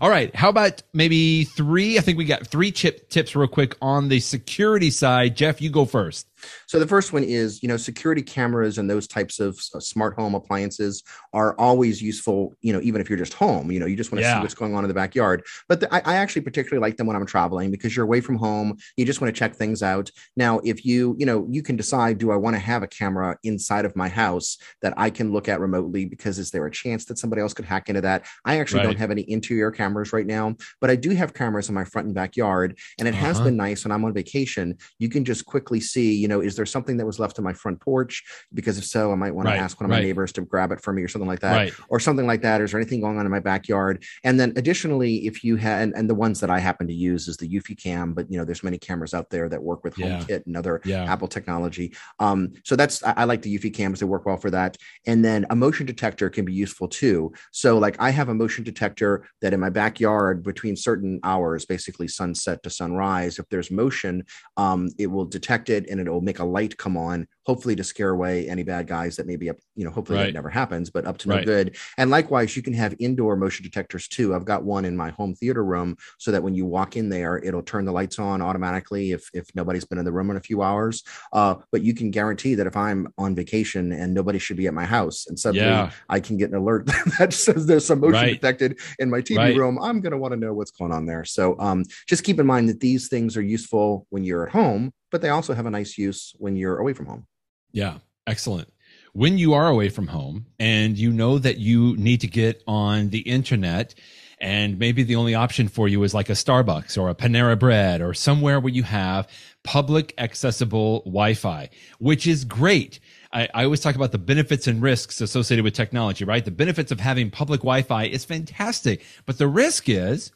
All 0.00 0.10
right. 0.10 0.34
How 0.34 0.48
about 0.48 0.82
maybe 0.92 1.44
three? 1.44 1.98
I 1.98 2.00
think 2.00 2.18
we 2.18 2.24
got 2.24 2.46
three 2.46 2.72
chip 2.72 3.08
tips 3.10 3.34
real 3.36 3.48
quick 3.48 3.76
on 3.80 4.08
the 4.08 4.20
security 4.20 4.90
side. 4.90 5.36
Jeff, 5.36 5.60
you 5.60 5.70
go 5.70 5.84
first. 5.84 6.26
So 6.66 6.78
the 6.78 6.86
first 6.86 7.12
one 7.12 7.24
is, 7.24 7.62
you 7.62 7.68
know, 7.68 7.76
security 7.76 8.22
cameras 8.22 8.78
and 8.78 8.88
those 8.88 9.06
types 9.06 9.40
of 9.40 9.58
uh, 9.74 9.80
smart 9.80 10.14
home 10.14 10.34
appliances 10.34 11.02
are 11.32 11.58
always 11.58 12.02
useful. 12.02 12.54
You 12.60 12.72
know, 12.72 12.80
even 12.82 13.00
if 13.00 13.08
you're 13.08 13.18
just 13.18 13.34
home, 13.34 13.70
you 13.70 13.80
know, 13.80 13.86
you 13.86 13.96
just 13.96 14.12
want 14.12 14.20
to 14.20 14.28
yeah. 14.28 14.38
see 14.38 14.42
what's 14.42 14.54
going 14.54 14.74
on 14.74 14.84
in 14.84 14.88
the 14.88 14.94
backyard. 14.94 15.42
But 15.68 15.80
the, 15.80 15.94
I, 15.94 16.00
I, 16.04 16.16
actually 16.16 16.42
particularly 16.42 16.80
like 16.80 16.96
them 16.96 17.06
when 17.06 17.16
I'm 17.16 17.26
traveling 17.26 17.70
because 17.70 17.94
you're 17.94 18.04
away 18.04 18.20
from 18.20 18.36
home. 18.36 18.76
You 18.96 19.04
just 19.04 19.20
want 19.20 19.34
to 19.34 19.38
check 19.38 19.54
things 19.54 19.82
out. 19.82 20.10
Now, 20.36 20.60
if 20.64 20.84
you, 20.84 21.16
you 21.18 21.26
know, 21.26 21.46
you 21.50 21.62
can 21.62 21.76
decide, 21.76 22.18
do 22.18 22.30
I 22.30 22.36
want 22.36 22.54
to 22.54 22.60
have 22.60 22.82
a 22.82 22.86
camera 22.86 23.36
inside 23.42 23.84
of 23.84 23.96
my 23.96 24.08
house 24.08 24.58
that 24.82 24.94
I 24.96 25.10
can 25.10 25.32
look 25.32 25.48
at 25.48 25.60
remotely? 25.60 26.04
Because 26.04 26.38
is 26.38 26.50
there 26.50 26.66
a 26.66 26.70
chance 26.70 27.04
that 27.06 27.18
somebody 27.18 27.42
else 27.42 27.54
could 27.54 27.64
hack 27.64 27.88
into 27.88 28.00
that? 28.02 28.26
I 28.44 28.58
actually 28.60 28.80
right. 28.80 28.86
don't 28.86 28.98
have 28.98 29.10
any 29.10 29.28
interior 29.30 29.70
cameras 29.70 30.12
right 30.12 30.26
now, 30.26 30.56
but 30.80 30.90
I 30.90 30.96
do 30.96 31.10
have 31.10 31.34
cameras 31.34 31.68
in 31.68 31.74
my 31.74 31.84
front 31.84 32.06
and 32.06 32.14
backyard, 32.14 32.78
and 32.98 33.08
it 33.08 33.14
uh-huh. 33.14 33.26
has 33.26 33.40
been 33.40 33.56
nice 33.56 33.84
when 33.84 33.92
I'm 33.92 34.04
on 34.04 34.12
vacation. 34.12 34.76
You 34.98 35.08
can 35.08 35.24
just 35.24 35.44
quickly 35.44 35.80
see, 35.80 36.14
you 36.14 36.28
know, 36.28 36.33
is 36.40 36.56
there 36.56 36.66
something 36.66 36.96
that 36.96 37.06
was 37.06 37.18
left 37.18 37.38
on 37.38 37.44
my 37.44 37.52
front 37.52 37.80
porch? 37.80 38.22
Because 38.52 38.78
if 38.78 38.84
so, 38.84 39.12
I 39.12 39.14
might 39.14 39.34
want 39.34 39.46
right, 39.46 39.56
to 39.56 39.60
ask 39.60 39.80
one 39.80 39.90
of 39.90 39.90
my 39.90 40.00
neighbors 40.00 40.32
to 40.32 40.42
grab 40.42 40.72
it 40.72 40.80
for 40.80 40.92
me 40.92 41.02
or 41.02 41.08
something 41.08 41.28
like 41.28 41.40
that, 41.40 41.56
right. 41.56 41.72
or 41.88 42.00
something 42.00 42.26
like 42.26 42.42
that. 42.42 42.60
Is 42.60 42.72
there 42.72 42.80
anything 42.80 43.00
going 43.00 43.18
on 43.18 43.26
in 43.26 43.32
my 43.32 43.40
backyard? 43.40 44.04
And 44.22 44.38
then 44.38 44.52
additionally, 44.56 45.26
if 45.26 45.44
you 45.44 45.56
had, 45.56 45.82
and, 45.82 45.94
and 45.94 46.08
the 46.08 46.14
ones 46.14 46.40
that 46.40 46.50
I 46.50 46.58
happen 46.58 46.86
to 46.86 46.94
use 46.94 47.28
is 47.28 47.36
the 47.36 47.48
Eufy 47.48 47.80
Cam, 47.80 48.14
but 48.14 48.30
you 48.30 48.38
know, 48.38 48.44
there's 48.44 48.62
many 48.62 48.78
cameras 48.78 49.14
out 49.14 49.30
there 49.30 49.48
that 49.48 49.62
work 49.62 49.84
with 49.84 49.98
yeah. 49.98 50.20
HomeKit 50.20 50.46
and 50.46 50.56
other 50.56 50.80
yeah. 50.84 51.04
Apple 51.04 51.28
technology. 51.28 51.94
Um, 52.18 52.52
so 52.64 52.76
that's 52.76 53.02
I, 53.04 53.12
I 53.18 53.24
like 53.24 53.42
the 53.42 53.56
Eufy 53.56 53.72
Cams; 53.72 54.00
they 54.00 54.06
work 54.06 54.26
well 54.26 54.36
for 54.36 54.50
that. 54.50 54.76
And 55.06 55.24
then 55.24 55.46
a 55.50 55.56
motion 55.56 55.86
detector 55.86 56.30
can 56.30 56.44
be 56.44 56.52
useful 56.52 56.88
too. 56.88 57.32
So 57.52 57.78
like 57.78 57.96
I 58.00 58.10
have 58.10 58.28
a 58.28 58.34
motion 58.34 58.64
detector 58.64 59.26
that 59.40 59.52
in 59.52 59.60
my 59.60 59.70
backyard 59.70 60.42
between 60.42 60.76
certain 60.76 61.20
hours, 61.22 61.64
basically 61.66 62.08
sunset 62.08 62.62
to 62.62 62.70
sunrise, 62.70 63.38
if 63.38 63.48
there's 63.48 63.70
motion, 63.70 64.24
um, 64.56 64.88
it 64.98 65.06
will 65.06 65.24
detect 65.24 65.70
it 65.70 65.88
and 65.88 66.00
it 66.00 66.10
will 66.10 66.20
make 66.24 66.38
a 66.38 66.44
light 66.44 66.76
come 66.76 66.96
on, 66.96 67.26
hopefully 67.46 67.76
to 67.76 67.84
scare 67.84 68.10
away 68.10 68.48
any 68.48 68.62
bad 68.62 68.86
guys 68.86 69.16
that 69.16 69.26
maybe 69.26 69.50
up, 69.50 69.56
you 69.74 69.84
know, 69.84 69.90
hopefully 69.90 70.18
right. 70.18 70.26
that 70.26 70.34
never 70.34 70.48
happens, 70.48 70.90
but 70.90 71.06
up 71.06 71.18
to 71.18 71.28
no 71.28 71.36
right. 71.36 71.46
good. 71.46 71.76
And 71.98 72.10
likewise, 72.10 72.56
you 72.56 72.62
can 72.62 72.72
have 72.74 72.94
indoor 72.98 73.36
motion 73.36 73.64
detectors 73.64 74.08
too. 74.08 74.34
I've 74.34 74.44
got 74.44 74.64
one 74.64 74.84
in 74.84 74.96
my 74.96 75.10
home 75.10 75.34
theater 75.34 75.64
room 75.64 75.96
so 76.18 76.32
that 76.32 76.42
when 76.42 76.54
you 76.54 76.66
walk 76.66 76.96
in 76.96 77.08
there, 77.08 77.38
it'll 77.38 77.62
turn 77.62 77.84
the 77.84 77.92
lights 77.92 78.18
on 78.18 78.40
automatically 78.40 79.12
if, 79.12 79.28
if 79.34 79.54
nobody's 79.54 79.84
been 79.84 79.98
in 79.98 80.04
the 80.04 80.12
room 80.12 80.30
in 80.30 80.36
a 80.36 80.40
few 80.40 80.62
hours. 80.62 81.02
Uh, 81.32 81.56
but 81.70 81.82
you 81.82 81.94
can 81.94 82.10
guarantee 82.10 82.54
that 82.54 82.66
if 82.66 82.76
I'm 82.76 83.12
on 83.18 83.34
vacation 83.34 83.92
and 83.92 84.14
nobody 84.14 84.38
should 84.38 84.56
be 84.56 84.66
at 84.66 84.74
my 84.74 84.84
house 84.84 85.26
and 85.26 85.38
suddenly 85.38 85.66
yeah. 85.66 85.90
I 86.08 86.20
can 86.20 86.36
get 86.36 86.50
an 86.50 86.56
alert 86.56 86.86
that 87.18 87.32
says 87.32 87.66
there's 87.66 87.86
some 87.86 88.00
motion 88.00 88.14
right. 88.14 88.40
detected 88.40 88.78
in 88.98 89.10
my 89.10 89.20
TV 89.20 89.56
room, 89.56 89.78
I'm 89.80 90.00
going 90.00 90.12
to 90.12 90.18
want 90.18 90.32
to 90.32 90.40
know 90.40 90.54
what's 90.54 90.70
going 90.70 90.92
on 90.92 91.06
there. 91.06 91.24
So 91.24 91.56
um, 91.58 91.84
just 92.06 92.24
keep 92.24 92.40
in 92.40 92.46
mind 92.46 92.68
that 92.68 92.80
these 92.80 93.08
things 93.08 93.36
are 93.36 93.42
useful 93.42 94.06
when 94.10 94.24
you're 94.24 94.46
at 94.46 94.52
home 94.52 94.92
but 95.14 95.20
they 95.20 95.28
also 95.28 95.54
have 95.54 95.64
a 95.64 95.70
nice 95.70 95.96
use 95.96 96.34
when 96.38 96.56
you're 96.56 96.78
away 96.78 96.92
from 96.92 97.06
home. 97.06 97.24
Yeah, 97.70 97.98
excellent. 98.26 98.68
When 99.12 99.38
you 99.38 99.54
are 99.54 99.68
away 99.68 99.88
from 99.88 100.08
home 100.08 100.46
and 100.58 100.98
you 100.98 101.12
know 101.12 101.38
that 101.38 101.58
you 101.58 101.96
need 101.96 102.20
to 102.22 102.26
get 102.26 102.64
on 102.66 103.10
the 103.10 103.20
internet, 103.20 103.94
and 104.40 104.76
maybe 104.76 105.04
the 105.04 105.14
only 105.14 105.36
option 105.36 105.68
for 105.68 105.86
you 105.86 106.02
is 106.02 106.14
like 106.14 106.30
a 106.30 106.32
Starbucks 106.32 107.00
or 107.00 107.10
a 107.10 107.14
Panera 107.14 107.56
Bread 107.56 108.02
or 108.02 108.12
somewhere 108.12 108.58
where 108.58 108.72
you 108.72 108.82
have 108.82 109.28
public 109.62 110.14
accessible 110.18 111.02
Wi 111.02 111.34
Fi, 111.34 111.70
which 112.00 112.26
is 112.26 112.44
great. 112.44 112.98
I, 113.32 113.48
I, 113.54 113.62
always 113.62 113.78
talk 113.78 113.94
about 113.94 114.10
the 114.10 114.18
benefits 114.18 114.66
and 114.66 114.82
risks 114.82 115.20
associated 115.20 115.62
with 115.62 115.74
technology, 115.74 116.24
right? 116.24 116.44
The 116.44 116.50
benefits 116.50 116.90
of 116.90 116.98
having 116.98 117.30
public 117.30 117.60
Wi 117.60 117.82
Fi 117.82 118.06
is 118.06 118.24
fantastic, 118.24 119.04
but 119.26 119.38
the 119.38 119.46
risk 119.46 119.88
is 119.88 120.32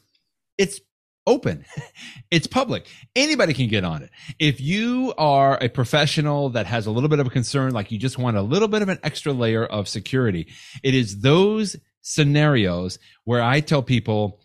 it's 0.57 0.79
open. 1.27 1.65
it's 2.31 2.47
public. 2.47 2.87
Anybody 3.15 3.53
can 3.53 3.67
get 3.67 3.83
on 3.83 4.03
it. 4.03 4.09
If 4.39 4.61
you 4.61 5.13
are 5.17 5.57
a 5.61 5.69
professional 5.69 6.49
that 6.49 6.65
has 6.65 6.85
a 6.87 6.91
little 6.91 7.09
bit 7.09 7.19
of 7.19 7.27
a 7.27 7.31
concern, 7.31 7.73
like 7.73 7.91
you 7.91 7.97
just 7.97 8.17
want 8.17 8.37
a 8.37 8.41
little 8.41 8.67
bit 8.67 8.81
of 8.81 8.89
an 8.89 8.99
extra 9.03 9.33
layer 9.33 9.65
of 9.65 9.87
security, 9.87 10.47
it 10.83 10.93
is 10.93 11.21
those 11.21 11.75
scenarios 12.01 12.99
where 13.25 13.41
I 13.41 13.59
tell 13.59 13.83
people, 13.83 14.39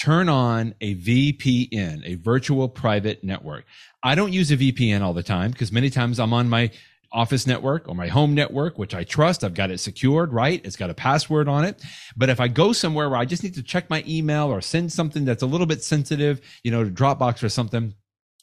turn 0.00 0.28
on 0.28 0.74
a 0.80 0.96
VPN, 0.96 2.02
a 2.04 2.16
virtual 2.16 2.68
private 2.68 3.22
network. 3.22 3.64
I 4.02 4.14
don't 4.14 4.32
use 4.32 4.50
a 4.50 4.56
VPN 4.56 5.02
all 5.02 5.14
the 5.14 5.22
time 5.22 5.50
because 5.50 5.70
many 5.70 5.90
times 5.90 6.18
I'm 6.18 6.32
on 6.32 6.48
my 6.48 6.70
office 7.14 7.46
network 7.46 7.88
or 7.88 7.94
my 7.94 8.08
home 8.08 8.34
network, 8.34 8.76
which 8.76 8.94
I 8.94 9.04
trust. 9.04 9.44
I've 9.44 9.54
got 9.54 9.70
it 9.70 9.78
secured, 9.78 10.32
right? 10.32 10.60
It's 10.64 10.76
got 10.76 10.90
a 10.90 10.94
password 10.94 11.48
on 11.48 11.64
it. 11.64 11.80
But 12.16 12.28
if 12.28 12.40
I 12.40 12.48
go 12.48 12.72
somewhere 12.72 13.08
where 13.08 13.18
I 13.18 13.24
just 13.24 13.42
need 13.42 13.54
to 13.54 13.62
check 13.62 13.88
my 13.88 14.04
email 14.06 14.48
or 14.48 14.60
send 14.60 14.92
something 14.92 15.24
that's 15.24 15.42
a 15.42 15.46
little 15.46 15.66
bit 15.66 15.82
sensitive, 15.82 16.40
you 16.64 16.70
know, 16.70 16.84
to 16.84 16.90
Dropbox 16.90 17.42
or 17.42 17.48
something, 17.48 17.94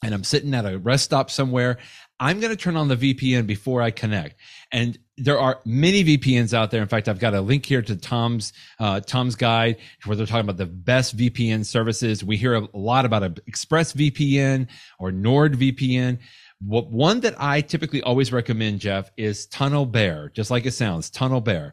and 0.02 0.14
I'm 0.14 0.24
sitting 0.24 0.52
at 0.54 0.66
a 0.66 0.78
rest 0.78 1.04
stop 1.04 1.30
somewhere, 1.30 1.78
I'm 2.18 2.40
going 2.40 2.50
to 2.50 2.56
turn 2.56 2.76
on 2.76 2.88
the 2.88 2.96
VPN 2.96 3.46
before 3.46 3.82
I 3.82 3.90
connect. 3.90 4.36
And 4.72 4.98
there 5.16 5.38
are 5.38 5.60
many 5.64 6.02
VPNs 6.04 6.54
out 6.54 6.70
there. 6.70 6.82
In 6.82 6.88
fact, 6.88 7.08
I've 7.08 7.18
got 7.18 7.34
a 7.34 7.40
link 7.40 7.66
here 7.66 7.82
to 7.82 7.96
Tom's 7.96 8.52
uh, 8.80 9.00
Tom's 9.00 9.36
guide 9.36 9.76
where 10.04 10.16
they're 10.16 10.26
talking 10.26 10.48
about 10.48 10.56
the 10.56 10.66
best 10.66 11.16
VPN 11.16 11.64
services. 11.64 12.24
We 12.24 12.36
hear 12.36 12.54
a 12.54 12.68
lot 12.72 13.04
about 13.04 13.22
ExpressVPN 13.22 14.68
or 14.98 15.12
NordVPN. 15.12 16.18
What 16.64 16.90
one 16.90 17.20
that 17.20 17.34
I 17.38 17.60
typically 17.60 18.02
always 18.02 18.32
recommend, 18.32 18.80
Jeff, 18.80 19.10
is 19.16 19.46
TunnelBear, 19.48 20.32
just 20.32 20.50
like 20.50 20.64
it 20.66 20.72
sounds, 20.72 21.10
TunnelBear. 21.10 21.72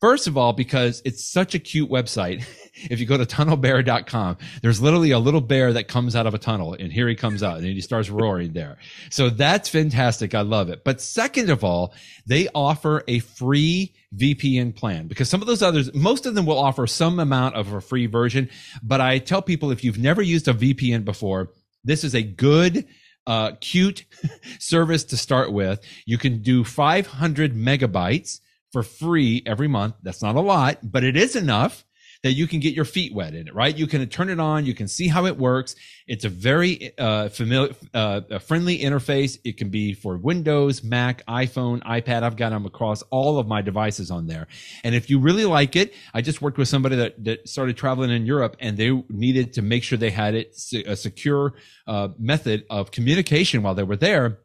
First 0.00 0.28
of 0.28 0.38
all, 0.38 0.52
because 0.52 1.02
it's 1.04 1.24
such 1.24 1.56
a 1.56 1.58
cute 1.58 1.90
website. 1.90 2.44
if 2.74 3.00
you 3.00 3.06
go 3.06 3.16
to 3.16 3.26
tunnelbear.com, 3.26 4.38
there's 4.62 4.80
literally 4.80 5.10
a 5.10 5.18
little 5.18 5.40
bear 5.40 5.72
that 5.72 5.88
comes 5.88 6.14
out 6.14 6.26
of 6.26 6.34
a 6.34 6.38
tunnel 6.38 6.74
and 6.74 6.92
here 6.92 7.08
he 7.08 7.16
comes 7.16 7.42
out 7.42 7.58
and 7.58 7.66
he 7.66 7.80
starts 7.80 8.08
roaring 8.08 8.52
there. 8.52 8.78
So 9.10 9.28
that's 9.28 9.68
fantastic. 9.68 10.34
I 10.34 10.42
love 10.42 10.68
it. 10.68 10.84
But 10.84 11.00
second 11.00 11.50
of 11.50 11.64
all, 11.64 11.92
they 12.26 12.48
offer 12.54 13.02
a 13.08 13.18
free 13.18 13.92
VPN 14.16 14.74
plan 14.76 15.08
because 15.08 15.28
some 15.28 15.40
of 15.40 15.48
those 15.48 15.62
others, 15.62 15.92
most 15.92 16.26
of 16.26 16.36
them 16.36 16.46
will 16.46 16.58
offer 16.58 16.86
some 16.86 17.18
amount 17.18 17.56
of 17.56 17.72
a 17.72 17.80
free 17.80 18.06
version. 18.06 18.48
But 18.82 19.00
I 19.00 19.18
tell 19.18 19.42
people 19.42 19.72
if 19.72 19.82
you've 19.82 19.98
never 19.98 20.22
used 20.22 20.46
a 20.46 20.54
VPN 20.54 21.04
before, 21.04 21.50
this 21.82 22.04
is 22.04 22.14
a 22.14 22.22
good 22.22 22.86
uh, 23.28 23.52
cute 23.60 24.06
service 24.58 25.04
to 25.04 25.16
start 25.16 25.52
with. 25.52 25.80
You 26.06 26.18
can 26.18 26.42
do 26.42 26.64
500 26.64 27.54
megabytes 27.54 28.40
for 28.72 28.82
free 28.82 29.42
every 29.46 29.68
month. 29.68 29.94
That's 30.02 30.22
not 30.22 30.34
a 30.34 30.40
lot, 30.40 30.78
but 30.82 31.04
it 31.04 31.16
is 31.16 31.36
enough 31.36 31.84
that 32.22 32.32
you 32.32 32.48
can 32.48 32.58
get 32.58 32.74
your 32.74 32.84
feet 32.84 33.14
wet 33.14 33.34
in 33.34 33.46
it, 33.46 33.54
right? 33.54 33.76
You 33.76 33.86
can 33.86 34.06
turn 34.08 34.28
it 34.28 34.40
on. 34.40 34.66
You 34.66 34.74
can 34.74 34.88
see 34.88 35.06
how 35.06 35.26
it 35.26 35.36
works. 35.36 35.76
It's 36.06 36.24
a 36.24 36.28
very 36.28 36.92
uh, 36.98 37.28
familiar, 37.28 37.74
uh, 37.94 38.22
a 38.30 38.40
friendly 38.40 38.78
interface. 38.80 39.38
It 39.44 39.56
can 39.56 39.70
be 39.70 39.94
for 39.94 40.16
Windows, 40.16 40.82
Mac, 40.82 41.24
iPhone, 41.26 41.80
iPad. 41.84 42.24
I've 42.24 42.36
got 42.36 42.50
them 42.50 42.66
across 42.66 43.02
all 43.10 43.38
of 43.38 43.46
my 43.46 43.62
devices 43.62 44.10
on 44.10 44.26
there. 44.26 44.48
And 44.82 44.94
if 44.94 45.08
you 45.08 45.20
really 45.20 45.44
like 45.44 45.76
it, 45.76 45.94
I 46.12 46.20
just 46.20 46.42
worked 46.42 46.58
with 46.58 46.68
somebody 46.68 46.96
that, 46.96 47.22
that 47.24 47.48
started 47.48 47.76
traveling 47.76 48.10
in 48.10 48.26
Europe 48.26 48.56
and 48.58 48.76
they 48.76 48.90
needed 49.08 49.52
to 49.54 49.62
make 49.62 49.84
sure 49.84 49.96
they 49.96 50.10
had 50.10 50.34
it 50.34 50.56
a 50.86 50.96
secure 50.96 51.54
uh, 51.86 52.08
method 52.18 52.64
of 52.68 52.90
communication 52.90 53.62
while 53.62 53.74
they 53.74 53.84
were 53.84 53.96
there 53.96 54.40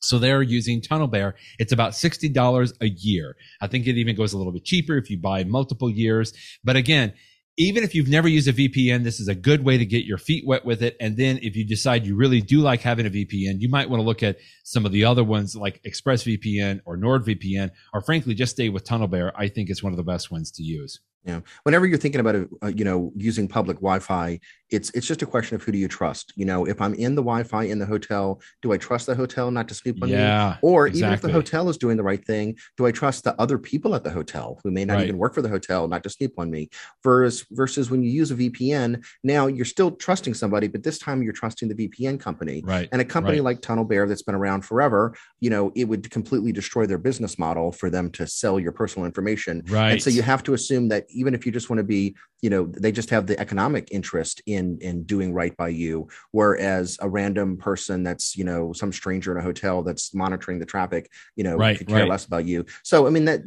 so 0.00 0.18
they're 0.18 0.42
using 0.42 0.80
TunnelBear. 0.80 1.34
It's 1.58 1.72
about 1.72 1.92
$60 1.92 2.72
a 2.80 2.88
year. 2.88 3.36
I 3.60 3.66
think 3.66 3.86
it 3.86 3.96
even 3.96 4.16
goes 4.16 4.32
a 4.32 4.38
little 4.38 4.52
bit 4.52 4.64
cheaper 4.64 4.96
if 4.96 5.10
you 5.10 5.18
buy 5.18 5.44
multiple 5.44 5.90
years. 5.90 6.32
But 6.64 6.76
again, 6.76 7.14
even 7.60 7.82
if 7.82 7.92
you've 7.92 8.08
never 8.08 8.28
used 8.28 8.46
a 8.46 8.52
VPN, 8.52 9.02
this 9.02 9.18
is 9.18 9.26
a 9.26 9.34
good 9.34 9.64
way 9.64 9.76
to 9.76 9.84
get 9.84 10.04
your 10.04 10.16
feet 10.16 10.46
wet 10.46 10.64
with 10.64 10.80
it. 10.80 10.96
And 11.00 11.16
then 11.16 11.40
if 11.42 11.56
you 11.56 11.66
decide 11.66 12.06
you 12.06 12.14
really 12.14 12.40
do 12.40 12.60
like 12.60 12.82
having 12.82 13.04
a 13.04 13.10
VPN, 13.10 13.56
you 13.58 13.68
might 13.68 13.90
want 13.90 14.00
to 14.00 14.06
look 14.06 14.22
at 14.22 14.38
some 14.62 14.86
of 14.86 14.92
the 14.92 15.04
other 15.04 15.24
ones 15.24 15.56
like 15.56 15.82
ExpressVPN 15.82 16.82
or 16.86 16.96
NordVPN, 16.96 17.70
or 17.92 18.00
frankly, 18.00 18.34
just 18.34 18.52
stay 18.52 18.68
with 18.68 18.84
TunnelBear. 18.84 19.32
I 19.34 19.48
think 19.48 19.70
it's 19.70 19.82
one 19.82 19.92
of 19.92 19.96
the 19.96 20.04
best 20.04 20.30
ones 20.30 20.52
to 20.52 20.62
use. 20.62 21.00
Yeah. 21.24 21.40
Whenever 21.64 21.86
you're 21.86 21.98
thinking 21.98 22.20
about 22.20 22.36
it, 22.36 22.48
uh, 22.62 22.68
you 22.68 22.84
know, 22.84 23.12
using 23.14 23.48
public 23.48 23.78
Wi-Fi, 23.78 24.40
it's 24.70 24.90
it's 24.90 25.06
just 25.06 25.22
a 25.22 25.26
question 25.26 25.56
of 25.56 25.62
who 25.62 25.72
do 25.72 25.78
you 25.78 25.88
trust. 25.88 26.32
You 26.36 26.44
know, 26.44 26.66
if 26.66 26.80
I'm 26.80 26.94
in 26.94 27.14
the 27.14 27.22
Wi-Fi 27.22 27.64
in 27.64 27.78
the 27.78 27.86
hotel, 27.86 28.40
do 28.62 28.72
I 28.72 28.78
trust 28.78 29.06
the 29.06 29.14
hotel 29.14 29.50
not 29.50 29.68
to 29.68 29.74
snoop 29.74 30.02
on 30.02 30.08
yeah, 30.08 30.50
me? 30.50 30.56
Or 30.62 30.86
exactly. 30.86 31.00
even 31.00 31.14
if 31.14 31.22
the 31.22 31.32
hotel 31.32 31.68
is 31.68 31.76
doing 31.76 31.96
the 31.96 32.02
right 32.02 32.24
thing, 32.24 32.56
do 32.76 32.86
I 32.86 32.92
trust 32.92 33.24
the 33.24 33.38
other 33.40 33.58
people 33.58 33.94
at 33.94 34.04
the 34.04 34.10
hotel 34.10 34.60
who 34.62 34.70
may 34.70 34.84
not 34.84 34.94
right. 34.94 35.04
even 35.04 35.18
work 35.18 35.34
for 35.34 35.42
the 35.42 35.48
hotel 35.48 35.88
not 35.88 36.02
to 36.04 36.10
snoop 36.10 36.32
on 36.38 36.50
me? 36.50 36.70
Versus 37.02 37.46
versus 37.50 37.90
when 37.90 38.02
you 38.02 38.10
use 38.10 38.30
a 38.30 38.34
VPN, 38.34 39.04
now 39.24 39.46
you're 39.46 39.64
still 39.64 39.90
trusting 39.90 40.34
somebody, 40.34 40.68
but 40.68 40.82
this 40.82 40.98
time 40.98 41.22
you're 41.22 41.32
trusting 41.32 41.68
the 41.68 41.74
VPN 41.74 42.20
company. 42.20 42.62
Right. 42.64 42.88
And 42.92 43.00
a 43.00 43.04
company 43.04 43.38
right. 43.38 43.44
like 43.44 43.60
TunnelBear 43.60 44.08
that's 44.08 44.22
been 44.22 44.34
around 44.34 44.62
forever, 44.62 45.14
you 45.40 45.50
know, 45.50 45.72
it 45.74 45.84
would 45.84 46.10
completely 46.10 46.52
destroy 46.52 46.86
their 46.86 46.98
business 46.98 47.38
model 47.38 47.72
for 47.72 47.90
them 47.90 48.10
to 48.12 48.26
sell 48.26 48.60
your 48.60 48.72
personal 48.72 49.06
information. 49.06 49.62
Right. 49.68 49.92
And 49.92 50.02
so 50.02 50.10
you 50.10 50.22
have 50.22 50.42
to 50.44 50.54
assume 50.54 50.88
that 50.88 51.06
even 51.10 51.34
if 51.34 51.46
you 51.46 51.52
just 51.52 51.70
want 51.70 51.78
to 51.78 51.84
be, 51.84 52.16
you 52.40 52.50
know, 52.50 52.66
they 52.66 52.92
just 52.92 53.10
have 53.10 53.26
the 53.26 53.38
economic 53.38 53.88
interest 53.90 54.42
in 54.46 54.78
in 54.80 55.04
doing 55.04 55.32
right 55.32 55.56
by 55.56 55.68
you, 55.68 56.08
whereas 56.32 56.98
a 57.00 57.08
random 57.08 57.56
person 57.56 58.02
that's 58.02 58.36
you 58.36 58.44
know 58.44 58.72
some 58.72 58.92
stranger 58.92 59.32
in 59.32 59.38
a 59.38 59.42
hotel 59.42 59.82
that's 59.82 60.14
monitoring 60.14 60.58
the 60.58 60.66
traffic, 60.66 61.10
you 61.36 61.44
know, 61.44 61.56
right, 61.56 61.78
could 61.78 61.88
care 61.88 62.00
right. 62.00 62.08
less 62.08 62.24
about 62.24 62.44
you. 62.44 62.64
So 62.82 63.06
I 63.06 63.10
mean 63.10 63.24
that 63.26 63.42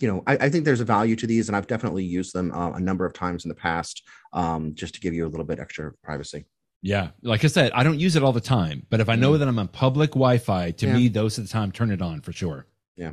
you 0.00 0.06
know, 0.06 0.22
I, 0.26 0.34
I, 0.34 0.48
think 0.48 0.64
there's 0.64 0.80
a 0.80 0.84
value 0.84 1.16
to 1.16 1.26
these, 1.26 1.48
and 1.48 1.56
I've 1.56 1.66
definitely 1.66 2.04
used 2.04 2.32
them 2.32 2.52
uh, 2.52 2.70
a 2.70 2.80
number 2.80 3.04
of 3.04 3.12
times 3.12 3.44
in 3.44 3.48
the 3.48 3.54
past, 3.54 4.04
um, 4.32 4.74
just 4.74 4.94
to 4.94 5.00
give 5.00 5.12
you 5.12 5.26
a 5.26 5.28
little 5.28 5.44
bit 5.44 5.58
extra 5.58 5.92
privacy. 6.04 6.44
Yeah, 6.82 7.08
like 7.22 7.44
I 7.44 7.48
said, 7.48 7.72
I 7.72 7.82
don't 7.82 7.98
use 7.98 8.14
it 8.14 8.22
all 8.22 8.32
the 8.32 8.40
time, 8.40 8.86
but 8.90 9.00
if 9.00 9.08
I 9.08 9.16
know 9.16 9.32
mm. 9.32 9.40
that 9.40 9.48
I'm 9.48 9.58
on 9.58 9.66
public 9.66 10.10
Wi-Fi, 10.10 10.70
to 10.70 10.86
yeah. 10.86 10.94
me, 10.94 11.08
those 11.08 11.38
are 11.38 11.42
the 11.42 11.48
time 11.48 11.72
turn 11.72 11.90
it 11.90 12.00
on 12.00 12.20
for 12.20 12.32
sure. 12.32 12.66
Yeah. 12.96 13.12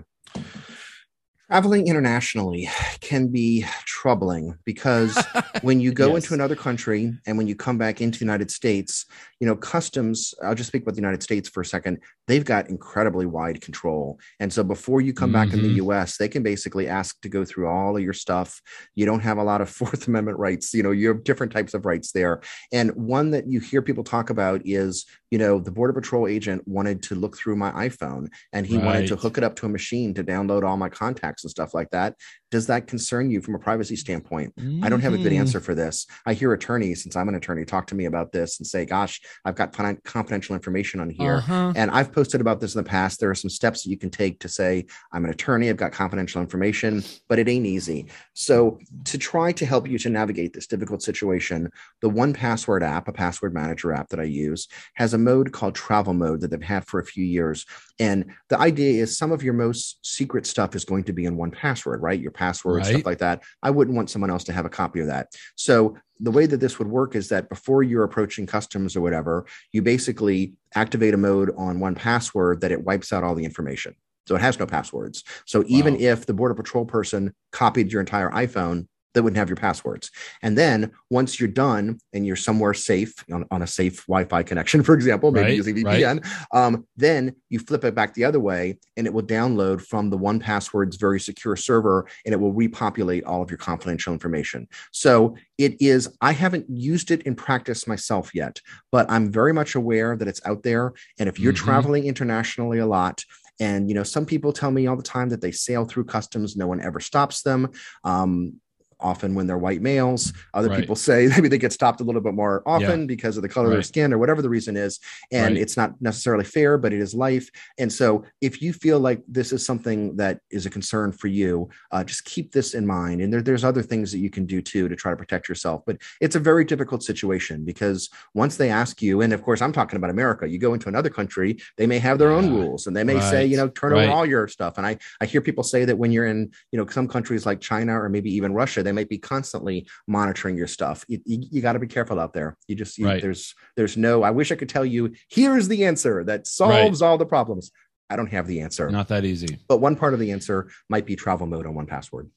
Traveling 1.48 1.88
internationally 1.88 2.68
can 3.02 3.28
be 3.28 3.66
troubling 3.86 4.58
because 4.66 5.16
when 5.62 5.80
you 5.80 5.91
go 5.91 6.08
yes. 6.08 6.24
into 6.24 6.34
another 6.34 6.56
country 6.56 7.14
and 7.28 7.38
when 7.38 7.46
you 7.46 7.56
come 7.56 7.78
back 7.78 8.02
into 8.02 8.18
the 8.18 8.26
United 8.26 8.50
States, 8.50 9.06
you 9.39 9.46
know, 9.46 9.56
customs, 9.56 10.34
I'll 10.43 10.56
just 10.56 10.70
speak 10.70 10.82
about 10.82 10.96
the 10.96 11.02
United 11.02 11.22
States 11.22 11.48
for 11.48 11.62
a 11.62 11.66
second. 11.66 12.00
They've 12.28 12.43
got 12.43 12.70
incredibly 12.70 13.28
wide 13.28 13.62
control. 13.62 14.20
And 14.39 14.52
so 14.52 14.64
before 14.64 15.02
you 15.02 15.14
come 15.14 15.32
mm-hmm. 15.32 15.34
back 15.34 15.54
in 15.54 15.62
the 15.62 15.68
mm-hmm. 15.68 15.91
US, 15.91 16.18
they 16.18 16.28
can 16.28 16.41
basically 16.41 16.88
ask 16.88 17.22
to 17.22 17.30
go 17.30 17.46
through 17.46 17.68
all 17.68 17.96
of 17.96 18.02
your 18.02 18.14
stuff. 18.14 18.60
You 18.96 19.06
don't 19.06 19.20
have 19.20 19.38
a 19.38 19.43
lot 19.43 19.62
of 19.62 19.70
Fourth 19.76 20.08
Amendment 20.08 20.39
rights. 20.39 20.74
You 20.74 20.82
know, 20.82 20.91
you 20.91 21.10
have 21.10 21.24
different 21.24 21.52
types 21.52 21.76
of 21.76 21.86
rights 21.86 22.12
there. 22.12 22.41
And 22.74 22.89
one 22.96 23.30
that 23.32 23.48
you 23.48 23.60
hear 23.60 23.84
people 23.84 24.04
talk 24.04 24.32
about 24.32 24.62
is, 24.66 25.06
you 25.30 25.38
know, 25.38 25.60
the 25.60 25.72
Border 25.72 25.93
Patrol 25.93 26.28
agent 26.28 26.68
wanted 26.68 27.04
to 27.04 27.16
look 27.16 27.38
through 27.38 27.58
my 27.58 27.72
iPhone 27.72 28.30
and 28.52 28.66
he 28.66 28.78
right. 28.78 28.86
wanted 28.86 29.08
to 29.08 29.16
hook 29.16 29.38
it 29.38 29.43
up 29.43 29.56
to 29.58 29.66
a 29.68 29.70
machine 29.70 30.14
to 30.16 30.24
download 30.24 30.64
all 30.64 30.78
my 30.78 30.89
contacts 30.89 31.35
and 31.44 31.52
stuff 31.52 31.74
like 31.74 31.90
that. 31.92 32.16
Does 32.52 32.68
that 32.68 32.88
concern 32.88 33.30
you 33.30 33.42
from 33.42 33.56
a 33.56 33.60
privacy 33.60 33.96
standpoint? 33.96 34.56
Mm-hmm. 34.56 34.84
I 34.84 34.90
don't 34.90 35.02
have 35.02 35.14
a 35.14 35.18
good 35.18 35.32
mm-hmm. 35.32 35.42
answer 35.42 35.60
for 35.60 35.76
this. 35.76 36.08
I 36.26 36.34
hear 36.34 36.54
attorneys, 36.54 37.04
since 37.04 37.16
I'm 37.16 37.28
an 37.28 37.36
attorney, 37.36 37.66
talk 37.66 37.88
to 37.88 37.96
me 37.96 38.06
about 38.06 38.32
this 38.32 38.60
and 38.60 38.68
say, 38.68 38.86
gosh, 38.86 39.22
I've 39.44 39.56
got 39.56 39.74
confidential 40.04 40.56
information 40.56 41.00
on 41.00 41.10
here. 41.10 41.36
Uh-huh. 41.36 41.74
And 41.76 41.92
I've 41.92 42.12
posted 42.12 42.42
about 42.42 42.62
this 42.62 42.76
in 42.76 42.84
the 42.84 42.90
past. 42.90 43.20
There 43.20 43.30
are 43.30 43.36
some 43.36 43.50
steps 43.50 43.84
that 43.84 43.90
you 43.90 43.98
can 43.98 44.10
take 44.10 44.40
to 44.40 44.48
say, 44.48 44.86
I'm 45.12 45.26
an 45.26 45.32
attorney, 45.32 45.70
I've 45.70 45.78
got 45.78 45.92
confidential 45.92 46.42
information, 46.42 47.04
but 47.28 47.40
it 47.40 47.50
ain't 47.50 47.66
easy. 47.66 48.08
So, 48.34 48.80
to 49.06 49.18
try 49.18 49.52
to 49.54 49.66
help 49.66 49.88
you 49.88 49.98
to 50.00 50.10
navigate 50.10 50.54
this 50.54 50.68
difficult 50.68 51.02
situation, 51.02 51.70
the 52.02 52.10
1Password 52.10 52.84
app, 52.84 53.08
a 53.08 53.12
password 53.12 53.54
manager 53.54 53.94
app 53.94 54.10
that 54.10 54.20
I 54.20 54.24
use, 54.24 54.68
has 54.96 55.14
a 55.14 55.18
mode 55.18 55.52
called 55.52 55.76
travel 55.76 56.14
mode 56.14 56.42
that 56.42 56.52
they've 56.52 56.62
had 56.62 56.86
for 56.86 57.00
a 57.00 57.06
few 57.06 57.26
years. 57.26 57.66
And 58.00 58.34
the 58.50 58.60
idea 58.60 59.02
is 59.02 59.18
some 59.18 59.32
of 59.32 59.44
your 59.44 59.54
most 59.54 60.06
secret 60.06 60.46
stuff 60.46 60.76
is 60.76 60.86
going 60.86 61.06
to 61.06 61.14
be 61.14 61.24
in 61.26 61.38
1Password, 61.38 62.01
right? 62.01 62.19
Your 62.19 62.32
password, 62.32 62.78
right. 62.78 62.86
stuff 62.86 63.05
like 63.05 63.19
that. 63.19 63.43
I 63.61 63.71
wouldn't 63.71 63.95
want 63.95 64.09
someone 64.09 64.30
else 64.30 64.43
to 64.45 64.53
have 64.53 64.65
a 64.65 64.69
copy 64.69 64.99
of 64.99 65.07
that. 65.07 65.28
So 65.55 65.97
the 66.19 66.32
way 66.32 66.45
that 66.45 66.57
this 66.57 66.80
would 66.80 66.88
work 66.88 67.15
is 67.15 67.30
that 67.30 67.49
before 67.49 67.84
you're 67.84 68.03
approaching 68.03 68.45
customs 68.45 68.95
or 68.95 69.01
whatever, 69.01 69.45
you 69.71 69.82
basically 69.82 70.53
activate 70.73 71.13
a 71.13 71.17
mode 71.17 71.51
on 71.57 71.80
1Password 71.80 72.61
that 72.61 72.71
it 72.71 72.84
wipes 72.84 73.11
out 73.11 73.23
all 73.23 73.36
the 73.36 73.45
information. 73.45 73.95
So 74.28 74.36
it 74.36 74.41
has 74.41 74.57
no 74.57 74.65
passwords. 74.65 75.23
So 75.45 75.63
even 75.67 75.95
if 75.97 76.26
the 76.26 76.34
border 76.34 76.55
patrol 76.55 76.86
person 76.86 77.34
copied 77.51 77.91
your 77.91 78.01
entire 78.01 78.32
iPhone, 78.32 78.88
that 79.16 79.24
wouldn't 79.24 79.38
have 79.38 79.49
your 79.49 79.55
passwords. 79.55 80.11
And 80.43 80.57
then 80.57 80.91
once 81.09 81.39
you're 81.39 81.49
done 81.49 81.99
and 82.13 82.26
you're 82.26 82.36
somewhere 82.36 82.74
safe 82.74 83.13
on, 83.32 83.45
on 83.49 83.61
a 83.63 83.68
safe 83.68 84.05
Wi-Fi 84.05 84.43
connection, 84.43 84.84
for 84.88 84.93
example, 84.93 85.32
maybe 85.32 85.47
right, 85.47 85.55
using 85.55 85.76
VPN, 85.76 86.24
right. 86.24 86.63
um, 86.66 86.86
then 86.95 87.36
you 87.49 87.59
flip 87.59 87.84
it 87.84 87.95
back 87.95 88.13
the 88.13 88.26
other 88.26 88.39
way 88.39 88.78
and 88.95 89.07
it 89.07 89.13
will 89.13 89.24
download 89.24 89.82
from 89.82 90.09
the 90.09 90.18
1Password's 90.18 90.97
very 90.97 91.20
secure 91.20 91.55
server 91.55 92.07
and 92.26 92.34
it 92.34 92.39
will 92.39 92.53
repopulate 92.53 93.24
all 93.24 93.41
of 93.41 93.49
your 93.49 93.57
confidential 93.57 94.13
information. 94.13 94.68
So 94.91 95.36
it 95.57 95.82
is, 95.82 96.16
I 96.22 96.34
haven't 96.34 96.70
used 96.70 97.11
it 97.11 97.24
in 97.24 97.36
practice 97.36 97.88
myself 97.88 98.36
yet, 98.36 98.61
but 98.91 99.09
I'm 99.09 99.32
very 99.32 99.53
much 99.53 99.76
aware 99.76 100.16
that 100.16 100.28
it's 100.28 100.45
out 100.45 100.63
there. 100.63 100.93
And 101.18 101.28
if 101.28 101.39
you're 101.39 101.53
mm-hmm. 101.53 101.66
traveling 101.66 102.05
internationally 102.05 102.80
a 102.80 102.86
lot, 102.86 103.24
and 103.59 103.88
you 103.88 103.95
know, 103.95 104.03
some 104.03 104.26
people 104.26 104.51
tell 104.51 104.72
me 104.72 104.88
all 104.88 104.97
the 104.97 105.03
time 105.03 105.30
that 105.30 105.41
they 105.41 105.51
sail 105.51 105.86
through 105.86 106.05
customs, 106.05 106.55
no 106.55 106.68
one 106.68 106.82
ever 106.82 106.99
stops 106.99 107.41
them. 107.41 107.72
Um, 108.03 108.59
often 109.00 109.36
when 109.36 109.48
they're 109.48 109.58
white 109.58 109.82
males. 109.82 110.34
Other 110.54 110.70
right. 110.70 110.80
people 110.80 110.96
say 110.96 111.28
maybe 111.36 111.48
they 111.48 111.58
get 111.58 111.74
stopped 111.74 112.02
a 112.02 112.04
little 112.04 112.22
bit 112.22 112.34
more 112.34 112.64
often 112.66 113.02
yeah. 113.02 113.06
because 113.06 113.38
of 113.38 113.43
the 113.43 113.50
color 113.50 113.68
right. 113.68 113.74
of 113.74 113.78
their 113.78 113.84
skin 113.84 114.14
or 114.14 114.18
whatever 114.18 114.41
the 114.41 114.50
reason 114.50 114.78
is. 114.78 115.00
And 115.32 115.56
right. 115.56 115.62
it's 115.62 115.78
not 115.78 116.02
necessarily 116.02 116.46
fair, 116.46 116.78
but 116.78 116.93
it 116.93 117.00
is 117.00 117.14
life. 117.14 117.50
And 117.78 117.91
so 117.91 118.24
if 118.41 118.62
you 118.62 118.74
feel 118.74 119.00
like 119.00 119.22
this 119.28 119.52
is 119.52 119.66
something 119.66 120.16
that 120.18 120.39
is 120.50 120.66
a 120.66 120.70
concern 120.70 121.12
for 121.12 121.28
you, 121.28 121.70
uh, 121.91 122.04
just 122.04 122.26
keep 122.26 122.52
this 122.52 122.74
in 122.74 122.86
mind. 122.86 123.22
And 123.22 123.32
there, 123.32 123.41
there's 123.41 123.64
other 123.64 123.82
things 123.82 124.12
that 124.12 124.20
you 124.20 124.30
can 124.30 124.46
do 124.46 124.62
too 124.62 124.88
to 124.88 124.96
try 124.96 125.12
to 125.12 125.18
protect 125.18 125.50
yourself. 125.50 125.84
But 125.86 125.98
it's 126.22 126.36
a 126.36 126.39
very 126.39 126.66
difficult 126.66 127.04
situation 127.04 127.66
because 127.66 128.10
once 128.34 128.58
they 128.58 128.70
ask 128.70 129.02
you, 129.02 129.22
and 129.22 129.34
of 129.34 129.43
course, 129.43 129.62
I'm 129.62 129.74
talking 129.74 129.98
about 129.98 130.10
America, 130.10 130.48
you 130.48 130.60
go 130.60 130.74
into 130.74 130.89
another 130.89 131.10
country, 131.10 131.58
they 131.78 131.88
may 131.88 132.00
have 132.00 132.18
their 132.18 132.32
yeah. 132.32 132.38
own 132.38 132.54
rules 132.54 132.88
and 132.88 132.96
they 132.96 133.04
may 133.04 133.20
say, 133.20 133.46
you 133.46 133.58
know, 133.58 133.68
turn 133.68 133.93
over 133.93 134.10
all 134.10 134.26
your 134.26 134.48
stuff. 134.48 134.78
And 134.78 134.86
I, 134.86 134.98
I 135.22 135.26
hear 135.26 135.41
people 135.41 135.64
say 135.64 135.86
that 135.86 135.98
when 135.98 136.12
you're 136.12 136.26
in, 136.26 136.52
you 136.72 136.80
know, 136.80 136.88
some 136.88 137.08
countries 137.08 137.46
like 137.46 137.60
China 137.60 138.00
or 138.02 138.10
maybe 138.10 138.34
even 138.34 138.54
Russia, 138.54 138.84
they 138.86 138.92
might 138.92 139.10
be 139.10 139.18
constantly 139.18 139.88
monitoring 140.08 140.58
your 140.58 140.68
stuff. 140.68 141.06
You, 141.08 141.20
you, 141.26 141.44
you 141.52 141.62
got 141.62 141.74
to 141.74 141.80
be 141.80 141.88
careful 141.88 142.20
out 142.20 142.34
there. 142.34 142.58
You 142.68 142.76
just 142.76 142.98
you, 142.98 143.06
right. 143.06 143.22
there's 143.22 143.56
there's 143.76 143.98
no. 143.98 144.24
I 144.24 144.32
wish 144.32 144.52
I 144.52 144.56
could 144.56 144.70
tell 144.70 144.86
you 144.86 145.14
here's 145.30 145.68
the 145.68 145.86
answer 145.86 146.24
that 146.26 146.48
solves 146.48 147.02
right. 147.02 147.08
all 147.08 147.18
the 147.18 147.26
problems. 147.26 147.72
I 148.10 148.16
don't 148.16 148.32
have 148.32 148.48
the 148.48 148.62
answer. 148.62 148.90
Not 148.90 149.08
that 149.08 149.26
easy. 149.26 149.60
But 149.68 149.78
one 149.78 149.96
part 149.96 150.14
of 150.14 150.20
the 150.20 150.32
answer 150.32 150.70
might 150.90 151.06
be 151.06 151.16
travel 151.16 151.48
mode 151.48 151.66
on 151.66 151.74
1Password. 151.74 152.30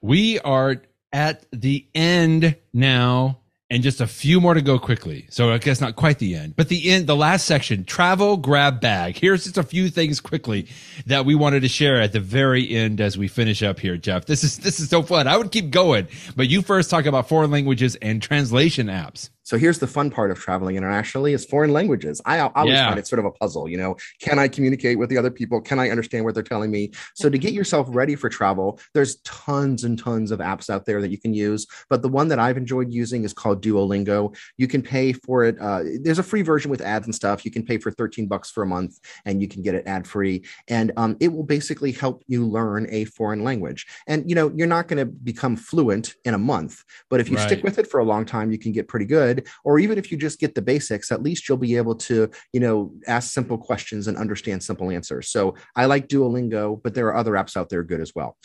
We 0.00 0.38
are 0.40 0.82
at 1.12 1.44
the 1.52 1.86
end 1.94 2.56
now 2.72 3.40
and 3.70 3.82
just 3.82 4.00
a 4.00 4.06
few 4.06 4.40
more 4.40 4.54
to 4.54 4.62
go 4.62 4.78
quickly. 4.78 5.26
So 5.30 5.52
I 5.52 5.58
guess 5.58 5.80
not 5.80 5.96
quite 5.96 6.18
the 6.18 6.34
end, 6.34 6.54
but 6.56 6.68
the 6.68 6.90
end, 6.90 7.06
the 7.06 7.16
last 7.16 7.46
section, 7.46 7.84
travel 7.84 8.36
grab 8.36 8.80
bag. 8.80 9.16
Here's 9.16 9.44
just 9.44 9.56
a 9.56 9.62
few 9.62 9.88
things 9.88 10.20
quickly 10.20 10.68
that 11.06 11.24
we 11.24 11.34
wanted 11.34 11.60
to 11.60 11.68
share 11.68 12.00
at 12.00 12.12
the 12.12 12.20
very 12.20 12.68
end 12.68 13.00
as 13.00 13.16
we 13.16 13.26
finish 13.26 13.62
up 13.62 13.80
here, 13.80 13.96
Jeff. 13.96 14.26
This 14.26 14.44
is, 14.44 14.58
this 14.58 14.80
is 14.80 14.90
so 14.90 15.02
fun. 15.02 15.26
I 15.26 15.36
would 15.36 15.50
keep 15.50 15.70
going, 15.70 16.08
but 16.36 16.48
you 16.48 16.62
first 16.62 16.90
talk 16.90 17.06
about 17.06 17.28
foreign 17.28 17.50
languages 17.50 17.96
and 17.96 18.20
translation 18.20 18.88
apps. 18.88 19.30
So 19.44 19.58
here's 19.58 19.78
the 19.78 19.86
fun 19.86 20.10
part 20.10 20.30
of 20.30 20.38
traveling 20.38 20.76
internationally 20.76 21.34
is 21.34 21.44
foreign 21.44 21.72
languages. 21.72 22.20
I, 22.24 22.38
I 22.38 22.50
always 22.54 22.72
yeah. 22.74 22.88
find 22.88 22.98
it 22.98 23.06
sort 23.06 23.18
of 23.18 23.26
a 23.26 23.30
puzzle, 23.30 23.68
you 23.68 23.76
know, 23.76 23.96
can 24.20 24.38
I 24.38 24.48
communicate 24.48 24.98
with 24.98 25.10
the 25.10 25.18
other 25.18 25.30
people? 25.30 25.60
Can 25.60 25.78
I 25.78 25.90
understand 25.90 26.24
what 26.24 26.34
they're 26.34 26.42
telling 26.42 26.70
me? 26.70 26.92
So 27.14 27.28
to 27.28 27.36
get 27.36 27.52
yourself 27.52 27.86
ready 27.90 28.16
for 28.16 28.30
travel, 28.30 28.80
there's 28.94 29.16
tons 29.16 29.84
and 29.84 29.98
tons 29.98 30.30
of 30.30 30.40
apps 30.40 30.70
out 30.70 30.86
there 30.86 31.00
that 31.02 31.10
you 31.10 31.18
can 31.18 31.34
use. 31.34 31.66
But 31.90 32.00
the 32.00 32.08
one 32.08 32.28
that 32.28 32.38
I've 32.38 32.56
enjoyed 32.56 32.90
using 32.90 33.24
is 33.24 33.34
called 33.34 33.62
Duolingo. 33.62 34.34
You 34.56 34.66
can 34.66 34.80
pay 34.80 35.12
for 35.12 35.44
it. 35.44 35.60
Uh, 35.60 35.82
there's 36.00 36.18
a 36.18 36.22
free 36.22 36.42
version 36.42 36.70
with 36.70 36.80
ads 36.80 37.06
and 37.06 37.14
stuff. 37.14 37.44
You 37.44 37.50
can 37.50 37.64
pay 37.64 37.76
for 37.76 37.90
13 37.90 38.26
bucks 38.26 38.50
for 38.50 38.62
a 38.62 38.66
month 38.66 38.98
and 39.26 39.42
you 39.42 39.48
can 39.48 39.62
get 39.62 39.74
it 39.74 39.86
ad 39.86 40.06
free. 40.06 40.44
And 40.68 40.92
um, 40.96 41.18
it 41.20 41.28
will 41.28 41.42
basically 41.42 41.92
help 41.92 42.22
you 42.26 42.46
learn 42.46 42.86
a 42.90 43.04
foreign 43.04 43.44
language. 43.44 43.86
And, 44.06 44.28
you 44.28 44.34
know, 44.34 44.50
you're 44.54 44.66
not 44.66 44.88
going 44.88 44.98
to 44.98 45.06
become 45.06 45.56
fluent 45.56 46.14
in 46.24 46.32
a 46.32 46.38
month, 46.38 46.82
but 47.10 47.20
if 47.20 47.28
you 47.28 47.36
right. 47.36 47.46
stick 47.46 47.62
with 47.62 47.78
it 47.78 47.86
for 47.86 48.00
a 48.00 48.04
long 48.04 48.24
time, 48.24 48.50
you 48.50 48.58
can 48.58 48.72
get 48.72 48.88
pretty 48.88 49.06
good 49.06 49.33
good 49.34 49.48
or 49.64 49.78
even 49.78 49.98
if 49.98 50.10
you 50.10 50.18
just 50.18 50.40
get 50.40 50.54
the 50.54 50.62
basics 50.62 51.10
at 51.12 51.22
least 51.22 51.48
you'll 51.48 51.58
be 51.58 51.76
able 51.76 51.94
to 51.94 52.30
you 52.52 52.60
know 52.60 52.92
ask 53.06 53.32
simple 53.32 53.58
questions 53.58 54.08
and 54.08 54.16
understand 54.16 54.62
simple 54.62 54.90
answers. 54.90 55.28
So 55.28 55.54
i 55.76 55.86
like 55.86 56.08
duolingo 56.08 56.80
but 56.82 56.94
there 56.94 57.06
are 57.08 57.16
other 57.16 57.32
apps 57.32 57.56
out 57.56 57.68
there 57.68 57.82
good 57.82 58.00
as 58.00 58.14
well. 58.14 58.36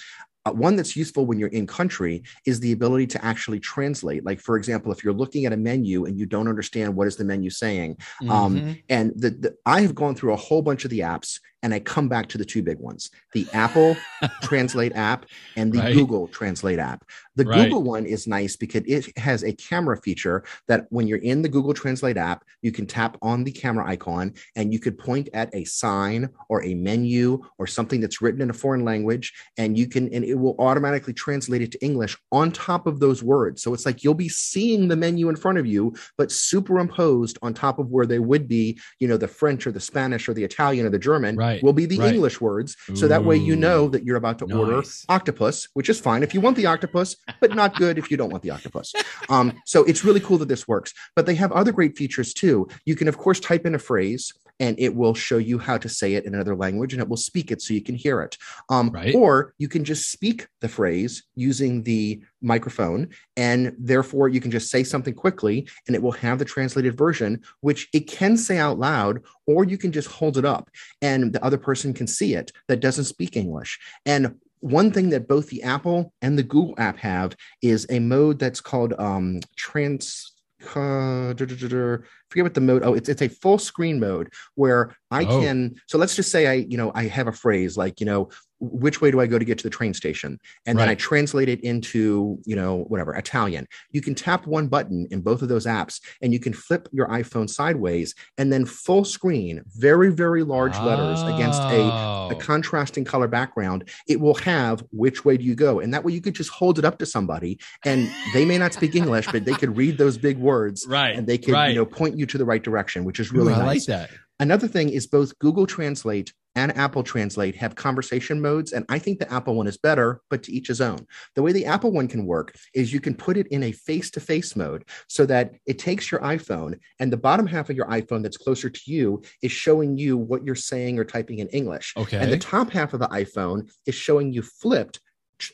Uh, 0.45 0.53
one 0.53 0.77
that's 0.77 0.95
useful 0.95 1.25
when 1.25 1.37
you're 1.37 1.49
in 1.49 1.67
country 1.67 2.23
is 2.45 2.61
the 2.61 2.71
ability 2.71 3.05
to 3.05 3.23
actually 3.25 3.59
translate. 3.59 4.25
Like 4.25 4.39
for 4.39 4.55
example 4.55 4.91
if 4.91 5.03
you're 5.03 5.13
looking 5.13 5.45
at 5.45 5.53
a 5.53 5.57
menu 5.57 6.05
and 6.05 6.17
you 6.17 6.25
don't 6.25 6.47
understand 6.47 6.95
what 6.95 7.07
is 7.07 7.17
the 7.17 7.25
menu 7.25 7.49
saying 7.49 7.97
um, 8.29 8.55
mm-hmm. 8.55 8.69
um, 8.69 8.77
and 8.89 9.11
the, 9.15 9.31
the, 9.31 9.55
i 9.65 9.81
have 9.81 9.95
gone 9.95 10.15
through 10.15 10.33
a 10.33 10.37
whole 10.37 10.61
bunch 10.61 10.85
of 10.85 10.91
the 10.91 10.99
apps 10.99 11.39
and 11.61 11.73
I 11.73 11.79
come 11.79 12.07
back 12.07 12.27
to 12.29 12.37
the 12.37 12.45
two 12.45 12.63
big 12.63 12.79
ones 12.79 13.11
the 13.33 13.47
Apple 13.53 13.95
Translate 14.41 14.95
app 14.95 15.25
and 15.55 15.71
the 15.71 15.79
right. 15.79 15.93
Google 15.93 16.27
Translate 16.27 16.79
app. 16.79 17.05
The 17.35 17.45
right. 17.45 17.63
Google 17.63 17.83
one 17.83 18.05
is 18.05 18.27
nice 18.27 18.55
because 18.55 18.83
it 18.85 19.17
has 19.17 19.43
a 19.43 19.53
camera 19.53 19.97
feature 19.97 20.43
that 20.67 20.87
when 20.89 21.07
you're 21.07 21.19
in 21.19 21.41
the 21.41 21.49
Google 21.49 21.73
Translate 21.73 22.17
app, 22.17 22.43
you 22.61 22.71
can 22.71 22.85
tap 22.85 23.17
on 23.21 23.43
the 23.43 23.51
camera 23.51 23.87
icon 23.87 24.33
and 24.55 24.73
you 24.73 24.79
could 24.79 24.97
point 24.97 25.29
at 25.33 25.53
a 25.53 25.63
sign 25.65 26.29
or 26.49 26.63
a 26.63 26.73
menu 26.73 27.41
or 27.57 27.67
something 27.67 28.01
that's 28.01 28.21
written 28.21 28.41
in 28.41 28.49
a 28.49 28.53
foreign 28.53 28.83
language 28.83 29.33
and 29.57 29.77
you 29.77 29.87
can 29.87 30.11
and 30.13 30.25
it 30.25 30.35
will 30.35 30.55
automatically 30.59 31.13
translate 31.13 31.61
it 31.61 31.71
to 31.71 31.85
English 31.85 32.17
on 32.31 32.51
top 32.51 32.87
of 32.87 32.99
those 32.99 33.23
words. 33.23 33.61
So 33.61 33.73
it's 33.73 33.85
like 33.85 34.03
you'll 34.03 34.13
be 34.13 34.29
seeing 34.29 34.87
the 34.87 34.97
menu 34.97 35.29
in 35.29 35.35
front 35.35 35.57
of 35.57 35.65
you 35.65 35.93
but 36.17 36.31
superimposed 36.31 37.37
on 37.41 37.53
top 37.53 37.79
of 37.79 37.89
where 37.89 38.05
they 38.05 38.19
would 38.19 38.47
be, 38.47 38.79
you 38.99 39.07
know, 39.07 39.17
the 39.17 39.27
French 39.27 39.65
or 39.67 39.71
the 39.71 39.79
Spanish 39.79 40.27
or 40.27 40.33
the 40.33 40.43
Italian 40.43 40.85
or 40.85 40.89
the 40.89 40.99
German. 40.99 41.35
Right 41.35 41.48
right, 41.49 41.63
will 41.63 41.73
be 41.73 41.85
the 41.85 41.99
right. 41.99 42.13
English 42.13 42.41
words. 42.41 42.75
So 42.93 43.07
that 43.07 43.23
way 43.23 43.37
you 43.37 43.55
know 43.55 43.89
that 43.89 44.03
you're 44.03 44.17
about 44.17 44.39
to 44.39 44.45
nice. 44.45 44.57
order 44.57 44.83
octopus, 45.09 45.67
which 45.73 45.89
is 45.89 45.99
fine 45.99 46.23
if 46.23 46.33
you 46.33 46.41
want 46.41 46.57
the 46.57 46.65
octopus, 46.65 47.15
but 47.39 47.55
not 47.55 47.75
good 47.75 47.97
if 47.97 48.09
you 48.11 48.17
don't 48.17 48.31
want 48.31 48.43
the 48.43 48.51
octopus. 48.51 48.93
Um, 49.29 49.61
so 49.65 49.83
it's 49.83 50.03
really 50.03 50.21
cool 50.21 50.39
that 50.39 50.47
this 50.47 50.67
works. 50.67 50.91
But 51.15 51.27
they 51.27 51.35
have 51.35 51.51
other 51.51 51.71
great 51.71 51.95
features 51.95 52.33
too. 52.33 52.67
You 52.85 52.95
can, 52.95 53.07
of 53.07 53.17
course, 53.17 53.39
type 53.39 53.63
in 53.65 53.75
a 53.75 53.79
phrase 53.79 54.33
and 54.59 54.79
it 54.79 54.95
will 54.95 55.13
show 55.13 55.37
you 55.37 55.57
how 55.57 55.77
to 55.77 55.89
say 55.89 56.13
it 56.15 56.25
in 56.25 56.33
another 56.33 56.55
language 56.55 56.93
and 56.93 57.01
it 57.01 57.09
will 57.09 57.17
speak 57.17 57.51
it 57.51 57.61
so 57.61 57.73
you 57.73 57.81
can 57.81 57.95
hear 57.95 58.21
it. 58.21 58.37
Um, 58.69 58.89
right. 58.89 59.15
Or 59.15 59.53
you 59.57 59.67
can 59.67 59.83
just 59.83 60.11
speak 60.11 60.47
the 60.61 60.67
phrase 60.67 61.23
using 61.35 61.83
the 61.83 62.21
microphone, 62.41 63.09
and 63.35 63.75
therefore 63.77 64.29
you 64.29 64.41
can 64.41 64.51
just 64.51 64.69
say 64.69 64.83
something 64.83 65.13
quickly 65.13 65.67
and 65.87 65.95
it 65.95 66.01
will 66.01 66.11
have 66.13 66.39
the 66.39 66.45
translated 66.45 66.97
version, 66.97 67.41
which 67.61 67.87
it 67.93 68.01
can 68.01 68.37
say 68.37 68.57
out 68.57 68.79
loud, 68.79 69.21
or 69.47 69.63
you 69.63 69.77
can 69.77 69.91
just 69.91 70.07
hold 70.07 70.37
it 70.37 70.45
up 70.45 70.69
and 71.01 71.33
the 71.33 71.43
other 71.43 71.57
person 71.57 71.93
can 71.93 72.07
see 72.07 72.33
it 72.33 72.51
that 72.67 72.79
doesn't 72.79 73.05
speak 73.05 73.35
English. 73.35 73.79
And 74.05 74.35
one 74.61 74.91
thing 74.91 75.09
that 75.09 75.27
both 75.27 75.49
the 75.49 75.63
Apple 75.63 76.13
and 76.21 76.37
the 76.37 76.43
Google 76.43 76.75
app 76.77 76.97
have 76.97 77.35
is 77.61 77.87
a 77.89 77.99
mode 77.99 78.39
that's 78.39 78.59
called 78.59 78.93
um, 78.99 79.39
trans 79.55 80.33
uh, 80.75 81.33
forget 81.33 82.43
what 82.43 82.53
the 82.53 82.61
mode 82.61 82.83
oh 82.83 82.93
it's 82.93 83.09
it's 83.09 83.21
a 83.21 83.29
full 83.29 83.57
screen 83.57 83.99
mode 83.99 84.31
where 84.55 84.95
i 85.11 85.23
oh. 85.23 85.39
can 85.39 85.75
so 85.87 85.97
let's 85.97 86.15
just 86.15 86.31
say 86.31 86.47
i 86.47 86.53
you 86.53 86.77
know 86.77 86.91
i 86.95 87.03
have 87.03 87.27
a 87.27 87.31
phrase 87.31 87.77
like 87.77 87.99
you 87.99 88.05
know 88.05 88.29
which 88.59 89.01
way 89.01 89.11
do 89.11 89.19
i 89.19 89.27
go 89.27 89.37
to 89.37 89.45
get 89.45 89.57
to 89.57 89.63
the 89.63 89.69
train 89.69 89.93
station 89.93 90.39
and 90.65 90.77
right. 90.77 90.85
then 90.85 90.89
i 90.89 90.95
translate 90.95 91.49
it 91.49 91.59
into 91.61 92.37
you 92.45 92.55
know 92.55 92.83
whatever 92.87 93.15
italian 93.15 93.67
you 93.91 94.01
can 94.01 94.15
tap 94.15 94.47
one 94.47 94.67
button 94.67 95.07
in 95.11 95.21
both 95.21 95.41
of 95.41 95.49
those 95.49 95.65
apps 95.65 96.01
and 96.21 96.33
you 96.33 96.39
can 96.39 96.53
flip 96.53 96.87
your 96.91 97.07
iphone 97.09 97.49
sideways 97.49 98.15
and 98.37 98.51
then 98.51 98.65
full 98.65 99.03
screen 99.03 99.61
very 99.77 100.11
very 100.11 100.43
large 100.43 100.75
oh. 100.77 100.85
letters 100.85 101.21
against 101.33 101.61
a, 101.61 101.81
a 101.81 102.29
oh. 102.33 102.37
contrasting 102.39 103.05
color 103.05 103.27
background 103.27 103.89
it 104.07 104.19
will 104.19 104.35
have 104.35 104.83
which 104.91 105.25
way 105.25 105.37
do 105.37 105.43
you 105.43 105.55
go 105.55 105.79
and 105.79 105.93
that 105.93 106.03
way 106.03 106.11
you 106.11 106.21
could 106.21 106.35
just 106.35 106.49
hold 106.49 106.79
it 106.79 106.85
up 106.85 106.97
to 106.97 107.05
somebody 107.05 107.59
and 107.85 108.09
they 108.33 108.45
may 108.45 108.57
not 108.57 108.73
speak 108.73 108.95
english 108.95 109.27
but 109.31 109.45
they 109.45 109.53
could 109.53 109.75
read 109.75 109.97
those 109.97 110.17
big 110.17 110.37
words 110.37 110.85
right 110.89 111.15
and 111.15 111.27
they 111.27 111.37
could 111.37 111.53
right. 111.53 111.69
you 111.69 111.75
know 111.75 111.85
point 111.85 112.17
you 112.17 112.25
to 112.25 112.37
the 112.37 112.45
right 112.45 112.63
direction, 112.63 113.03
which 113.03 113.19
is 113.19 113.31
really 113.31 113.53
Ooh, 113.53 113.57
nice. 113.57 113.61
I 113.61 113.65
like 113.65 113.83
that. 113.85 114.09
Another 114.39 114.67
thing 114.67 114.89
is 114.89 115.05
both 115.05 115.37
Google 115.39 115.67
Translate 115.67 116.33
and 116.55 116.75
Apple 116.77 117.03
Translate 117.03 117.55
have 117.55 117.75
conversation 117.75 118.41
modes, 118.41 118.73
and 118.73 118.85
I 118.89 118.99
think 118.99 119.19
the 119.19 119.31
Apple 119.31 119.55
one 119.55 119.67
is 119.67 119.77
better, 119.77 120.21
but 120.29 120.43
to 120.43 120.51
each 120.51 120.67
his 120.67 120.81
own. 120.81 121.05
The 121.35 121.41
way 121.41 121.51
the 121.51 121.65
Apple 121.65 121.91
one 121.91 122.07
can 122.07 122.25
work 122.25 122.55
is 122.73 122.91
you 122.91 122.99
can 122.99 123.13
put 123.13 123.37
it 123.37 123.47
in 123.47 123.63
a 123.63 123.71
face 123.71 124.09
to 124.11 124.19
face 124.19 124.55
mode 124.55 124.85
so 125.07 125.25
that 125.25 125.55
it 125.65 125.77
takes 125.77 126.11
your 126.11 126.21
iPhone 126.21 126.79
and 126.99 127.11
the 127.11 127.17
bottom 127.17 127.45
half 127.45 127.69
of 127.69 127.75
your 127.75 127.87
iPhone 127.87 128.23
that's 128.23 128.37
closer 128.37 128.69
to 128.69 128.81
you 128.85 129.21
is 129.41 129.51
showing 129.51 129.97
you 129.97 130.17
what 130.17 130.43
you're 130.43 130.55
saying 130.55 130.97
or 130.97 131.05
typing 131.05 131.39
in 131.39 131.47
English. 131.49 131.93
Okay. 131.97 132.17
And 132.17 132.31
the 132.31 132.37
top 132.37 132.71
half 132.71 132.93
of 132.93 132.99
the 132.99 133.07
iPhone 133.09 133.69
is 133.85 133.95
showing 133.95 134.33
you 134.33 134.41
flipped 134.41 134.99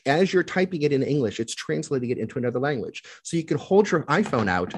as 0.04 0.32
you're 0.32 0.42
typing 0.42 0.82
it 0.82 0.92
in 0.92 1.02
English, 1.02 1.38
it's 1.38 1.54
translating 1.54 2.10
it 2.10 2.18
into 2.18 2.38
another 2.38 2.58
language. 2.58 3.04
So 3.22 3.36
you 3.36 3.44
can 3.44 3.56
hold 3.56 3.90
your 3.90 4.02
iPhone 4.04 4.48
out 4.48 4.74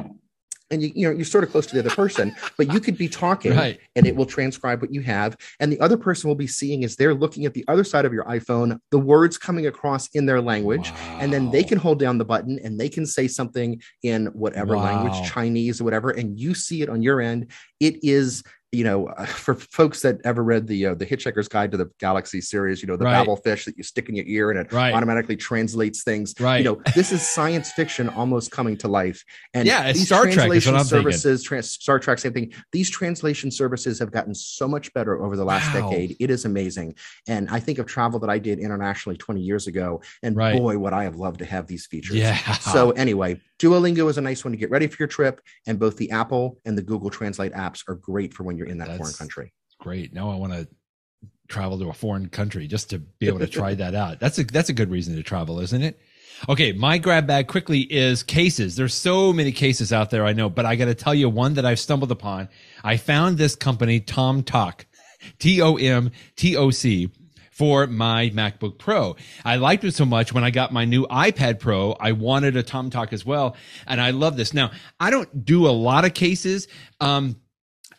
and 0.70 0.82
you, 0.82 0.92
you 0.94 1.08
know 1.08 1.14
you're 1.14 1.24
sort 1.24 1.44
of 1.44 1.50
close 1.50 1.66
to 1.66 1.74
the 1.74 1.80
other 1.80 1.94
person 1.94 2.34
but 2.56 2.72
you 2.72 2.80
could 2.80 2.96
be 2.96 3.08
talking 3.08 3.54
right. 3.54 3.80
and 3.96 4.06
it 4.06 4.14
will 4.14 4.26
transcribe 4.26 4.80
what 4.80 4.92
you 4.92 5.00
have 5.00 5.36
and 5.60 5.72
the 5.72 5.80
other 5.80 5.96
person 5.96 6.28
will 6.28 6.34
be 6.34 6.46
seeing 6.46 6.84
as 6.84 6.96
they're 6.96 7.14
looking 7.14 7.44
at 7.44 7.54
the 7.54 7.64
other 7.68 7.84
side 7.84 8.04
of 8.04 8.12
your 8.12 8.24
iphone 8.24 8.78
the 8.90 8.98
words 8.98 9.38
coming 9.38 9.66
across 9.66 10.08
in 10.08 10.26
their 10.26 10.40
language 10.40 10.90
wow. 10.90 11.18
and 11.20 11.32
then 11.32 11.50
they 11.50 11.62
can 11.62 11.78
hold 11.78 11.98
down 11.98 12.18
the 12.18 12.24
button 12.24 12.58
and 12.62 12.78
they 12.78 12.88
can 12.88 13.06
say 13.06 13.26
something 13.28 13.80
in 14.02 14.26
whatever 14.26 14.76
wow. 14.76 14.84
language 14.84 15.30
chinese 15.30 15.80
or 15.80 15.84
whatever 15.84 16.10
and 16.10 16.38
you 16.38 16.54
see 16.54 16.82
it 16.82 16.88
on 16.88 17.02
your 17.02 17.20
end 17.20 17.46
it 17.80 18.02
is 18.02 18.42
you 18.72 18.84
know, 18.84 19.08
uh, 19.08 19.24
for 19.44 19.54
folks 19.54 20.02
that 20.02 20.20
ever 20.24 20.42
read 20.42 20.66
the 20.66 20.86
uh, 20.86 20.94
the 20.94 21.06
Hitchhiker's 21.06 21.48
Guide 21.48 21.70
to 21.72 21.76
the 21.76 21.90
Galaxy 21.98 22.40
series, 22.40 22.82
you 22.82 22.88
know, 22.88 22.96
the 22.96 23.04
right. 23.04 23.12
Babel 23.12 23.36
fish 23.36 23.64
that 23.64 23.76
you 23.76 23.82
stick 23.82 24.08
in 24.08 24.14
your 24.14 24.26
ear 24.26 24.50
and 24.50 24.60
it 24.60 24.72
right. 24.72 24.92
automatically 24.92 25.36
translates 25.36 26.02
things. 26.02 26.34
Right. 26.38 26.58
You 26.58 26.64
know, 26.64 26.82
this 26.94 27.12
is 27.12 27.26
science 27.26 27.72
fiction 27.72 28.08
almost 28.10 28.50
coming 28.50 28.76
to 28.78 28.88
life. 28.88 29.24
And 29.54 29.66
yeah, 29.66 29.92
these 29.92 30.06
Star 30.06 30.24
translation 30.24 30.74
Trek 30.74 30.86
services, 30.86 31.42
trans- 31.42 31.70
Star 31.70 31.98
Trek, 31.98 32.18
same 32.18 32.32
thing. 32.32 32.52
These 32.72 32.90
translation 32.90 33.50
services 33.50 33.98
have 33.98 34.10
gotten 34.10 34.34
so 34.34 34.68
much 34.68 34.92
better 34.92 35.22
over 35.22 35.36
the 35.36 35.44
last 35.44 35.74
wow. 35.74 35.88
decade. 35.90 36.16
It 36.20 36.30
is 36.30 36.44
amazing. 36.44 36.94
And 37.26 37.48
I 37.50 37.60
think 37.60 37.78
of 37.78 37.86
travel 37.86 38.20
that 38.20 38.30
I 38.30 38.38
did 38.38 38.58
internationally 38.58 39.16
20 39.16 39.40
years 39.40 39.66
ago, 39.66 40.02
and 40.22 40.36
right. 40.36 40.56
boy, 40.56 40.78
would 40.78 40.92
I 40.92 41.04
have 41.04 41.16
loved 41.16 41.38
to 41.38 41.44
have 41.46 41.66
these 41.66 41.86
features. 41.86 42.16
Yeah. 42.16 42.36
So 42.58 42.90
anyway, 42.92 43.40
Duolingo 43.58 44.08
is 44.08 44.18
a 44.18 44.20
nice 44.20 44.44
one 44.44 44.52
to 44.52 44.58
get 44.58 44.70
ready 44.70 44.86
for 44.86 44.96
your 45.00 45.08
trip, 45.08 45.40
and 45.66 45.78
both 45.78 45.96
the 45.96 46.10
Apple 46.10 46.60
and 46.64 46.76
the 46.76 46.82
Google 46.82 47.10
Translate 47.10 47.52
apps 47.52 47.82
are 47.88 47.94
great 47.94 48.34
for 48.34 48.44
when 48.44 48.57
you're 48.58 48.66
in 48.66 48.78
that 48.78 48.88
That's 48.88 48.98
foreign 48.98 49.14
country. 49.14 49.52
Great. 49.80 50.12
Now 50.12 50.30
I 50.30 50.34
want 50.34 50.52
to 50.52 50.68
travel 51.48 51.78
to 51.78 51.88
a 51.88 51.92
foreign 51.92 52.28
country 52.28 52.66
just 52.66 52.90
to 52.90 52.98
be 52.98 53.26
able 53.26 53.38
to 53.38 53.46
try 53.46 53.74
that 53.74 53.94
out. 53.94 54.20
That's 54.20 54.38
a 54.38 54.44
that's 54.44 54.68
a 54.68 54.74
good 54.74 54.90
reason 54.90 55.16
to 55.16 55.22
travel, 55.22 55.60
isn't 55.60 55.82
it? 55.82 55.98
Okay, 56.48 56.72
my 56.72 56.98
grab 56.98 57.26
bag 57.26 57.48
quickly 57.48 57.80
is 57.80 58.22
cases. 58.22 58.76
There's 58.76 58.94
so 58.94 59.32
many 59.32 59.50
cases 59.50 59.92
out 59.92 60.10
there, 60.10 60.24
I 60.24 60.32
know, 60.32 60.48
but 60.48 60.66
I 60.66 60.76
got 60.76 60.84
to 60.84 60.94
tell 60.94 61.14
you 61.14 61.28
one 61.28 61.54
that 61.54 61.66
I've 61.66 61.80
stumbled 61.80 62.12
upon. 62.12 62.48
I 62.84 62.96
found 62.96 63.38
this 63.38 63.56
company, 63.56 64.00
TomToc, 64.00 64.84
T 65.38 65.60
O 65.62 65.76
M 65.76 66.12
T 66.36 66.56
O 66.56 66.70
C 66.70 67.10
for 67.50 67.88
my 67.88 68.30
MacBook 68.30 68.78
Pro. 68.78 69.16
I 69.44 69.56
liked 69.56 69.82
it 69.82 69.92
so 69.92 70.04
much 70.04 70.32
when 70.32 70.44
I 70.44 70.50
got 70.50 70.72
my 70.72 70.84
new 70.84 71.08
iPad 71.08 71.58
Pro, 71.58 71.92
I 71.98 72.12
wanted 72.12 72.56
a 72.56 72.62
TomToc 72.62 73.12
as 73.12 73.26
well. 73.26 73.56
And 73.84 74.00
I 74.00 74.12
love 74.12 74.36
this. 74.36 74.54
Now, 74.54 74.70
I 75.00 75.10
don't 75.10 75.44
do 75.44 75.66
a 75.66 75.70
lot 75.74 76.04
of 76.04 76.14
cases. 76.14 76.68
Um, 77.00 77.34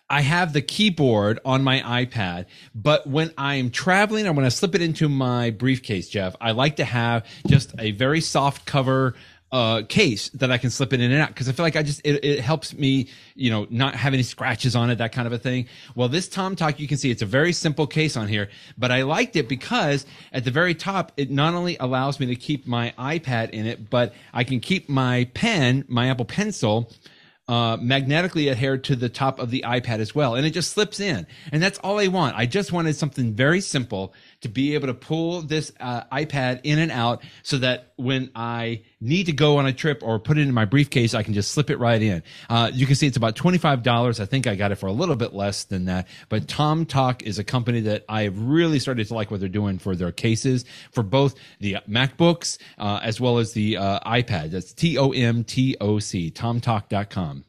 I 0.10 0.22
have 0.22 0.54
the 0.54 0.62
keyboard 0.62 1.40
on 1.46 1.64
my 1.64 1.82
iPad, 1.82 2.48
but 2.74 3.06
when 3.06 3.32
I'm 3.38 3.70
traveling, 3.70 4.28
I'm 4.28 4.34
going 4.34 4.46
to 4.46 4.52
slip 4.52 4.74
it 4.74 4.82
into 4.82 5.08
my 5.08 5.52
briefcase, 5.52 6.10
Jeff. 6.10 6.36
I 6.42 6.52
like 6.52 6.78
to 6.78 6.86
have 6.86 7.28
just 7.48 7.74
a 7.78 7.92
very 7.92 8.20
soft 8.20 8.66
cover 8.66 9.14
uh, 9.52 9.82
case 9.88 10.30
that 10.30 10.52
I 10.52 10.58
can 10.58 10.70
slip 10.70 10.94
it 10.94 11.02
in 11.02 11.12
and 11.12 11.22
out 11.22 11.30
because 11.30 11.50
I 11.50 11.54
feel 11.54 11.66
like 11.66 11.76
I 11.76 11.84
just 11.84 12.02
it, 12.04 12.24
it 12.24 12.40
helps 12.40 12.74
me, 12.74 13.08
you 13.36 13.50
know, 13.50 13.68
not 13.70 13.96
have 13.96 14.14
any 14.14 14.24
scratches 14.24 14.76
on 14.76 14.90
it, 14.90 14.96
that 14.96 15.12
kind 15.12 15.28
of 15.28 15.34
a 15.34 15.38
thing. 15.38 15.68
Well, 15.96 16.08
this 16.08 16.28
TomToc, 16.28 16.80
you 16.80 16.88
can 16.88 16.98
see 16.98 17.10
it's 17.10 17.22
a 17.22 17.28
very 17.28 17.54
simple 17.54 17.88
case 17.88 18.16
on 18.16 18.28
here, 18.28 18.50
but 18.78 18.92
I 18.92 19.04
liked 19.04 19.36
it 19.36 19.50
because 19.50 20.06
at 20.34 20.44
the 20.44 20.52
very 20.52 20.76
top, 20.76 21.12
it 21.18 21.32
not 21.32 21.54
only 21.54 21.78
allows 21.80 22.20
me 22.20 22.28
to 22.28 22.36
keep 22.36 22.68
my 22.68 22.94
iPad 22.98 23.50
in 23.52 23.66
it, 23.66 23.90
but 23.90 24.14
I 24.34 24.44
can 24.44 24.60
keep 24.60 24.88
my 24.88 25.30
pen, 25.34 25.86
my 25.88 26.10
Apple 26.10 26.26
Pencil. 26.26 26.92
Uh, 27.50 27.78
magnetically 27.82 28.48
adhered 28.48 28.84
to 28.84 28.96
the 28.96 29.10
top 29.10 29.40
of 29.40 29.50
the 29.50 29.64
iPad 29.66 29.98
as 29.98 30.14
well. 30.14 30.36
And 30.36 30.46
it 30.46 30.52
just 30.52 30.72
slips 30.72 31.00
in. 31.00 31.26
And 31.52 31.64
that's 31.64 31.80
all 31.80 32.00
I 32.00 32.06
want. 32.06 32.36
I 32.36 32.46
just 32.46 32.72
wanted 32.72 32.96
something 32.96 33.34
very 33.34 33.60
simple 33.60 34.14
to 34.42 34.50
be 34.50 34.74
able 34.74 34.88
to 34.88 34.94
pull 34.94 35.42
this 35.42 35.72
uh, 35.80 36.04
iPad 36.12 36.62
in 36.64 36.80
and 36.80 36.92
out 36.92 37.24
so 37.44 37.58
that 37.58 37.92
when 37.98 38.32
I 38.36 38.84
need 39.02 39.26
to 39.26 39.34
go 39.34 39.58
on 39.58 39.66
a 39.66 39.74
trip 39.74 40.02
or 40.02 40.20
put 40.20 40.38
it 40.38 40.42
in 40.42 40.54
my 40.54 40.66
briefcase, 40.66 41.14
I 41.14 41.24
can 41.24 41.34
just 41.34 41.52
slip 41.52 41.70
it 41.70 41.78
right 41.78 42.02
in. 42.02 42.24
Uh, 42.50 42.72
you 42.74 42.86
can 42.86 42.96
see 42.96 43.08
it's 43.08 43.18
about 43.18 43.36
$25. 43.36 44.20
I 44.20 44.26
think 44.26 44.48
I 44.48 44.56
got 44.56 44.72
it 44.72 44.76
for 44.76 44.88
a 44.88 44.92
little 44.92 45.16
bit 45.16 45.34
less 45.34 45.66
than 45.66 45.86
that. 45.86 46.08
But 46.30 46.48
TomToc 46.48 47.24
is 47.24 47.40
a 47.40 47.44
company 47.44 47.82
that 47.82 48.06
I've 48.08 48.40
really 48.40 48.80
started 48.80 49.08
to 49.08 49.14
like 49.14 49.30
what 49.32 49.40
they're 49.40 49.50
doing 49.50 49.78
for 49.78 49.96
their 49.96 50.12
cases 50.12 50.66
for 50.92 51.04
both 51.04 51.36
the 51.60 51.78
MacBooks 51.90 52.58
uh, 52.78 53.00
as 53.04 53.20
well 53.20 53.40
as 53.40 53.54
the 53.54 53.78
uh, 53.78 54.00
iPad. 54.02 54.52
That's 54.52 54.74
T 54.74 54.98
O 54.98 55.12
M 55.12 55.44
T 55.44 55.76
O 55.82 56.00
C, 56.00 56.32
tomtoc.com. 56.32 57.44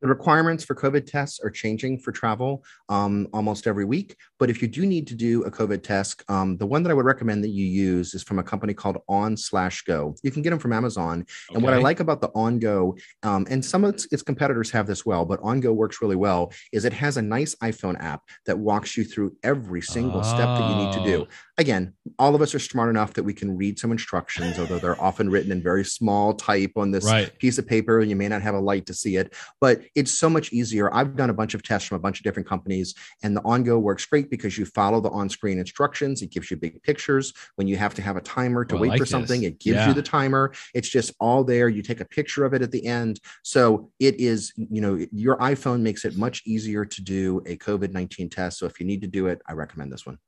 The 0.00 0.08
requirements 0.08 0.64
for 0.64 0.74
COVID 0.74 1.06
tests 1.06 1.40
are 1.40 1.50
changing 1.50 1.98
for 1.98 2.12
travel 2.12 2.64
um, 2.88 3.28
almost 3.32 3.66
every 3.66 3.84
week. 3.84 4.16
But 4.38 4.48
if 4.48 4.62
you 4.62 4.68
do 4.68 4.86
need 4.86 5.06
to 5.08 5.14
do 5.14 5.42
a 5.44 5.50
COVID 5.50 5.82
test, 5.82 6.24
um, 6.28 6.56
the 6.56 6.66
one 6.66 6.82
that 6.82 6.90
I 6.90 6.94
would 6.94 7.04
recommend 7.04 7.44
that 7.44 7.50
you 7.50 7.66
use 7.66 8.14
is 8.14 8.22
from 8.22 8.38
a 8.38 8.42
company 8.42 8.72
called 8.72 8.98
On 9.08 9.36
Slash 9.36 9.82
Go. 9.82 10.14
You 10.22 10.30
can 10.30 10.42
get 10.42 10.50
them 10.50 10.58
from 10.58 10.72
Amazon. 10.72 11.20
Okay. 11.20 11.54
And 11.54 11.62
what 11.62 11.74
I 11.74 11.78
like 11.78 12.00
about 12.00 12.20
the 12.20 12.30
On 12.34 12.58
Go, 12.58 12.96
um, 13.22 13.46
and 13.50 13.64
some 13.64 13.84
of 13.84 13.94
its, 13.94 14.06
its, 14.12 14.22
competitors 14.22 14.70
have 14.70 14.86
this 14.86 15.04
well, 15.04 15.24
but 15.24 15.40
On 15.42 15.60
Go 15.60 15.72
works 15.72 16.00
really 16.00 16.16
well, 16.16 16.52
is 16.72 16.84
it 16.84 16.92
has 16.92 17.16
a 17.16 17.22
nice 17.22 17.54
iPhone 17.56 18.00
app 18.00 18.22
that 18.46 18.58
walks 18.58 18.96
you 18.96 19.04
through 19.04 19.36
every 19.42 19.82
single 19.82 20.20
oh. 20.20 20.22
step 20.22 20.46
that 20.46 20.70
you 20.70 20.84
need 20.84 20.92
to 20.92 21.04
do. 21.04 21.26
Oh. 21.28 21.34
Again, 21.58 21.92
all 22.18 22.34
of 22.34 22.40
us 22.40 22.54
are 22.54 22.58
smart 22.58 22.88
enough 22.88 23.12
that 23.14 23.22
we 23.22 23.34
can 23.34 23.56
read 23.56 23.78
some 23.78 23.92
instructions, 23.92 24.58
although 24.58 24.78
they're 24.78 25.00
often 25.00 25.28
written 25.28 25.52
in 25.52 25.62
very 25.62 25.84
small 25.84 26.32
type 26.32 26.72
on 26.76 26.90
this 26.90 27.04
right. 27.04 27.36
piece 27.38 27.58
of 27.58 27.66
paper, 27.66 28.00
and 28.00 28.08
you 28.08 28.16
may 28.16 28.28
not 28.28 28.40
have 28.40 28.54
a 28.54 28.60
light 28.60 28.86
to 28.86 28.94
see 28.94 29.16
it. 29.16 29.34
But 29.60 29.82
it's 29.94 30.12
so 30.18 30.30
much 30.30 30.52
easier. 30.52 30.92
I've 30.94 31.16
done 31.16 31.30
a 31.30 31.34
bunch 31.34 31.54
of 31.54 31.62
tests 31.62 31.88
from 31.88 31.96
a 31.96 32.00
bunch 32.00 32.18
of 32.18 32.24
different 32.24 32.48
companies, 32.48 32.94
and 33.22 33.36
the 33.36 33.42
OnGo 33.42 33.80
works 33.80 34.06
great 34.06 34.30
because 34.30 34.56
you 34.56 34.64
follow 34.64 35.00
the 35.00 35.10
on-screen 35.10 35.58
instructions. 35.58 36.22
It 36.22 36.30
gives 36.30 36.50
you 36.50 36.56
big 36.56 36.82
pictures. 36.82 37.32
When 37.56 37.66
you 37.66 37.76
have 37.76 37.94
to 37.94 38.02
have 38.02 38.16
a 38.16 38.20
timer 38.20 38.64
to 38.64 38.76
oh, 38.76 38.78
wait 38.78 38.90
like 38.90 38.98
for 38.98 39.06
something, 39.06 39.40
this. 39.40 39.50
it 39.50 39.60
gives 39.60 39.76
yeah. 39.76 39.88
you 39.88 39.94
the 39.94 40.02
timer. 40.02 40.52
It's 40.74 40.88
just 40.88 41.12
all 41.20 41.44
there. 41.44 41.68
You 41.68 41.82
take 41.82 42.00
a 42.00 42.04
picture 42.04 42.44
of 42.44 42.54
it 42.54 42.62
at 42.62 42.70
the 42.70 42.86
end. 42.86 43.20
So 43.42 43.90
it 43.98 44.20
is, 44.20 44.52
you 44.56 44.80
know, 44.80 45.04
your 45.12 45.36
iPhone 45.38 45.80
makes 45.80 46.04
it 46.04 46.16
much 46.16 46.42
easier 46.46 46.84
to 46.84 47.02
do 47.02 47.42
a 47.46 47.56
COVID 47.56 47.92
19 47.92 48.30
test. 48.30 48.58
So 48.58 48.66
if 48.66 48.80
you 48.80 48.86
need 48.86 49.02
to 49.02 49.08
do 49.08 49.26
it, 49.26 49.40
I 49.46 49.52
recommend 49.52 49.92
this 49.92 50.06
one. 50.06 50.18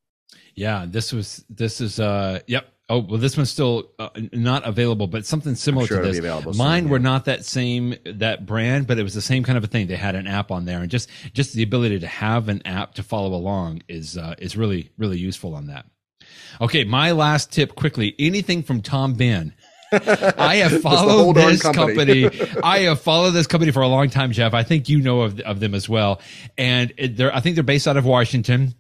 Yeah, 0.55 0.87
this 0.89 1.13
was 1.13 1.45
this 1.49 1.81
is 1.81 1.99
uh 2.01 2.41
yep. 2.47 2.69
Oh 2.89 2.99
well, 2.99 3.19
this 3.19 3.37
one's 3.37 3.51
still 3.51 3.91
uh, 3.99 4.11
not 4.33 4.67
available, 4.67 5.07
but 5.07 5.25
something 5.25 5.55
similar 5.55 5.87
sure 5.87 6.03
to 6.03 6.13
this. 6.13 6.57
Mine 6.59 6.83
soon, 6.83 6.91
were 6.91 6.99
not 6.99 7.25
that 7.25 7.45
same 7.45 7.95
that 8.05 8.45
brand, 8.45 8.87
but 8.87 8.99
it 8.99 9.03
was 9.03 9.15
the 9.15 9.23
same 9.23 9.45
kind 9.45 9.57
of 9.57 9.65
a 9.65 9.67
thing. 9.67 9.87
They 9.87 9.97
had 9.97 10.15
an 10.15 10.27
app 10.27 10.51
on 10.51 10.67
there, 10.67 10.81
and 10.81 10.91
just 10.91 11.09
just 11.33 11.55
the 11.55 11.63
ability 11.63 12.01
to 12.01 12.07
have 12.07 12.49
an 12.49 12.61
app 12.67 12.95
to 12.95 13.03
follow 13.03 13.35
along 13.35 13.83
is 13.89 14.19
uh, 14.19 14.35
is 14.39 14.57
really 14.57 14.91
really 14.99 15.19
useful 15.19 15.55
on 15.55 15.69
that. 15.69 15.87
Okay, 16.61 16.85
my 16.85 17.13
last 17.13 17.51
tip 17.51 17.77
quickly: 17.77 18.15
anything 18.19 18.63
from 18.63 18.83
Tom 18.83 19.17
Bihn. 19.17 19.53
I 19.93 20.57
have 20.57 20.81
followed 20.81 21.37
this 21.37 21.63
company. 21.63 22.29
company. 22.29 22.61
I 22.65 22.81
have 22.81 23.01
followed 23.01 23.31
this 23.31 23.47
company 23.47 23.73
for 23.73 23.83
a 23.83 23.89
long 23.89 24.09
time, 24.09 24.33
Jeff. 24.33 24.55
I 24.55 24.63
think 24.63 24.89
you 24.89 25.01
know 25.03 25.21
of, 25.21 25.39
of 25.41 25.61
them 25.61 25.75
as 25.75 25.87
well. 25.87 26.21
And 26.57 26.95
they're, 26.99 27.35
I 27.35 27.41
think 27.41 27.57
they're 27.57 27.63
based 27.63 27.87
out 27.87 27.99
of 27.99 28.07
Washington 28.07 28.75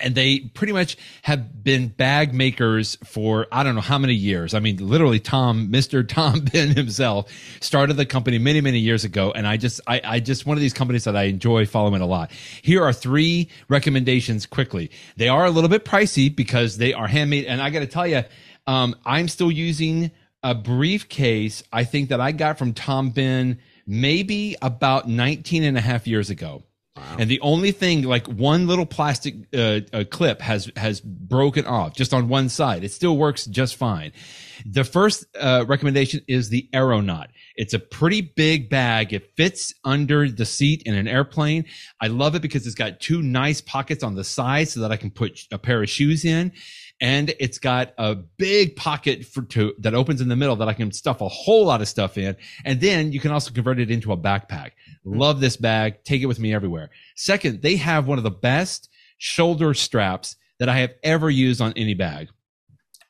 and 0.00 0.14
they 0.14 0.38
pretty 0.38 0.72
much 0.72 0.96
have 1.22 1.64
been 1.64 1.88
bag 1.88 2.32
makers 2.32 2.96
for 3.02 3.48
I 3.50 3.64
don't 3.64 3.74
know 3.74 3.80
how 3.80 3.98
many 3.98 4.14
years. 4.14 4.54
I 4.54 4.60
mean, 4.60 4.76
literally, 4.76 5.18
Tom, 5.18 5.70
Mister 5.70 6.04
Tom 6.04 6.42
Bihn 6.42 6.76
himself, 6.76 7.32
started 7.60 7.94
the 7.94 8.06
company 8.06 8.38
many, 8.38 8.60
many 8.60 8.78
years 8.78 9.04
ago, 9.04 9.32
and 9.32 9.46
I 9.46 9.56
just, 9.56 9.80
I, 9.88 10.00
I 10.04 10.20
just 10.20 10.46
one 10.46 10.56
of 10.56 10.60
these 10.60 10.72
companies 10.72 11.04
that 11.04 11.16
I 11.16 11.24
enjoy 11.24 11.66
following 11.66 12.02
a 12.02 12.06
lot. 12.06 12.30
Here 12.62 12.84
are 12.84 12.92
three 12.92 13.48
recommendations 13.68 14.46
quickly. 14.46 14.90
They 15.16 15.28
are 15.28 15.44
a 15.44 15.50
little 15.50 15.70
bit 15.70 15.84
pricey 15.84 16.34
because 16.34 16.78
they 16.78 16.92
are 16.92 17.08
handmade, 17.08 17.46
and 17.46 17.60
I 17.60 17.70
got 17.70 17.80
to 17.80 17.86
tell 17.86 18.06
you, 18.06 18.22
um, 18.68 18.94
I'm 19.04 19.26
still 19.26 19.50
using 19.50 20.12
a 20.42 20.54
briefcase. 20.54 21.64
I 21.72 21.82
think 21.82 22.10
that 22.10 22.20
I 22.20 22.30
got 22.30 22.58
from 22.58 22.74
Tom 22.74 23.12
Bihn 23.12 23.58
maybe 23.86 24.56
about 24.62 25.08
19 25.08 25.64
and 25.64 25.76
a 25.76 25.80
half 25.80 26.06
years 26.06 26.30
ago 26.30 26.62
and 27.18 27.30
the 27.30 27.40
only 27.40 27.72
thing, 27.72 28.02
like 28.02 28.26
one 28.26 28.66
little 28.66 28.86
plastic 28.86 29.34
uh, 29.54 29.80
uh, 29.92 30.04
clip 30.10 30.40
has 30.40 30.70
has 30.76 31.00
broken 31.00 31.66
off 31.66 31.94
just 31.94 32.12
on 32.12 32.28
one 32.28 32.48
side. 32.48 32.84
It 32.84 32.92
still 32.92 33.16
works 33.16 33.46
just 33.46 33.76
fine. 33.76 34.12
The 34.66 34.84
first 34.84 35.24
uh, 35.38 35.64
recommendation 35.66 36.22
is 36.26 36.48
the 36.48 36.68
Aeronaut. 36.74 37.28
It's 37.56 37.74
a 37.74 37.78
pretty 37.78 38.20
big 38.20 38.68
bag. 38.68 39.12
It 39.12 39.36
fits 39.36 39.72
under 39.84 40.28
the 40.28 40.44
seat 40.44 40.82
in 40.84 40.94
an 40.94 41.08
airplane. 41.08 41.64
I 42.00 42.08
love 42.08 42.34
it 42.34 42.42
because 42.42 42.66
it's 42.66 42.74
got 42.74 43.00
two 43.00 43.22
nice 43.22 43.60
pockets 43.60 44.02
on 44.02 44.14
the 44.14 44.24
side 44.24 44.68
so 44.68 44.80
that 44.80 44.92
I 44.92 44.96
can 44.96 45.10
put 45.10 45.40
a 45.52 45.58
pair 45.58 45.82
of 45.82 45.88
shoes 45.88 46.24
in 46.24 46.52
and 47.00 47.34
it's 47.40 47.58
got 47.58 47.94
a 47.96 48.14
big 48.14 48.76
pocket 48.76 49.24
for 49.24 49.42
to 49.42 49.74
that 49.78 49.94
opens 49.94 50.20
in 50.20 50.28
the 50.28 50.36
middle 50.36 50.56
that 50.56 50.68
I 50.68 50.74
can 50.74 50.92
stuff 50.92 51.20
a 51.20 51.28
whole 51.28 51.64
lot 51.64 51.80
of 51.80 51.88
stuff 51.88 52.18
in. 52.18 52.36
And 52.64 52.80
then 52.80 53.12
you 53.12 53.20
can 53.20 53.30
also 53.30 53.52
convert 53.52 53.80
it 53.80 53.90
into 53.90 54.12
a 54.12 54.16
backpack. 54.16 54.72
Mm-hmm. 55.06 55.18
Love 55.18 55.40
this 55.40 55.56
bag. 55.56 56.04
Take 56.04 56.22
it 56.22 56.26
with 56.26 56.38
me 56.38 56.54
everywhere. 56.54 56.90
Second, 57.16 57.62
they 57.62 57.76
have 57.76 58.06
one 58.06 58.18
of 58.18 58.24
the 58.24 58.30
best 58.30 58.88
shoulder 59.18 59.74
straps 59.74 60.36
that 60.58 60.68
I 60.68 60.78
have 60.78 60.92
ever 61.02 61.30
used 61.30 61.60
on 61.60 61.72
any 61.74 61.94
bag. 61.94 62.28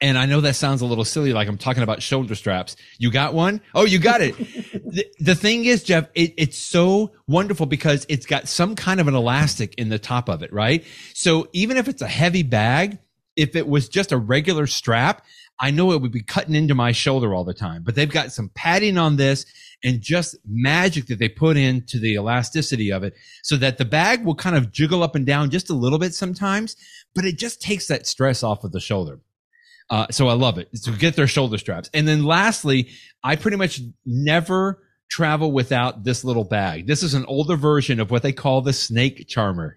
And 0.03 0.17
I 0.17 0.25
know 0.25 0.41
that 0.41 0.57
sounds 0.57 0.81
a 0.81 0.87
little 0.87 1.05
silly, 1.05 1.35
like 1.35 1.47
I'm 1.47 1.59
talking 1.59 1.83
about 1.83 2.03
shoulder 2.03 2.35
straps. 2.35 2.75
You 2.99 3.11
got 3.11 3.35
one? 3.35 3.61
Oh, 3.75 3.85
you 3.85 3.99
got 3.99 4.23
it. 4.23 4.35
the, 4.73 5.07
the, 5.19 5.35
thing 5.35 5.67
is, 5.67 5.83
Jeff, 5.83 6.09
it, 6.15 6.33
it's 6.39 6.57
so 6.57 7.13
wonderful 7.29 7.67
because 7.67 8.07
it's 8.09 8.25
got 8.25 8.49
some 8.49 8.77
kind 8.77 8.99
of 9.01 9.09
an 9.09 9.15
elastic 9.15 9.75
in 9.75 9.91
the 9.91 9.99
top 9.99 10.31
of 10.31 10.43
it, 10.43 10.53
right? 10.55 10.85
So 11.13 11.49
even 11.53 11.77
if 11.77 11.87
it's 11.87 12.01
a 12.01 12.09
heavy 12.09 12.43
bag, 12.43 12.99
if 13.37 13.55
it 13.55 13.69
was 13.69 13.91
just 13.91 14.11
a 14.11 14.17
regular 14.17 14.67
strap, 14.67 15.23
I 15.61 15.71
know 15.71 15.93
it 15.93 16.01
would 16.01 16.13
be 16.13 16.23
cutting 16.23 16.55
into 16.55 16.75
my 16.75 16.93
shoulder 16.93 17.35
all 17.35 17.45
the 17.45 17.53
time. 17.55 17.83
But 17.83 17.95
they've 17.95 18.11
got 18.11 18.33
some 18.33 18.51
padding 18.55 18.97
on 18.97 19.17
this 19.17 19.45
and 19.85 20.01
just 20.01 20.37
magic 20.47 21.07
that 21.07 21.19
they 21.19 21.29
put 21.29 21.57
into 21.57 21.99
the 21.99 22.15
elasticity 22.15 22.91
of 22.91 23.03
it 23.03 23.15
so 23.43 23.57
that 23.57 23.79
the 23.79 23.85
bag 23.85 24.25
will 24.25 24.35
kind 24.35 24.57
of 24.57 24.73
jiggle 24.73 25.03
up 25.03 25.15
and 25.15 25.27
down 25.27 25.51
just 25.51 25.71
a 25.71 25.75
little 25.75 25.99
bit 25.99 26.15
sometimes, 26.15 26.77
but 27.15 27.25
it 27.25 27.39
just 27.39 27.61
takes 27.61 27.89
that 27.89 28.07
stress 28.07 28.43
off 28.43 28.65
of 28.65 28.73
the 28.73 28.81
shoulder. 28.81 29.21
Uh, 29.91 30.07
so 30.11 30.29
I 30.29 30.35
love 30.35 30.59
it. 30.59 30.69
So 30.75 30.93
get 30.93 31.17
their 31.17 31.27
shoulder 31.27 31.59
straps. 31.59 31.91
And 31.93 32.07
then 32.07 32.25
lastly, 32.25 32.89
I 33.25 33.37
pretty 33.37 33.57
much 33.57 33.81
never 34.07 34.83
travel 35.11 35.51
without 35.51 36.05
this 36.05 36.25
little 36.25 36.45
bag. 36.45 36.87
This 36.87 37.03
is 37.03 37.15
an 37.15 37.25
older 37.27 37.57
version 37.57 37.99
of 38.01 38.11
what 38.11 38.23
they 38.23 38.33
call 38.33 38.63
the 38.63 38.73
snake 38.73 39.27
charmer. 39.29 39.77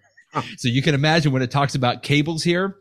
So 0.57 0.67
you 0.67 0.81
can 0.81 0.95
imagine 0.95 1.31
when 1.31 1.41
it 1.41 1.51
talks 1.51 1.75
about 1.75 2.03
cables 2.03 2.43
here, 2.43 2.77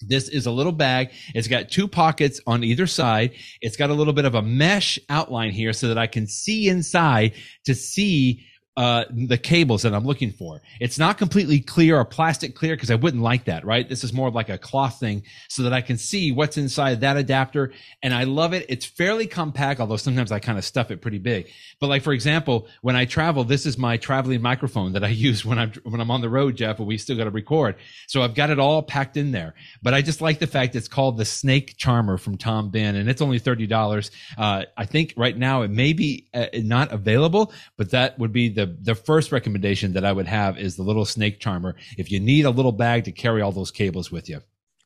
this 0.00 0.28
is 0.28 0.46
a 0.46 0.50
little 0.50 0.72
bag. 0.72 1.10
It's 1.34 1.48
got 1.48 1.70
two 1.70 1.88
pockets 1.88 2.40
on 2.46 2.62
either 2.62 2.86
side. 2.86 3.32
It's 3.60 3.76
got 3.76 3.90
a 3.90 3.94
little 3.94 4.12
bit 4.12 4.24
of 4.24 4.34
a 4.34 4.42
mesh 4.42 4.98
outline 5.08 5.50
here 5.50 5.72
so 5.72 5.88
that 5.88 5.98
I 5.98 6.06
can 6.06 6.26
see 6.26 6.68
inside 6.68 7.34
to 7.64 7.74
see 7.74 8.44
uh, 8.78 9.04
the 9.10 9.36
cables 9.36 9.82
that 9.82 9.92
I'm 9.92 10.04
looking 10.04 10.30
for. 10.30 10.62
It's 10.78 11.00
not 11.00 11.18
completely 11.18 11.58
clear 11.58 11.98
or 11.98 12.04
plastic 12.04 12.54
clear 12.54 12.76
because 12.76 12.92
I 12.92 12.94
wouldn't 12.94 13.24
like 13.24 13.46
that, 13.46 13.64
right? 13.64 13.88
This 13.88 14.04
is 14.04 14.12
more 14.12 14.28
of 14.28 14.36
like 14.36 14.48
a 14.48 14.56
cloth 14.56 15.00
thing 15.00 15.24
so 15.48 15.64
that 15.64 15.72
I 15.72 15.80
can 15.80 15.98
see 15.98 16.30
what's 16.30 16.56
inside 16.56 17.00
that 17.00 17.16
adapter. 17.16 17.72
And 18.04 18.14
I 18.14 18.22
love 18.22 18.52
it. 18.52 18.66
It's 18.68 18.86
fairly 18.86 19.26
compact, 19.26 19.80
although 19.80 19.96
sometimes 19.96 20.30
I 20.30 20.38
kind 20.38 20.58
of 20.58 20.64
stuff 20.64 20.92
it 20.92 21.02
pretty 21.02 21.18
big. 21.18 21.48
But 21.80 21.88
like, 21.88 22.04
for 22.04 22.12
example, 22.12 22.68
when 22.80 22.94
I 22.94 23.04
travel, 23.04 23.42
this 23.42 23.66
is 23.66 23.76
my 23.76 23.96
traveling 23.96 24.42
microphone 24.42 24.92
that 24.92 25.02
I 25.02 25.08
use 25.28 25.44
when 25.44 25.58
I'm, 25.58 25.72
when 25.82 26.00
I'm 26.00 26.12
on 26.12 26.20
the 26.20 26.30
road, 26.30 26.54
Jeff, 26.54 26.76
but 26.76 26.84
we 26.84 26.98
still 26.98 27.16
got 27.16 27.24
to 27.24 27.30
record. 27.30 27.74
So 28.06 28.22
I've 28.22 28.36
got 28.36 28.50
it 28.50 28.60
all 28.60 28.84
packed 28.84 29.16
in 29.16 29.32
there. 29.32 29.54
But 29.82 29.92
I 29.92 30.02
just 30.02 30.20
like 30.20 30.38
the 30.38 30.46
fact 30.46 30.76
it's 30.76 30.86
called 30.86 31.16
the 31.16 31.24
Snake 31.24 31.76
Charmer 31.78 32.16
from 32.16 32.38
Tom 32.38 32.70
Bihn 32.70 32.94
and 32.94 33.10
it's 33.10 33.22
only 33.22 33.40
$30. 33.40 34.10
Uh, 34.38 34.66
I 34.76 34.84
think 34.84 35.14
right 35.16 35.36
now 35.36 35.62
it 35.62 35.70
may 35.72 35.94
be 35.94 36.28
uh, 36.32 36.46
not 36.54 36.92
available, 36.92 37.52
but 37.76 37.90
that 37.90 38.20
would 38.20 38.32
be 38.32 38.48
the 38.50 38.67
the 38.68 38.94
first 38.94 39.32
recommendation 39.32 39.92
that 39.94 40.04
I 40.04 40.12
would 40.12 40.26
have 40.26 40.58
is 40.58 40.76
the 40.76 40.82
little 40.82 41.04
snake 41.04 41.40
charmer. 41.40 41.76
If 41.96 42.10
you 42.10 42.20
need 42.20 42.44
a 42.44 42.50
little 42.50 42.72
bag 42.72 43.04
to 43.04 43.12
carry 43.12 43.42
all 43.42 43.52
those 43.52 43.70
cables 43.70 44.10
with 44.10 44.28
you. 44.28 44.40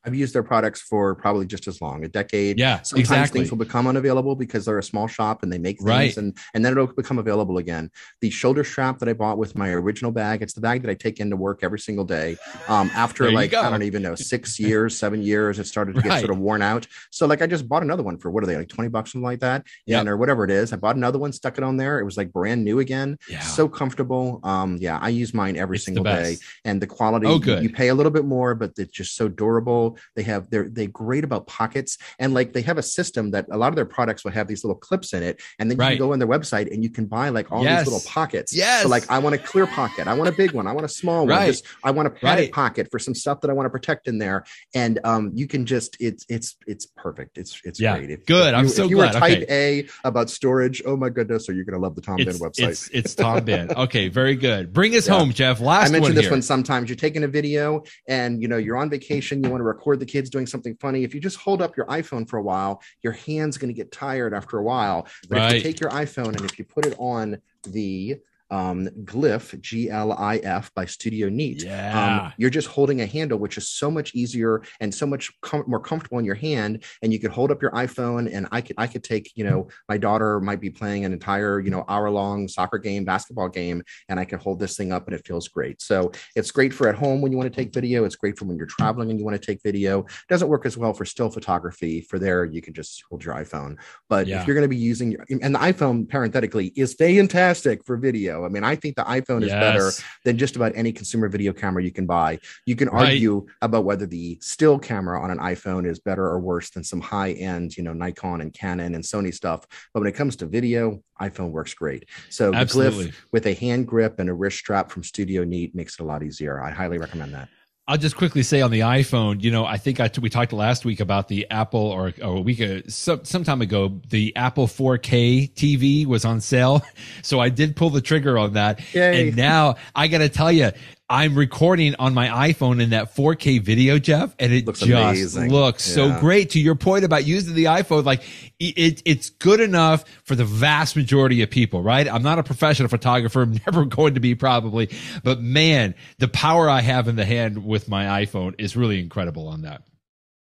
I've 0.05 0.15
used 0.15 0.35
their 0.35 0.43
products 0.43 0.81
for 0.81 1.15
probably 1.15 1.45
just 1.45 1.67
as 1.67 1.81
long, 1.81 2.03
a 2.03 2.09
decade. 2.09 2.59
Yeah, 2.59 2.81
sometimes 2.81 2.99
exactly. 2.99 3.39
things 3.39 3.51
will 3.51 3.57
become 3.57 3.87
unavailable 3.87 4.35
because 4.35 4.65
they're 4.65 4.79
a 4.79 4.83
small 4.83 5.07
shop 5.07 5.43
and 5.43 5.51
they 5.51 5.57
make 5.57 5.77
things, 5.77 5.87
right. 5.87 6.17
and 6.17 6.37
and 6.53 6.63
then 6.63 6.73
it'll 6.73 6.87
become 6.87 7.19
available 7.19 7.57
again. 7.57 7.89
The 8.19 8.29
shoulder 8.29 8.63
strap 8.65 8.99
that 8.99 9.07
I 9.07 9.13
bought 9.13 9.37
with 9.37 9.57
my 9.57 9.69
original 9.69 10.11
bag, 10.11 10.41
it's 10.41 10.53
the 10.53 10.61
bag 10.61 10.81
that 10.81 10.91
I 10.91 10.93
take 10.93 11.19
into 11.19 11.37
work 11.37 11.59
every 11.63 11.79
single 11.79 12.03
day. 12.03 12.35
Um, 12.67 12.91
after 12.93 13.31
like 13.31 13.53
I 13.53 13.69
don't 13.69 13.83
even 13.83 14.01
know 14.01 14.15
six 14.15 14.59
years, 14.59 14.97
seven 14.97 15.21
years, 15.21 15.57
it 15.57 15.67
started 15.67 15.95
to 15.95 16.01
get 16.01 16.19
sort 16.19 16.31
of 16.31 16.39
worn 16.39 16.61
out. 16.61 16.85
So 17.09 17.25
like 17.25 17.41
I 17.41 17.47
just 17.47 17.69
bought 17.69 17.83
another 17.83 18.03
one 18.03 18.17
for 18.17 18.29
what 18.29 18.43
are 18.43 18.47
they 18.47 18.57
like 18.57 18.69
twenty 18.69 18.89
bucks 18.89 19.13
something 19.13 19.23
like 19.23 19.39
that, 19.39 19.65
yeah, 19.85 20.03
or 20.03 20.17
whatever 20.17 20.43
it 20.43 20.51
is. 20.51 20.73
I 20.73 20.75
bought 20.75 20.97
another 20.97 21.19
one, 21.19 21.31
stuck 21.31 21.57
it 21.57 21.63
on 21.63 21.77
there. 21.77 21.99
It 21.99 22.03
was 22.03 22.17
like 22.17 22.33
brand 22.33 22.65
new 22.65 22.79
again. 22.79 23.17
Yeah, 23.29 23.39
so 23.39 23.69
comfortable. 23.69 24.41
Um, 24.43 24.77
yeah, 24.81 24.99
I 25.01 25.09
use 25.09 25.33
mine 25.33 25.55
every 25.55 25.77
it's 25.77 25.85
single 25.85 26.03
day, 26.03 26.37
and 26.65 26.81
the 26.81 26.87
quality. 26.87 27.27
Oh, 27.27 27.39
good. 27.39 27.63
You 27.63 27.69
pay 27.69 27.87
a 27.87 27.95
little 27.95 28.11
bit 28.11 28.25
more, 28.25 28.53
but 28.53 28.73
it's 28.77 28.91
just 28.91 29.15
so 29.15 29.29
durable 29.29 29.92
They 30.15 30.23
have 30.23 30.49
they're 30.49 30.69
they 30.69 30.87
great 30.87 31.23
about 31.23 31.47
pockets 31.47 31.97
and 32.19 32.33
like 32.33 32.53
they 32.53 32.61
have 32.61 32.77
a 32.77 32.83
system 32.83 33.31
that 33.31 33.47
a 33.51 33.57
lot 33.57 33.69
of 33.69 33.75
their 33.75 33.85
products 33.85 34.23
will 34.23 34.31
have 34.31 34.47
these 34.47 34.63
little 34.63 34.77
clips 34.77 35.13
in 35.13 35.23
it, 35.23 35.41
and 35.59 35.69
then 35.69 35.77
you 35.77 35.81
right. 35.81 35.89
can 35.91 35.99
go 35.99 36.13
on 36.13 36.19
their 36.19 36.27
website 36.27 36.71
and 36.71 36.83
you 36.83 36.89
can 36.89 37.05
buy 37.05 37.29
like 37.29 37.51
all 37.51 37.63
yes. 37.63 37.81
these 37.81 37.93
little 37.93 38.09
pockets. 38.09 38.55
Yes. 38.55 38.83
So 38.83 38.89
like 38.89 39.09
I 39.09 39.19
want 39.19 39.35
a 39.35 39.39
clear 39.39 39.67
pocket, 39.67 40.07
I 40.07 40.13
want 40.13 40.29
a 40.29 40.33
big 40.33 40.51
one, 40.51 40.67
I 40.67 40.71
want 40.71 40.85
a 40.85 40.89
small 40.89 41.27
right. 41.27 41.37
one. 41.37 41.47
Just, 41.47 41.65
I 41.83 41.91
want 41.91 42.07
a 42.07 42.11
padded 42.11 42.45
right. 42.45 42.51
pocket 42.51 42.87
for 42.91 42.99
some 42.99 43.15
stuff 43.15 43.41
that 43.41 43.49
I 43.49 43.53
want 43.53 43.65
to 43.65 43.69
protect 43.69 44.07
in 44.07 44.17
there, 44.17 44.45
and 44.73 44.99
um, 45.03 45.31
you 45.33 45.47
can 45.47 45.65
just 45.65 45.97
it's 45.99 46.25
it's 46.29 46.55
it's 46.67 46.85
perfect. 46.85 47.37
It's 47.37 47.61
it's 47.63 47.79
yeah. 47.79 47.97
great. 47.97 48.11
If, 48.11 48.25
Good. 48.25 48.53
If 48.53 48.59
I'm 48.59 48.67
so 48.67 48.85
if 48.85 48.89
you 48.89 48.97
glad. 48.97 49.13
were 49.13 49.19
type 49.19 49.43
okay. 49.43 49.79
A 49.79 50.07
about 50.07 50.29
storage, 50.29 50.81
oh 50.85 50.95
my 50.95 51.09
goodness, 51.09 51.49
are 51.49 51.53
you 51.53 51.63
going 51.63 51.79
to 51.79 51.79
love 51.79 51.95
the 51.95 52.01
Tom 52.01 52.19
it's, 52.19 52.37
Bihn 52.37 52.41
website? 52.41 52.69
It's, 52.69 52.89
it's 52.89 53.15
Tom 53.15 53.41
Bihn. 53.41 53.73
Okay, 53.83 54.07
very 54.07 54.35
good. 54.35 54.71
Bring 54.71 54.95
us 54.95 55.07
yeah. 55.07 55.17
home, 55.17 55.33
Jeff. 55.33 55.59
Last 55.59 55.89
I 55.89 55.91
mentioned 55.91 56.15
this 56.15 56.25
here. 56.25 56.31
one 56.31 56.41
sometimes. 56.41 56.89
You're 56.89 56.95
taking 56.95 57.23
a 57.23 57.27
video 57.27 57.83
and 58.07 58.41
you 58.41 58.47
know 58.47 58.55
you're 58.55 58.77
on 58.77 58.89
vacation. 58.89 59.43
You 59.43 59.49
want 59.49 59.59
to 59.59 59.65
record 59.65 59.82
the 59.97 60.05
kids 60.05 60.29
doing 60.29 60.47
something 60.47 60.75
funny. 60.79 61.03
If 61.03 61.13
you 61.13 61.19
just 61.19 61.37
hold 61.37 61.61
up 61.61 61.75
your 61.75 61.85
iPhone 61.87 62.27
for 62.27 62.37
a 62.37 62.41
while, 62.41 62.81
your 63.01 63.13
hand's 63.13 63.57
going 63.57 63.69
to 63.69 63.73
get 63.73 63.91
tired 63.91 64.33
after 64.33 64.57
a 64.57 64.63
while. 64.63 65.07
But 65.29 65.37
right. 65.37 65.47
if 65.51 65.57
you 65.57 65.71
take 65.71 65.79
your 65.79 65.91
iPhone 65.91 66.35
and 66.35 66.41
if 66.41 66.57
you 66.57 66.65
put 66.65 66.85
it 66.85 66.95
on 66.97 67.37
the 67.67 68.17
um, 68.53 68.87
Glif, 69.03 69.59
G 69.61 69.89
L 69.89 70.13
I 70.13 70.37
F 70.37 70.71
by 70.75 70.85
Studio 70.85 71.27
Neat. 71.27 71.63
Yeah. 71.63 72.25
Um, 72.25 72.33
you're 72.37 72.51
just 72.51 72.67
holding 72.67 73.01
a 73.01 73.05
handle, 73.07 73.39
which 73.39 73.57
is 73.57 73.67
so 73.67 73.89
much 73.89 74.13
easier 74.13 74.61
and 74.79 74.93
so 74.93 75.07
much 75.07 75.31
com- 75.41 75.63
more 75.65 75.79
comfortable 75.79 76.19
in 76.19 76.25
your 76.25 76.35
hand. 76.35 76.83
And 77.01 77.11
you 77.11 77.19
could 77.19 77.31
hold 77.31 77.49
up 77.49 77.63
your 77.63 77.71
iPhone, 77.71 78.31
and 78.31 78.47
I 78.51 78.61
could 78.61 78.75
I 78.77 78.85
could 78.85 79.03
take 79.03 79.31
you 79.35 79.43
know 79.43 79.69
my 79.89 79.97
daughter 79.97 80.39
might 80.39 80.61
be 80.61 80.69
playing 80.69 81.03
an 81.03 81.13
entire 81.13 81.59
you 81.59 81.71
know 81.71 81.83
hour 81.89 82.11
long 82.11 82.47
soccer 82.47 82.77
game, 82.77 83.05
basketball 83.05 83.49
game, 83.49 83.81
and 84.07 84.19
I 84.19 84.25
can 84.25 84.37
hold 84.37 84.59
this 84.59 84.77
thing 84.77 84.91
up, 84.91 85.07
and 85.07 85.15
it 85.15 85.25
feels 85.25 85.47
great. 85.47 85.81
So 85.81 86.11
it's 86.35 86.51
great 86.51 86.73
for 86.73 86.87
at 86.87 86.95
home 86.95 87.21
when 87.21 87.31
you 87.31 87.37
want 87.39 87.51
to 87.51 87.55
take 87.55 87.73
video. 87.73 88.05
It's 88.05 88.15
great 88.15 88.37
for 88.37 88.45
when 88.45 88.57
you're 88.57 88.67
traveling 88.67 89.09
and 89.09 89.17
you 89.17 89.25
want 89.25 89.41
to 89.41 89.45
take 89.45 89.63
video. 89.63 90.01
It 90.01 90.29
doesn't 90.29 90.47
work 90.47 90.67
as 90.67 90.77
well 90.77 90.93
for 90.93 91.05
still 91.05 91.31
photography. 91.31 92.01
For 92.01 92.19
there, 92.19 92.45
you 92.45 92.61
can 92.61 92.75
just 92.75 93.03
hold 93.09 93.23
your 93.25 93.33
iPhone. 93.33 93.77
But 94.09 94.27
yeah. 94.27 94.41
if 94.41 94.47
you're 94.47 94.55
going 94.55 94.69
to 94.69 94.69
be 94.69 94.77
using 94.77 95.11
your 95.11 95.25
and 95.29 95.55
the 95.55 95.59
iPhone, 95.59 96.07
parenthetically, 96.07 96.71
is 96.75 96.93
fantastic 96.93 97.83
for 97.83 97.97
video. 97.97 98.42
I 98.45 98.49
mean, 98.49 98.63
I 98.63 98.75
think 98.75 98.95
the 98.95 99.03
iPhone 99.03 99.43
is 99.43 99.49
yes. 99.49 99.59
better 99.59 99.91
than 100.25 100.37
just 100.37 100.55
about 100.55 100.71
any 100.75 100.91
consumer 100.91 101.29
video 101.29 101.53
camera 101.53 101.83
you 101.83 101.91
can 101.91 102.05
buy. 102.05 102.39
You 102.65 102.75
can 102.75 102.89
argue 102.89 103.39
right. 103.39 103.55
about 103.61 103.85
whether 103.85 104.05
the 104.05 104.37
still 104.41 104.79
camera 104.79 105.21
on 105.21 105.31
an 105.31 105.39
iPhone 105.39 105.87
is 105.87 105.99
better 105.99 106.25
or 106.25 106.39
worse 106.39 106.69
than 106.69 106.83
some 106.83 107.01
high 107.01 107.31
end, 107.31 107.77
you 107.77 107.83
know, 107.83 107.93
Nikon 107.93 108.41
and 108.41 108.53
Canon 108.53 108.95
and 108.95 109.03
Sony 109.03 109.33
stuff. 109.33 109.65
But 109.93 110.01
when 110.01 110.09
it 110.09 110.15
comes 110.15 110.35
to 110.37 110.45
video, 110.45 111.01
iPhone 111.21 111.51
works 111.51 111.73
great. 111.73 112.09
So 112.29 112.53
Absolutely. 112.53 113.13
with 113.31 113.45
a 113.45 113.53
hand 113.53 113.87
grip 113.87 114.19
and 114.19 114.29
a 114.29 114.33
wrist 114.33 114.57
strap 114.57 114.91
from 114.91 115.03
Studio 115.03 115.43
Neat 115.43 115.75
makes 115.75 115.99
it 115.99 116.03
a 116.03 116.05
lot 116.05 116.23
easier. 116.23 116.61
I 116.61 116.71
highly 116.71 116.97
recommend 116.97 117.33
that. 117.33 117.49
I'll 117.85 117.97
just 117.97 118.15
quickly 118.15 118.43
say 118.43 118.61
on 118.61 118.71
the 118.71 118.79
iPhone, 118.79 119.43
you 119.43 119.51
know, 119.51 119.65
I 119.65 119.75
think 119.75 119.99
I 119.99 120.09
we 120.21 120.29
talked 120.29 120.53
last 120.53 120.85
week 120.85 121.01
about 121.01 121.27
the 121.27 121.45
Apple 121.51 121.81
or, 121.81 122.13
or 122.21 122.37
a 122.37 122.41
week 122.41 122.61
ago, 122.61 122.81
some, 122.87 123.25
some 123.25 123.43
time 123.43 123.61
ago, 123.61 123.99
the 124.09 124.33
Apple 124.37 124.67
4K 124.67 125.51
TV 125.53 126.05
was 126.05 126.23
on 126.23 126.39
sale. 126.41 126.81
So 127.21 127.39
I 127.39 127.49
did 127.49 127.75
pull 127.75 127.89
the 127.89 128.01
trigger 128.01 128.37
on 128.37 128.53
that. 128.53 128.93
Yay. 128.93 129.27
And 129.27 129.37
now 129.37 129.75
I 129.95 130.07
got 130.07 130.19
to 130.19 130.29
tell 130.29 130.51
you, 130.51 130.71
I'm 131.09 131.35
recording 131.35 131.95
on 131.99 132.13
my 132.13 132.27
iPhone 132.51 132.81
in 132.81 132.91
that 132.91 133.13
4K 133.13 133.61
video, 133.61 133.99
Jeff, 133.99 134.33
and 134.39 134.53
it 134.53 134.65
looks 134.65 134.79
just 134.79 134.89
amazing. 134.89 135.51
looks 135.51 135.87
yeah. 135.87 135.93
so 135.95 136.19
great. 136.19 136.51
To 136.51 136.59
your 136.59 136.75
point 136.75 137.03
about 137.03 137.25
using 137.25 137.55
the 137.55 137.65
iPhone, 137.65 138.05
like 138.05 138.23
it, 138.59 139.01
it's 139.05 139.29
good 139.29 139.59
enough 139.59 140.05
for 140.23 140.35
the 140.35 140.45
vast 140.45 140.95
majority 140.95 141.41
of 141.41 141.49
people, 141.49 141.83
right? 141.83 142.07
I'm 142.07 142.23
not 142.23 142.39
a 142.39 142.43
professional 142.43 142.87
photographer. 142.87 143.41
I'm 143.41 143.59
never 143.67 143.83
going 143.85 144.13
to 144.13 144.21
be 144.21 144.33
probably, 144.33 144.89
but 145.23 145.41
man, 145.41 145.93
the 146.19 146.29
power 146.29 146.69
I 146.69 146.81
have 146.81 147.07
in 147.09 147.17
the 147.17 147.25
hand 147.25 147.65
with 147.65 147.89
my 147.89 148.25
iPhone 148.25 148.55
is 148.57 148.77
really 148.77 148.99
incredible 148.99 149.49
on 149.49 149.63
that. 149.63 149.83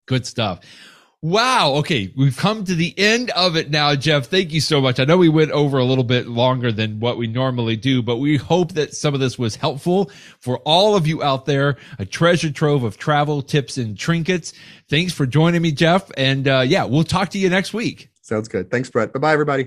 Good 0.07 0.27
stuff. 0.27 0.61
Wow. 1.24 1.74
Okay. 1.74 2.12
We've 2.16 2.36
come 2.36 2.65
to 2.65 2.74
the 2.74 2.93
end 2.99 3.31
of 3.31 3.55
it 3.55 3.70
now, 3.70 3.94
Jeff. 3.94 4.27
Thank 4.27 4.53
you 4.53 4.61
so 4.61 4.81
much. 4.81 4.99
I 4.99 5.05
know 5.05 5.16
we 5.16 5.28
went 5.28 5.53
over 5.53 5.78
a 5.78 5.85
little 5.85 6.03
bit 6.03 6.27
longer 6.27 6.73
than 6.73 6.99
what 6.99 7.16
we 7.16 7.28
normally 7.28 7.77
do, 7.77 8.03
but 8.03 8.16
we 8.16 8.36
hope 8.36 8.73
that 8.73 8.93
some 8.93 9.15
of 9.15 9.20
this 9.20 9.39
was 9.39 9.55
helpful 9.55 10.11
for 10.40 10.59
all 10.65 10.97
of 10.97 11.07
you 11.07 11.23
out 11.23 11.47
there. 11.47 11.77
A 12.01 12.05
treasure 12.05 12.51
trove 12.51 12.82
of 12.82 12.99
travel 12.99 13.40
tips 13.40 13.78
and 13.78 13.97
trinkets. 13.97 14.53
Thanks 14.89 15.12
for 15.12 15.24
joining 15.24 15.62
me, 15.62 15.70
Jeff. 15.70 16.11
And 16.16 16.49
uh, 16.49 16.65
yeah, 16.66 16.85
we'll 16.86 17.05
talk 17.05 17.28
to 17.31 17.39
you 17.39 17.49
next 17.49 17.73
week. 17.73 18.11
Sounds 18.23 18.49
good. 18.49 18.70
Thanks, 18.70 18.90
Brett. 18.90 19.12
Bye 19.12 19.20
bye, 19.20 19.32
everybody. 19.32 19.61